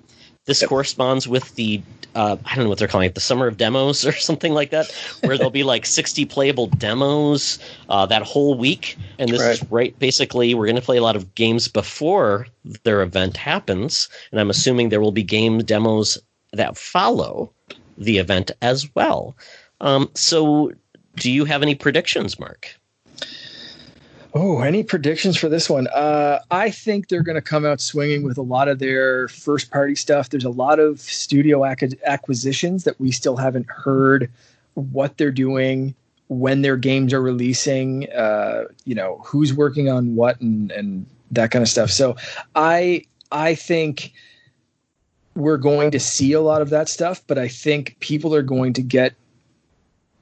This 0.45 0.61
yep. 0.61 0.69
corresponds 0.69 1.27
with 1.27 1.53
the 1.55 1.81
uh, 2.15 2.37
I 2.45 2.55
don't 2.55 2.65
know 2.65 2.69
what 2.69 2.79
they're 2.79 2.87
calling 2.87 3.07
it, 3.07 3.15
the 3.15 3.21
summer 3.21 3.47
of 3.47 3.57
demos 3.57 4.05
or 4.05 4.11
something 4.17 4.53
like 4.53 4.71
that, 4.71 4.91
where 5.23 5.37
there'll 5.37 5.51
be 5.51 5.63
like 5.63 5.85
60 5.85 6.25
playable 6.25 6.67
demos 6.67 7.59
uh, 7.89 8.05
that 8.07 8.23
whole 8.23 8.55
week. 8.55 8.97
And 9.17 9.29
this 9.29 9.41
right. 9.41 9.51
is 9.51 9.71
right. 9.71 9.99
Basically, 9.99 10.53
we're 10.53 10.65
going 10.65 10.75
to 10.75 10.81
play 10.81 10.97
a 10.97 11.03
lot 11.03 11.15
of 11.15 11.35
games 11.35 11.67
before 11.67 12.47
their 12.83 13.01
event 13.01 13.37
happens, 13.37 14.09
and 14.31 14.39
I'm 14.39 14.49
assuming 14.49 14.89
there 14.89 15.01
will 15.01 15.11
be 15.11 15.23
game 15.23 15.59
demos 15.59 16.17
that 16.53 16.77
follow 16.77 17.51
the 17.97 18.17
event 18.17 18.51
as 18.61 18.93
well. 18.95 19.35
Um, 19.81 20.09
so, 20.15 20.71
do 21.15 21.31
you 21.31 21.45
have 21.45 21.61
any 21.61 21.75
predictions, 21.75 22.39
Mark? 22.39 22.78
Oh, 24.33 24.61
any 24.61 24.83
predictions 24.83 25.37
for 25.37 25.49
this 25.49 25.69
one? 25.69 25.87
Uh, 25.87 26.39
I 26.51 26.69
think 26.69 27.07
they're 27.07 27.23
going 27.23 27.35
to 27.35 27.41
come 27.41 27.65
out 27.65 27.81
swinging 27.81 28.23
with 28.23 28.37
a 28.37 28.43
lot 28.43 28.67
of 28.67 28.79
their 28.79 29.27
first 29.27 29.71
party 29.71 29.95
stuff. 29.95 30.29
There's 30.29 30.45
a 30.45 30.51
lot 30.51 30.79
of 30.79 30.99
studio 30.99 31.65
ac- 31.65 31.97
acquisitions 32.05 32.83
that 32.83 32.99
we 32.99 33.11
still 33.11 33.37
haven't 33.37 33.67
heard 33.69 34.29
what 34.75 35.17
they're 35.17 35.31
doing, 35.31 35.95
when 36.29 36.61
their 36.61 36.77
games 36.77 37.11
are 37.11 37.21
releasing, 37.21 38.09
uh, 38.11 38.65
you 38.85 38.95
know, 38.95 39.19
who's 39.25 39.51
working 39.53 39.89
on 39.89 40.15
what 40.15 40.39
and, 40.39 40.71
and 40.71 41.05
that 41.31 41.51
kind 41.51 41.63
of 41.63 41.69
stuff. 41.69 41.89
So 41.89 42.15
I, 42.55 43.03
I 43.31 43.55
think 43.55 44.13
we're 45.35 45.57
going 45.57 45.89
to 45.91 45.99
see 45.99 46.33
a 46.33 46.41
lot 46.41 46.61
of 46.61 46.69
that 46.69 46.87
stuff, 46.87 47.21
but 47.25 47.39
I 47.39 47.47
think 47.47 47.97
people 47.99 48.35
are 48.35 48.43
going 48.43 48.73
to 48.73 48.83
get, 48.83 49.15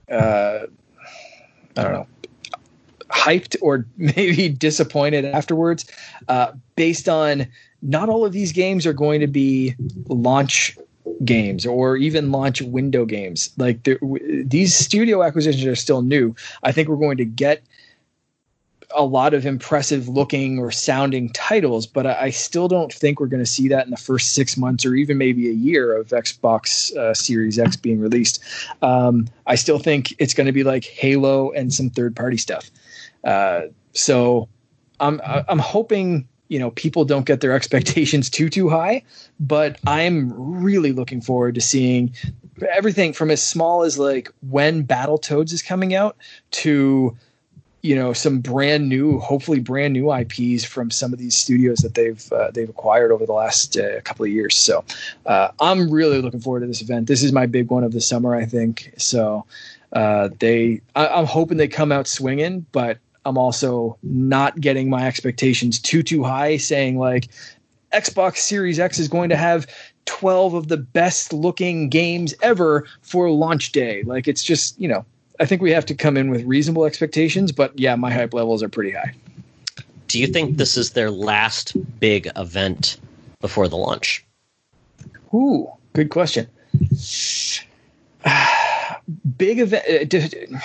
uh, 0.09 0.59
I 1.75 1.83
don't 1.83 1.91
know, 1.91 2.07
hyped 3.27 3.55
or 3.61 3.85
maybe 3.97 4.49
disappointed 4.49 5.25
afterwards 5.25 5.85
uh, 6.27 6.51
based 6.75 7.09
on 7.09 7.47
not 7.81 8.09
all 8.09 8.25
of 8.25 8.33
these 8.33 8.51
games 8.51 8.85
are 8.85 8.93
going 8.93 9.19
to 9.19 9.27
be 9.27 9.75
launch 10.07 10.77
games 11.23 11.65
or 11.65 11.97
even 11.97 12.31
launch 12.31 12.61
window 12.61 13.05
games 13.05 13.49
like 13.57 13.87
these 14.45 14.75
studio 14.75 15.23
acquisitions 15.23 15.65
are 15.65 15.75
still 15.75 16.01
new 16.01 16.35
i 16.63 16.71
think 16.71 16.89
we're 16.89 16.97
going 16.97 17.17
to 17.17 17.25
get 17.25 17.63
a 18.95 19.03
lot 19.03 19.33
of 19.33 19.45
impressive 19.45 20.07
looking 20.07 20.59
or 20.59 20.71
sounding 20.71 21.29
titles, 21.33 21.85
but 21.85 22.07
I, 22.07 22.21
I 22.21 22.29
still 22.29 22.67
don't 22.67 22.91
think 22.91 23.19
we're 23.19 23.27
going 23.27 23.43
to 23.43 23.49
see 23.49 23.67
that 23.67 23.85
in 23.85 23.91
the 23.91 23.97
first 23.97 24.33
six 24.33 24.55
months 24.55 24.85
or 24.85 24.95
even 24.95 25.17
maybe 25.17 25.49
a 25.49 25.53
year 25.53 25.95
of 25.95 26.09
Xbox 26.09 26.95
uh, 26.95 27.13
Series 27.13 27.59
X 27.59 27.75
being 27.75 27.99
released. 27.99 28.41
Um, 28.81 29.27
I 29.45 29.55
still 29.55 29.79
think 29.79 30.15
it's 30.19 30.33
going 30.33 30.47
to 30.47 30.53
be 30.53 30.63
like 30.63 30.85
Halo 30.85 31.51
and 31.51 31.73
some 31.73 31.89
third 31.89 32.15
party 32.15 32.37
stuff. 32.37 32.71
Uh, 33.23 33.61
so 33.93 34.47
I'm 34.99 35.21
I'm 35.23 35.59
hoping 35.59 36.27
you 36.47 36.59
know 36.59 36.71
people 36.71 37.05
don't 37.05 37.25
get 37.25 37.41
their 37.41 37.51
expectations 37.59 38.29
too 38.29 38.49
too 38.49 38.69
high, 38.69 39.03
but 39.39 39.79
I'm 39.85 40.31
really 40.35 40.91
looking 40.91 41.21
forward 41.21 41.55
to 41.55 41.61
seeing 41.61 42.13
everything 42.71 43.13
from 43.13 43.29
as 43.29 43.43
small 43.43 43.83
as 43.83 43.97
like 43.97 44.31
when 44.49 44.85
Battletoads 44.85 45.53
is 45.53 45.61
coming 45.61 45.93
out 45.93 46.17
to 46.51 47.15
you 47.87 47.95
know 47.95 48.11
some 48.11 48.39
brand 48.39 48.89
new 48.89 49.19
hopefully 49.19 49.59
brand 49.59 49.93
new 49.93 50.11
ips 50.11 50.65
from 50.65 50.89
some 50.89 51.13
of 51.13 51.19
these 51.19 51.35
studios 51.35 51.79
that 51.79 51.93
they've 51.93 52.31
uh, 52.33 52.51
they've 52.51 52.69
acquired 52.69 53.11
over 53.11 53.25
the 53.25 53.33
last 53.33 53.77
uh, 53.77 54.01
couple 54.01 54.25
of 54.25 54.31
years. 54.31 54.55
So 54.55 54.83
uh, 55.25 55.49
i'm 55.59 55.89
really 55.89 56.21
looking 56.21 56.39
forward 56.39 56.61
to 56.61 56.67
this 56.67 56.81
event. 56.81 57.07
This 57.07 57.23
is 57.23 57.31
my 57.31 57.45
big 57.45 57.69
one 57.69 57.83
of 57.83 57.93
the 57.93 58.01
summer 58.01 58.35
i 58.35 58.45
think. 58.45 58.93
So 58.97 59.45
uh, 59.93 60.29
they 60.39 60.81
I, 60.95 61.19
am 61.19 61.25
hoping 61.25 61.57
they 61.57 61.67
come 61.67 61.91
out 61.91 62.07
swinging 62.07 62.65
but 62.71 62.97
I'm 63.27 63.37
also 63.37 63.97
not 64.03 64.59
getting 64.61 64.89
my 64.89 65.05
expectations 65.05 65.79
too 65.79 66.01
too 66.01 66.23
high, 66.23 66.55
saying 66.57 66.97
like 66.97 67.27
Xbox 67.93 68.37
Series 68.37 68.79
X 68.79 68.99
is 68.99 69.07
going 69.07 69.29
to 69.29 69.35
have 69.35 69.67
12 70.05 70.53
of 70.53 70.67
the 70.69 70.77
best 70.77 71.33
looking 71.33 71.89
games 71.89 72.33
ever 72.41 72.85
for 73.01 73.29
launch 73.29 73.73
day. 73.73 74.03
Like 74.03 74.27
it's 74.27 74.43
just, 74.43 74.79
you 74.79 74.87
know, 74.87 75.05
I 75.39 75.45
think 75.45 75.61
we 75.61 75.71
have 75.71 75.85
to 75.87 75.93
come 75.93 76.15
in 76.15 76.29
with 76.29 76.43
reasonable 76.45 76.85
expectations, 76.85 77.51
but 77.51 77.77
yeah, 77.77 77.95
my 77.95 78.11
hype 78.11 78.33
levels 78.33 78.63
are 78.63 78.69
pretty 78.69 78.91
high. 78.91 79.13
Do 80.07 80.19
you 80.19 80.27
think 80.27 80.57
this 80.57 80.77
is 80.77 80.91
their 80.91 81.11
last 81.11 81.75
big 81.99 82.29
event 82.37 82.97
before 83.41 83.67
the 83.67 83.75
launch? 83.75 84.25
Ooh, 85.33 85.69
good 85.91 86.09
question. 86.09 86.47
Big 89.37 89.59
event. 89.59 90.13
Uh, 90.13 90.59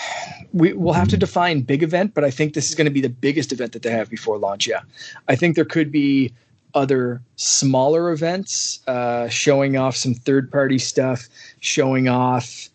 we 0.52 0.72
will 0.72 0.92
have 0.92 1.08
to 1.08 1.16
define 1.16 1.62
big 1.62 1.82
event, 1.82 2.14
but 2.14 2.24
I 2.24 2.30
think 2.30 2.54
this 2.54 2.68
is 2.68 2.74
going 2.74 2.86
to 2.86 2.90
be 2.90 3.00
the 3.00 3.08
biggest 3.08 3.52
event 3.52 3.72
that 3.72 3.82
they 3.82 3.90
have 3.90 4.10
before 4.10 4.38
launch. 4.38 4.66
Yeah, 4.66 4.80
I 5.28 5.36
think 5.36 5.56
there 5.56 5.64
could 5.64 5.92
be 5.92 6.32
other 6.74 7.22
smaller 7.36 8.10
events 8.10 8.80
uh, 8.86 9.28
showing 9.28 9.76
off 9.76 9.96
some 9.96 10.14
third 10.14 10.50
party 10.50 10.78
stuff, 10.78 11.28
showing 11.60 12.08
off 12.08 12.68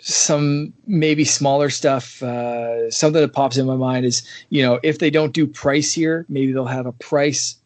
some 0.00 0.72
maybe 0.86 1.24
smaller 1.24 1.70
stuff. 1.70 2.22
Uh, 2.22 2.90
something 2.90 3.20
that 3.20 3.32
pops 3.32 3.56
in 3.56 3.66
my 3.66 3.76
mind 3.76 4.04
is, 4.06 4.22
you 4.50 4.62
know, 4.62 4.80
if 4.82 4.98
they 4.98 5.10
don't 5.10 5.32
do 5.32 5.46
price 5.46 5.92
here, 5.92 6.24
maybe 6.28 6.52
they'll 6.52 6.64
have 6.64 6.86
a 6.86 6.92
price, 6.92 7.56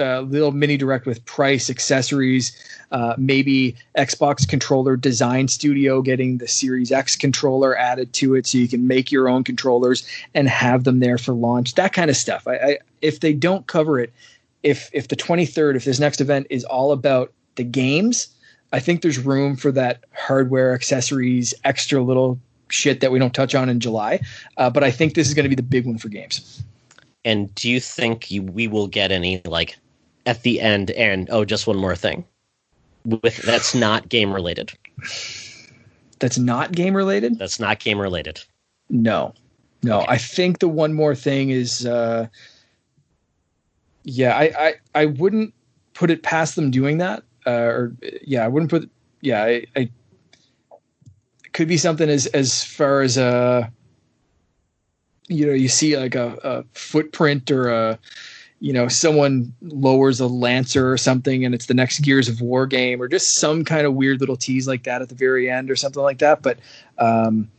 little 0.00 0.52
mini 0.52 0.76
direct 0.76 1.06
with 1.06 1.24
price 1.24 1.70
accessories. 1.70 2.56
Uh, 2.90 3.14
maybe 3.16 3.76
Xbox 3.96 4.48
controller 4.48 4.96
design 4.96 5.46
studio 5.46 6.02
getting 6.02 6.38
the 6.38 6.48
Series 6.48 6.90
X 6.90 7.14
controller 7.16 7.76
added 7.76 8.12
to 8.14 8.34
it, 8.34 8.46
so 8.46 8.58
you 8.58 8.68
can 8.68 8.86
make 8.86 9.12
your 9.12 9.28
own 9.28 9.44
controllers 9.44 10.06
and 10.34 10.48
have 10.48 10.84
them 10.84 11.00
there 11.00 11.18
for 11.18 11.32
launch. 11.32 11.74
That 11.74 11.92
kind 11.92 12.10
of 12.10 12.16
stuff. 12.16 12.48
I, 12.48 12.56
I 12.56 12.78
if 13.00 13.20
they 13.20 13.32
don't 13.32 13.66
cover 13.66 13.98
it, 14.00 14.12
if 14.62 14.90
if 14.92 15.08
the 15.08 15.16
23rd, 15.16 15.76
if 15.76 15.84
this 15.84 16.00
next 16.00 16.20
event 16.20 16.46
is 16.50 16.64
all 16.64 16.92
about 16.92 17.32
the 17.54 17.64
games 17.64 18.28
I 18.72 18.80
think 18.80 19.02
there's 19.02 19.18
room 19.18 19.56
for 19.56 19.72
that 19.72 20.04
hardware, 20.14 20.74
accessories, 20.74 21.54
extra 21.64 22.02
little 22.02 22.38
shit 22.68 23.00
that 23.00 23.10
we 23.10 23.18
don't 23.18 23.34
touch 23.34 23.54
on 23.54 23.68
in 23.68 23.80
July. 23.80 24.20
Uh, 24.56 24.70
but 24.70 24.84
I 24.84 24.90
think 24.90 25.14
this 25.14 25.28
is 25.28 25.34
going 25.34 25.44
to 25.44 25.48
be 25.48 25.56
the 25.56 25.62
big 25.62 25.86
one 25.86 25.98
for 25.98 26.08
games. 26.08 26.62
And 27.24 27.54
do 27.54 27.68
you 27.68 27.80
think 27.80 28.30
you, 28.30 28.42
we 28.42 28.68
will 28.68 28.86
get 28.86 29.10
any 29.12 29.42
like 29.44 29.76
at 30.26 30.42
the 30.42 30.60
end? 30.60 30.90
And 30.92 31.28
oh, 31.30 31.44
just 31.44 31.66
one 31.66 31.76
more 31.76 31.96
thing, 31.96 32.24
with 33.04 33.36
that's 33.38 33.74
not 33.74 34.08
game 34.08 34.32
related. 34.32 34.72
That's 36.18 36.38
not 36.38 36.72
game 36.72 36.94
related. 36.94 37.38
That's 37.38 37.60
not 37.60 37.80
game 37.80 37.98
related. 37.98 38.40
No, 38.88 39.34
no. 39.82 39.98
Okay. 40.00 40.06
I 40.08 40.18
think 40.18 40.58
the 40.58 40.68
one 40.68 40.92
more 40.92 41.14
thing 41.14 41.50
is, 41.50 41.86
uh, 41.86 42.26
yeah, 44.04 44.36
I, 44.36 44.42
I 44.58 44.74
I 44.94 45.06
wouldn't 45.06 45.54
put 45.94 46.10
it 46.10 46.22
past 46.22 46.56
them 46.56 46.70
doing 46.70 46.98
that 46.98 47.22
uh, 47.46 47.50
or 47.50 47.96
yeah, 48.22 48.44
I 48.44 48.48
wouldn't 48.48 48.70
put. 48.70 48.90
Yeah, 49.20 49.44
I, 49.44 49.66
I 49.76 49.90
could 51.52 51.68
be 51.68 51.76
something 51.76 52.08
as 52.08 52.26
as 52.28 52.64
far 52.64 53.02
as 53.02 53.16
a 53.16 53.24
uh, 53.24 53.68
you 55.28 55.46
know 55.46 55.52
you 55.52 55.68
see 55.68 55.96
like 55.96 56.14
a, 56.14 56.38
a 56.42 56.64
footprint 56.72 57.50
or 57.50 57.68
a 57.68 57.98
you 58.60 58.72
know 58.72 58.86
someone 58.88 59.52
lowers 59.62 60.20
a 60.20 60.26
lancer 60.26 60.92
or 60.92 60.96
something 60.96 61.44
and 61.44 61.54
it's 61.54 61.66
the 61.66 61.74
next 61.74 62.00
gears 62.00 62.28
of 62.28 62.40
war 62.40 62.66
game 62.66 63.00
or 63.00 63.08
just 63.08 63.38
some 63.38 63.64
kind 63.64 63.86
of 63.86 63.94
weird 63.94 64.20
little 64.20 64.36
tease 64.36 64.68
like 64.68 64.84
that 64.84 65.02
at 65.02 65.08
the 65.08 65.14
very 65.14 65.50
end 65.50 65.70
or 65.70 65.76
something 65.76 66.02
like 66.02 66.18
that 66.18 66.42
but 66.42 66.58
um 66.98 67.50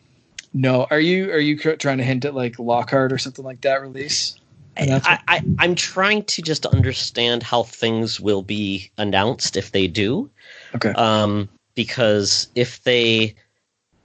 no 0.53 0.85
are 0.91 0.99
you 0.99 1.31
are 1.31 1.39
you 1.39 1.57
trying 1.57 1.97
to 1.97 2.03
hint 2.03 2.23
at 2.23 2.35
like 2.35 2.57
lockhart 2.59 3.11
or 3.11 3.17
something 3.17 3.43
like 3.43 3.61
that 3.61 3.81
release 3.81 4.37
I, 4.77 5.19
I, 5.27 5.43
I'm 5.59 5.75
trying 5.75 6.23
to 6.23 6.41
just 6.41 6.65
understand 6.65 7.43
how 7.43 7.63
things 7.63 8.19
will 8.19 8.41
be 8.41 8.89
announced 8.97 9.57
if 9.57 9.71
they 9.71 9.87
do. 9.87 10.29
Okay. 10.73 10.91
Um, 10.91 11.49
because 11.75 12.47
if 12.55 12.81
they, 12.83 13.35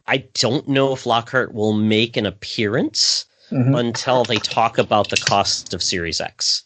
I 0.07 0.19
don't 0.35 0.67
know 0.69 0.93
if 0.93 1.07
Lockhart 1.07 1.55
will 1.55 1.73
make 1.73 2.17
an 2.17 2.27
appearance 2.27 3.27
mm-hmm. 3.51 3.75
until 3.75 4.25
they 4.25 4.37
talk 4.37 4.79
about 4.79 5.11
the 5.11 5.17
cost 5.17 5.73
of 5.73 5.83
Series 5.83 6.21
X. 6.21 6.65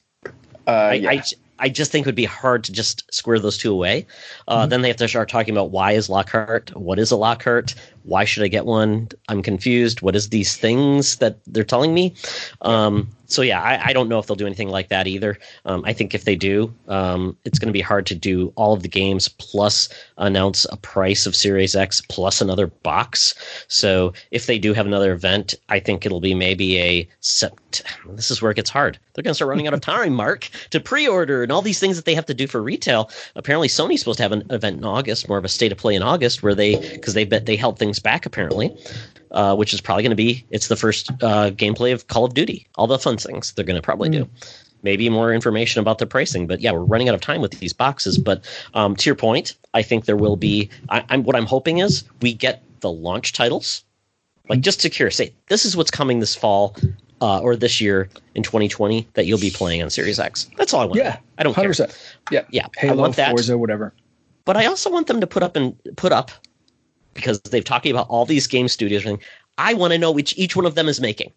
Uh, 0.70 0.88
I, 0.90 0.92
yeah. 0.94 1.10
I, 1.10 1.22
I 1.58 1.68
just 1.68 1.92
think 1.92 2.06
it 2.06 2.08
would 2.08 2.14
be 2.14 2.24
hard 2.24 2.64
to 2.64 2.72
just 2.72 3.12
square 3.12 3.38
those 3.38 3.58
two 3.58 3.72
away. 3.72 4.06
Uh, 4.48 4.62
mm-hmm. 4.62 4.70
Then 4.70 4.82
they 4.82 4.88
have 4.88 4.96
to 4.98 5.08
start 5.08 5.28
talking 5.28 5.52
about 5.52 5.70
why 5.70 5.92
is 5.92 6.08
Lockhart? 6.08 6.74
What 6.76 6.98
is 6.98 7.10
a 7.10 7.16
Lockhart? 7.16 7.74
Why 8.04 8.24
should 8.24 8.42
I 8.42 8.48
get 8.48 8.66
one? 8.66 9.08
I'm 9.28 9.42
confused. 9.42 10.02
What 10.02 10.16
is 10.16 10.30
these 10.30 10.56
things 10.56 11.16
that 11.16 11.38
they're 11.46 11.64
telling 11.64 11.94
me? 11.94 12.14
Um, 12.62 13.08
so 13.30 13.42
yeah, 13.42 13.62
I, 13.62 13.90
I, 13.90 13.92
don't 13.92 14.08
know 14.08 14.18
if 14.18 14.26
they'll 14.26 14.36
do 14.36 14.46
anything 14.46 14.68
like 14.68 14.88
that 14.88 15.06
either. 15.06 15.38
Um, 15.64 15.84
I 15.86 15.92
think 15.92 16.14
if 16.14 16.24
they 16.24 16.34
do, 16.34 16.74
um, 16.88 17.36
it's 17.44 17.58
going 17.58 17.68
to 17.68 17.72
be 17.72 17.80
hard 17.80 18.04
to 18.06 18.14
do 18.14 18.52
all 18.56 18.72
of 18.72 18.82
the 18.82 18.88
games 18.88 19.28
plus 19.28 19.88
announce 20.18 20.66
a 20.72 20.76
price 20.76 21.26
of 21.26 21.36
Series 21.36 21.76
X 21.76 22.00
plus 22.00 22.40
another 22.40 22.66
box. 22.66 23.34
So 23.68 24.12
if 24.32 24.46
they 24.46 24.58
do 24.58 24.74
have 24.74 24.86
another 24.86 25.12
event, 25.12 25.54
I 25.68 25.78
think 25.78 26.04
it'll 26.04 26.20
be 26.20 26.34
maybe 26.34 26.78
a 26.80 27.08
sept. 27.22 27.82
This 28.08 28.30
is 28.30 28.42
where 28.42 28.50
it 28.50 28.56
gets 28.56 28.70
hard. 28.70 28.98
They're 29.14 29.22
going 29.22 29.30
to 29.30 29.34
start 29.34 29.48
running 29.48 29.66
out 29.66 29.74
of 29.74 29.80
time, 29.80 30.12
Mark, 30.12 30.48
to 30.70 30.80
pre-order 30.80 31.42
and 31.42 31.52
all 31.52 31.62
these 31.62 31.78
things 31.78 31.96
that 31.96 32.04
they 32.04 32.14
have 32.14 32.26
to 32.26 32.34
do 32.34 32.46
for 32.46 32.62
retail. 32.62 33.10
Apparently, 33.36 33.68
Sony's 33.68 34.00
supposed 34.00 34.16
to 34.16 34.22
have 34.22 34.32
an 34.32 34.44
event 34.50 34.78
in 34.78 34.84
August, 34.84 35.28
more 35.28 35.38
of 35.38 35.44
a 35.44 35.48
state 35.48 35.72
of 35.72 35.78
play 35.78 35.94
in 35.94 36.02
August, 36.02 36.42
where 36.42 36.54
they 36.54 36.76
because 36.92 37.14
they 37.14 37.24
bet 37.24 37.46
they 37.46 37.56
held 37.56 37.78
things 37.78 37.89
back 37.98 38.26
apparently 38.26 38.76
uh, 39.32 39.54
which 39.54 39.72
is 39.72 39.80
probably 39.80 40.02
going 40.02 40.10
to 40.10 40.16
be 40.16 40.44
it's 40.50 40.68
the 40.68 40.76
first 40.76 41.10
uh, 41.22 41.50
gameplay 41.50 41.92
of 41.92 42.08
Call 42.08 42.24
of 42.24 42.34
Duty. 42.34 42.66
All 42.76 42.86
the 42.86 42.98
fun 42.98 43.16
things 43.16 43.52
they're 43.52 43.64
going 43.64 43.76
to 43.76 43.82
probably 43.82 44.08
mm. 44.08 44.12
do. 44.12 44.28
Maybe 44.82 45.08
more 45.10 45.32
information 45.32 45.80
about 45.80 45.98
the 45.98 46.06
pricing, 46.06 46.46
but 46.46 46.60
yeah, 46.60 46.72
we're 46.72 46.84
running 46.84 47.08
out 47.08 47.14
of 47.14 47.20
time 47.20 47.42
with 47.42 47.52
these 47.58 47.74
boxes. 47.74 48.16
But 48.16 48.42
um, 48.72 48.96
to 48.96 49.10
your 49.10 49.14
point, 49.14 49.54
I 49.74 49.82
think 49.82 50.06
there 50.06 50.16
will 50.16 50.36
be. 50.36 50.70
I, 50.88 51.04
I'm 51.10 51.22
what 51.22 51.36
I'm 51.36 51.44
hoping 51.44 51.78
is 51.78 52.04
we 52.22 52.32
get 52.32 52.62
the 52.80 52.90
launch 52.90 53.34
titles, 53.34 53.84
like 54.48 54.62
just 54.62 54.80
secure. 54.80 55.10
Say 55.10 55.34
this 55.48 55.66
is 55.66 55.76
what's 55.76 55.90
coming 55.90 56.20
this 56.20 56.34
fall 56.34 56.76
uh, 57.20 57.40
or 57.40 57.56
this 57.56 57.78
year 57.78 58.08
in 58.34 58.42
2020 58.42 59.06
that 59.12 59.26
you'll 59.26 59.38
be 59.38 59.50
playing 59.50 59.82
on 59.82 59.90
Series 59.90 60.18
X. 60.18 60.48
That's 60.56 60.72
all 60.72 60.80
I 60.80 60.84
want. 60.86 60.96
Yeah, 60.96 61.18
I 61.36 61.42
don't 61.42 61.54
100%. 61.54 61.76
care. 61.76 61.88
Yeah, 62.30 62.44
yeah. 62.50 62.66
Halo, 62.78 62.94
I 62.94 62.96
want 62.96 63.16
that. 63.16 63.30
Forza, 63.32 63.58
whatever. 63.58 63.92
But 64.46 64.56
I 64.56 64.64
also 64.64 64.90
want 64.90 65.08
them 65.08 65.20
to 65.20 65.26
put 65.26 65.42
up 65.42 65.56
and 65.56 65.76
put 65.96 66.10
up 66.10 66.30
because 67.14 67.40
they've 67.42 67.64
talking 67.64 67.92
about 67.92 68.08
all 68.08 68.24
these 68.24 68.46
game 68.46 68.68
studios. 68.68 69.04
And 69.04 69.18
I 69.58 69.74
want 69.74 69.92
to 69.92 69.98
know 69.98 70.10
which 70.10 70.36
each 70.36 70.56
one 70.56 70.66
of 70.66 70.74
them 70.74 70.88
is 70.88 71.00
making. 71.00 71.32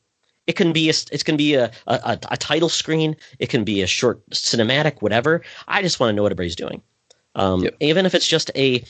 It 0.45 0.54
can 0.54 0.74
be 0.74 0.90
a, 0.90 0.94
it 1.12 1.24
can 1.24 1.38
be 1.38 1.56
a, 1.56 1.72
a, 1.88 2.18
a 2.30 2.38
title 2.38 2.70
screen. 2.70 3.16
It 3.40 3.50
can 3.50 3.64
be 3.64 3.82
a 3.82 3.88
short 3.88 4.28
cinematic, 4.32 5.02
whatever. 5.02 5.41
I 5.68 5.82
just 5.82 6.00
want 6.00 6.10
to 6.10 6.16
know 6.16 6.24
what 6.24 6.32
everybody's 6.32 6.56
doing. 6.56 6.82
Um, 7.36 7.64
yep. 7.64 7.76
Even 7.80 8.06
if 8.06 8.14
it's 8.14 8.28
just 8.28 8.52
a, 8.56 8.84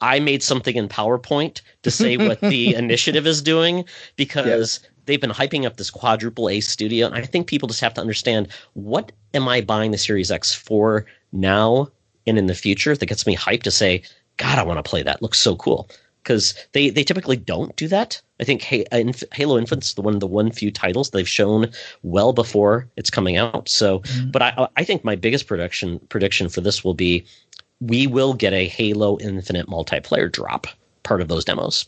I 0.00 0.18
made 0.18 0.42
something 0.42 0.76
in 0.76 0.88
PowerPoint 0.88 1.60
to 1.82 1.90
say 1.90 2.16
what 2.16 2.40
the 2.40 2.74
initiative 2.76 3.26
is 3.26 3.40
doing 3.40 3.84
because 4.16 4.80
yep. 4.82 4.92
they've 5.06 5.20
been 5.20 5.30
hyping 5.30 5.64
up 5.64 5.76
this 5.76 5.90
quadruple 5.90 6.48
A 6.48 6.60
studio, 6.60 7.06
and 7.06 7.14
I 7.14 7.22
think 7.22 7.46
people 7.46 7.68
just 7.68 7.80
have 7.80 7.94
to 7.94 8.00
understand 8.00 8.48
what 8.72 9.12
am 9.32 9.48
I 9.48 9.60
buying 9.60 9.92
the 9.92 9.98
Series 9.98 10.30
X 10.30 10.52
for 10.52 11.06
now 11.32 11.88
and 12.26 12.36
in 12.36 12.46
the 12.46 12.54
future 12.54 12.96
that 12.96 13.06
gets 13.06 13.26
me 13.26 13.36
hyped 13.36 13.62
to 13.62 13.70
say, 13.70 14.02
God, 14.38 14.58
I 14.58 14.62
want 14.62 14.82
to 14.82 14.88
play 14.88 15.02
that. 15.02 15.22
Looks 15.22 15.38
so 15.38 15.54
cool 15.56 15.88
because 16.22 16.54
they, 16.72 16.90
they 16.90 17.02
typically 17.02 17.36
don't 17.36 17.74
do 17.76 17.88
that. 17.88 18.20
I 18.40 18.44
think 18.44 18.62
Halo 18.62 19.58
Infinite's 19.58 19.94
the 19.94 20.02
one 20.02 20.14
of 20.14 20.20
the 20.20 20.26
one 20.26 20.50
few 20.50 20.70
titles 20.70 21.10
they've 21.10 21.28
shown 21.28 21.70
well 22.02 22.32
before 22.32 22.88
it's 22.96 23.10
coming 23.10 23.36
out. 23.36 23.68
So, 23.68 24.00
mm-hmm. 24.00 24.30
but 24.30 24.42
I 24.42 24.68
I 24.76 24.84
think 24.84 25.04
my 25.04 25.16
biggest 25.16 25.46
prediction 25.46 25.98
prediction 26.08 26.48
for 26.48 26.60
this 26.60 26.82
will 26.82 26.94
be 26.94 27.26
we 27.80 28.06
will 28.06 28.34
get 28.34 28.52
a 28.52 28.66
Halo 28.66 29.18
Infinite 29.18 29.66
multiplayer 29.66 30.30
drop 30.30 30.66
part 31.02 31.20
of 31.20 31.28
those 31.28 31.44
demos. 31.44 31.86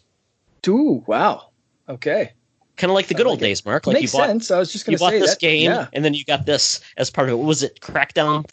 Ooh, 0.69 1.03
wow. 1.07 1.49
Okay. 1.89 2.33
Kind 2.77 2.91
of 2.91 2.95
like 2.95 3.09
the 3.09 3.15
good 3.15 3.27
like 3.27 3.33
old 3.33 3.43
it. 3.43 3.47
days, 3.47 3.65
Mark. 3.65 3.87
Like 3.87 3.95
Makes 3.95 4.13
you 4.13 4.19
bought, 4.19 4.29
sense. 4.29 4.51
I 4.51 4.59
was 4.59 4.73
just 4.73 4.87
going 4.87 4.95
to 4.95 4.99
say 4.99 5.05
you 5.05 5.11
bought 5.13 5.21
this 5.21 5.31
that, 5.33 5.41
game, 5.41 5.71
yeah. 5.71 5.89
and 5.93 6.05
then 6.05 6.15
you 6.15 6.25
got 6.25 6.47
this 6.47 6.81
as 6.97 7.11
part 7.11 7.29
of 7.29 7.35
it. 7.35 7.37
What 7.37 7.47
was 7.47 7.63
it 7.63 7.81
Crackdown? 7.81 8.51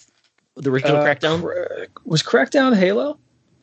The 0.56 0.70
original 0.70 0.98
uh, 0.98 1.06
Crackdown 1.06 1.88
was 2.04 2.22
Crackdown 2.22 2.76
Halo. 2.76 3.18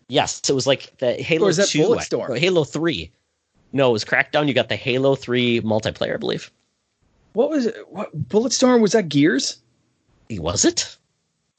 Yes, 0.08 0.40
it 0.48 0.52
was 0.52 0.66
like 0.66 0.96
the 0.98 1.14
Halo 1.14 1.46
or 1.46 1.50
is 1.50 1.56
that 1.56 1.68
2, 1.68 1.80
Bulletstorm? 1.80 2.38
Halo 2.38 2.64
3. 2.64 3.10
No, 3.72 3.90
it 3.90 3.92
was 3.92 4.04
Crackdown. 4.04 4.46
You 4.46 4.54
got 4.54 4.68
the 4.68 4.76
Halo 4.76 5.16
3 5.16 5.60
multiplayer, 5.62 6.14
I 6.14 6.16
believe. 6.16 6.50
What 7.32 7.50
was 7.50 7.66
it? 7.66 7.76
What 7.90 8.28
Bulletstorm 8.28 8.80
was 8.80 8.92
that 8.92 9.08
Gears? 9.08 9.58
Was 10.30 10.64
it? 10.64 10.96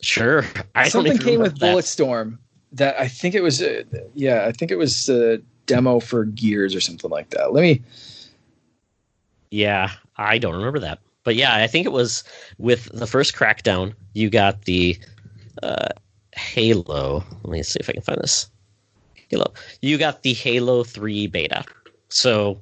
Sure. 0.02 0.46
I 0.76 0.90
Something 0.90 1.18
came 1.18 1.42
with 1.42 1.60
that. 1.60 1.76
Bulletstorm 1.76 2.40
that 2.72 3.00
I 3.00 3.08
think 3.08 3.36
it 3.36 3.42
was 3.42 3.62
uh, 3.62 3.84
yeah, 4.14 4.46
I 4.46 4.52
think 4.52 4.72
it 4.72 4.78
was 4.78 5.10
a 5.10 5.38
demo 5.66 6.00
for 6.00 6.26
Gears 6.26 6.76
or 6.76 6.82
something 6.82 7.10
like 7.10 7.30
that. 7.32 7.54
Let 7.54 7.62
me 7.62 7.82
Yeah, 9.52 9.92
I 10.18 10.38
don't 10.38 10.56
remember 10.56 10.80
that. 10.80 11.00
But 11.24 11.36
yeah, 11.36 11.56
I 11.56 11.68
think 11.68 11.86
it 11.86 11.92
was 11.92 12.24
with 12.58 12.90
the 12.94 13.08
first 13.08 13.36
Crackdown, 13.36 13.94
you 14.14 14.30
got 14.30 14.64
the 14.64 14.98
uh, 15.62 15.90
Halo. 16.38 17.24
Let 17.44 17.52
me 17.52 17.64
see 17.64 17.80
if 17.80 17.90
I 17.90 17.94
can 17.94 18.02
find 18.02 18.20
this. 18.20 18.50
Halo. 19.30 19.54
You 19.82 19.98
got 19.98 20.24
the 20.24 20.34
Halo 20.34 20.84
3 20.84 21.28
beta. 21.28 21.64
So 22.10 22.62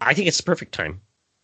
I 0.00 0.14
think 0.14 0.28
it's 0.28 0.38
the 0.38 0.42
perfect 0.42 0.72
time. 0.72 1.00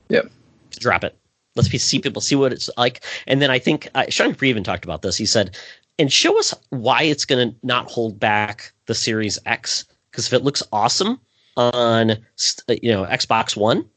Yep. 0.08 0.30
To 0.70 0.78
drop 0.78 1.04
it. 1.04 1.16
Let's 1.54 1.70
see 1.70 1.98
people 1.98 2.20
see 2.20 2.36
what 2.36 2.52
it's 2.52 2.68
like. 2.76 3.04
And 3.26 3.40
then 3.40 3.50
I 3.50 3.58
think 3.58 3.88
uh, 3.94 4.04
Sean 4.08 4.34
Free 4.34 4.50
even 4.50 4.62
talked 4.62 4.84
about 4.84 5.02
this. 5.02 5.16
He 5.16 5.26
said, 5.26 5.56
and 5.98 6.12
show 6.12 6.38
us 6.38 6.54
why 6.68 7.02
it's 7.02 7.24
going 7.24 7.50
to 7.50 7.56
not 7.62 7.90
hold 7.90 8.20
back 8.20 8.72
the 8.86 8.94
Series 8.94 9.38
X. 9.46 9.86
Because 10.10 10.26
if 10.26 10.32
it 10.32 10.44
looks 10.44 10.62
awesome 10.72 11.20
on 11.56 12.10
you 12.68 12.92
know 12.92 13.04
Xbox 13.04 13.56
One, 13.56 13.88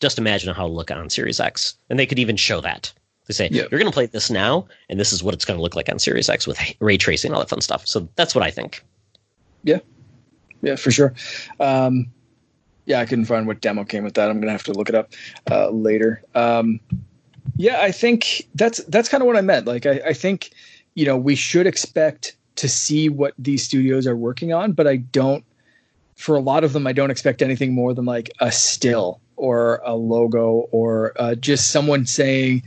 just 0.00 0.18
imagine 0.18 0.54
how 0.54 0.64
it'll 0.64 0.76
look 0.76 0.90
on 0.90 1.08
Series 1.10 1.40
X. 1.40 1.74
And 1.88 1.98
they 1.98 2.06
could 2.06 2.18
even 2.18 2.36
show 2.36 2.60
that. 2.60 2.92
They 3.28 3.34
say 3.34 3.48
yeah. 3.52 3.64
you're 3.70 3.78
going 3.78 3.90
to 3.90 3.94
play 3.94 4.06
this 4.06 4.30
now, 4.30 4.66
and 4.88 4.98
this 4.98 5.12
is 5.12 5.22
what 5.22 5.34
it's 5.34 5.44
going 5.44 5.58
to 5.58 5.62
look 5.62 5.76
like 5.76 5.88
on 5.90 5.98
Series 5.98 6.28
X 6.28 6.46
with 6.46 6.58
ray 6.80 6.96
tracing, 6.96 7.32
all 7.32 7.40
that 7.40 7.50
fun 7.50 7.60
stuff. 7.60 7.86
So 7.86 8.08
that's 8.16 8.34
what 8.34 8.42
I 8.42 8.50
think. 8.50 8.82
Yeah, 9.64 9.80
yeah, 10.62 10.76
for 10.76 10.90
sure. 10.90 11.14
Um, 11.60 12.06
yeah, 12.86 13.00
I 13.00 13.04
couldn't 13.04 13.26
find 13.26 13.46
what 13.46 13.60
demo 13.60 13.84
came 13.84 14.02
with 14.02 14.14
that. 14.14 14.30
I'm 14.30 14.40
gonna 14.40 14.52
have 14.52 14.64
to 14.64 14.72
look 14.72 14.88
it 14.88 14.94
up 14.94 15.12
uh, 15.50 15.68
later. 15.68 16.22
Um, 16.34 16.80
yeah, 17.56 17.82
I 17.82 17.92
think 17.92 18.48
that's 18.54 18.82
that's 18.84 19.10
kind 19.10 19.22
of 19.22 19.26
what 19.26 19.36
I 19.36 19.42
meant. 19.42 19.66
Like, 19.66 19.84
I, 19.84 20.00
I 20.06 20.12
think 20.14 20.52
you 20.94 21.04
know 21.04 21.16
we 21.16 21.34
should 21.34 21.66
expect 21.66 22.34
to 22.56 22.68
see 22.68 23.10
what 23.10 23.34
these 23.38 23.62
studios 23.62 24.06
are 24.06 24.16
working 24.16 24.52
on, 24.52 24.72
but 24.72 24.86
I 24.86 24.96
don't. 24.96 25.44
For 26.16 26.34
a 26.34 26.40
lot 26.40 26.64
of 26.64 26.72
them, 26.72 26.86
I 26.86 26.92
don't 26.92 27.12
expect 27.12 27.42
anything 27.42 27.74
more 27.74 27.94
than 27.94 28.04
like 28.04 28.32
a 28.40 28.50
still 28.50 29.20
or 29.36 29.80
a 29.84 29.94
logo 29.94 30.68
or 30.72 31.12
uh, 31.16 31.34
just 31.36 31.70
someone 31.70 32.04
saying, 32.06 32.62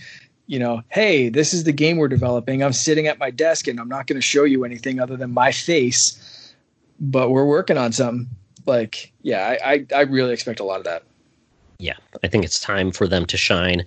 you 0.47 0.59
know, 0.59 0.81
hey, 0.89 1.30
this 1.30 1.53
is 1.53 1.63
the 1.63 1.72
game 1.72 1.97
we're 1.97 2.07
developing. 2.07 2.63
I'm 2.63 2.73
sitting 2.73 3.07
at 3.07 3.19
my 3.19 3.31
desk 3.31 3.68
and 3.68 3.80
I'm 3.80 3.88
not 3.88 4.07
going 4.07 4.18
to 4.18 4.26
show 4.26 4.43
you 4.43 4.65
anything 4.65 4.99
other 4.99 5.15
than 5.15 5.31
my 5.31 5.51
face, 5.51 6.53
but 6.99 7.30
we're 7.30 7.45
working 7.45 7.77
on 7.77 7.91
something. 7.91 8.27
Like 8.65 9.11
yeah 9.22 9.57
I, 9.63 9.73
I, 9.73 9.85
I 9.95 10.01
really 10.01 10.34
expect 10.34 10.59
a 10.59 10.63
lot 10.63 10.77
of 10.77 10.85
that. 10.85 11.03
Yeah 11.80 11.95
i 12.23 12.27
think 12.27 12.45
it's 12.45 12.59
time 12.59 12.91
for 12.91 13.07
them 13.07 13.26
to 13.26 13.38
shine 13.38 13.84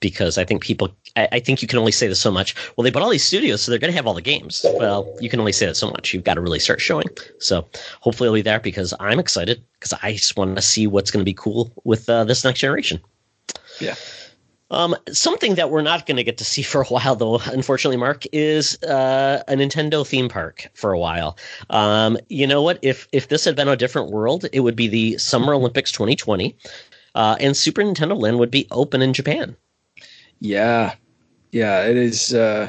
because 0.00 0.36
i 0.36 0.44
think 0.44 0.62
people 0.62 0.94
I, 1.16 1.28
I 1.32 1.40
think 1.40 1.62
you 1.62 1.68
can 1.68 1.78
only 1.78 1.92
say 1.92 2.06
this 2.08 2.20
so 2.20 2.30
much. 2.30 2.54
Well 2.76 2.84
they 2.84 2.90
bought 2.90 3.02
all 3.02 3.08
these 3.08 3.24
studios 3.24 3.62
so 3.62 3.70
they're 3.70 3.78
going 3.78 3.90
to 3.90 3.96
have 3.96 4.06
all 4.06 4.14
the 4.14 4.20
games. 4.20 4.66
Well 4.74 5.10
you 5.20 5.30
can 5.30 5.40
only 5.40 5.52
say 5.52 5.64
that 5.64 5.76
so 5.76 5.88
much. 5.88 6.12
You've 6.12 6.24
got 6.24 6.34
to 6.34 6.42
really 6.42 6.58
start 6.58 6.80
showing. 6.80 7.08
So 7.38 7.66
hopefully 8.00 8.26
it'll 8.26 8.34
be 8.34 8.42
there 8.42 8.60
because 8.60 8.92
i'm 9.00 9.18
excited 9.18 9.64
because 9.74 9.94
i 10.02 10.12
just 10.12 10.36
want 10.36 10.56
to 10.56 10.62
see 10.62 10.86
what's 10.86 11.10
going 11.10 11.22
to 11.22 11.24
be 11.24 11.34
cool 11.34 11.72
with 11.84 12.08
uh, 12.10 12.24
this 12.24 12.44
next 12.44 12.60
generation. 12.60 13.00
Yeah 13.80 13.94
um, 14.70 14.94
something 15.10 15.54
that 15.54 15.70
we're 15.70 15.82
not 15.82 16.06
going 16.06 16.16
to 16.16 16.24
get 16.24 16.38
to 16.38 16.44
see 16.44 16.62
for 16.72 16.82
a 16.82 16.86
while, 16.86 17.16
though, 17.16 17.40
unfortunately, 17.46 17.96
Mark, 17.96 18.24
is 18.32 18.80
uh, 18.82 19.42
a 19.48 19.54
Nintendo 19.54 20.06
theme 20.06 20.28
park 20.28 20.70
for 20.74 20.92
a 20.92 20.98
while. 20.98 21.36
Um, 21.70 22.18
you 22.28 22.46
know 22.46 22.62
what? 22.62 22.78
If 22.82 23.08
if 23.12 23.28
this 23.28 23.44
had 23.44 23.56
been 23.56 23.68
a 23.68 23.76
different 23.76 24.10
world, 24.10 24.46
it 24.52 24.60
would 24.60 24.76
be 24.76 24.88
the 24.88 25.18
Summer 25.18 25.54
Olympics 25.54 25.92
2020, 25.92 26.56
uh, 27.14 27.36
and 27.40 27.56
Super 27.56 27.82
Nintendo 27.82 28.18
Land 28.18 28.38
would 28.38 28.50
be 28.50 28.66
open 28.70 29.02
in 29.02 29.12
Japan. 29.12 29.56
Yeah, 30.40 30.94
yeah, 31.52 31.82
it 31.84 31.96
is. 31.96 32.34
Uh... 32.34 32.68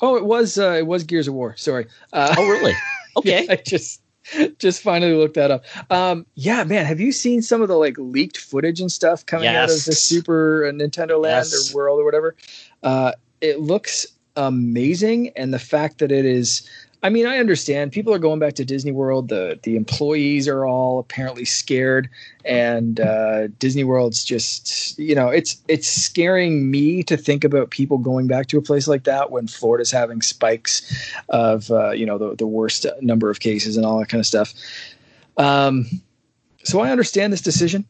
Oh, 0.00 0.16
it 0.16 0.24
was. 0.24 0.58
Uh, 0.58 0.72
it 0.72 0.86
was 0.86 1.04
Gears 1.04 1.28
of 1.28 1.34
War. 1.34 1.56
Sorry. 1.56 1.86
Uh, 2.12 2.34
oh, 2.36 2.48
really? 2.48 2.74
Okay. 3.14 3.44
yeah, 3.44 3.52
I 3.52 3.56
just 3.56 4.01
just 4.58 4.82
finally 4.82 5.14
looked 5.14 5.34
that 5.34 5.50
up. 5.50 5.64
Um, 5.90 6.26
yeah, 6.34 6.64
man, 6.64 6.86
have 6.86 7.00
you 7.00 7.12
seen 7.12 7.42
some 7.42 7.62
of 7.62 7.68
the 7.68 7.76
like 7.76 7.96
leaked 7.98 8.38
footage 8.38 8.80
and 8.80 8.90
stuff 8.90 9.24
coming 9.26 9.44
yes. 9.44 9.56
out 9.56 9.76
of 9.76 9.84
the 9.84 9.92
Super 9.92 10.70
Nintendo 10.72 11.20
Land 11.20 11.48
yes. 11.50 11.72
or 11.72 11.76
World 11.76 12.00
or 12.00 12.04
whatever? 12.04 12.34
Uh, 12.82 13.12
it 13.40 13.60
looks 13.60 14.06
amazing, 14.36 15.30
and 15.36 15.52
the 15.52 15.58
fact 15.58 15.98
that 15.98 16.12
it 16.12 16.24
is 16.24 16.68
I 17.04 17.10
mean, 17.10 17.26
I 17.26 17.38
understand 17.38 17.90
people 17.90 18.14
are 18.14 18.18
going 18.18 18.38
back 18.38 18.54
to 18.54 18.64
Disney 18.64 18.92
World. 18.92 19.28
The 19.28 19.58
the 19.64 19.74
employees 19.74 20.46
are 20.46 20.64
all 20.64 21.00
apparently 21.00 21.44
scared, 21.44 22.08
and 22.44 23.00
uh, 23.00 23.48
Disney 23.58 23.82
World's 23.82 24.24
just 24.24 24.96
you 24.98 25.14
know 25.14 25.28
it's 25.28 25.56
it's 25.66 25.88
scaring 25.88 26.70
me 26.70 27.02
to 27.04 27.16
think 27.16 27.42
about 27.42 27.70
people 27.70 27.98
going 27.98 28.28
back 28.28 28.46
to 28.48 28.58
a 28.58 28.62
place 28.62 28.86
like 28.86 29.02
that 29.04 29.32
when 29.32 29.48
Florida's 29.48 29.90
having 29.90 30.22
spikes 30.22 31.12
of 31.28 31.72
uh, 31.72 31.90
you 31.90 32.06
know 32.06 32.18
the 32.18 32.36
the 32.36 32.46
worst 32.46 32.86
number 33.00 33.30
of 33.30 33.40
cases 33.40 33.76
and 33.76 33.84
all 33.84 33.98
that 33.98 34.08
kind 34.08 34.20
of 34.20 34.26
stuff. 34.26 34.54
Um, 35.36 35.86
so 36.62 36.80
I 36.80 36.92
understand 36.92 37.32
this 37.32 37.42
decision. 37.42 37.84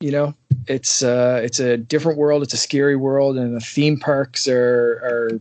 You 0.00 0.10
know, 0.10 0.34
it's 0.66 1.02
uh, 1.02 1.40
it's 1.42 1.60
a 1.60 1.78
different 1.78 2.18
world. 2.18 2.42
It's 2.42 2.52
a 2.52 2.58
scary 2.58 2.96
world, 2.96 3.38
and 3.38 3.56
the 3.56 3.60
theme 3.60 3.98
parks 3.98 4.46
are 4.46 5.00
are 5.02 5.40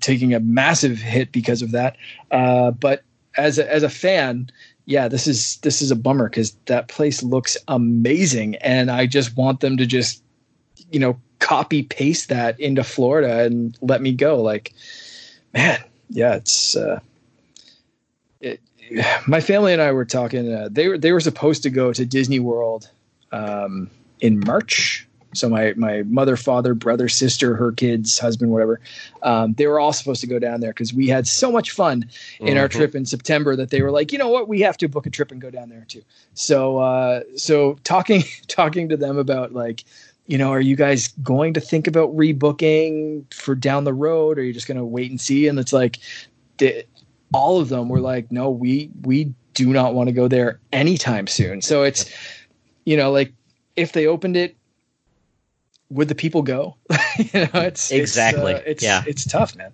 taking 0.00 0.34
a 0.34 0.40
massive 0.40 0.98
hit 0.98 1.32
because 1.32 1.62
of 1.62 1.70
that. 1.72 1.96
Uh, 2.30 2.70
but 2.70 3.02
as 3.36 3.58
a, 3.58 3.72
as 3.72 3.82
a 3.82 3.88
fan, 3.88 4.50
yeah, 4.86 5.08
this 5.08 5.26
is 5.26 5.56
this 5.58 5.80
is 5.80 5.90
a 5.90 5.96
bummer 5.96 6.28
because 6.28 6.52
that 6.66 6.88
place 6.88 7.22
looks 7.22 7.56
amazing, 7.68 8.56
and 8.56 8.90
I 8.90 9.06
just 9.06 9.36
want 9.36 9.60
them 9.60 9.76
to 9.78 9.86
just 9.86 10.22
you 10.90 11.00
know 11.00 11.18
copy 11.38 11.82
paste 11.82 12.28
that 12.28 12.58
into 12.60 12.84
Florida 12.84 13.44
and 13.44 13.76
let 13.80 14.02
me 14.02 14.12
go. 14.12 14.40
Like, 14.40 14.74
man, 15.52 15.82
yeah, 16.10 16.34
it's. 16.36 16.76
Uh, 16.76 17.00
my 19.26 19.40
family 19.40 19.72
and 19.72 19.80
I 19.80 19.92
were 19.92 20.04
talking. 20.04 20.52
Uh, 20.52 20.68
they 20.70 20.88
were 20.88 20.98
they 20.98 21.12
were 21.12 21.20
supposed 21.20 21.62
to 21.62 21.70
go 21.70 21.92
to 21.92 22.04
Disney 22.04 22.38
World 22.38 22.90
um, 23.32 23.90
in 24.20 24.40
March 24.40 25.03
so 25.34 25.48
my 25.48 25.74
my 25.76 26.02
mother, 26.04 26.36
father, 26.36 26.74
brother, 26.74 27.08
sister, 27.08 27.54
her 27.56 27.72
kids, 27.72 28.18
husband, 28.18 28.50
whatever, 28.50 28.80
um, 29.22 29.54
they 29.54 29.66
were 29.66 29.80
all 29.80 29.92
supposed 29.92 30.20
to 30.20 30.26
go 30.26 30.38
down 30.38 30.60
there 30.60 30.72
because 30.72 30.94
we 30.94 31.08
had 31.08 31.26
so 31.26 31.50
much 31.52 31.70
fun 31.70 32.08
in 32.40 32.48
mm-hmm. 32.48 32.58
our 32.58 32.68
trip 32.68 32.94
in 32.94 33.04
September 33.06 33.56
that 33.56 33.70
they 33.70 33.82
were 33.82 33.90
like, 33.90 34.12
you 34.12 34.18
know 34.18 34.28
what, 34.28 34.48
we 34.48 34.60
have 34.60 34.76
to 34.78 34.88
book 34.88 35.06
a 35.06 35.10
trip 35.10 35.30
and 35.30 35.40
go 35.40 35.50
down 35.50 35.68
there 35.68 35.84
too. 35.88 36.02
So 36.34 36.78
uh, 36.78 37.22
so 37.36 37.76
talking 37.84 38.22
talking 38.48 38.88
to 38.88 38.96
them 38.96 39.18
about 39.18 39.52
like 39.52 39.84
you 40.26 40.38
know, 40.38 40.50
are 40.50 40.60
you 40.60 40.74
guys 40.74 41.08
going 41.22 41.52
to 41.52 41.60
think 41.60 41.86
about 41.86 42.14
rebooking 42.16 43.32
for 43.32 43.54
down 43.54 43.84
the 43.84 43.92
road, 43.92 44.38
or 44.38 44.40
are 44.40 44.44
you 44.44 44.54
just 44.54 44.66
going 44.66 44.78
to 44.78 44.84
wait 44.84 45.10
and 45.10 45.20
see? 45.20 45.46
And 45.48 45.58
it's 45.58 45.72
like, 45.72 45.98
the, 46.56 46.84
all 47.32 47.60
of 47.60 47.68
them 47.68 47.88
were 47.88 48.00
like, 48.00 48.30
no, 48.32 48.48
we 48.48 48.90
we 49.02 49.34
do 49.54 49.72
not 49.72 49.94
want 49.94 50.08
to 50.08 50.12
go 50.12 50.28
there 50.28 50.60
anytime 50.72 51.26
soon. 51.26 51.60
So 51.62 51.82
it's, 51.82 52.10
you 52.84 52.96
know, 52.96 53.10
like 53.10 53.32
if 53.76 53.92
they 53.92 54.06
opened 54.06 54.36
it 54.36 54.56
would 55.94 56.08
the 56.08 56.14
people 56.14 56.42
go? 56.42 56.76
you 57.18 57.40
know, 57.40 57.50
it's 57.54 57.90
exactly. 57.90 58.52
It's, 58.52 58.60
uh, 58.60 58.70
it's, 58.70 58.82
yeah, 58.82 59.02
it's 59.06 59.24
tough, 59.24 59.56
man. 59.56 59.72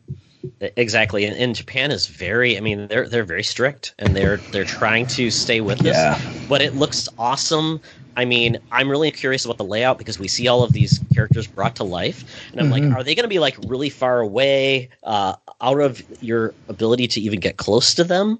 Exactly, 0.61 1.25
and, 1.25 1.37
and, 1.37 1.55
Japan 1.55 1.91
is 1.91 2.07
very. 2.07 2.57
I 2.57 2.61
mean, 2.61 2.87
they're 2.89 3.09
they're 3.09 3.25
very 3.25 3.43
strict, 3.43 3.95
and 3.99 4.17
they're 4.17 4.39
they're 4.39 4.65
trying 4.65 5.07
to 5.09 5.31
stay 5.31 5.61
with 5.61 5.83
yeah. 5.83 6.13
us. 6.13 6.47
But 6.49 6.63
it 6.63 6.75
looks 6.75 7.09
awesome. 7.19 7.81
I 8.17 8.25
mean, 8.25 8.59
I'm 8.73 8.91
really 8.91 9.11
curious 9.11 9.45
about 9.45 9.59
the 9.59 9.65
layout 9.65 9.99
because 9.99 10.19
we 10.19 10.29
see 10.29 10.49
all 10.49 10.63
of 10.63 10.73
these 10.73 11.01
characters 11.15 11.47
brought 11.47 11.77
to 11.77 11.85
life, 11.85 12.25
and 12.53 12.61
I'm 12.61 12.71
mm-hmm. 12.71 12.89
like, 12.89 12.99
are 12.99 13.05
they 13.05 13.15
going 13.15 13.25
to 13.25 13.29
be 13.29 13.39
like 13.39 13.57
really 13.67 13.91
far 13.91 14.21
away, 14.21 14.91
uh, 15.03 15.37
out 15.61 15.81
of 15.81 16.03
your 16.23 16.55
ability 16.69 17.07
to 17.09 17.21
even 17.21 17.41
get 17.41 17.57
close 17.57 17.95
to 17.95 18.05
them? 18.05 18.39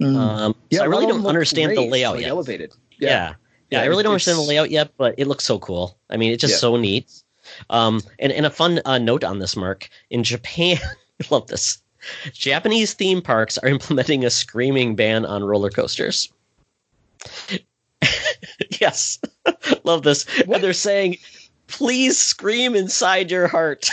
Mm. 0.00 0.16
Um, 0.16 0.54
yeah, 0.70 0.78
so 0.78 0.84
I 0.84 0.86
really 0.88 1.06
don't 1.06 1.26
understand 1.26 1.76
the 1.76 1.86
layout 1.86 2.20
yet. 2.20 2.30
Elevated, 2.30 2.72
yeah. 2.98 3.08
yeah. 3.08 3.34
Yeah, 3.70 3.82
I 3.82 3.84
really 3.84 4.02
don't 4.02 4.12
understand 4.12 4.38
the 4.38 4.42
layout 4.42 4.70
yet, 4.70 4.90
but 4.96 5.14
it 5.16 5.28
looks 5.28 5.44
so 5.44 5.58
cool. 5.60 5.96
I 6.08 6.16
mean, 6.16 6.32
it's 6.32 6.40
just 6.40 6.58
so 6.60 6.76
neat. 6.76 7.19
Um, 7.68 8.02
and, 8.18 8.32
and 8.32 8.46
a 8.46 8.50
fun 8.50 8.80
uh, 8.84 8.98
note 8.98 9.24
on 9.24 9.38
this, 9.38 9.56
Mark. 9.56 9.88
In 10.10 10.24
Japan, 10.24 10.78
I 11.22 11.26
love 11.30 11.48
this. 11.48 11.78
Japanese 12.32 12.94
theme 12.94 13.20
parks 13.20 13.58
are 13.58 13.68
implementing 13.68 14.24
a 14.24 14.30
screaming 14.30 14.96
ban 14.96 15.26
on 15.26 15.44
roller 15.44 15.68
coasters. 15.68 16.32
yes, 18.80 19.18
love 19.84 20.02
this. 20.02 20.24
What? 20.46 20.56
And 20.56 20.64
they're 20.64 20.72
saying, 20.72 21.18
"Please 21.66 22.16
scream 22.16 22.74
inside 22.74 23.30
your 23.30 23.48
heart." 23.48 23.90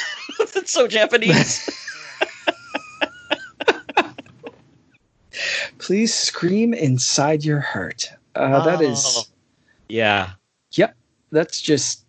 That's 0.53 0.71
so 0.71 0.87
Japanese. 0.87 1.69
Please 5.77 6.13
scream 6.13 6.73
inside 6.73 7.45
your 7.45 7.59
heart. 7.59 8.11
Uh, 8.35 8.61
oh. 8.61 8.65
That 8.65 8.81
is 8.81 9.03
oh. 9.05 9.23
Yeah. 9.89 10.31
Yep. 10.71 10.95
That's 11.31 11.61
just. 11.61 12.05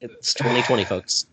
It's 0.00 0.34
2020, 0.34 0.84
folks. 0.84 1.26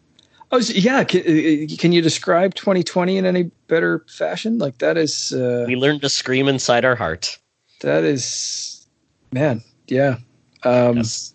Oh 0.52 0.60
yeah. 0.60 1.04
Can, 1.04 1.22
uh, 1.22 1.76
can, 1.78 1.92
you 1.92 2.02
describe 2.02 2.54
2020 2.54 3.18
in 3.18 3.26
any 3.26 3.44
better 3.68 4.06
fashion? 4.08 4.60
Like 4.60 4.78
that 4.78 4.98
is. 4.98 5.34
Uh, 5.34 5.66
we 5.68 5.76
learned 5.76 6.02
to 6.02 6.10
scream 6.10 6.48
inside 6.48 6.86
our 6.86 6.96
heart. 6.96 7.38
That 7.82 8.04
is, 8.04 8.88
man. 9.32 9.64
Yeah. 9.88 10.18
Um, 10.64 10.98
yes. 10.98 11.34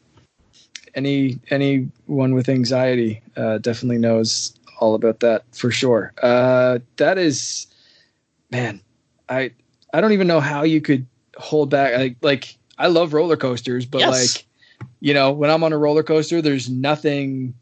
Any 0.95 1.39
anyone 1.51 2.35
with 2.35 2.49
anxiety 2.49 3.23
uh, 3.37 3.59
definitely 3.59 3.99
knows 3.99 4.55
all 4.81 4.95
about 4.95 5.21
that 5.21 5.45
for 5.53 5.71
sure. 5.71 6.13
Uh, 6.23 6.79
that 6.97 7.19
is, 7.19 7.67
man. 8.51 8.81
I 9.29 9.53
I 9.93 10.01
don't 10.01 10.13
even 10.13 10.27
know 10.27 10.41
how 10.41 10.63
you 10.63 10.81
could 10.81 11.07
hold 11.37 11.71
back. 11.71 11.97
Like 11.97 12.17
like 12.23 12.57
I 12.79 12.87
love 12.87 13.13
roller 13.13 13.37
coasters, 13.37 13.85
but 13.85 13.99
yes. 13.99 14.37
like, 14.37 14.47
you 15.01 15.15
know, 15.15 15.31
when 15.33 15.51
I'm 15.51 15.65
on 15.65 15.73
a 15.73 15.79
roller 15.79 16.03
coaster, 16.03 16.43
there's 16.43 16.69
nothing 16.69 17.55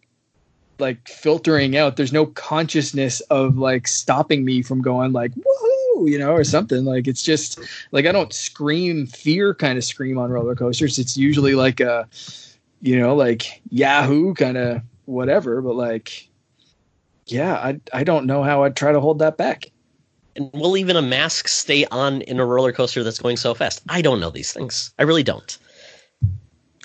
like 0.79 1.09
filtering 1.09 1.77
out. 1.77 1.97
There's 1.97 2.13
no 2.13 2.27
consciousness 2.27 3.21
of 3.23 3.59
like 3.59 3.89
stopping 3.89 4.45
me 4.45 4.63
from 4.63 4.83
going 4.83 5.13
like 5.13 5.33
woohoo, 5.33 6.11
you 6.11 6.19
know, 6.19 6.33
or 6.33 6.45
something. 6.45 6.85
Like 6.85 7.07
it's 7.07 7.23
just 7.23 7.61
like 7.93 8.07
I 8.07 8.13
don't 8.13 8.33
scream 8.33 9.07
fear 9.07 9.55
kind 9.55 9.79
of 9.79 9.85
scream 9.85 10.19
on 10.19 10.31
roller 10.31 10.55
coasters. 10.55 10.99
It's 10.99 11.17
usually 11.17 11.55
like 11.55 11.81
a, 11.81 12.09
you 12.83 12.99
know, 12.99 13.15
like 13.15 13.61
Yahoo 13.71 14.35
kind 14.35 14.57
of 14.57 14.83
whatever, 15.07 15.63
but 15.63 15.75
like, 15.75 16.29
yeah, 17.27 17.55
I 17.55 17.81
I 17.93 18.05
don't 18.05 18.27
know 18.27 18.43
how 18.43 18.65
I'd 18.65 18.77
try 18.77 18.93
to 18.93 19.01
hold 19.01 19.19
that 19.21 19.37
back. 19.37 19.71
And 20.37 20.51
will 20.53 20.77
even 20.77 20.97
a 20.97 21.03
mask 21.03 21.49
stay 21.49 21.87
on 21.87 22.21
in 22.23 22.41
a 22.41 22.45
roller 22.45 22.73
coaster 22.73 23.03
that's 23.03 23.19
going 23.19 23.39
so 23.39 23.55
fast? 23.55 23.83
I 23.89 24.03
don't 24.03 24.21
know 24.21 24.29
these 24.29 24.53
things. 24.53 24.93
I 24.99 25.05
really 25.05 25.23
don't. 25.23 25.59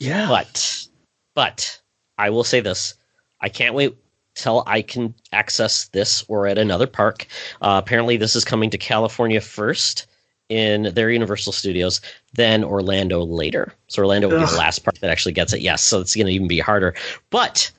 Yeah. 0.01 0.27
But 0.27 0.87
but 1.35 1.79
I 2.17 2.29
will 2.31 2.43
say 2.43 2.59
this. 2.59 2.95
I 3.39 3.49
can't 3.49 3.75
wait 3.75 3.95
till 4.33 4.63
I 4.65 4.81
can 4.81 5.13
access 5.31 5.89
this 5.89 6.25
or 6.27 6.47
at 6.47 6.57
another 6.57 6.87
park. 6.87 7.27
Uh, 7.61 7.79
apparently 7.83 8.17
this 8.17 8.35
is 8.35 8.43
coming 8.43 8.69
to 8.71 8.77
California 8.77 9.39
first 9.41 10.07
in 10.49 10.91
their 10.95 11.11
Universal 11.11 11.53
Studios, 11.53 12.01
then 12.33 12.63
Orlando 12.63 13.23
later. 13.23 13.73
So 13.87 14.01
Orlando 14.01 14.27
will 14.27 14.39
be 14.39 14.45
the 14.51 14.57
last 14.57 14.79
park 14.79 14.97
that 14.99 15.11
actually 15.11 15.33
gets 15.33 15.53
it. 15.53 15.61
Yes, 15.61 15.83
so 15.83 16.01
it's 16.01 16.15
going 16.15 16.27
to 16.27 16.33
even 16.33 16.47
be 16.47 16.59
harder. 16.59 16.95
But 17.29 17.71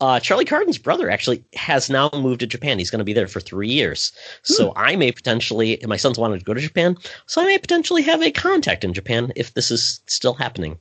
uh, 0.00 0.18
Charlie 0.20 0.44
Carden's 0.44 0.78
brother 0.78 1.10
actually 1.10 1.44
has 1.54 1.90
now 1.90 2.10
moved 2.14 2.40
to 2.40 2.46
Japan. 2.46 2.78
He's 2.78 2.90
going 2.90 3.00
to 3.00 3.04
be 3.04 3.12
there 3.12 3.28
for 3.28 3.40
three 3.40 3.68
years. 3.68 4.12
So 4.42 4.72
I 4.74 4.96
may 4.96 5.12
potentially, 5.12 5.78
my 5.86 5.96
son's 5.96 6.18
wanted 6.18 6.38
to 6.38 6.44
go 6.44 6.54
to 6.54 6.60
Japan, 6.60 6.96
so 7.26 7.42
I 7.42 7.46
may 7.46 7.58
potentially 7.58 8.02
have 8.02 8.22
a 8.22 8.30
contact 8.30 8.84
in 8.84 8.94
Japan 8.94 9.32
if 9.36 9.54
this 9.54 9.70
is 9.70 10.00
still 10.06 10.34
happening 10.34 10.78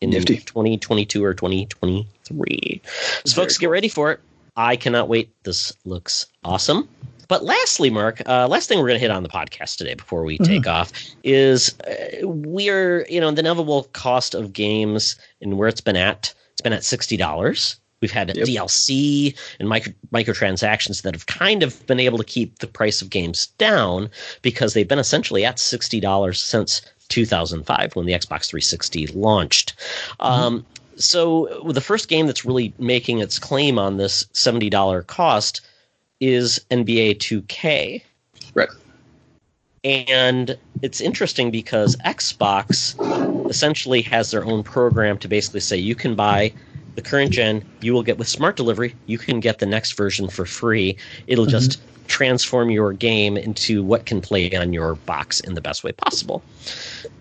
in 0.00 0.10
Nifty. 0.10 0.36
2022 0.38 1.24
or 1.24 1.34
2023. 1.34 2.80
So, 3.24 3.34
folks, 3.40 3.58
get 3.58 3.70
ready 3.70 3.88
for 3.88 4.12
it. 4.12 4.20
I 4.56 4.76
cannot 4.76 5.08
wait. 5.08 5.30
This 5.44 5.72
looks 5.84 6.26
awesome. 6.44 6.88
But 7.28 7.44
lastly, 7.44 7.90
Mark, 7.90 8.22
uh, 8.26 8.46
last 8.46 8.68
thing 8.68 8.78
we're 8.78 8.86
going 8.86 9.00
to 9.00 9.00
hit 9.00 9.10
on 9.10 9.22
the 9.24 9.28
podcast 9.28 9.76
today 9.78 9.94
before 9.94 10.22
we 10.22 10.38
take 10.38 10.66
off 10.68 10.92
is 11.24 11.74
uh, 11.80 12.26
we're, 12.26 13.04
you 13.10 13.20
know, 13.20 13.30
the 13.32 13.40
inevitable 13.40 13.84
cost 13.92 14.34
of 14.34 14.52
games 14.52 15.16
and 15.40 15.58
where 15.58 15.66
it's 15.68 15.80
been 15.80 15.96
at. 15.96 16.32
It's 16.52 16.60
been 16.60 16.72
at 16.72 16.82
$60. 16.82 17.76
We've 18.00 18.12
had 18.12 18.34
Yep. 18.36 18.46
DLC 18.46 19.36
and 19.58 19.68
micro, 19.68 19.92
microtransactions 20.12 21.02
that 21.02 21.14
have 21.14 21.26
kind 21.26 21.62
of 21.64 21.84
been 21.86 21.98
able 21.98 22.18
to 22.18 22.24
keep 22.24 22.58
the 22.60 22.66
price 22.66 23.02
of 23.02 23.10
games 23.10 23.48
down 23.58 24.08
because 24.42 24.74
they've 24.74 24.86
been 24.86 24.98
essentially 24.98 25.44
at 25.44 25.56
$60 25.56 26.36
since 26.36 26.82
2005 27.08 27.96
when 27.96 28.06
the 28.06 28.12
Xbox 28.12 28.48
360 28.48 29.08
launched. 29.08 29.74
Um, 30.20 30.64
so 30.96 31.62
the 31.68 31.80
first 31.80 32.08
game 32.08 32.26
that's 32.26 32.44
really 32.44 32.72
making 32.78 33.18
its 33.18 33.38
claim 33.38 33.78
on 33.78 33.96
this 33.96 34.24
$70 34.32 35.06
cost 35.06 35.60
is 36.20 36.60
NBA 36.70 37.18
2K. 37.18 38.02
Right. 38.54 38.68
And 39.84 40.58
it's 40.82 41.00
interesting 41.00 41.50
because 41.50 41.96
Xbox 41.96 42.98
essentially 43.48 44.02
has 44.02 44.30
their 44.30 44.44
own 44.44 44.62
program 44.62 45.18
to 45.18 45.28
basically 45.28 45.60
say 45.60 45.76
you 45.76 45.94
can 45.94 46.14
buy 46.14 46.52
the 46.96 47.02
current 47.02 47.30
gen, 47.30 47.64
you 47.80 47.92
will 47.92 48.02
get 48.02 48.18
with 48.18 48.26
smart 48.26 48.56
delivery, 48.56 48.94
you 49.06 49.18
can 49.18 49.38
get 49.38 49.58
the 49.58 49.66
next 49.66 49.92
version 49.92 50.28
for 50.28 50.44
free. 50.44 50.96
It'll 51.26 51.46
just 51.46 51.78
mm-hmm. 51.78 52.06
transform 52.06 52.70
your 52.70 52.92
game 52.92 53.36
into 53.36 53.84
what 53.84 54.06
can 54.06 54.20
play 54.20 54.50
on 54.56 54.72
your 54.72 54.96
box 54.96 55.40
in 55.40 55.54
the 55.54 55.60
best 55.60 55.84
way 55.84 55.92
possible. 55.92 56.42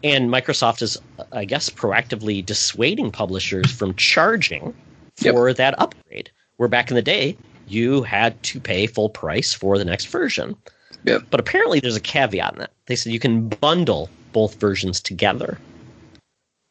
And 0.03 0.29
Microsoft 0.29 0.81
is, 0.81 0.97
I 1.31 1.45
guess, 1.45 1.69
proactively 1.69 2.43
dissuading 2.43 3.11
publishers 3.11 3.71
from 3.71 3.93
charging 3.95 4.73
for 5.15 5.53
that 5.53 5.79
upgrade. 5.79 6.31
Where 6.57 6.69
back 6.69 6.89
in 6.89 6.95
the 6.95 7.01
day, 7.01 7.37
you 7.67 8.03
had 8.03 8.41
to 8.43 8.59
pay 8.59 8.87
full 8.87 9.09
price 9.09 9.53
for 9.53 9.77
the 9.77 9.85
next 9.85 10.05
version. 10.05 10.55
Yep. 11.03 11.23
But 11.29 11.39
apparently, 11.39 11.79
there's 11.81 11.95
a 11.97 12.01
caveat 12.01 12.53
in 12.53 12.59
that. 12.59 12.71
They 12.85 12.95
said 12.95 13.11
you 13.11 13.19
can 13.19 13.49
bundle 13.49 14.09
both 14.31 14.55
versions 14.59 15.01
together, 15.01 15.57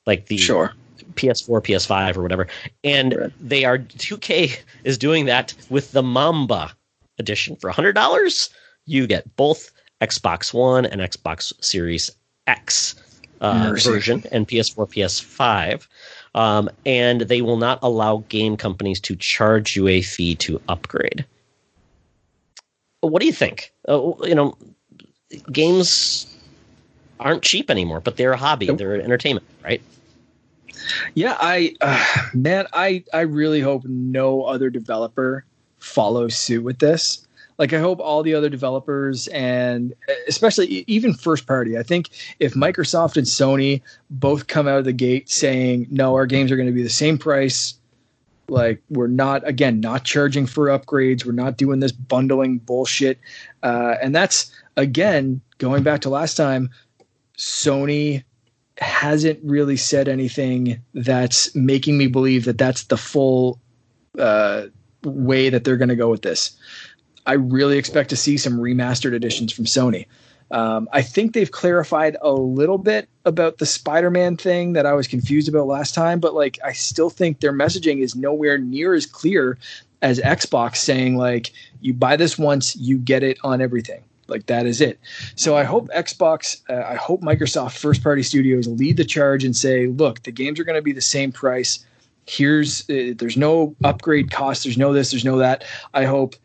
like 0.06 0.26
the 0.26 0.38
Sure. 0.38 0.72
PS4, 1.14 1.62
PS5, 1.62 2.16
or 2.16 2.22
whatever. 2.22 2.46
And 2.82 3.32
they 3.40 3.64
are 3.64 3.78
2K 3.78 4.58
is 4.84 4.98
doing 4.98 5.26
that 5.26 5.54
with 5.70 5.92
the 5.92 6.02
Mamba 6.02 6.72
edition 7.18 7.56
for 7.56 7.70
$100. 7.70 8.50
You 8.86 9.06
get 9.06 9.34
both 9.36 9.70
Xbox 10.00 10.52
One 10.52 10.86
and 10.86 11.00
Xbox 11.00 11.52
Series 11.64 12.10
X 12.46 12.94
uh, 13.40 13.74
version 13.76 14.24
and 14.32 14.46
PS4, 14.48 14.88
PS5. 14.88 15.86
Um, 16.34 16.68
and 16.84 17.22
they 17.22 17.42
will 17.42 17.56
not 17.56 17.78
allow 17.82 18.24
game 18.28 18.56
companies 18.56 19.00
to 19.00 19.14
charge 19.16 19.76
you 19.76 19.86
a 19.88 20.02
fee 20.02 20.34
to 20.36 20.60
upgrade. 20.68 21.24
What 23.00 23.20
do 23.20 23.26
you 23.26 23.32
think? 23.32 23.72
Uh, 23.88 24.12
you 24.22 24.34
know, 24.34 24.56
games 25.52 26.26
aren't 27.20 27.42
cheap 27.42 27.70
anymore, 27.70 28.00
but 28.00 28.16
they're 28.16 28.32
a 28.32 28.36
hobby. 28.36 28.66
They're 28.66 29.00
entertainment, 29.00 29.46
right? 29.62 29.82
Yeah, 31.14 31.36
I 31.40 31.74
uh, 31.80 32.04
man, 32.34 32.66
I 32.72 33.04
I 33.12 33.22
really 33.22 33.60
hope 33.60 33.84
no 33.84 34.42
other 34.42 34.70
developer 34.70 35.44
follows 35.78 36.34
suit 36.34 36.64
with 36.64 36.78
this. 36.78 37.26
Like 37.58 37.72
I 37.72 37.78
hope 37.78 38.00
all 38.00 38.22
the 38.22 38.34
other 38.34 38.48
developers 38.48 39.28
and 39.28 39.94
especially 40.26 40.84
even 40.88 41.14
first 41.14 41.46
party. 41.46 41.78
I 41.78 41.82
think 41.84 42.10
if 42.40 42.54
Microsoft 42.54 43.16
and 43.16 43.26
Sony 43.26 43.80
both 44.10 44.48
come 44.48 44.66
out 44.66 44.78
of 44.78 44.84
the 44.84 44.92
gate 44.92 45.30
saying 45.30 45.86
no, 45.90 46.14
our 46.14 46.26
games 46.26 46.50
are 46.50 46.56
going 46.56 46.68
to 46.68 46.72
be 46.72 46.82
the 46.82 46.88
same 46.88 47.16
price. 47.16 47.74
Like 48.48 48.82
we're 48.90 49.06
not 49.06 49.46
again 49.46 49.80
not 49.80 50.04
charging 50.04 50.46
for 50.46 50.66
upgrades. 50.66 51.24
We're 51.24 51.32
not 51.32 51.56
doing 51.56 51.80
this 51.80 51.92
bundling 51.92 52.58
bullshit. 52.58 53.18
Uh, 53.62 53.96
and 54.02 54.14
that's 54.14 54.52
again 54.76 55.40
going 55.58 55.82
back 55.82 56.00
to 56.02 56.10
last 56.10 56.34
time. 56.34 56.70
Sony 57.38 58.24
hasn't 58.78 59.38
really 59.42 59.76
said 59.76 60.08
anything 60.08 60.80
that's 60.94 61.54
making 61.54 61.96
me 61.96 62.06
believe 62.06 62.44
that 62.44 62.58
that's 62.58 62.84
the 62.84 62.96
full 62.96 63.60
uh, 64.18 64.64
way 65.04 65.48
that 65.48 65.64
they're 65.64 65.76
going 65.76 65.88
to 65.88 65.96
go 65.96 66.08
with 66.08 66.22
this. 66.22 66.56
I 67.26 67.34
really 67.34 67.78
expect 67.78 68.10
to 68.10 68.16
see 68.16 68.36
some 68.36 68.58
remastered 68.58 69.14
editions 69.14 69.52
from 69.52 69.64
Sony. 69.64 70.06
Um, 70.50 70.88
I 70.92 71.02
think 71.02 71.32
they've 71.32 71.50
clarified 71.50 72.16
a 72.20 72.32
little 72.32 72.78
bit 72.78 73.08
about 73.24 73.58
the 73.58 73.66
Spider-Man 73.66 74.36
thing 74.36 74.74
that 74.74 74.86
I 74.86 74.92
was 74.92 75.08
confused 75.08 75.48
about 75.48 75.66
last 75.66 75.94
time, 75.94 76.20
but 76.20 76.34
like 76.34 76.58
I 76.62 76.72
still 76.72 77.10
think 77.10 77.40
their 77.40 77.52
messaging 77.52 78.00
is 78.00 78.14
nowhere 78.14 78.58
near 78.58 78.94
as 78.94 79.06
clear 79.06 79.58
as 80.02 80.20
Xbox 80.20 80.76
saying 80.76 81.16
like 81.16 81.52
you 81.80 81.94
buy 81.94 82.16
this 82.16 82.38
once, 82.38 82.76
you 82.76 82.98
get 82.98 83.22
it 83.22 83.38
on 83.42 83.62
everything. 83.62 84.04
Like 84.28 84.46
that 84.46 84.66
is 84.66 84.80
it. 84.80 84.98
So 85.36 85.56
I 85.56 85.64
hope 85.64 85.88
Xbox, 85.88 86.62
uh, 86.68 86.84
I 86.86 86.94
hope 86.94 87.20
Microsoft 87.20 87.78
first 87.78 88.02
party 88.02 88.22
studios 88.22 88.66
lead 88.66 88.96
the 88.96 89.04
charge 89.04 89.44
and 89.44 89.56
say, 89.56 89.86
look, 89.86 90.22
the 90.22 90.32
games 90.32 90.58
are 90.58 90.64
going 90.64 90.78
to 90.78 90.82
be 90.82 90.92
the 90.92 91.00
same 91.00 91.32
price. 91.32 91.84
Here's 92.26 92.88
uh, 92.88 93.12
there's 93.18 93.36
no 93.36 93.76
upgrade 93.84 94.30
cost, 94.30 94.64
there's 94.64 94.78
no 94.78 94.92
this, 94.92 95.10
there's 95.10 95.24
no 95.24 95.38
that. 95.38 95.64
I 95.92 96.04
hope 96.04 96.36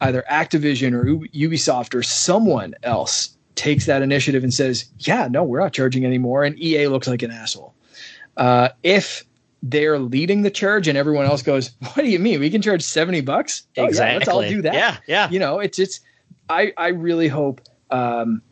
either 0.00 0.24
Activision 0.28 0.92
or 0.94 1.04
Ubisoft 1.28 1.94
or 1.94 2.02
someone 2.02 2.74
else 2.82 3.36
takes 3.54 3.86
that 3.86 4.02
initiative 4.02 4.42
and 4.42 4.52
says, 4.52 4.86
yeah, 4.98 5.28
no, 5.30 5.44
we're 5.44 5.60
not 5.60 5.72
charging 5.72 6.04
anymore. 6.04 6.42
And 6.44 6.58
EA 6.58 6.88
looks 6.88 7.06
like 7.06 7.22
an 7.22 7.30
asshole. 7.30 7.74
Uh, 8.36 8.70
if 8.82 9.24
they're 9.62 9.98
leading 9.98 10.42
the 10.42 10.50
charge 10.50 10.88
and 10.88 10.98
everyone 10.98 11.26
else 11.26 11.42
goes, 11.42 11.70
what 11.80 11.96
do 11.96 12.08
you 12.08 12.18
mean? 12.18 12.40
We 12.40 12.50
can 12.50 12.62
charge 12.62 12.82
70 12.82 13.20
bucks? 13.20 13.64
Oh, 13.76 13.88
yeah, 13.90 14.14
let's 14.14 14.28
all 14.28 14.42
do 14.42 14.62
that 14.62 14.74
Yeah, 14.74 14.96
yeah. 15.06 15.30
you 15.30 15.38
know, 15.38 15.60
it's 15.60 15.78
it's. 15.78 16.00
I 16.52 16.72
I 16.76 16.88
really 16.88 17.28
hope 17.28 17.60
um, 17.90 18.42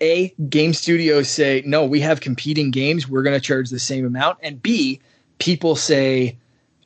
a 0.00 0.28
game 0.48 0.74
studios 0.74 1.28
say 1.28 1.62
no, 1.64 1.84
we 1.84 2.00
have 2.00 2.20
competing 2.20 2.70
games, 2.70 3.08
we're 3.08 3.22
going 3.22 3.38
to 3.38 3.40
charge 3.40 3.70
the 3.70 3.78
same 3.78 4.06
amount, 4.06 4.38
and 4.42 4.62
b 4.62 5.00
people 5.38 5.74
say, 5.74 6.36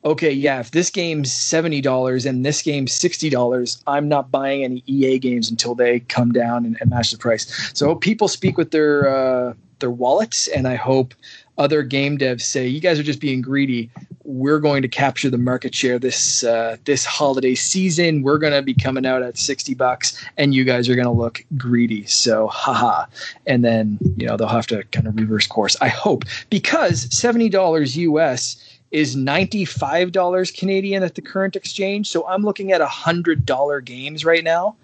okay, 0.03 0.31
yeah, 0.31 0.59
if 0.59 0.71
this 0.71 0.89
game's 0.89 1.31
seventy 1.31 1.81
dollars 1.81 2.25
and 2.25 2.45
this 2.45 2.61
game's 2.61 2.93
sixty 2.93 3.29
dollars, 3.29 3.83
I'm 3.85 4.07
not 4.07 4.31
buying 4.31 4.63
any 4.63 4.83
EA 4.87 5.19
games 5.19 5.49
until 5.51 5.75
they 5.75 5.99
come 6.01 6.31
down 6.31 6.65
and, 6.65 6.77
and 6.79 6.89
match 6.89 7.11
the 7.11 7.17
price. 7.17 7.71
So 7.73 7.95
people 7.95 8.27
speak 8.27 8.57
with 8.57 8.71
their 8.71 9.09
uh, 9.09 9.53
their 9.79 9.91
wallets, 9.91 10.47
and 10.47 10.67
I 10.67 10.75
hope 10.75 11.13
other 11.57 11.83
game 11.83 12.17
devs 12.17 12.41
say, 12.41 12.67
you 12.67 12.79
guys 12.79 12.97
are 12.97 13.03
just 13.03 13.19
being 13.19 13.41
greedy 13.41 13.89
we're 14.29 14.59
going 14.59 14.83
to 14.83 14.87
capture 14.87 15.27
the 15.27 15.39
market 15.39 15.73
share 15.73 15.97
this 15.97 16.43
uh, 16.43 16.77
this 16.85 17.03
holiday 17.03 17.55
season. 17.55 18.21
We're 18.21 18.37
going 18.37 18.53
to 18.53 18.61
be 18.61 18.75
coming 18.75 19.05
out 19.05 19.23
at 19.23 19.37
sixty 19.37 19.73
bucks, 19.73 20.23
and 20.37 20.53
you 20.53 20.63
guys 20.63 20.87
are 20.87 20.93
going 20.93 21.07
to 21.07 21.11
look 21.11 21.43
greedy. 21.57 22.05
So, 22.05 22.47
haha. 22.47 23.05
And 23.47 23.65
then 23.65 23.97
you 24.17 24.27
know 24.27 24.37
they'll 24.37 24.47
have 24.47 24.67
to 24.67 24.83
kind 24.91 25.07
of 25.07 25.15
reverse 25.15 25.47
course. 25.47 25.75
I 25.81 25.87
hope 25.87 26.25
because 26.51 27.13
seventy 27.15 27.49
dollars 27.49 27.97
US 27.97 28.63
is 28.91 29.15
ninety 29.15 29.65
five 29.65 30.11
dollars 30.11 30.51
Canadian 30.51 31.01
at 31.01 31.15
the 31.15 31.21
current 31.21 31.55
exchange. 31.55 32.07
So 32.07 32.27
I'm 32.27 32.43
looking 32.43 32.71
at 32.71 32.81
hundred 32.81 33.47
dollar 33.47 33.81
games 33.81 34.23
right 34.23 34.43
now. 34.43 34.75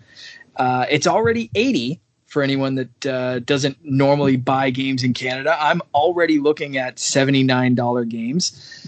Uh, 0.56 0.88
it's 0.90 1.06
already 1.06 1.52
eighty 1.54 2.00
for 2.26 2.42
anyone 2.42 2.76
that 2.76 3.06
uh, 3.06 3.40
doesn't 3.40 3.78
normally 3.84 4.38
buy 4.38 4.70
games 4.72 5.04
in 5.04 5.14
Canada. 5.14 5.56
I'm 5.60 5.82
already 5.94 6.40
looking 6.40 6.78
at 6.78 6.98
seventy 6.98 7.44
nine 7.44 7.76
dollar 7.76 8.06
games. 8.06 8.85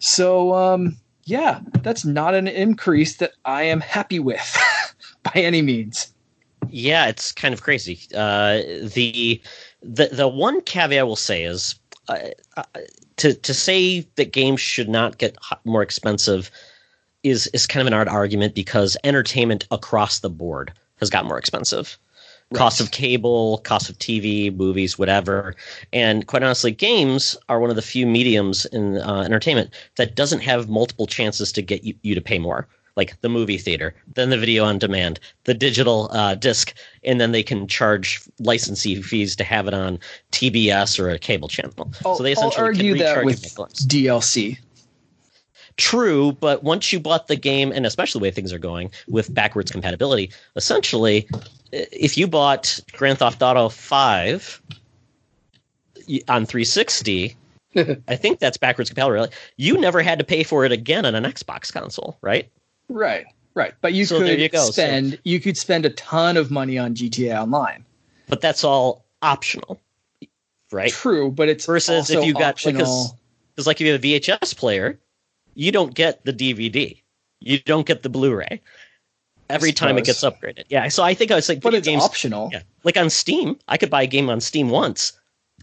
So 0.00 0.54
um, 0.54 0.96
yeah, 1.24 1.60
that's 1.82 2.04
not 2.04 2.34
an 2.34 2.48
increase 2.48 3.16
that 3.18 3.32
I 3.44 3.62
am 3.62 3.80
happy 3.80 4.18
with 4.18 4.58
by 5.22 5.32
any 5.40 5.62
means. 5.62 6.12
Yeah, 6.68 7.06
it's 7.06 7.32
kind 7.32 7.54
of 7.54 7.62
crazy. 7.62 8.00
Uh, 8.14 8.62
the 8.82 9.40
the 9.82 10.08
the 10.12 10.28
one 10.28 10.60
caveat 10.62 11.00
I 11.00 11.02
will 11.04 11.16
say 11.16 11.44
is 11.44 11.76
uh, 12.08 12.18
uh, 12.56 12.64
to 13.16 13.34
to 13.34 13.54
say 13.54 14.00
that 14.16 14.32
games 14.32 14.60
should 14.60 14.88
not 14.88 15.18
get 15.18 15.36
more 15.64 15.82
expensive 15.82 16.50
is 17.22 17.46
is 17.48 17.66
kind 17.66 17.80
of 17.80 17.86
an 17.86 17.94
art 17.94 18.08
argument 18.08 18.54
because 18.54 18.96
entertainment 19.04 19.66
across 19.70 20.20
the 20.20 20.30
board 20.30 20.72
has 20.96 21.10
got 21.10 21.24
more 21.24 21.38
expensive. 21.38 21.98
Right. 22.52 22.58
Cost 22.58 22.80
of 22.80 22.90
cable, 22.90 23.58
cost 23.58 23.88
of 23.88 23.98
TV, 23.98 24.54
movies, 24.54 24.98
whatever. 24.98 25.54
And 25.92 26.26
quite 26.26 26.42
honestly, 26.42 26.72
games 26.72 27.36
are 27.48 27.60
one 27.60 27.70
of 27.70 27.76
the 27.76 27.82
few 27.82 28.06
mediums 28.06 28.64
in 28.66 28.98
uh, 28.98 29.22
entertainment 29.22 29.70
that 29.96 30.16
doesn't 30.16 30.40
have 30.40 30.68
multiple 30.68 31.06
chances 31.06 31.52
to 31.52 31.62
get 31.62 31.84
you, 31.84 31.94
you 32.02 32.16
to 32.16 32.20
pay 32.20 32.40
more 32.40 32.66
like 32.96 33.20
the 33.20 33.28
movie 33.28 33.56
theater, 33.56 33.94
then 34.14 34.30
the 34.30 34.36
video 34.36 34.64
on 34.64 34.78
demand, 34.78 35.20
the 35.44 35.54
digital 35.54 36.10
uh, 36.12 36.34
disc, 36.34 36.74
and 37.04 37.20
then 37.20 37.32
they 37.32 37.42
can 37.42 37.66
charge 37.66 38.20
licensing 38.38 39.02
fees 39.02 39.36
to 39.36 39.44
have 39.44 39.68
it 39.68 39.74
on 39.74 39.98
TBS 40.32 40.98
or 40.98 41.08
a 41.08 41.18
cable 41.18 41.48
channel. 41.48 41.90
I'll, 42.04 42.16
so 42.16 42.22
they 42.22 42.32
essentially 42.32 42.60
I'll 42.60 42.66
argue 42.66 42.98
that 42.98 43.24
with 43.24 43.42
DLC. 43.42 44.58
True, 45.76 46.32
but 46.32 46.62
once 46.62 46.92
you 46.92 47.00
bought 47.00 47.28
the 47.28 47.36
game, 47.36 47.72
and 47.72 47.86
especially 47.86 48.18
the 48.18 48.22
way 48.24 48.30
things 48.30 48.52
are 48.52 48.58
going 48.58 48.90
with 49.08 49.32
backwards 49.32 49.70
compatibility, 49.70 50.30
essentially, 50.56 51.26
if 51.72 52.16
you 52.16 52.26
bought 52.26 52.80
Grand 52.92 53.18
Theft 53.18 53.42
Auto 53.42 53.68
Five 53.68 54.60
on 56.28 56.46
360. 56.46 57.36
I 57.76 58.16
think 58.16 58.40
that's 58.40 58.56
backwards 58.56 58.90
compatibility. 58.90 59.32
You 59.56 59.78
never 59.78 60.02
had 60.02 60.18
to 60.18 60.24
pay 60.24 60.42
for 60.42 60.64
it 60.64 60.72
again 60.72 61.06
on 61.06 61.14
an 61.14 61.24
Xbox 61.24 61.72
console, 61.72 62.18
right? 62.20 62.50
Right, 62.88 63.26
right. 63.54 63.74
But 63.80 63.92
you 63.92 64.04
so 64.06 64.18
could 64.18 64.40
you 64.40 64.48
spend 64.58 65.12
so, 65.12 65.18
you 65.22 65.38
could 65.38 65.56
spend 65.56 65.86
a 65.86 65.90
ton 65.90 66.36
of 66.36 66.50
money 66.50 66.78
on 66.78 66.94
GTA 66.94 67.40
Online. 67.40 67.84
But 68.26 68.40
that's 68.40 68.64
all 68.64 69.04
optional, 69.22 69.80
right? 70.72 70.90
True, 70.90 71.30
but 71.30 71.48
it's 71.48 71.66
versus 71.66 72.10
if 72.10 72.24
you 72.24 72.34
got 72.34 72.56
because 72.56 73.12
because 73.54 73.66
like 73.66 73.80
if 73.80 73.86
you 73.86 73.92
have 73.92 74.04
a 74.04 74.04
VHS 74.04 74.56
player, 74.56 74.98
you 75.54 75.70
don't 75.70 75.94
get 75.94 76.24
the 76.24 76.32
DVD, 76.32 77.00
you 77.38 77.60
don't 77.60 77.86
get 77.86 78.02
the 78.02 78.08
Blu-ray 78.08 78.60
every 79.50 79.72
time 79.72 79.98
it 79.98 80.04
gets 80.04 80.22
upgraded. 80.22 80.64
Yeah, 80.68 80.88
so 80.88 81.02
I 81.02 81.14
think 81.14 81.30
I 81.30 81.34
was 81.34 81.48
like, 81.48 81.60
but 81.60 81.74
it's 81.74 81.86
games, 81.86 82.02
optional. 82.02 82.50
Yeah, 82.52 82.62
like 82.84 82.96
on 82.96 83.10
Steam, 83.10 83.58
I 83.68 83.76
could 83.76 83.90
buy 83.90 84.02
a 84.02 84.06
game 84.06 84.30
on 84.30 84.40
Steam 84.40 84.70
once. 84.70 85.12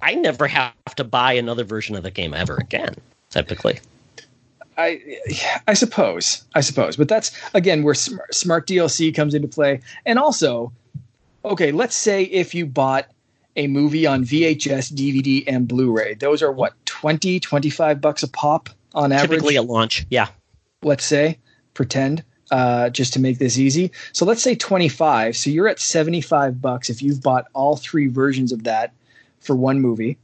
I 0.02 0.14
never 0.14 0.48
have 0.48 0.74
to 0.96 1.04
buy 1.04 1.34
another 1.34 1.64
version 1.64 1.96
of 1.96 2.04
the 2.04 2.12
game 2.12 2.34
ever 2.34 2.56
again. 2.58 2.96
Typically. 3.30 3.80
I 4.78 5.02
I 5.68 5.74
suppose 5.74 6.46
I 6.54 6.62
suppose, 6.62 6.96
but 6.96 7.10
that's 7.10 7.32
again 7.54 7.84
where 7.84 7.96
smart, 7.96 8.34
smart 8.34 8.68
DLC 8.68 9.14
comes 9.14 9.34
into 9.34 9.48
play, 9.48 9.82
and 10.06 10.20
also, 10.20 10.72
okay, 11.44 11.72
let's 11.72 11.96
say 11.96 12.24
if 12.24 12.54
you 12.54 12.66
bought 12.68 13.08
a 13.56 13.66
movie 13.66 14.06
on 14.06 14.24
VHS, 14.24 14.94
DVD, 14.94 15.44
and 15.48 15.68
Blu-ray, 15.68 16.14
those 16.14 16.44
are 16.44 16.52
what 16.52 16.74
20, 16.86 17.40
25 17.40 18.00
bucks 18.00 18.22
a 18.22 18.28
pop 18.28 18.70
on 18.94 19.12
average. 19.12 19.32
Typically 19.32 19.58
at 19.58 19.66
launch, 19.66 20.06
yeah. 20.12 20.28
Let's 20.84 21.06
say 21.06 21.40
pretend 21.74 22.24
uh, 22.52 22.90
just 22.90 23.14
to 23.14 23.20
make 23.20 23.40
this 23.40 23.58
easy. 23.58 23.92
So 24.14 24.26
let's 24.26 24.42
say 24.42 24.56
25. 24.56 25.36
So 25.36 25.50
you're 25.50 25.68
at 25.68 25.80
75 25.80 26.62
bucks 26.62 26.90
if 26.90 27.02
you've 27.02 27.22
bought 27.22 27.48
all 27.54 27.76
three 27.76 28.08
versions 28.08 28.52
of 28.52 28.64
that 28.64 28.94
for 29.40 29.56
one 29.56 29.80
movie. 29.80 30.18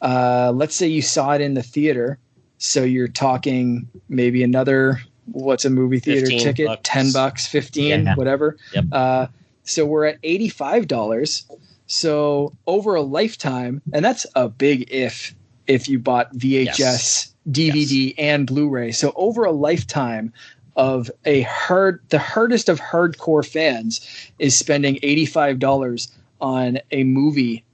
Uh, 0.00 0.52
let's 0.54 0.74
say 0.74 0.86
you 0.86 1.02
saw 1.02 1.32
it 1.32 1.40
in 1.40 1.54
the 1.54 1.62
theater 1.62 2.18
so 2.62 2.84
you're 2.84 3.08
talking 3.08 3.88
maybe 4.08 4.44
another 4.44 5.00
what's 5.32 5.64
a 5.64 5.70
movie 5.70 5.98
theater 5.98 6.26
ticket? 6.26 6.68
Bucks. 6.68 6.80
Ten 6.84 7.12
bucks, 7.12 7.44
fifteen, 7.44 8.04
yeah. 8.04 8.14
whatever. 8.14 8.56
Yep. 8.72 8.84
Uh, 8.92 9.26
so 9.64 9.84
we're 9.84 10.04
at 10.04 10.18
eighty 10.22 10.48
five 10.48 10.86
dollars. 10.86 11.44
So 11.88 12.52
over 12.68 12.94
a 12.94 13.02
lifetime, 13.02 13.82
and 13.92 14.04
that's 14.04 14.26
a 14.36 14.48
big 14.48 14.88
if 14.92 15.34
if 15.66 15.88
you 15.88 15.98
bought 15.98 16.32
VHS, 16.36 16.78
yes. 16.78 17.34
DVD, 17.50 18.06
yes. 18.06 18.14
and 18.16 18.46
Blu-ray. 18.46 18.92
So 18.92 19.12
over 19.16 19.44
a 19.44 19.52
lifetime 19.52 20.32
of 20.76 21.10
a 21.24 21.42
hard 21.42 22.00
the 22.08 22.18
hardest 22.18 22.68
of 22.68 22.80
hardcore 22.80 23.46
fans 23.46 24.00
is 24.38 24.56
spending 24.56 24.98
eighty 25.02 25.26
five 25.26 25.58
dollars 25.58 26.08
on 26.40 26.78
a 26.90 27.04
movie 27.04 27.64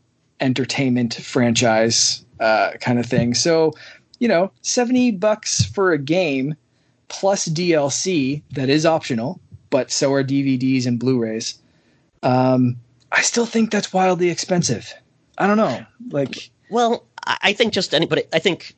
entertainment 0.41 1.15
franchise 1.15 2.25
uh, 2.41 2.73
kind 2.81 2.99
of 2.99 3.07
thing. 3.07 3.35
So 3.35 3.73
you 4.19 4.29
know, 4.29 4.51
70 4.63 5.13
bucks 5.13 5.65
for 5.65 5.93
a 5.93 5.99
game 5.99 6.57
plus 7.09 7.49
DLC 7.49 8.43
that 8.53 8.69
is 8.69 8.85
optional, 8.85 9.41
but 9.71 9.91
so 9.91 10.13
are 10.13 10.25
DVDs 10.25 10.87
and 10.87 10.99
Blu-rays. 10.99 11.59
Um, 12.23 12.77
I 13.13 13.23
still 13.23 13.47
think 13.47 13.71
that's 13.71 13.93
wildly 13.93 14.29
expensive. 14.31 14.93
I 15.39 15.47
don't 15.47 15.57
know. 15.57 15.85
Like, 16.11 16.51
well, 16.71 17.07
I 17.27 17.53
think 17.53 17.73
just 17.73 17.95
anybody, 17.95 18.25
I 18.33 18.39
think 18.39 18.75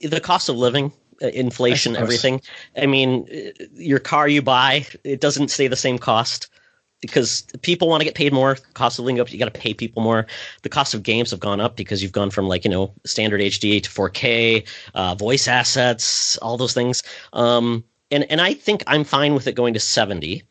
the 0.00 0.20
cost 0.20 0.48
of 0.48 0.56
living, 0.56 0.92
inflation, 1.20 1.96
I 1.96 2.00
everything. 2.00 2.40
I 2.76 2.86
mean, 2.86 3.26
your 3.74 3.98
car 3.98 4.28
you 4.28 4.42
buy, 4.42 4.86
it 5.04 5.20
doesn't 5.20 5.48
stay 5.48 5.68
the 5.68 5.76
same 5.76 5.98
cost 5.98 6.48
because 7.00 7.42
people 7.62 7.88
want 7.88 8.00
to 8.00 8.04
get 8.04 8.14
paid 8.14 8.32
more. 8.32 8.56
Cost 8.74 8.98
of 8.98 9.04
living 9.04 9.20
up, 9.20 9.32
you 9.32 9.38
got 9.38 9.52
to 9.52 9.60
pay 9.60 9.74
people 9.74 10.02
more. 10.02 10.26
The 10.62 10.68
cost 10.68 10.94
of 10.94 11.02
games 11.02 11.30
have 11.30 11.40
gone 11.40 11.60
up 11.60 11.76
because 11.76 12.02
you've 12.02 12.12
gone 12.12 12.30
from 12.30 12.48
like 12.48 12.64
you 12.64 12.70
know 12.70 12.92
standard 13.04 13.40
HD 13.40 13.82
to 13.82 13.90
4K, 13.90 14.66
uh, 14.94 15.14
voice 15.14 15.48
assets, 15.48 16.36
all 16.38 16.56
those 16.56 16.74
things. 16.74 17.02
Um, 17.32 17.84
and 18.10 18.24
and 18.30 18.40
I 18.40 18.54
think 18.54 18.82
I'm 18.86 19.04
fine 19.04 19.34
with 19.34 19.46
it 19.46 19.54
going 19.54 19.74
to 19.74 19.80
70, 19.80 20.42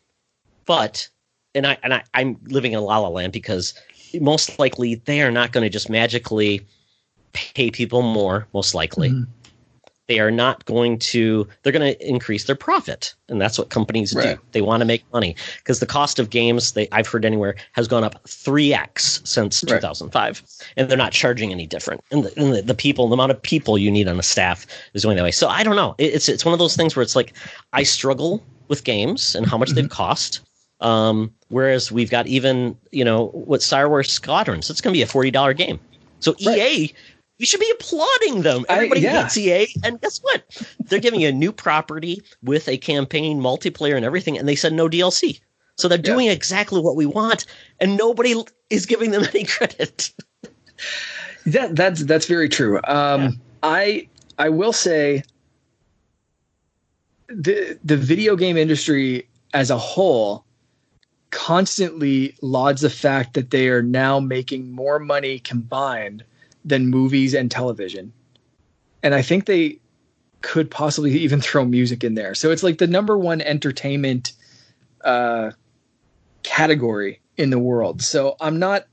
but 0.65 1.07
and 1.55 1.67
I 1.67 1.77
and 1.83 1.93
I, 1.93 2.03
I'm 2.13 2.37
living 2.45 2.73
in 2.73 2.81
La 2.81 2.97
La 2.97 3.09
Land 3.09 3.33
because 3.33 3.73
most 4.19 4.57
likely 4.57 4.95
they 4.95 5.21
are 5.21 5.31
not 5.31 5.51
going 5.51 5.63
to 5.63 5.69
just 5.69 5.89
magically 5.89 6.65
pay 7.33 7.69
people 7.69 8.01
more. 8.01 8.47
Most 8.53 8.73
likely. 8.73 9.09
Mm-hmm 9.09 9.38
they 10.10 10.19
are 10.19 10.31
not 10.31 10.65
going 10.65 10.98
to 10.98 11.48
they're 11.61 11.72
going 11.72 11.94
to 11.94 12.06
increase 12.07 12.45
their 12.45 12.56
profit. 12.56 13.14
And 13.30 13.40
that's 13.40 13.60
what 13.60 13.69
companies 13.69 14.14
right. 14.15 14.36
do 14.38 14.41
they 14.53 14.61
want 14.61 14.81
to 14.81 14.86
make 14.86 15.06
money. 15.14 15.36
Because 15.60 15.80
the 15.80 15.86
cost 15.86 16.18
of 16.18 16.31
games 16.31 16.73
they 16.73 16.90
i've 16.91 17.07
heard 17.07 17.23
anywhere 17.23 17.56
has 17.73 17.88
gone 17.88 18.03
up 18.03 18.22
3x 18.23 19.26
since 19.26 19.64
right. 19.64 19.77
2005 19.77 20.44
and 20.76 20.90
they're 20.90 20.98
not 20.98 21.14
charging 21.14 21.52
any 21.52 21.68
different. 21.68 22.03
And, 22.11 22.26
the, 22.26 22.41
and 22.41 22.56
the, 22.56 22.61
the, 22.64 22.73
people 22.73 23.07
the 23.07 23.14
amount 23.14 23.31
of 23.31 23.41
people 23.41 23.77
you 23.77 23.91
need 23.91 24.07
on 24.07 24.19
a 24.19 24.23
staff 24.23 24.65
is 24.95 25.06
going 25.06 25.15
that 25.15 25.23
way. 25.23 25.31
So 25.31 25.48
i 25.48 25.64
don't 25.64 25.76
know. 25.77 25.95
It's 25.99 26.27
it's 26.27 26.44
one 26.44 26.53
of 26.53 26.60
those 26.60 26.76
things 26.76 26.95
where 26.95 27.03
it's 27.03 27.15
like 27.15 27.34
i 27.72 27.84
struggle 27.84 28.44
with 28.68 28.84
games 28.84 29.36
and 29.36 29.45
how 29.45 29.57
much 29.57 29.69
mm-hmm. 29.69 29.76
they've 29.76 29.90
cost. 29.90 30.41
Um, 30.81 31.31
whereas 31.49 31.91
we've 31.91 32.10
got 32.10 32.26
even 32.26 32.76
you 32.91 33.06
know 33.06 33.27
what 33.27 33.61
star 33.61 33.88
wars 33.90 34.11
squadrons 34.11 34.72
it's 34.72 34.81
going 34.81 34.94
to 34.94 34.98
be 34.98 35.03
a 35.03 35.07
$40 35.07 35.56
game. 35.56 35.80
So 36.19 36.36
right. 36.45 36.57
ea 36.57 36.94
we 37.39 37.45
should 37.45 37.59
be 37.59 37.71
applauding 37.71 38.41
them. 38.41 38.65
Everybody 38.67 39.07
I, 39.07 39.11
yeah. 39.11 39.23
hates 39.23 39.37
EA, 39.37 39.67
and 39.83 39.99
guess 40.01 40.19
what? 40.19 40.43
They're 40.85 40.99
giving 40.99 41.21
you 41.21 41.29
a 41.29 41.33
new 41.33 41.51
property 41.51 42.21
with 42.43 42.67
a 42.67 42.77
campaign, 42.77 43.39
multiplayer, 43.39 43.95
and 43.95 44.05
everything, 44.05 44.37
and 44.37 44.47
they 44.47 44.55
said 44.55 44.73
no 44.73 44.89
DLC. 44.89 45.39
So 45.77 45.87
they're 45.87 45.97
doing 45.97 46.25
yeah. 46.25 46.33
exactly 46.33 46.81
what 46.81 46.97
we 46.97 47.05
want, 47.05 47.45
and 47.79 47.97
nobody 47.97 48.35
is 48.69 48.85
giving 48.85 49.11
them 49.11 49.23
any 49.33 49.45
credit. 49.45 50.11
that 51.45 51.75
that's 51.75 52.03
that's 52.03 52.25
very 52.25 52.49
true. 52.49 52.81
Um, 52.83 53.21
yeah. 53.21 53.29
I 53.63 54.07
I 54.37 54.49
will 54.49 54.73
say 54.73 55.23
the 57.27 57.79
the 57.83 57.95
video 57.95 58.35
game 58.35 58.57
industry 58.57 59.27
as 59.53 59.69
a 59.69 59.77
whole 59.77 60.43
constantly 61.31 62.35
lauds 62.41 62.81
the 62.81 62.89
fact 62.89 63.35
that 63.35 63.51
they 63.51 63.69
are 63.69 63.83
now 63.83 64.19
making 64.19 64.71
more 64.71 64.99
money 64.99 65.39
combined 65.39 66.23
than 66.65 66.88
movies 66.88 67.34
and 67.34 67.49
television. 67.49 68.11
And 69.03 69.15
I 69.15 69.22
think 69.22 69.45
they 69.45 69.80
could 70.41 70.69
possibly 70.69 71.11
even 71.19 71.41
throw 71.41 71.65
music 71.65 72.03
in 72.03 72.15
there. 72.15 72.36
So 72.36 72.52
it's 72.52 72.64
like 72.64 72.77
the 72.77 72.88
number 72.88 73.18
one 73.18 73.41
entertainment 73.41 74.34
uh, 75.03 75.52
category 76.44 77.22
in 77.38 77.49
the 77.49 77.60
world. 77.60 78.02
So 78.02 78.36
I'm 78.41 78.60
not, 78.60 78.86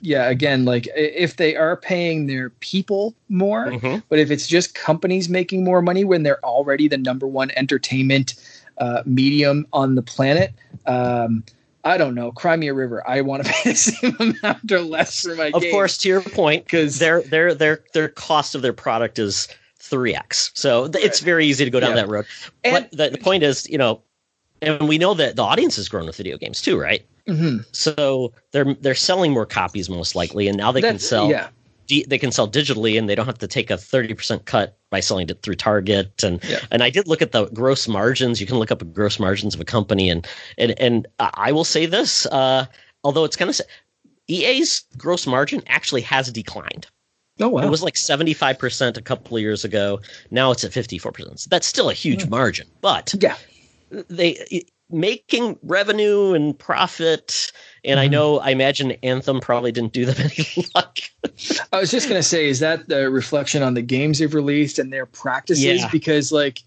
yeah, 0.00 0.28
again, 0.28 0.64
like 0.64 0.88
if 0.94 1.36
they 1.36 1.56
are 1.56 1.76
paying 1.76 2.26
their 2.26 2.50
people 2.50 3.14
more, 3.28 3.66
mm-hmm. 3.66 3.98
but 4.08 4.18
if 4.18 4.30
it's 4.30 4.46
just 4.46 4.74
companies 4.74 5.28
making 5.28 5.64
more 5.64 5.80
money 5.80 6.04
when 6.04 6.22
they're 6.22 6.44
already 6.44 6.88
the 6.88 6.98
number 6.98 7.26
one 7.26 7.50
entertainment 7.56 8.34
uh, 8.78 9.02
medium 9.06 9.66
on 9.72 9.94
the 9.94 10.02
planet, 10.02 10.52
um, 10.86 11.44
I 11.86 11.96
don't 11.96 12.16
know, 12.16 12.32
Crimea 12.32 12.74
River. 12.74 13.08
I 13.08 13.20
want 13.20 13.44
to 13.44 13.52
pay 13.62 13.70
the 13.70 13.76
same 13.76 14.16
amount 14.18 14.70
or 14.72 14.80
less 14.80 15.22
for 15.22 15.36
my. 15.36 15.50
Of 15.54 15.62
game. 15.62 15.70
course, 15.70 15.96
to 15.98 16.08
your 16.08 16.20
point, 16.20 16.64
because 16.64 16.98
their 16.98 17.22
their 17.22 17.54
their 17.54 17.84
their 17.94 18.08
cost 18.08 18.54
of 18.54 18.62
their 18.62 18.72
product 18.72 19.18
is 19.18 19.48
three 19.78 20.14
x. 20.14 20.50
So 20.54 20.86
right. 20.86 20.96
it's 20.96 21.20
very 21.20 21.46
easy 21.46 21.64
to 21.64 21.70
go 21.70 21.78
down 21.78 21.90
yeah. 21.90 21.96
that 21.96 22.08
road. 22.08 22.26
And, 22.64 22.88
but 22.90 22.90
the, 22.90 23.10
the, 23.16 23.22
point 23.22 23.44
is, 23.44 23.68
you 23.68 23.78
know, 23.78 24.02
and 24.60 24.88
we 24.88 24.98
know 24.98 25.14
that 25.14 25.36
the 25.36 25.42
audience 25.42 25.76
has 25.76 25.88
grown 25.88 26.06
with 26.06 26.16
video 26.16 26.36
games 26.36 26.60
too, 26.60 26.78
right? 26.78 27.06
Mm-hmm. 27.28 27.58
So 27.70 28.32
they're 28.50 28.74
they're 28.74 28.96
selling 28.96 29.32
more 29.32 29.46
copies 29.46 29.88
most 29.88 30.16
likely, 30.16 30.48
and 30.48 30.56
now 30.56 30.72
they 30.72 30.80
That's, 30.80 30.92
can 30.92 30.98
sell. 30.98 31.30
Yeah 31.30 31.48
they 31.88 32.18
can 32.18 32.32
sell 32.32 32.48
digitally 32.48 32.98
and 32.98 33.08
they 33.08 33.14
don't 33.14 33.26
have 33.26 33.38
to 33.38 33.48
take 33.48 33.70
a 33.70 33.74
30% 33.74 34.44
cut 34.44 34.78
by 34.90 35.00
selling 35.00 35.28
it 35.28 35.42
through 35.42 35.54
Target 35.54 36.22
and 36.22 36.42
yeah. 36.44 36.60
and 36.70 36.82
I 36.82 36.90
did 36.90 37.06
look 37.08 37.22
at 37.22 37.32
the 37.32 37.46
gross 37.46 37.88
margins 37.88 38.40
you 38.40 38.46
can 38.46 38.58
look 38.58 38.70
up 38.70 38.78
the 38.78 38.84
gross 38.84 39.18
margins 39.18 39.54
of 39.54 39.60
a 39.60 39.64
company 39.64 40.10
and 40.10 40.26
and 40.58 40.78
and 40.78 41.06
I 41.18 41.52
will 41.52 41.64
say 41.64 41.86
this 41.86 42.26
uh, 42.26 42.66
although 43.04 43.24
it's 43.24 43.36
kind 43.36 43.50
of 43.50 43.60
EA's 44.28 44.84
gross 44.96 45.26
margin 45.26 45.62
actually 45.66 46.02
has 46.02 46.30
declined 46.32 46.86
Oh 47.38 47.48
wow! 47.50 47.62
It 47.62 47.70
was 47.70 47.82
like 47.82 47.94
75% 47.96 48.96
a 48.96 49.02
couple 49.02 49.36
of 49.36 49.42
years 49.42 49.62
ago. 49.62 50.00
Now 50.30 50.52
it's 50.52 50.64
at 50.64 50.70
54%. 50.70 51.38
So 51.38 51.48
that's 51.50 51.66
still 51.66 51.90
a 51.90 51.92
huge 51.92 52.24
Hmm. 52.24 52.30
margin, 52.30 52.66
but 52.80 53.14
yeah, 53.20 53.36
they 53.90 54.64
making 54.90 55.58
revenue 55.62 56.32
and 56.32 56.58
profit. 56.58 57.52
And 57.86 58.00
I 58.00 58.08
Mhm. 58.08 58.10
know, 58.10 58.38
I 58.40 58.50
imagine 58.50 58.92
Anthem 59.02 59.40
probably 59.40 59.72
didn't 59.72 59.92
do 59.92 60.04
them 60.06 60.16
any 60.24 60.66
luck. 60.74 60.98
I 61.72 61.78
was 61.80 61.90
just 61.90 62.08
gonna 62.08 62.22
say, 62.22 62.48
is 62.48 62.58
that 62.60 62.88
the 62.88 63.08
reflection 63.10 63.62
on 63.62 63.74
the 63.74 63.82
games 63.82 64.18
they've 64.18 64.34
released 64.34 64.78
and 64.78 64.92
their 64.92 65.06
practices? 65.06 65.64
Yeah. 65.64 65.88
Because 65.90 66.32
like, 66.32 66.62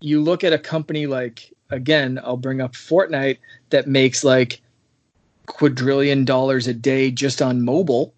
you 0.00 0.22
look 0.22 0.44
at 0.44 0.52
a 0.52 0.58
company 0.58 1.06
like 1.06 1.52
again, 1.70 2.20
I'll 2.24 2.36
bring 2.36 2.60
up 2.60 2.72
Fortnite 2.72 3.38
that 3.70 3.86
makes 3.86 4.22
like 4.24 4.60
quadrillion 5.46 6.24
dollars 6.24 6.66
a 6.68 6.74
day 6.74 7.10
just 7.10 7.42
on 7.42 7.62
mobile. 7.62 8.14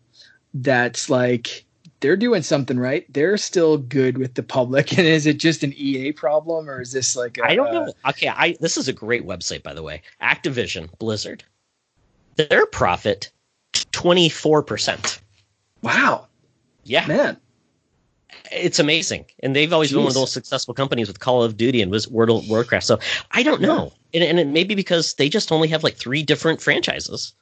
That's 0.54 1.08
like 1.08 1.64
they're 2.00 2.16
doing 2.16 2.42
something 2.42 2.78
right. 2.78 3.10
They're 3.12 3.36
still 3.36 3.78
good 3.78 4.18
with 4.18 4.34
the 4.34 4.42
public. 4.42 4.92
And 4.98 5.06
is 5.06 5.26
it 5.26 5.38
just 5.38 5.62
an 5.62 5.72
EA 5.76 6.12
problem 6.12 6.68
or 6.68 6.80
is 6.80 6.92
this 6.92 7.16
like 7.16 7.38
I 7.42 7.50
I 7.50 7.54
don't 7.54 7.72
know. 7.72 7.92
Okay, 8.08 8.28
I 8.28 8.56
this 8.60 8.76
is 8.76 8.88
a 8.88 8.92
great 8.92 9.24
website 9.26 9.62
by 9.62 9.74
the 9.74 9.82
way. 9.82 10.02
Activision 10.20 10.88
Blizzard, 10.98 11.44
their 12.36 12.66
profit 12.66 13.30
twenty 13.92 14.28
four 14.28 14.62
percent. 14.62 15.20
Wow, 15.82 16.26
Yeah, 16.84 17.06
man. 17.06 17.36
it's 18.52 18.78
amazing, 18.78 19.24
and 19.42 19.54
they've 19.56 19.72
always 19.72 19.90
been 19.90 19.98
one 20.00 20.06
of 20.06 20.12
Jeez. 20.12 20.14
the 20.14 20.20
most 20.20 20.32
successful 20.32 20.74
companies 20.74 21.08
with 21.08 21.18
Call 21.20 21.42
of 21.42 21.56
Duty 21.56 21.82
and 21.82 21.90
was 21.90 22.08
World 22.08 22.44
of 22.44 22.48
Warcraft. 22.48 22.86
So 22.86 22.98
I 23.32 23.42
don't 23.42 23.60
know, 23.60 23.92
and, 24.14 24.22
and 24.22 24.38
it 24.38 24.46
may 24.46 24.64
be 24.64 24.74
because 24.74 25.14
they 25.14 25.28
just 25.28 25.50
only 25.50 25.68
have 25.68 25.82
like 25.82 25.96
three 25.96 26.22
different 26.22 26.60
franchises. 26.60 27.34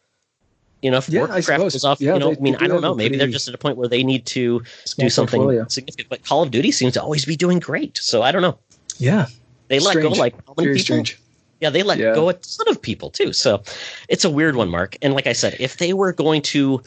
You 0.82 0.90
know, 0.90 0.96
if 0.96 1.10
Yeah, 1.10 1.26
Warcraft 1.26 1.62
was 1.64 1.84
off, 1.84 2.00
Yeah, 2.00 2.14
you 2.14 2.20
know, 2.20 2.30
they- 2.30 2.38
I 2.38 2.40
mean, 2.40 2.56
I 2.56 2.66
don't 2.66 2.80
know. 2.80 2.94
Maybe 2.94 3.18
they're 3.18 3.26
just 3.28 3.46
at 3.48 3.54
a 3.54 3.58
point 3.58 3.76
where 3.76 3.88
they 3.88 4.02
need 4.02 4.24
to 4.26 4.62
do 4.96 5.10
something 5.10 5.38
portfolio. 5.38 5.66
significant. 5.68 6.08
But 6.08 6.24
Call 6.24 6.42
of 6.42 6.50
Duty 6.50 6.72
seems 6.72 6.94
to 6.94 7.02
always 7.02 7.26
be 7.26 7.36
doing 7.36 7.58
great. 7.58 7.98
So 7.98 8.22
I 8.22 8.32
don't 8.32 8.40
know. 8.40 8.58
Yeah, 8.96 9.26
They 9.68 9.78
let 9.78 9.94
go 10.00 10.08
like 10.08 10.34
how 10.46 10.54
many 10.56 10.66
very 10.68 10.76
people? 10.76 10.84
strange. 11.04 11.18
Yeah, 11.60 11.70
they 11.70 11.82
let 11.82 11.98
Yeah. 11.98 12.14
go 12.14 12.28
a 12.28 12.34
ton 12.34 12.68
of 12.68 12.80
people 12.80 13.10
too. 13.10 13.32
So 13.32 13.62
it's 14.08 14.24
a 14.24 14.30
weird 14.30 14.56
one, 14.56 14.68
Mark. 14.70 14.96
And 15.02 15.14
like 15.14 15.26
I 15.26 15.32
said, 15.32 15.56
if 15.60 15.76
they 15.76 15.92
were 15.92 16.12
going 16.12 16.42
to 16.42 16.82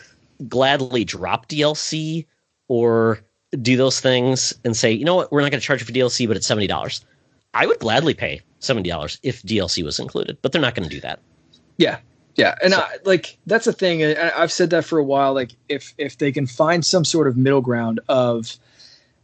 gladly 0.47 1.03
drop 1.05 1.47
DLC 1.47 2.25
or 2.67 3.19
do 3.61 3.77
those 3.77 3.99
things 3.99 4.53
and 4.65 4.75
say, 4.75 4.91
you 4.91 5.05
know 5.05 5.15
what, 5.15 5.31
we're 5.31 5.41
not 5.41 5.51
going 5.51 5.61
to 5.61 5.65
charge 5.65 5.79
you 5.79 5.85
for 5.85 5.91
DLC, 5.93 6.27
but 6.27 6.35
it's 6.37 6.47
seventy 6.47 6.67
dollars, 6.67 7.05
I 7.53 7.67
would 7.67 7.79
gladly 7.79 8.13
pay 8.15 8.41
seventy 8.59 8.89
dollars 8.89 9.19
if 9.23 9.43
DLC 9.43 9.83
was 9.83 9.99
included. 9.99 10.37
But 10.41 10.51
they're 10.51 10.61
not 10.61 10.73
going 10.75 10.89
to 10.89 10.93
do 10.95 11.01
that. 11.01 11.19
Yeah, 11.77 11.99
yeah, 12.35 12.55
and 12.63 12.73
I, 12.73 12.97
like 13.05 13.37
that's 13.45 13.65
the 13.65 13.73
thing. 13.73 14.03
I, 14.03 14.31
I've 14.35 14.51
said 14.51 14.71
that 14.71 14.85
for 14.85 14.97
a 14.97 15.03
while. 15.03 15.33
Like 15.33 15.51
if 15.69 15.93
if 15.99 16.17
they 16.17 16.31
can 16.31 16.47
find 16.47 16.83
some 16.83 17.05
sort 17.05 17.27
of 17.27 17.37
middle 17.37 17.61
ground 17.61 17.99
of 18.09 18.57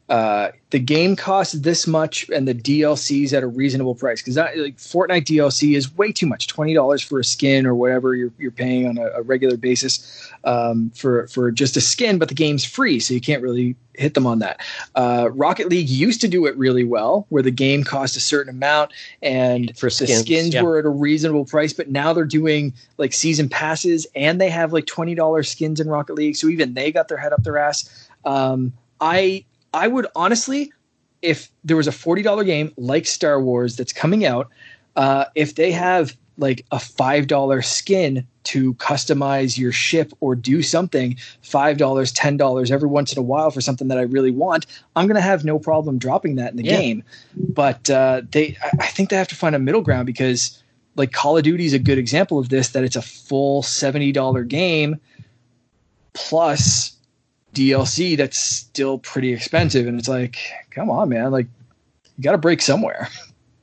uh, 0.10 0.52
the 0.72 0.80
game 0.80 1.16
costs 1.16 1.54
this 1.54 1.86
much 1.86 2.28
and 2.30 2.48
the 2.48 2.56
DLCs 2.56 3.32
at 3.32 3.44
a 3.44 3.48
reasonable 3.48 3.94
price, 3.94 4.22
because 4.22 4.38
like 4.38 4.78
Fortnite 4.78 5.26
DLC 5.26 5.76
is 5.76 5.96
way 5.98 6.12
too 6.12 6.26
much. 6.26 6.48
Twenty 6.48 6.74
dollars 6.74 7.02
for 7.04 7.20
a 7.20 7.24
skin 7.24 7.68
or 7.68 7.76
whatever 7.76 8.16
you're 8.16 8.32
you're 8.40 8.50
paying 8.50 8.88
on 8.88 8.98
a, 8.98 9.08
a 9.12 9.22
regular 9.22 9.56
basis 9.56 10.32
um, 10.46 10.92
for 10.96 11.28
for 11.28 11.52
just 11.52 11.78
a 11.78 11.82
skin, 11.82 12.18
but 12.18 12.28
the 12.28 12.34
game's 12.34 12.66
free, 12.66 13.00
so 13.00 13.14
you 13.14 13.22
can't 13.22 13.44
really 13.44 13.76
hit 13.94 14.16
them 14.16 14.26
on 14.26 14.40
that. 14.40 14.62
Uh, 14.96 15.30
Rocket 15.32 15.70
League 15.70 15.90
used 15.90 16.22
to 16.22 16.28
do 16.28 16.48
it 16.48 16.58
really 16.58 16.84
well, 16.84 17.28
where 17.30 17.44
the 17.44 17.52
game 17.52 17.84
cost 17.84 18.18
a 18.18 18.20
certain 18.20 18.50
amount 18.50 18.92
and 19.22 19.78
For 19.78 19.88
the 19.88 19.92
skins, 19.92 20.20
skins 20.22 20.54
yeah. 20.56 20.64
were 20.64 20.80
at 20.80 20.86
a 20.86 20.90
reasonable 20.90 21.46
price. 21.46 21.72
But 21.74 21.90
now 21.90 22.14
they're 22.14 22.26
doing 22.26 22.74
like 22.98 23.14
season 23.14 23.48
passes, 23.48 24.08
and 24.16 24.42
they 24.42 24.50
have 24.50 24.74
like 24.74 24.88
twenty 24.88 25.14
dollars 25.14 25.52
skins 25.52 25.80
in 25.80 25.88
Rocket 25.88 26.14
League, 26.14 26.36
so 26.36 26.48
even 26.48 26.74
they 26.74 26.92
got 26.92 27.10
their 27.10 27.18
head 27.18 27.32
up 27.32 27.44
their 27.44 27.60
ass. 27.60 28.08
Um, 28.26 28.74
I 29.02 29.46
I 29.74 29.88
would 29.88 30.08
honestly, 30.16 30.72
if 31.22 31.52
there 31.64 31.78
was 31.78 31.88
a 31.88 31.92
forty 31.92 32.22
dollar 32.22 32.44
game 32.44 32.74
like 32.78 33.06
Star 33.06 33.42
Wars 33.42 33.76
that's 33.76 33.94
coming 33.94 34.26
out, 34.26 34.50
uh, 34.96 35.26
if 35.36 35.56
they 35.56 35.72
have 35.72 36.16
like 36.38 36.66
a 36.72 36.80
five 36.80 37.28
dollar 37.28 37.62
skin 37.62 38.26
to 38.46 38.74
customize 38.76 39.58
your 39.58 39.72
ship 39.72 40.12
or 40.22 40.36
do 40.36 40.62
something 40.64 41.18
five 41.42 41.78
dollars 41.78 42.12
ten 42.12 42.38
dollars 42.38 42.72
every 42.72 42.88
once 42.88 43.12
in 43.12 43.20
a 43.20 43.22
while 43.22 43.52
for 43.52 43.60
something 43.62 43.90
that 43.90 43.98
i 43.98 44.02
really 44.02 44.32
want 44.32 44.66
i'm 44.96 45.06
going 45.06 45.16
to 45.16 45.22
have 45.22 45.44
no 45.44 45.60
problem 45.60 45.98
dropping 45.98 46.36
that 46.36 46.52
in 46.52 46.58
the 46.58 46.64
Yeah. 46.64 46.80
game 46.80 47.04
but 47.36 47.90
uh, 47.90 48.22
they 48.32 48.58
I, 48.64 48.70
I 48.80 48.88
think 48.88 49.10
they 49.10 49.18
have 49.18 49.28
to 49.28 49.36
find 49.36 49.54
a 49.54 49.60
middle 49.60 49.82
ground 49.82 50.06
because 50.06 50.64
like 50.96 51.12
call 51.12 51.38
of 51.38 51.44
duty 51.44 51.66
is 51.66 51.74
a 51.74 51.80
good 51.80 51.98
example 51.98 52.40
of 52.40 52.50
this 52.50 52.70
that 52.70 52.84
it's 52.84 52.96
a 52.96 53.02
full 53.02 53.62
$70 53.62 54.48
game 54.48 55.00
plus 56.14 56.98
dlc 57.54 58.18
that's 58.18 58.38
still 58.38 59.00
pretty 59.00 59.34
expensive 59.34 59.88
and 59.88 60.00
it's 60.00 60.08
like 60.08 60.38
come 60.70 60.90
on 60.90 61.10
man 61.10 61.32
like 61.32 61.48
you 62.18 62.24
got 62.24 62.34
to 62.34 62.38
break 62.38 62.62
somewhere 62.62 63.08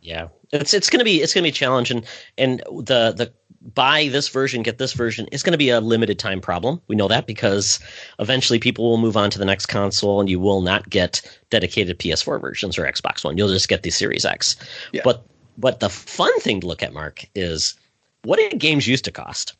Yeah, 0.06 0.28
it's 0.52 0.72
it's 0.72 0.88
gonna 0.88 1.04
be 1.04 1.20
it's 1.20 1.34
gonna 1.34 1.42
be 1.42 1.48
a 1.48 1.52
challenge, 1.52 1.90
and 1.90 2.04
the 2.38 3.12
the 3.12 3.32
buy 3.74 4.06
this 4.06 4.28
version 4.28 4.62
get 4.62 4.78
this 4.78 4.92
version 4.92 5.26
is 5.32 5.42
going 5.42 5.50
to 5.50 5.58
be 5.58 5.70
a 5.70 5.80
limited 5.80 6.20
time 6.20 6.40
problem. 6.40 6.80
We 6.86 6.94
know 6.94 7.08
that 7.08 7.26
because 7.26 7.80
eventually 8.20 8.60
people 8.60 8.88
will 8.88 8.98
move 8.98 9.16
on 9.16 9.30
to 9.30 9.38
the 9.40 9.44
next 9.44 9.66
console, 9.66 10.20
and 10.20 10.30
you 10.30 10.38
will 10.38 10.60
not 10.60 10.88
get 10.88 11.20
dedicated 11.50 11.98
PS4 11.98 12.40
versions 12.40 12.78
or 12.78 12.84
Xbox 12.84 13.24
One. 13.24 13.36
You'll 13.36 13.48
just 13.48 13.68
get 13.68 13.82
the 13.82 13.90
Series 13.90 14.24
X. 14.24 14.54
Yeah. 14.92 15.00
But 15.02 15.26
but 15.58 15.80
the 15.80 15.90
fun 15.90 16.38
thing 16.38 16.60
to 16.60 16.68
look 16.68 16.84
at, 16.84 16.92
Mark, 16.92 17.24
is 17.34 17.74
what 18.22 18.38
did 18.38 18.60
games 18.60 18.86
used 18.86 19.04
to 19.06 19.10
cost? 19.10 19.56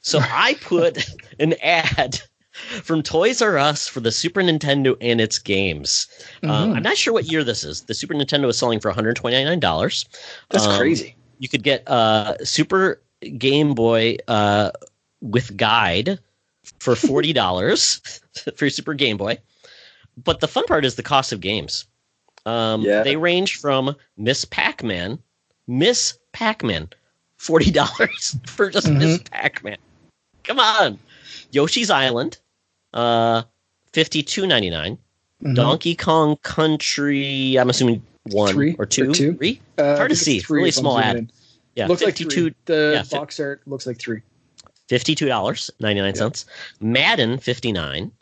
So 0.00 0.20
I 0.22 0.54
put 0.62 1.06
an 1.38 1.52
ad 1.62 2.22
from 2.52 3.02
Toys 3.02 3.40
R 3.42 3.56
Us 3.58 3.88
for 3.88 4.00
the 4.00 4.12
Super 4.12 4.40
Nintendo 4.42 4.96
and 5.00 5.20
its 5.20 5.38
games. 5.38 6.06
Um, 6.42 6.50
Mhm. 6.72 6.76
I'm 6.76 6.82
not 6.82 6.96
sure 6.96 7.12
what 7.12 7.24
year 7.24 7.44
this 7.44 7.64
is. 7.64 7.82
The 7.82 7.94
Super 7.94 8.14
Nintendo 8.14 8.48
is 8.48 8.58
selling 8.58 8.78
for 8.80 8.90
$129. 8.92 10.04
that's 10.50 10.66
Um, 10.66 10.76
crazy 10.78 11.16
You 11.38 11.48
could 11.48 11.62
get 11.62 11.88
uh, 11.88 12.36
Super 12.44 13.00
Game 13.38 13.74
Boy 13.74 14.16
uh, 14.28 14.70
with 15.20 15.56
guide 15.56 16.18
for 16.78 16.94
forty 17.08 17.32
dollars 17.32 18.00
for 18.56 18.64
your 18.66 18.70
Super 18.70 18.94
Game 18.94 19.16
Boy. 19.16 19.38
But 20.22 20.40
the 20.40 20.48
fun 20.48 20.64
part 20.66 20.84
is 20.84 20.94
the 20.96 21.02
cost 21.02 21.32
of 21.32 21.40
games. 21.40 21.86
Um, 22.44 22.82
Yeah. 22.82 23.02
They 23.02 23.16
range 23.16 23.56
from 23.56 23.96
Ms. 24.18 24.44
Pac-Man, 24.44 25.18
Ms. 25.66 26.18
Pac-Man, 26.32 26.90
forty 27.38 27.70
dollars 27.70 28.36
for 28.46 28.68
just 28.70 28.86
Mhm. 28.88 28.98
Ms. 28.98 29.20
Pac-Man. 29.30 29.78
Come 30.44 30.58
on, 30.60 30.98
Yoshi's 31.52 31.90
Island, 31.90 32.38
uh, 32.94 33.42
fifty-two 33.92 34.46
ninety-nine. 34.46 34.98
Mhm. 35.42 35.54
Donkey 35.54 35.94
Kong 35.94 36.36
Country. 36.42 37.56
I'm 37.56 37.70
assuming 37.70 38.02
one 38.30 38.52
Three 38.54 38.74
or 38.78 38.86
two, 38.86 39.10
or 39.10 39.14
two? 39.14 39.34
three. 39.34 39.60
Uh, 39.78 39.96
hard 39.96 40.10
to 40.10 40.16
see. 40.16 40.40
three 40.40 40.60
Really 40.60 40.70
small 40.70 40.98
ad. 40.98 41.16
in. 41.16 41.30
Yeah, 41.74 41.86
looks 41.86 42.02
like 42.02 42.16
52 42.16 42.30
three. 42.50 42.54
The 42.66 42.92
yeah, 42.96 43.02
fi- 43.02 43.18
box 43.18 43.40
art 43.40 43.62
looks 43.66 43.86
like 43.86 43.98
three. 43.98 44.20
Fifty-two 44.88 45.26
dollars 45.26 45.70
ninety-nine 45.80 46.14
cents. 46.14 46.44
Madden 46.80 47.38
fifty-nine. 47.38 48.12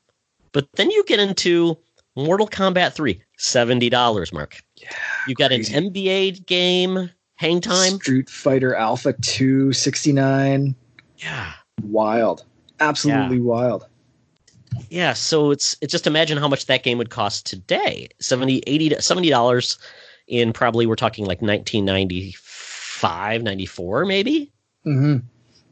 But 0.52 0.68
then 0.74 0.90
you 0.90 1.04
get 1.04 1.20
into 1.20 1.76
Mortal 2.16 2.46
Kombat 2.48 2.92
three. 2.94 3.20
Seventy 3.38 3.90
dollars, 3.90 4.32
Mark. 4.32 4.60
Yeah, 4.76 4.88
You 5.28 5.34
got 5.34 5.48
crazy. 5.50 5.74
an 5.74 5.92
NBA 5.92 6.46
game. 6.46 7.10
Hang 7.36 7.60
time. 7.60 7.94
Street 7.94 8.28
Fighter 8.30 8.74
Alpha 8.74 9.12
two 9.14 9.72
sixty-nine. 9.72 10.74
Yeah, 11.18 11.52
Wild. 11.82 12.44
Absolutely 12.80 13.40
wild. 13.40 13.86
yeah. 14.88 15.12
So 15.12 15.50
it's 15.50 15.76
it's 15.80 15.92
just 15.92 16.06
imagine 16.06 16.38
how 16.38 16.48
much 16.48 16.66
that 16.66 16.82
game 16.82 16.98
would 16.98 17.10
cost 17.10 17.46
today. 17.46 18.08
70 18.20 18.62
80 18.66 19.00
70 19.00 19.30
dollars 19.30 19.78
in 20.28 20.52
probably 20.52 20.86
we're 20.86 20.96
talking 20.96 21.24
like 21.26 21.42
1995, 21.42 23.42
94 23.42 24.04
maybe. 24.06 24.50
hmm 24.84 25.16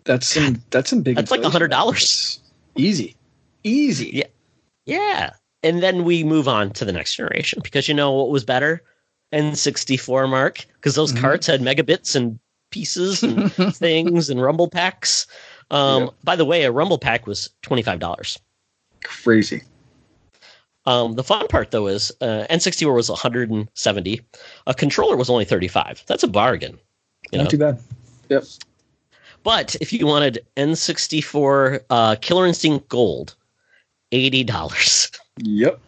That's 0.05 0.27
some 0.27 0.63
that's 0.71 0.91
some 0.91 1.03
big 1.03 1.17
That's 1.17 1.31
like 1.31 1.43
inflation. 1.43 1.71
$100. 1.71 2.39
Easy. 2.77 3.17
Easy. 3.65 4.11
Yeah. 4.13 4.27
Yeah. 4.87 5.31
And 5.63 5.83
then 5.83 6.05
we 6.05 6.25
move 6.25 6.49
on 6.49 6.71
to 6.73 6.85
the 6.85 6.93
next 6.93 7.15
generation 7.17 7.61
because 7.63 7.89
you 7.89 7.95
know 7.95 8.13
what 8.13 8.31
was 8.31 8.45
better? 8.45 8.83
N64 9.33 10.29
mark 10.29 10.65
because 10.75 10.95
those 10.95 11.13
Mhm. 11.13 11.21
carts 11.21 11.47
had 11.47 11.61
megabits 11.61 12.17
and 12.17 12.39
pieces 12.71 13.23
and 13.23 13.53
things 13.75 14.31
and 14.31 14.41
rumble 14.41 14.69
packs. 14.69 15.27
Um, 15.71 16.05
Yep. 16.05 16.15
By 16.25 16.37
the 16.37 16.45
way, 16.45 16.65
a 16.65 16.71
rumble 16.73 16.99
pack 16.99 17.27
was 17.27 17.51
$25. 17.63 18.39
Crazy. 19.05 19.63
Um, 20.87 21.15
the 21.15 21.25
fun 21.25 21.47
part 21.49 21.71
though 21.71 21.87
is 21.87 22.11
uh, 22.23 22.47
N64 22.49 22.95
was 22.95 23.11
170. 23.11 24.21
A 24.67 24.75
controller 24.75 25.17
was 25.17 25.29
only 25.29 25.45
35. 25.45 26.05
That's 26.07 26.23
a 26.23 26.29
bargain. 26.29 26.79
You 27.31 27.39
Not 27.39 27.45
know? 27.45 27.51
too 27.51 27.59
bad. 27.59 27.79
Yep. 28.31 28.45
But 29.43 29.77
if 29.81 29.93
you 29.93 30.07
wanted 30.07 30.45
N64 30.57 31.81
uh, 31.91 32.17
Killer 32.21 32.47
Instinct 32.47 32.89
Gold, 32.89 33.35
$80. 34.13 35.19
Yep. 35.39 35.81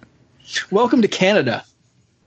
Welcome 0.71 1.01
to 1.03 1.09
Canada. 1.09 1.65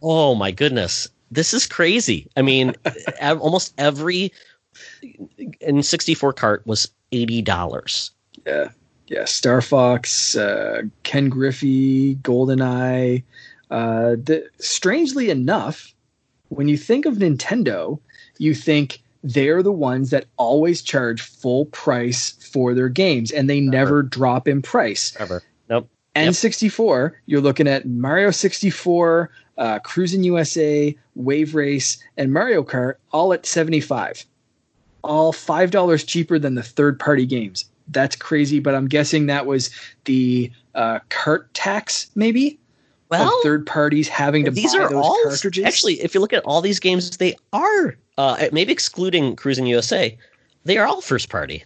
Oh 0.01 0.33
my 0.35 0.51
goodness. 0.51 1.07
This 1.31 1.53
is 1.53 1.65
crazy. 1.67 2.27
I 2.35 2.41
mean, 2.41 2.73
almost 3.21 3.73
every 3.77 4.31
N64 5.61 6.35
cart 6.35 6.65
was 6.65 6.89
$80. 7.11 8.11
Yeah. 8.45 8.69
yeah, 9.07 9.25
Star 9.25 9.61
Fox, 9.61 10.35
uh, 10.35 10.83
Ken 11.03 11.29
Griffey, 11.29 12.15
GoldenEye. 12.17 13.23
Uh, 13.71 14.11
the, 14.11 14.47
strangely 14.59 15.29
enough, 15.29 15.93
when 16.49 16.67
you 16.67 16.77
think 16.77 17.05
of 17.05 17.15
Nintendo, 17.15 17.99
you 18.37 18.53
think 18.53 19.01
they're 19.23 19.63
the 19.63 19.71
ones 19.71 20.09
that 20.09 20.25
always 20.37 20.81
charge 20.81 21.21
full 21.21 21.65
price 21.67 22.31
for 22.51 22.73
their 22.73 22.89
games 22.89 23.31
and 23.31 23.49
they 23.49 23.59
never 23.59 24.03
drop 24.03 24.47
in 24.47 24.61
price. 24.61 25.15
Ever. 25.17 25.41
Nope. 25.69 25.89
N64, 26.15 27.11
yep. 27.11 27.19
you're 27.25 27.41
looking 27.41 27.67
at 27.67 27.87
Mario 27.87 28.31
64, 28.31 29.29
uh, 29.57 29.79
Cruis'n 29.79 30.23
USA, 30.25 30.95
Wave 31.15 31.55
Race, 31.55 31.97
and 32.17 32.33
Mario 32.33 32.63
Kart 32.63 32.95
all 33.11 33.33
at 33.33 33.45
75. 33.45 34.25
All 35.03 35.33
$5 35.33 36.07
cheaper 36.07 36.39
than 36.39 36.55
the 36.55 36.63
third 36.63 36.99
party 36.99 37.25
games. 37.25 37.65
That's 37.89 38.15
crazy, 38.15 38.59
but 38.59 38.75
I'm 38.75 38.87
guessing 38.87 39.25
that 39.25 39.45
was 39.45 39.69
the 40.05 40.51
uh, 40.75 40.99
cart 41.09 41.53
tax, 41.53 42.09
maybe? 42.15 42.59
Well, 43.09 43.39
third 43.43 43.65
parties 43.65 44.07
having 44.07 44.45
to 44.45 44.51
these 44.51 44.73
buy 44.73 44.79
are 44.79 44.89
those 44.89 45.05
all, 45.05 45.19
cartridges. 45.23 45.65
Actually, 45.65 46.01
if 46.01 46.15
you 46.15 46.21
look 46.21 46.33
at 46.33 46.43
all 46.45 46.61
these 46.61 46.79
games, 46.79 47.17
they 47.17 47.35
are 47.51 47.95
uh, 48.17 48.47
maybe 48.51 48.71
excluding 48.71 49.35
Cruis'n 49.35 49.67
USA, 49.67 50.17
they 50.65 50.77
are 50.77 50.87
all 50.87 51.01
first 51.01 51.29
party. 51.29 51.63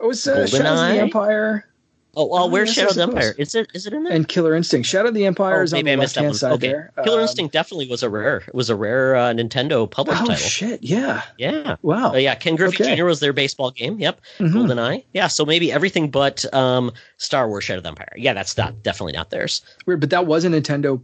Oh, 0.00 0.08
was 0.08 0.26
uh, 0.26 0.46
Shadows 0.46 0.80
of 0.80 0.88
the 0.88 1.00
Empire. 1.00 1.66
Oh 2.16 2.26
well, 2.26 2.44
oh, 2.44 2.46
where's 2.48 2.72
Shadow 2.72 2.88
of 2.88 2.96
the 2.96 3.02
Empire? 3.02 3.34
Is 3.38 3.54
it 3.54 3.68
is 3.72 3.86
it 3.86 3.92
in 3.92 4.02
there? 4.02 4.12
And 4.12 4.26
Killer 4.26 4.54
Instinct. 4.56 4.88
Shadow 4.88 5.08
of 5.08 5.14
the 5.14 5.26
Empire 5.26 5.60
oh, 5.60 5.62
is 5.62 5.72
on 5.72 5.84
the 5.84 5.96
left 5.96 6.16
hand 6.16 6.34
side 6.36 6.52
okay. 6.52 6.68
there. 6.68 6.92
Killer 7.04 7.18
um, 7.18 7.22
Instinct 7.22 7.52
definitely 7.52 7.86
was 7.88 8.02
a 8.02 8.08
Rare. 8.10 8.38
It 8.48 8.54
was 8.54 8.68
a 8.68 8.74
Rare 8.74 9.14
uh, 9.14 9.32
Nintendo 9.32 9.88
published 9.88 10.18
title. 10.18 10.32
oh, 10.32 10.34
title. 10.34 10.48
shit! 10.48 10.82
Yeah. 10.82 11.22
Yeah. 11.38 11.76
Wow. 11.82 12.12
Uh, 12.12 12.16
yeah. 12.16 12.34
Ken 12.34 12.56
Griffey 12.56 12.82
Okay. 12.82 12.96
Jr. 12.96 13.04
was 13.04 13.20
their 13.20 13.32
baseball 13.32 13.70
game. 13.70 13.98
Yep. 14.00 14.20
Mhm. 14.38 14.52
GoldenEye. 14.52 15.04
Yeah. 15.12 15.28
So 15.28 15.44
maybe 15.44 15.70
everything 15.70 16.10
but 16.10 16.52
um, 16.52 16.90
Star 17.18 17.48
Wars 17.48 17.62
Shadow 17.62 17.78
of 17.78 17.82
the 17.84 17.90
Empire. 17.90 18.12
Yeah, 18.16 18.32
that's 18.32 18.56
not 18.56 18.82
definitely 18.82 19.12
not 19.12 19.30
theirs. 19.30 19.62
Weird, 19.86 20.00
but 20.00 20.10
that 20.10 20.26
was 20.26 20.44
a 20.44 20.48
Nintendo. 20.48 21.00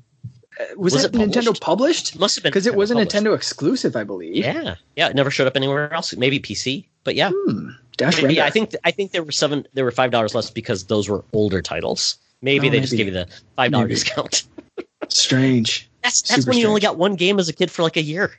uh, 0.59 0.65
Was, 0.77 0.95
Was 0.95 1.03
that 1.05 1.15
it 1.15 1.19
Nintendo 1.19 1.59
published? 1.61 1.63
published? 1.63 2.19
Must 2.19 2.35
have 2.35 2.43
been 2.43 2.51
Because 2.51 2.67
it 2.67 2.75
was 2.75 2.91
a 2.91 2.95
published. 2.95 3.15
Nintendo 3.15 3.35
exclusive, 3.35 3.95
I 3.95 4.03
believe. 4.03 4.35
Yeah. 4.35 4.75
Yeah. 4.97 5.09
It 5.09 5.15
never 5.15 5.31
showed 5.31 5.47
up 5.47 5.55
anywhere 5.57 5.93
else. 5.95 6.17
Maybe 6.17 6.41
PC. 6.41 6.87
But 7.05 7.15
yeah. 7.15 7.31
Hmm. 7.33 7.69
Dash 7.97 8.21
Maybe, 8.21 8.41
I 8.43 8.51
think 8.51 8.75
I 8.85 8.91
think 8.91 9.13
there 9.13 9.23
were 9.23 9.33
seven. 9.33 9.67
There 9.73 9.85
were 9.85 9.91
five 9.91 10.11
dollars 10.11 10.35
less 10.35 10.51
because 10.51 10.85
those 10.85 11.09
were 11.09 11.25
older 11.33 11.63
titles. 11.63 12.19
Maybe 12.43 12.69
Oh, 12.69 12.71
they 12.71 12.81
just 12.81 12.93
maybe. 12.93 13.05
gave 13.05 13.15
you 13.15 13.25
the 13.25 13.29
five 13.57 13.73
dollar 13.73 13.89
discount. 13.89 14.45
strange. 15.09 15.89
That's 16.03 16.23
that's 16.23 16.43
Super 16.43 16.51
when 16.51 16.59
you 16.59 16.69
only 16.69 16.81
got 16.81 16.99
one 16.99 17.17
game 17.17 17.39
as 17.39 17.49
a 17.49 17.53
kid 17.53 17.71
for 17.71 17.83
like 17.83 17.97
a 17.97 18.03
year. 18.03 18.33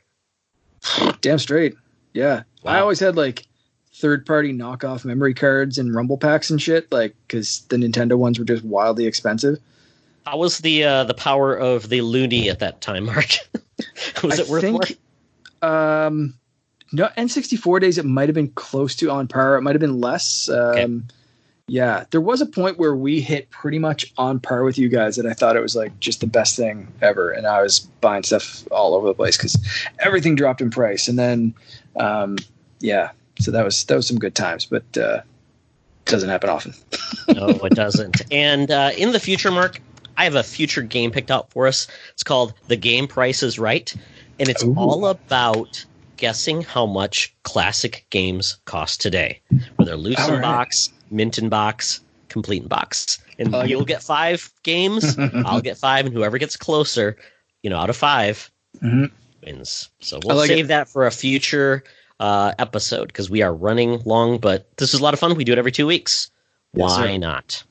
Damn 1.20 1.38
straight. 1.38 1.74
Yeah. 2.14 2.42
I 2.64 2.80
always 2.80 3.00
had 3.00 3.16
like 3.16 3.46
third 3.94 4.26
party 4.26 4.52
knockoff 4.52 5.04
memory 5.04 5.34
cards 5.34 5.78
and 5.78 5.94
rumble 5.94 6.18
packs 6.18 6.50
and 6.50 6.60
shit, 6.60 6.90
like 6.92 7.14
because 7.26 7.62
the 7.68 7.76
Nintendo 7.76 8.16
ones 8.16 8.38
were 8.38 8.44
just 8.44 8.64
wildly 8.64 9.06
expensive. 9.06 9.58
How 10.26 10.38
was 10.38 10.58
the 10.58 10.84
uh, 10.84 11.04
the 11.04 11.14
power 11.14 11.54
of 11.54 11.88
the 11.88 12.02
loony 12.02 12.50
at 12.50 12.58
that 12.60 12.80
time, 12.80 13.06
Mark? 13.06 13.26
was 14.22 14.38
I 14.38 14.42
it 14.42 14.48
worth 14.48 14.64
more? 14.64 14.80
Um, 15.62 16.34
no, 16.92 17.08
N64 17.16 17.80
days 17.80 17.98
it 17.98 18.04
might 18.04 18.28
have 18.28 18.34
been 18.34 18.50
close 18.50 18.94
to 18.96 19.10
on 19.10 19.28
par. 19.28 19.56
It 19.56 19.62
might 19.62 19.74
have 19.74 19.80
been 19.80 20.00
less. 20.00 20.48
Um, 20.48 21.08
Yeah, 21.70 22.04
there 22.10 22.20
was 22.22 22.40
a 22.40 22.46
point 22.46 22.78
where 22.78 22.96
we 22.96 23.20
hit 23.20 23.50
pretty 23.50 23.78
much 23.78 24.10
on 24.16 24.40
par 24.40 24.64
with 24.64 24.78
you 24.78 24.88
guys 24.88 25.16
that 25.16 25.26
I 25.26 25.34
thought 25.34 25.54
it 25.54 25.60
was 25.60 25.76
like 25.76 26.00
just 26.00 26.20
the 26.20 26.26
best 26.26 26.56
thing 26.56 26.88
ever, 27.02 27.30
and 27.30 27.46
I 27.46 27.60
was 27.60 27.80
buying 28.00 28.22
stuff 28.22 28.66
all 28.70 28.94
over 28.94 29.06
the 29.06 29.14
place 29.14 29.36
because 29.36 29.58
everything 29.98 30.34
dropped 30.34 30.62
in 30.62 30.70
price. 30.70 31.08
And 31.08 31.18
then, 31.18 31.54
um, 32.00 32.38
yeah, 32.80 33.10
so 33.38 33.50
that 33.50 33.66
was 33.66 33.84
that 33.84 33.96
was 33.96 34.06
some 34.06 34.18
good 34.18 34.34
times, 34.34 34.64
but 34.64 34.96
uh, 34.96 35.20
doesn't 36.06 36.30
happen 36.30 36.48
often. 36.48 36.72
no, 37.34 37.48
it 37.48 37.74
doesn't. 37.74 38.22
And 38.32 38.70
uh, 38.70 38.92
in 38.96 39.12
the 39.12 39.20
future, 39.20 39.50
Mark, 39.50 39.78
I 40.16 40.24
have 40.24 40.36
a 40.36 40.42
future 40.42 40.80
game 40.80 41.10
picked 41.10 41.30
out 41.30 41.50
for 41.50 41.66
us. 41.66 41.86
It's 42.14 42.22
called 42.22 42.54
The 42.68 42.76
Game 42.76 43.06
Price 43.06 43.42
is 43.42 43.58
Right, 43.58 43.94
and 44.40 44.48
it's 44.48 44.64
Ooh. 44.64 44.74
all 44.74 45.06
about 45.06 45.84
guessing 46.18 46.62
how 46.62 46.84
much 46.86 47.34
classic 47.44 48.06
games 48.10 48.58
cost 48.66 49.00
today, 49.00 49.40
whether 49.76 49.96
loose 49.96 50.18
All 50.20 50.28
in 50.28 50.34
right. 50.34 50.42
box, 50.42 50.90
mint 51.10 51.38
in 51.38 51.48
box, 51.48 52.00
complete 52.28 52.62
in 52.62 52.68
box. 52.68 53.18
And 53.38 53.52
like 53.52 53.70
you'll 53.70 53.84
get 53.84 54.02
five 54.02 54.50
games, 54.64 55.16
I'll 55.46 55.60
get 55.62 55.78
five, 55.78 56.04
and 56.04 56.14
whoever 56.14 56.36
gets 56.38 56.56
closer, 56.56 57.16
you 57.62 57.70
know, 57.70 57.78
out 57.78 57.90
of 57.90 57.96
5 57.96 58.50
Mhm. 58.82 59.10
wins. 59.44 59.88
So 60.00 60.20
we'll 60.24 60.36
like 60.36 60.48
save 60.48 60.66
it. 60.66 60.68
that 60.68 60.88
for 60.88 61.06
a 61.06 61.10
future 61.10 61.82
uh, 62.20 62.52
episode 62.58 63.06
because 63.06 63.30
we 63.30 63.42
are 63.42 63.54
running 63.54 64.00
long, 64.04 64.38
but 64.38 64.76
this 64.76 64.92
is 64.92 65.00
a 65.00 65.02
lot 65.02 65.14
of 65.14 65.20
fun. 65.20 65.34
We 65.36 65.44
do 65.44 65.52
it 65.52 65.58
every 65.58 65.72
two 65.72 65.86
weeks. 65.86 66.30
Yes, 66.74 66.82
Why 66.90 67.12
sir. 67.12 67.18
not? 67.18 67.64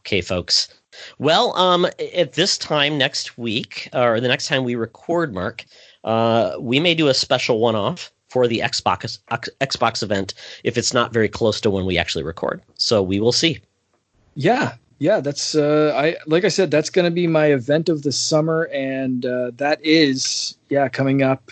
Okay, 0.00 0.20
folks. 0.20 0.68
Well, 1.18 1.56
um, 1.56 1.86
at 2.14 2.32
this 2.32 2.58
time 2.58 2.98
next 2.98 3.38
week, 3.38 3.88
or 3.92 4.20
the 4.20 4.26
next 4.28 4.48
time 4.48 4.64
we 4.64 4.74
record, 4.74 5.32
Mark, 5.32 5.64
uh, 6.04 6.56
we 6.58 6.80
may 6.80 6.94
do 6.94 7.08
a 7.08 7.14
special 7.14 7.60
one-off 7.60 8.12
for 8.28 8.46
the 8.46 8.60
Xbox 8.60 9.18
Xbox 9.28 10.02
event 10.02 10.34
if 10.64 10.78
it's 10.78 10.94
not 10.94 11.12
very 11.12 11.28
close 11.28 11.60
to 11.60 11.70
when 11.70 11.84
we 11.84 11.98
actually 11.98 12.24
record. 12.24 12.62
So 12.74 13.02
we 13.02 13.20
will 13.20 13.32
see. 13.32 13.58
Yeah, 14.34 14.74
yeah, 15.00 15.20
that's 15.20 15.54
uh, 15.54 15.92
I 15.96 16.16
like 16.26 16.44
I 16.44 16.48
said, 16.48 16.70
that's 16.70 16.90
going 16.90 17.06
to 17.06 17.10
be 17.10 17.26
my 17.26 17.46
event 17.46 17.88
of 17.88 18.02
the 18.02 18.12
summer, 18.12 18.64
and 18.72 19.26
uh, 19.26 19.50
that 19.56 19.84
is 19.84 20.56
yeah 20.68 20.88
coming 20.88 21.22
up 21.22 21.50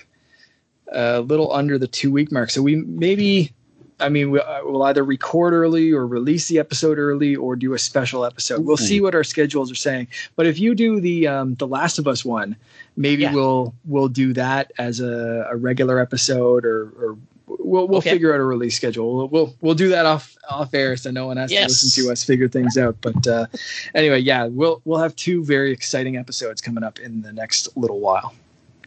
a 0.92 1.20
little 1.20 1.52
under 1.52 1.78
the 1.78 1.88
two 1.88 2.10
week 2.12 2.30
mark. 2.30 2.50
So 2.50 2.62
we 2.62 2.76
maybe, 2.76 3.52
I 4.00 4.08
mean, 4.08 4.30
we'll, 4.30 4.42
uh, 4.42 4.60
we'll 4.64 4.82
either 4.84 5.02
record 5.02 5.52
early 5.52 5.92
or 5.92 6.06
release 6.06 6.48
the 6.48 6.58
episode 6.58 6.98
early 6.98 7.34
or 7.34 7.56
do 7.56 7.74
a 7.74 7.78
special 7.78 8.24
episode. 8.24 8.64
We'll 8.64 8.76
see 8.76 9.00
what 9.00 9.14
our 9.14 9.24
schedules 9.24 9.72
are 9.72 9.76
saying. 9.76 10.08
But 10.36 10.46
if 10.46 10.58
you 10.58 10.74
do 10.74 11.00
the 11.00 11.26
um, 11.26 11.54
the 11.56 11.66
Last 11.66 11.98
of 11.98 12.06
Us 12.06 12.24
one, 12.24 12.56
maybe 12.98 13.22
Yeah. 13.22 13.32
we'll 13.34 13.74
we'll 13.84 14.08
do 14.08 14.32
that 14.34 14.72
as 14.78 15.00
a, 15.00 15.46
a 15.50 15.56
regular 15.56 15.98
episode 15.98 16.64
or. 16.64 16.82
or 17.00 17.18
We'll, 17.50 17.88
we'll 17.88 17.98
Okay. 18.00 18.10
figure 18.10 18.34
out 18.34 18.40
a 18.40 18.44
release 18.44 18.76
schedule. 18.76 19.16
We'll, 19.16 19.28
we'll 19.28 19.56
we'll 19.62 19.74
do 19.74 19.88
that 19.88 20.04
off 20.04 20.36
off 20.50 20.74
air 20.74 20.98
so 20.98 21.10
no 21.10 21.26
one 21.26 21.38
has 21.38 21.50
Yes. 21.50 21.62
to 21.80 21.86
listen 21.86 22.04
to 22.04 22.12
us 22.12 22.22
figure 22.22 22.46
things 22.46 22.76
out. 22.76 22.96
But 23.00 23.26
uh, 23.26 23.46
anyway, 23.94 24.18
yeah, 24.20 24.44
we'll 24.44 24.82
we'll 24.84 24.98
have 24.98 25.16
two 25.16 25.42
very 25.42 25.72
exciting 25.72 26.18
episodes 26.18 26.60
coming 26.60 26.84
up 26.84 26.98
in 26.98 27.22
the 27.22 27.32
next 27.32 27.74
little 27.74 28.00
while. 28.00 28.34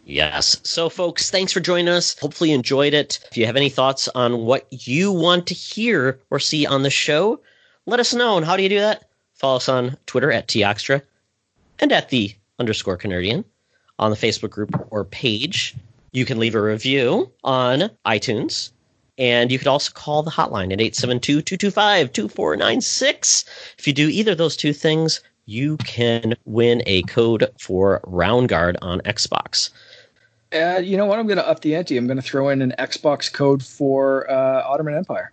Yes. 0.04 0.58
So, 0.62 0.88
folks, 0.88 1.28
thanks 1.28 1.52
for 1.52 1.58
joining 1.58 1.88
us. 1.88 2.16
Hopefully, 2.20 2.50
you 2.50 2.54
enjoyed 2.56 2.94
it. 2.94 3.18
If 3.32 3.36
you 3.36 3.46
have 3.46 3.56
any 3.56 3.68
thoughts 3.68 4.06
on 4.14 4.44
what 4.46 4.66
you 4.70 5.10
want 5.10 5.48
to 5.48 5.54
hear 5.54 6.20
or 6.30 6.38
see 6.38 6.64
on 6.64 6.84
the 6.84 6.90
show, 6.90 7.40
let 7.86 7.98
us 7.98 8.14
know. 8.14 8.36
And 8.36 8.46
how 8.46 8.56
do 8.56 8.62
you 8.62 8.68
do 8.68 8.78
that? 8.78 9.08
Follow 9.34 9.56
us 9.56 9.68
on 9.68 9.96
Twitter 10.06 10.30
at 10.30 10.46
Toxtra 10.46 11.02
and 11.80 11.90
at 11.90 12.10
the 12.10 12.32
underscore 12.60 12.96
Canardian 12.96 13.44
on 13.98 14.10
the 14.10 14.16
Facebook 14.16 14.50
group 14.50 14.70
or 14.90 15.04
page. 15.04 15.74
You 16.12 16.24
can 16.24 16.38
leave 16.38 16.54
a 16.54 16.62
review 16.62 17.30
on 17.44 17.90
iTunes. 18.06 18.70
And 19.18 19.52
you 19.52 19.58
could 19.58 19.68
also 19.68 19.92
call 19.92 20.22
the 20.22 20.30
hotline 20.30 20.72
at 20.72 20.80
872 20.80 21.42
225 21.42 22.12
2496. 22.12 23.44
If 23.78 23.86
you 23.86 23.92
do 23.92 24.08
either 24.08 24.32
of 24.32 24.38
those 24.38 24.56
two 24.56 24.72
things, 24.72 25.20
you 25.46 25.76
can 25.78 26.34
win 26.44 26.82
a 26.86 27.02
code 27.02 27.50
for 27.58 28.00
Roundguard 28.04 28.76
on 28.80 29.00
Xbox. 29.00 29.70
Uh, 30.52 30.80
you 30.82 30.96
know 30.96 31.06
what? 31.06 31.18
I'm 31.18 31.26
going 31.26 31.38
to 31.38 31.48
up 31.48 31.60
the 31.60 31.74
ante. 31.74 31.96
I'm 31.96 32.06
going 32.06 32.16
to 32.16 32.22
throw 32.22 32.48
in 32.48 32.62
an 32.62 32.74
Xbox 32.78 33.32
code 33.32 33.62
for 33.62 34.30
uh, 34.30 34.62
Otterman 34.64 34.96
Empire. 34.96 35.32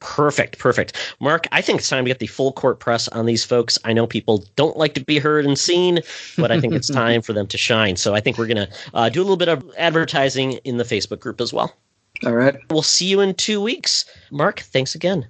Perfect, 0.00 0.58
perfect. 0.58 0.96
Mark, 1.20 1.46
I 1.50 1.60
think 1.60 1.80
it's 1.80 1.88
time 1.88 2.04
to 2.04 2.10
get 2.10 2.18
the 2.20 2.26
full 2.26 2.52
court 2.52 2.78
press 2.78 3.08
on 3.08 3.26
these 3.26 3.44
folks. 3.44 3.78
I 3.84 3.92
know 3.92 4.06
people 4.06 4.44
don't 4.56 4.76
like 4.76 4.94
to 4.94 5.04
be 5.04 5.18
heard 5.18 5.44
and 5.44 5.58
seen, 5.58 6.00
but 6.36 6.52
I 6.52 6.60
think 6.60 6.74
it's 6.74 6.88
time 6.92 7.22
for 7.22 7.32
them 7.32 7.46
to 7.48 7.58
shine. 7.58 7.96
So 7.96 8.14
I 8.14 8.20
think 8.20 8.38
we're 8.38 8.46
going 8.46 8.68
to 8.68 8.70
uh, 8.94 9.08
do 9.08 9.20
a 9.20 9.24
little 9.24 9.36
bit 9.36 9.48
of 9.48 9.68
advertising 9.76 10.52
in 10.64 10.76
the 10.76 10.84
Facebook 10.84 11.20
group 11.20 11.40
as 11.40 11.52
well. 11.52 11.74
All 12.24 12.34
right. 12.34 12.56
We'll 12.70 12.82
see 12.82 13.06
you 13.06 13.20
in 13.20 13.34
two 13.34 13.60
weeks. 13.60 14.04
Mark, 14.30 14.60
thanks 14.60 14.94
again. 14.94 15.26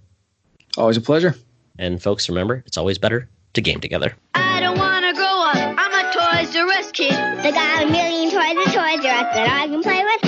Always 0.76 0.96
a 0.96 1.00
pleasure. 1.00 1.34
And 1.78 2.02
folks, 2.02 2.28
remember, 2.28 2.62
it's 2.66 2.76
always 2.76 2.98
better 2.98 3.28
to 3.54 3.60
game 3.60 3.80
together. 3.80 4.14
I 4.34 4.60
don't 4.60 4.78
wanna 4.78 5.14
grow 5.14 5.24
up. 5.24 5.56
I'm 5.56 5.92
a 5.92 6.12
Toys 6.12 6.56
R 6.56 6.68
Us 6.68 6.92
kid. 6.92 7.10
They 7.10 7.52
got 7.52 7.84
a 7.84 7.86
million 7.86 8.30
toys 8.30 8.66
at 8.66 8.72
Toys 8.72 9.04
R 9.04 9.24
Us 9.24 9.34
that 9.34 9.48
I 9.48 9.66
can 9.66 9.82
play 9.82 10.02
with. 10.04 10.27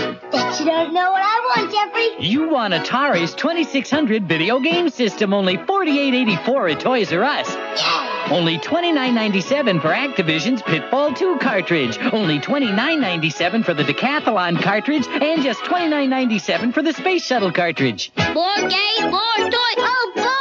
You 0.61 0.67
don't 0.67 0.93
know 0.93 1.11
what 1.11 1.23
I 1.23 1.57
want, 1.57 1.73
Jeffrey. 1.73 2.27
You 2.27 2.51
want 2.51 2.75
Atari's 2.75 3.35
2600 3.35 4.29
video 4.29 4.61
game 4.61 4.91
system, 4.91 5.33
only 5.33 5.57
$48.84 5.57 6.73
at 6.73 6.81
Toys 6.81 7.11
R 7.15 7.25
Us. 7.25 7.49
Yeah. 7.55 8.29
Only 8.31 8.59
$29.97 8.59 9.81
for 9.81 9.89
Activision's 9.89 10.61
Pitfall 10.61 11.15
2 11.15 11.39
cartridge. 11.39 11.99
Only 12.13 12.41
$29.97 12.41 13.65
for 13.65 13.73
the 13.73 13.85
Decathlon 13.85 14.61
cartridge, 14.63 15.07
and 15.07 15.43
just 15.43 15.61
$29.97 15.63 16.75
for 16.75 16.83
the 16.83 16.93
Space 16.93 17.25
Shuttle 17.25 17.53
cartridge. 17.53 18.13
More 18.35 18.57
games, 18.57 19.01
more 19.01 19.37
toys. 19.39 19.79
Oh, 19.79 20.40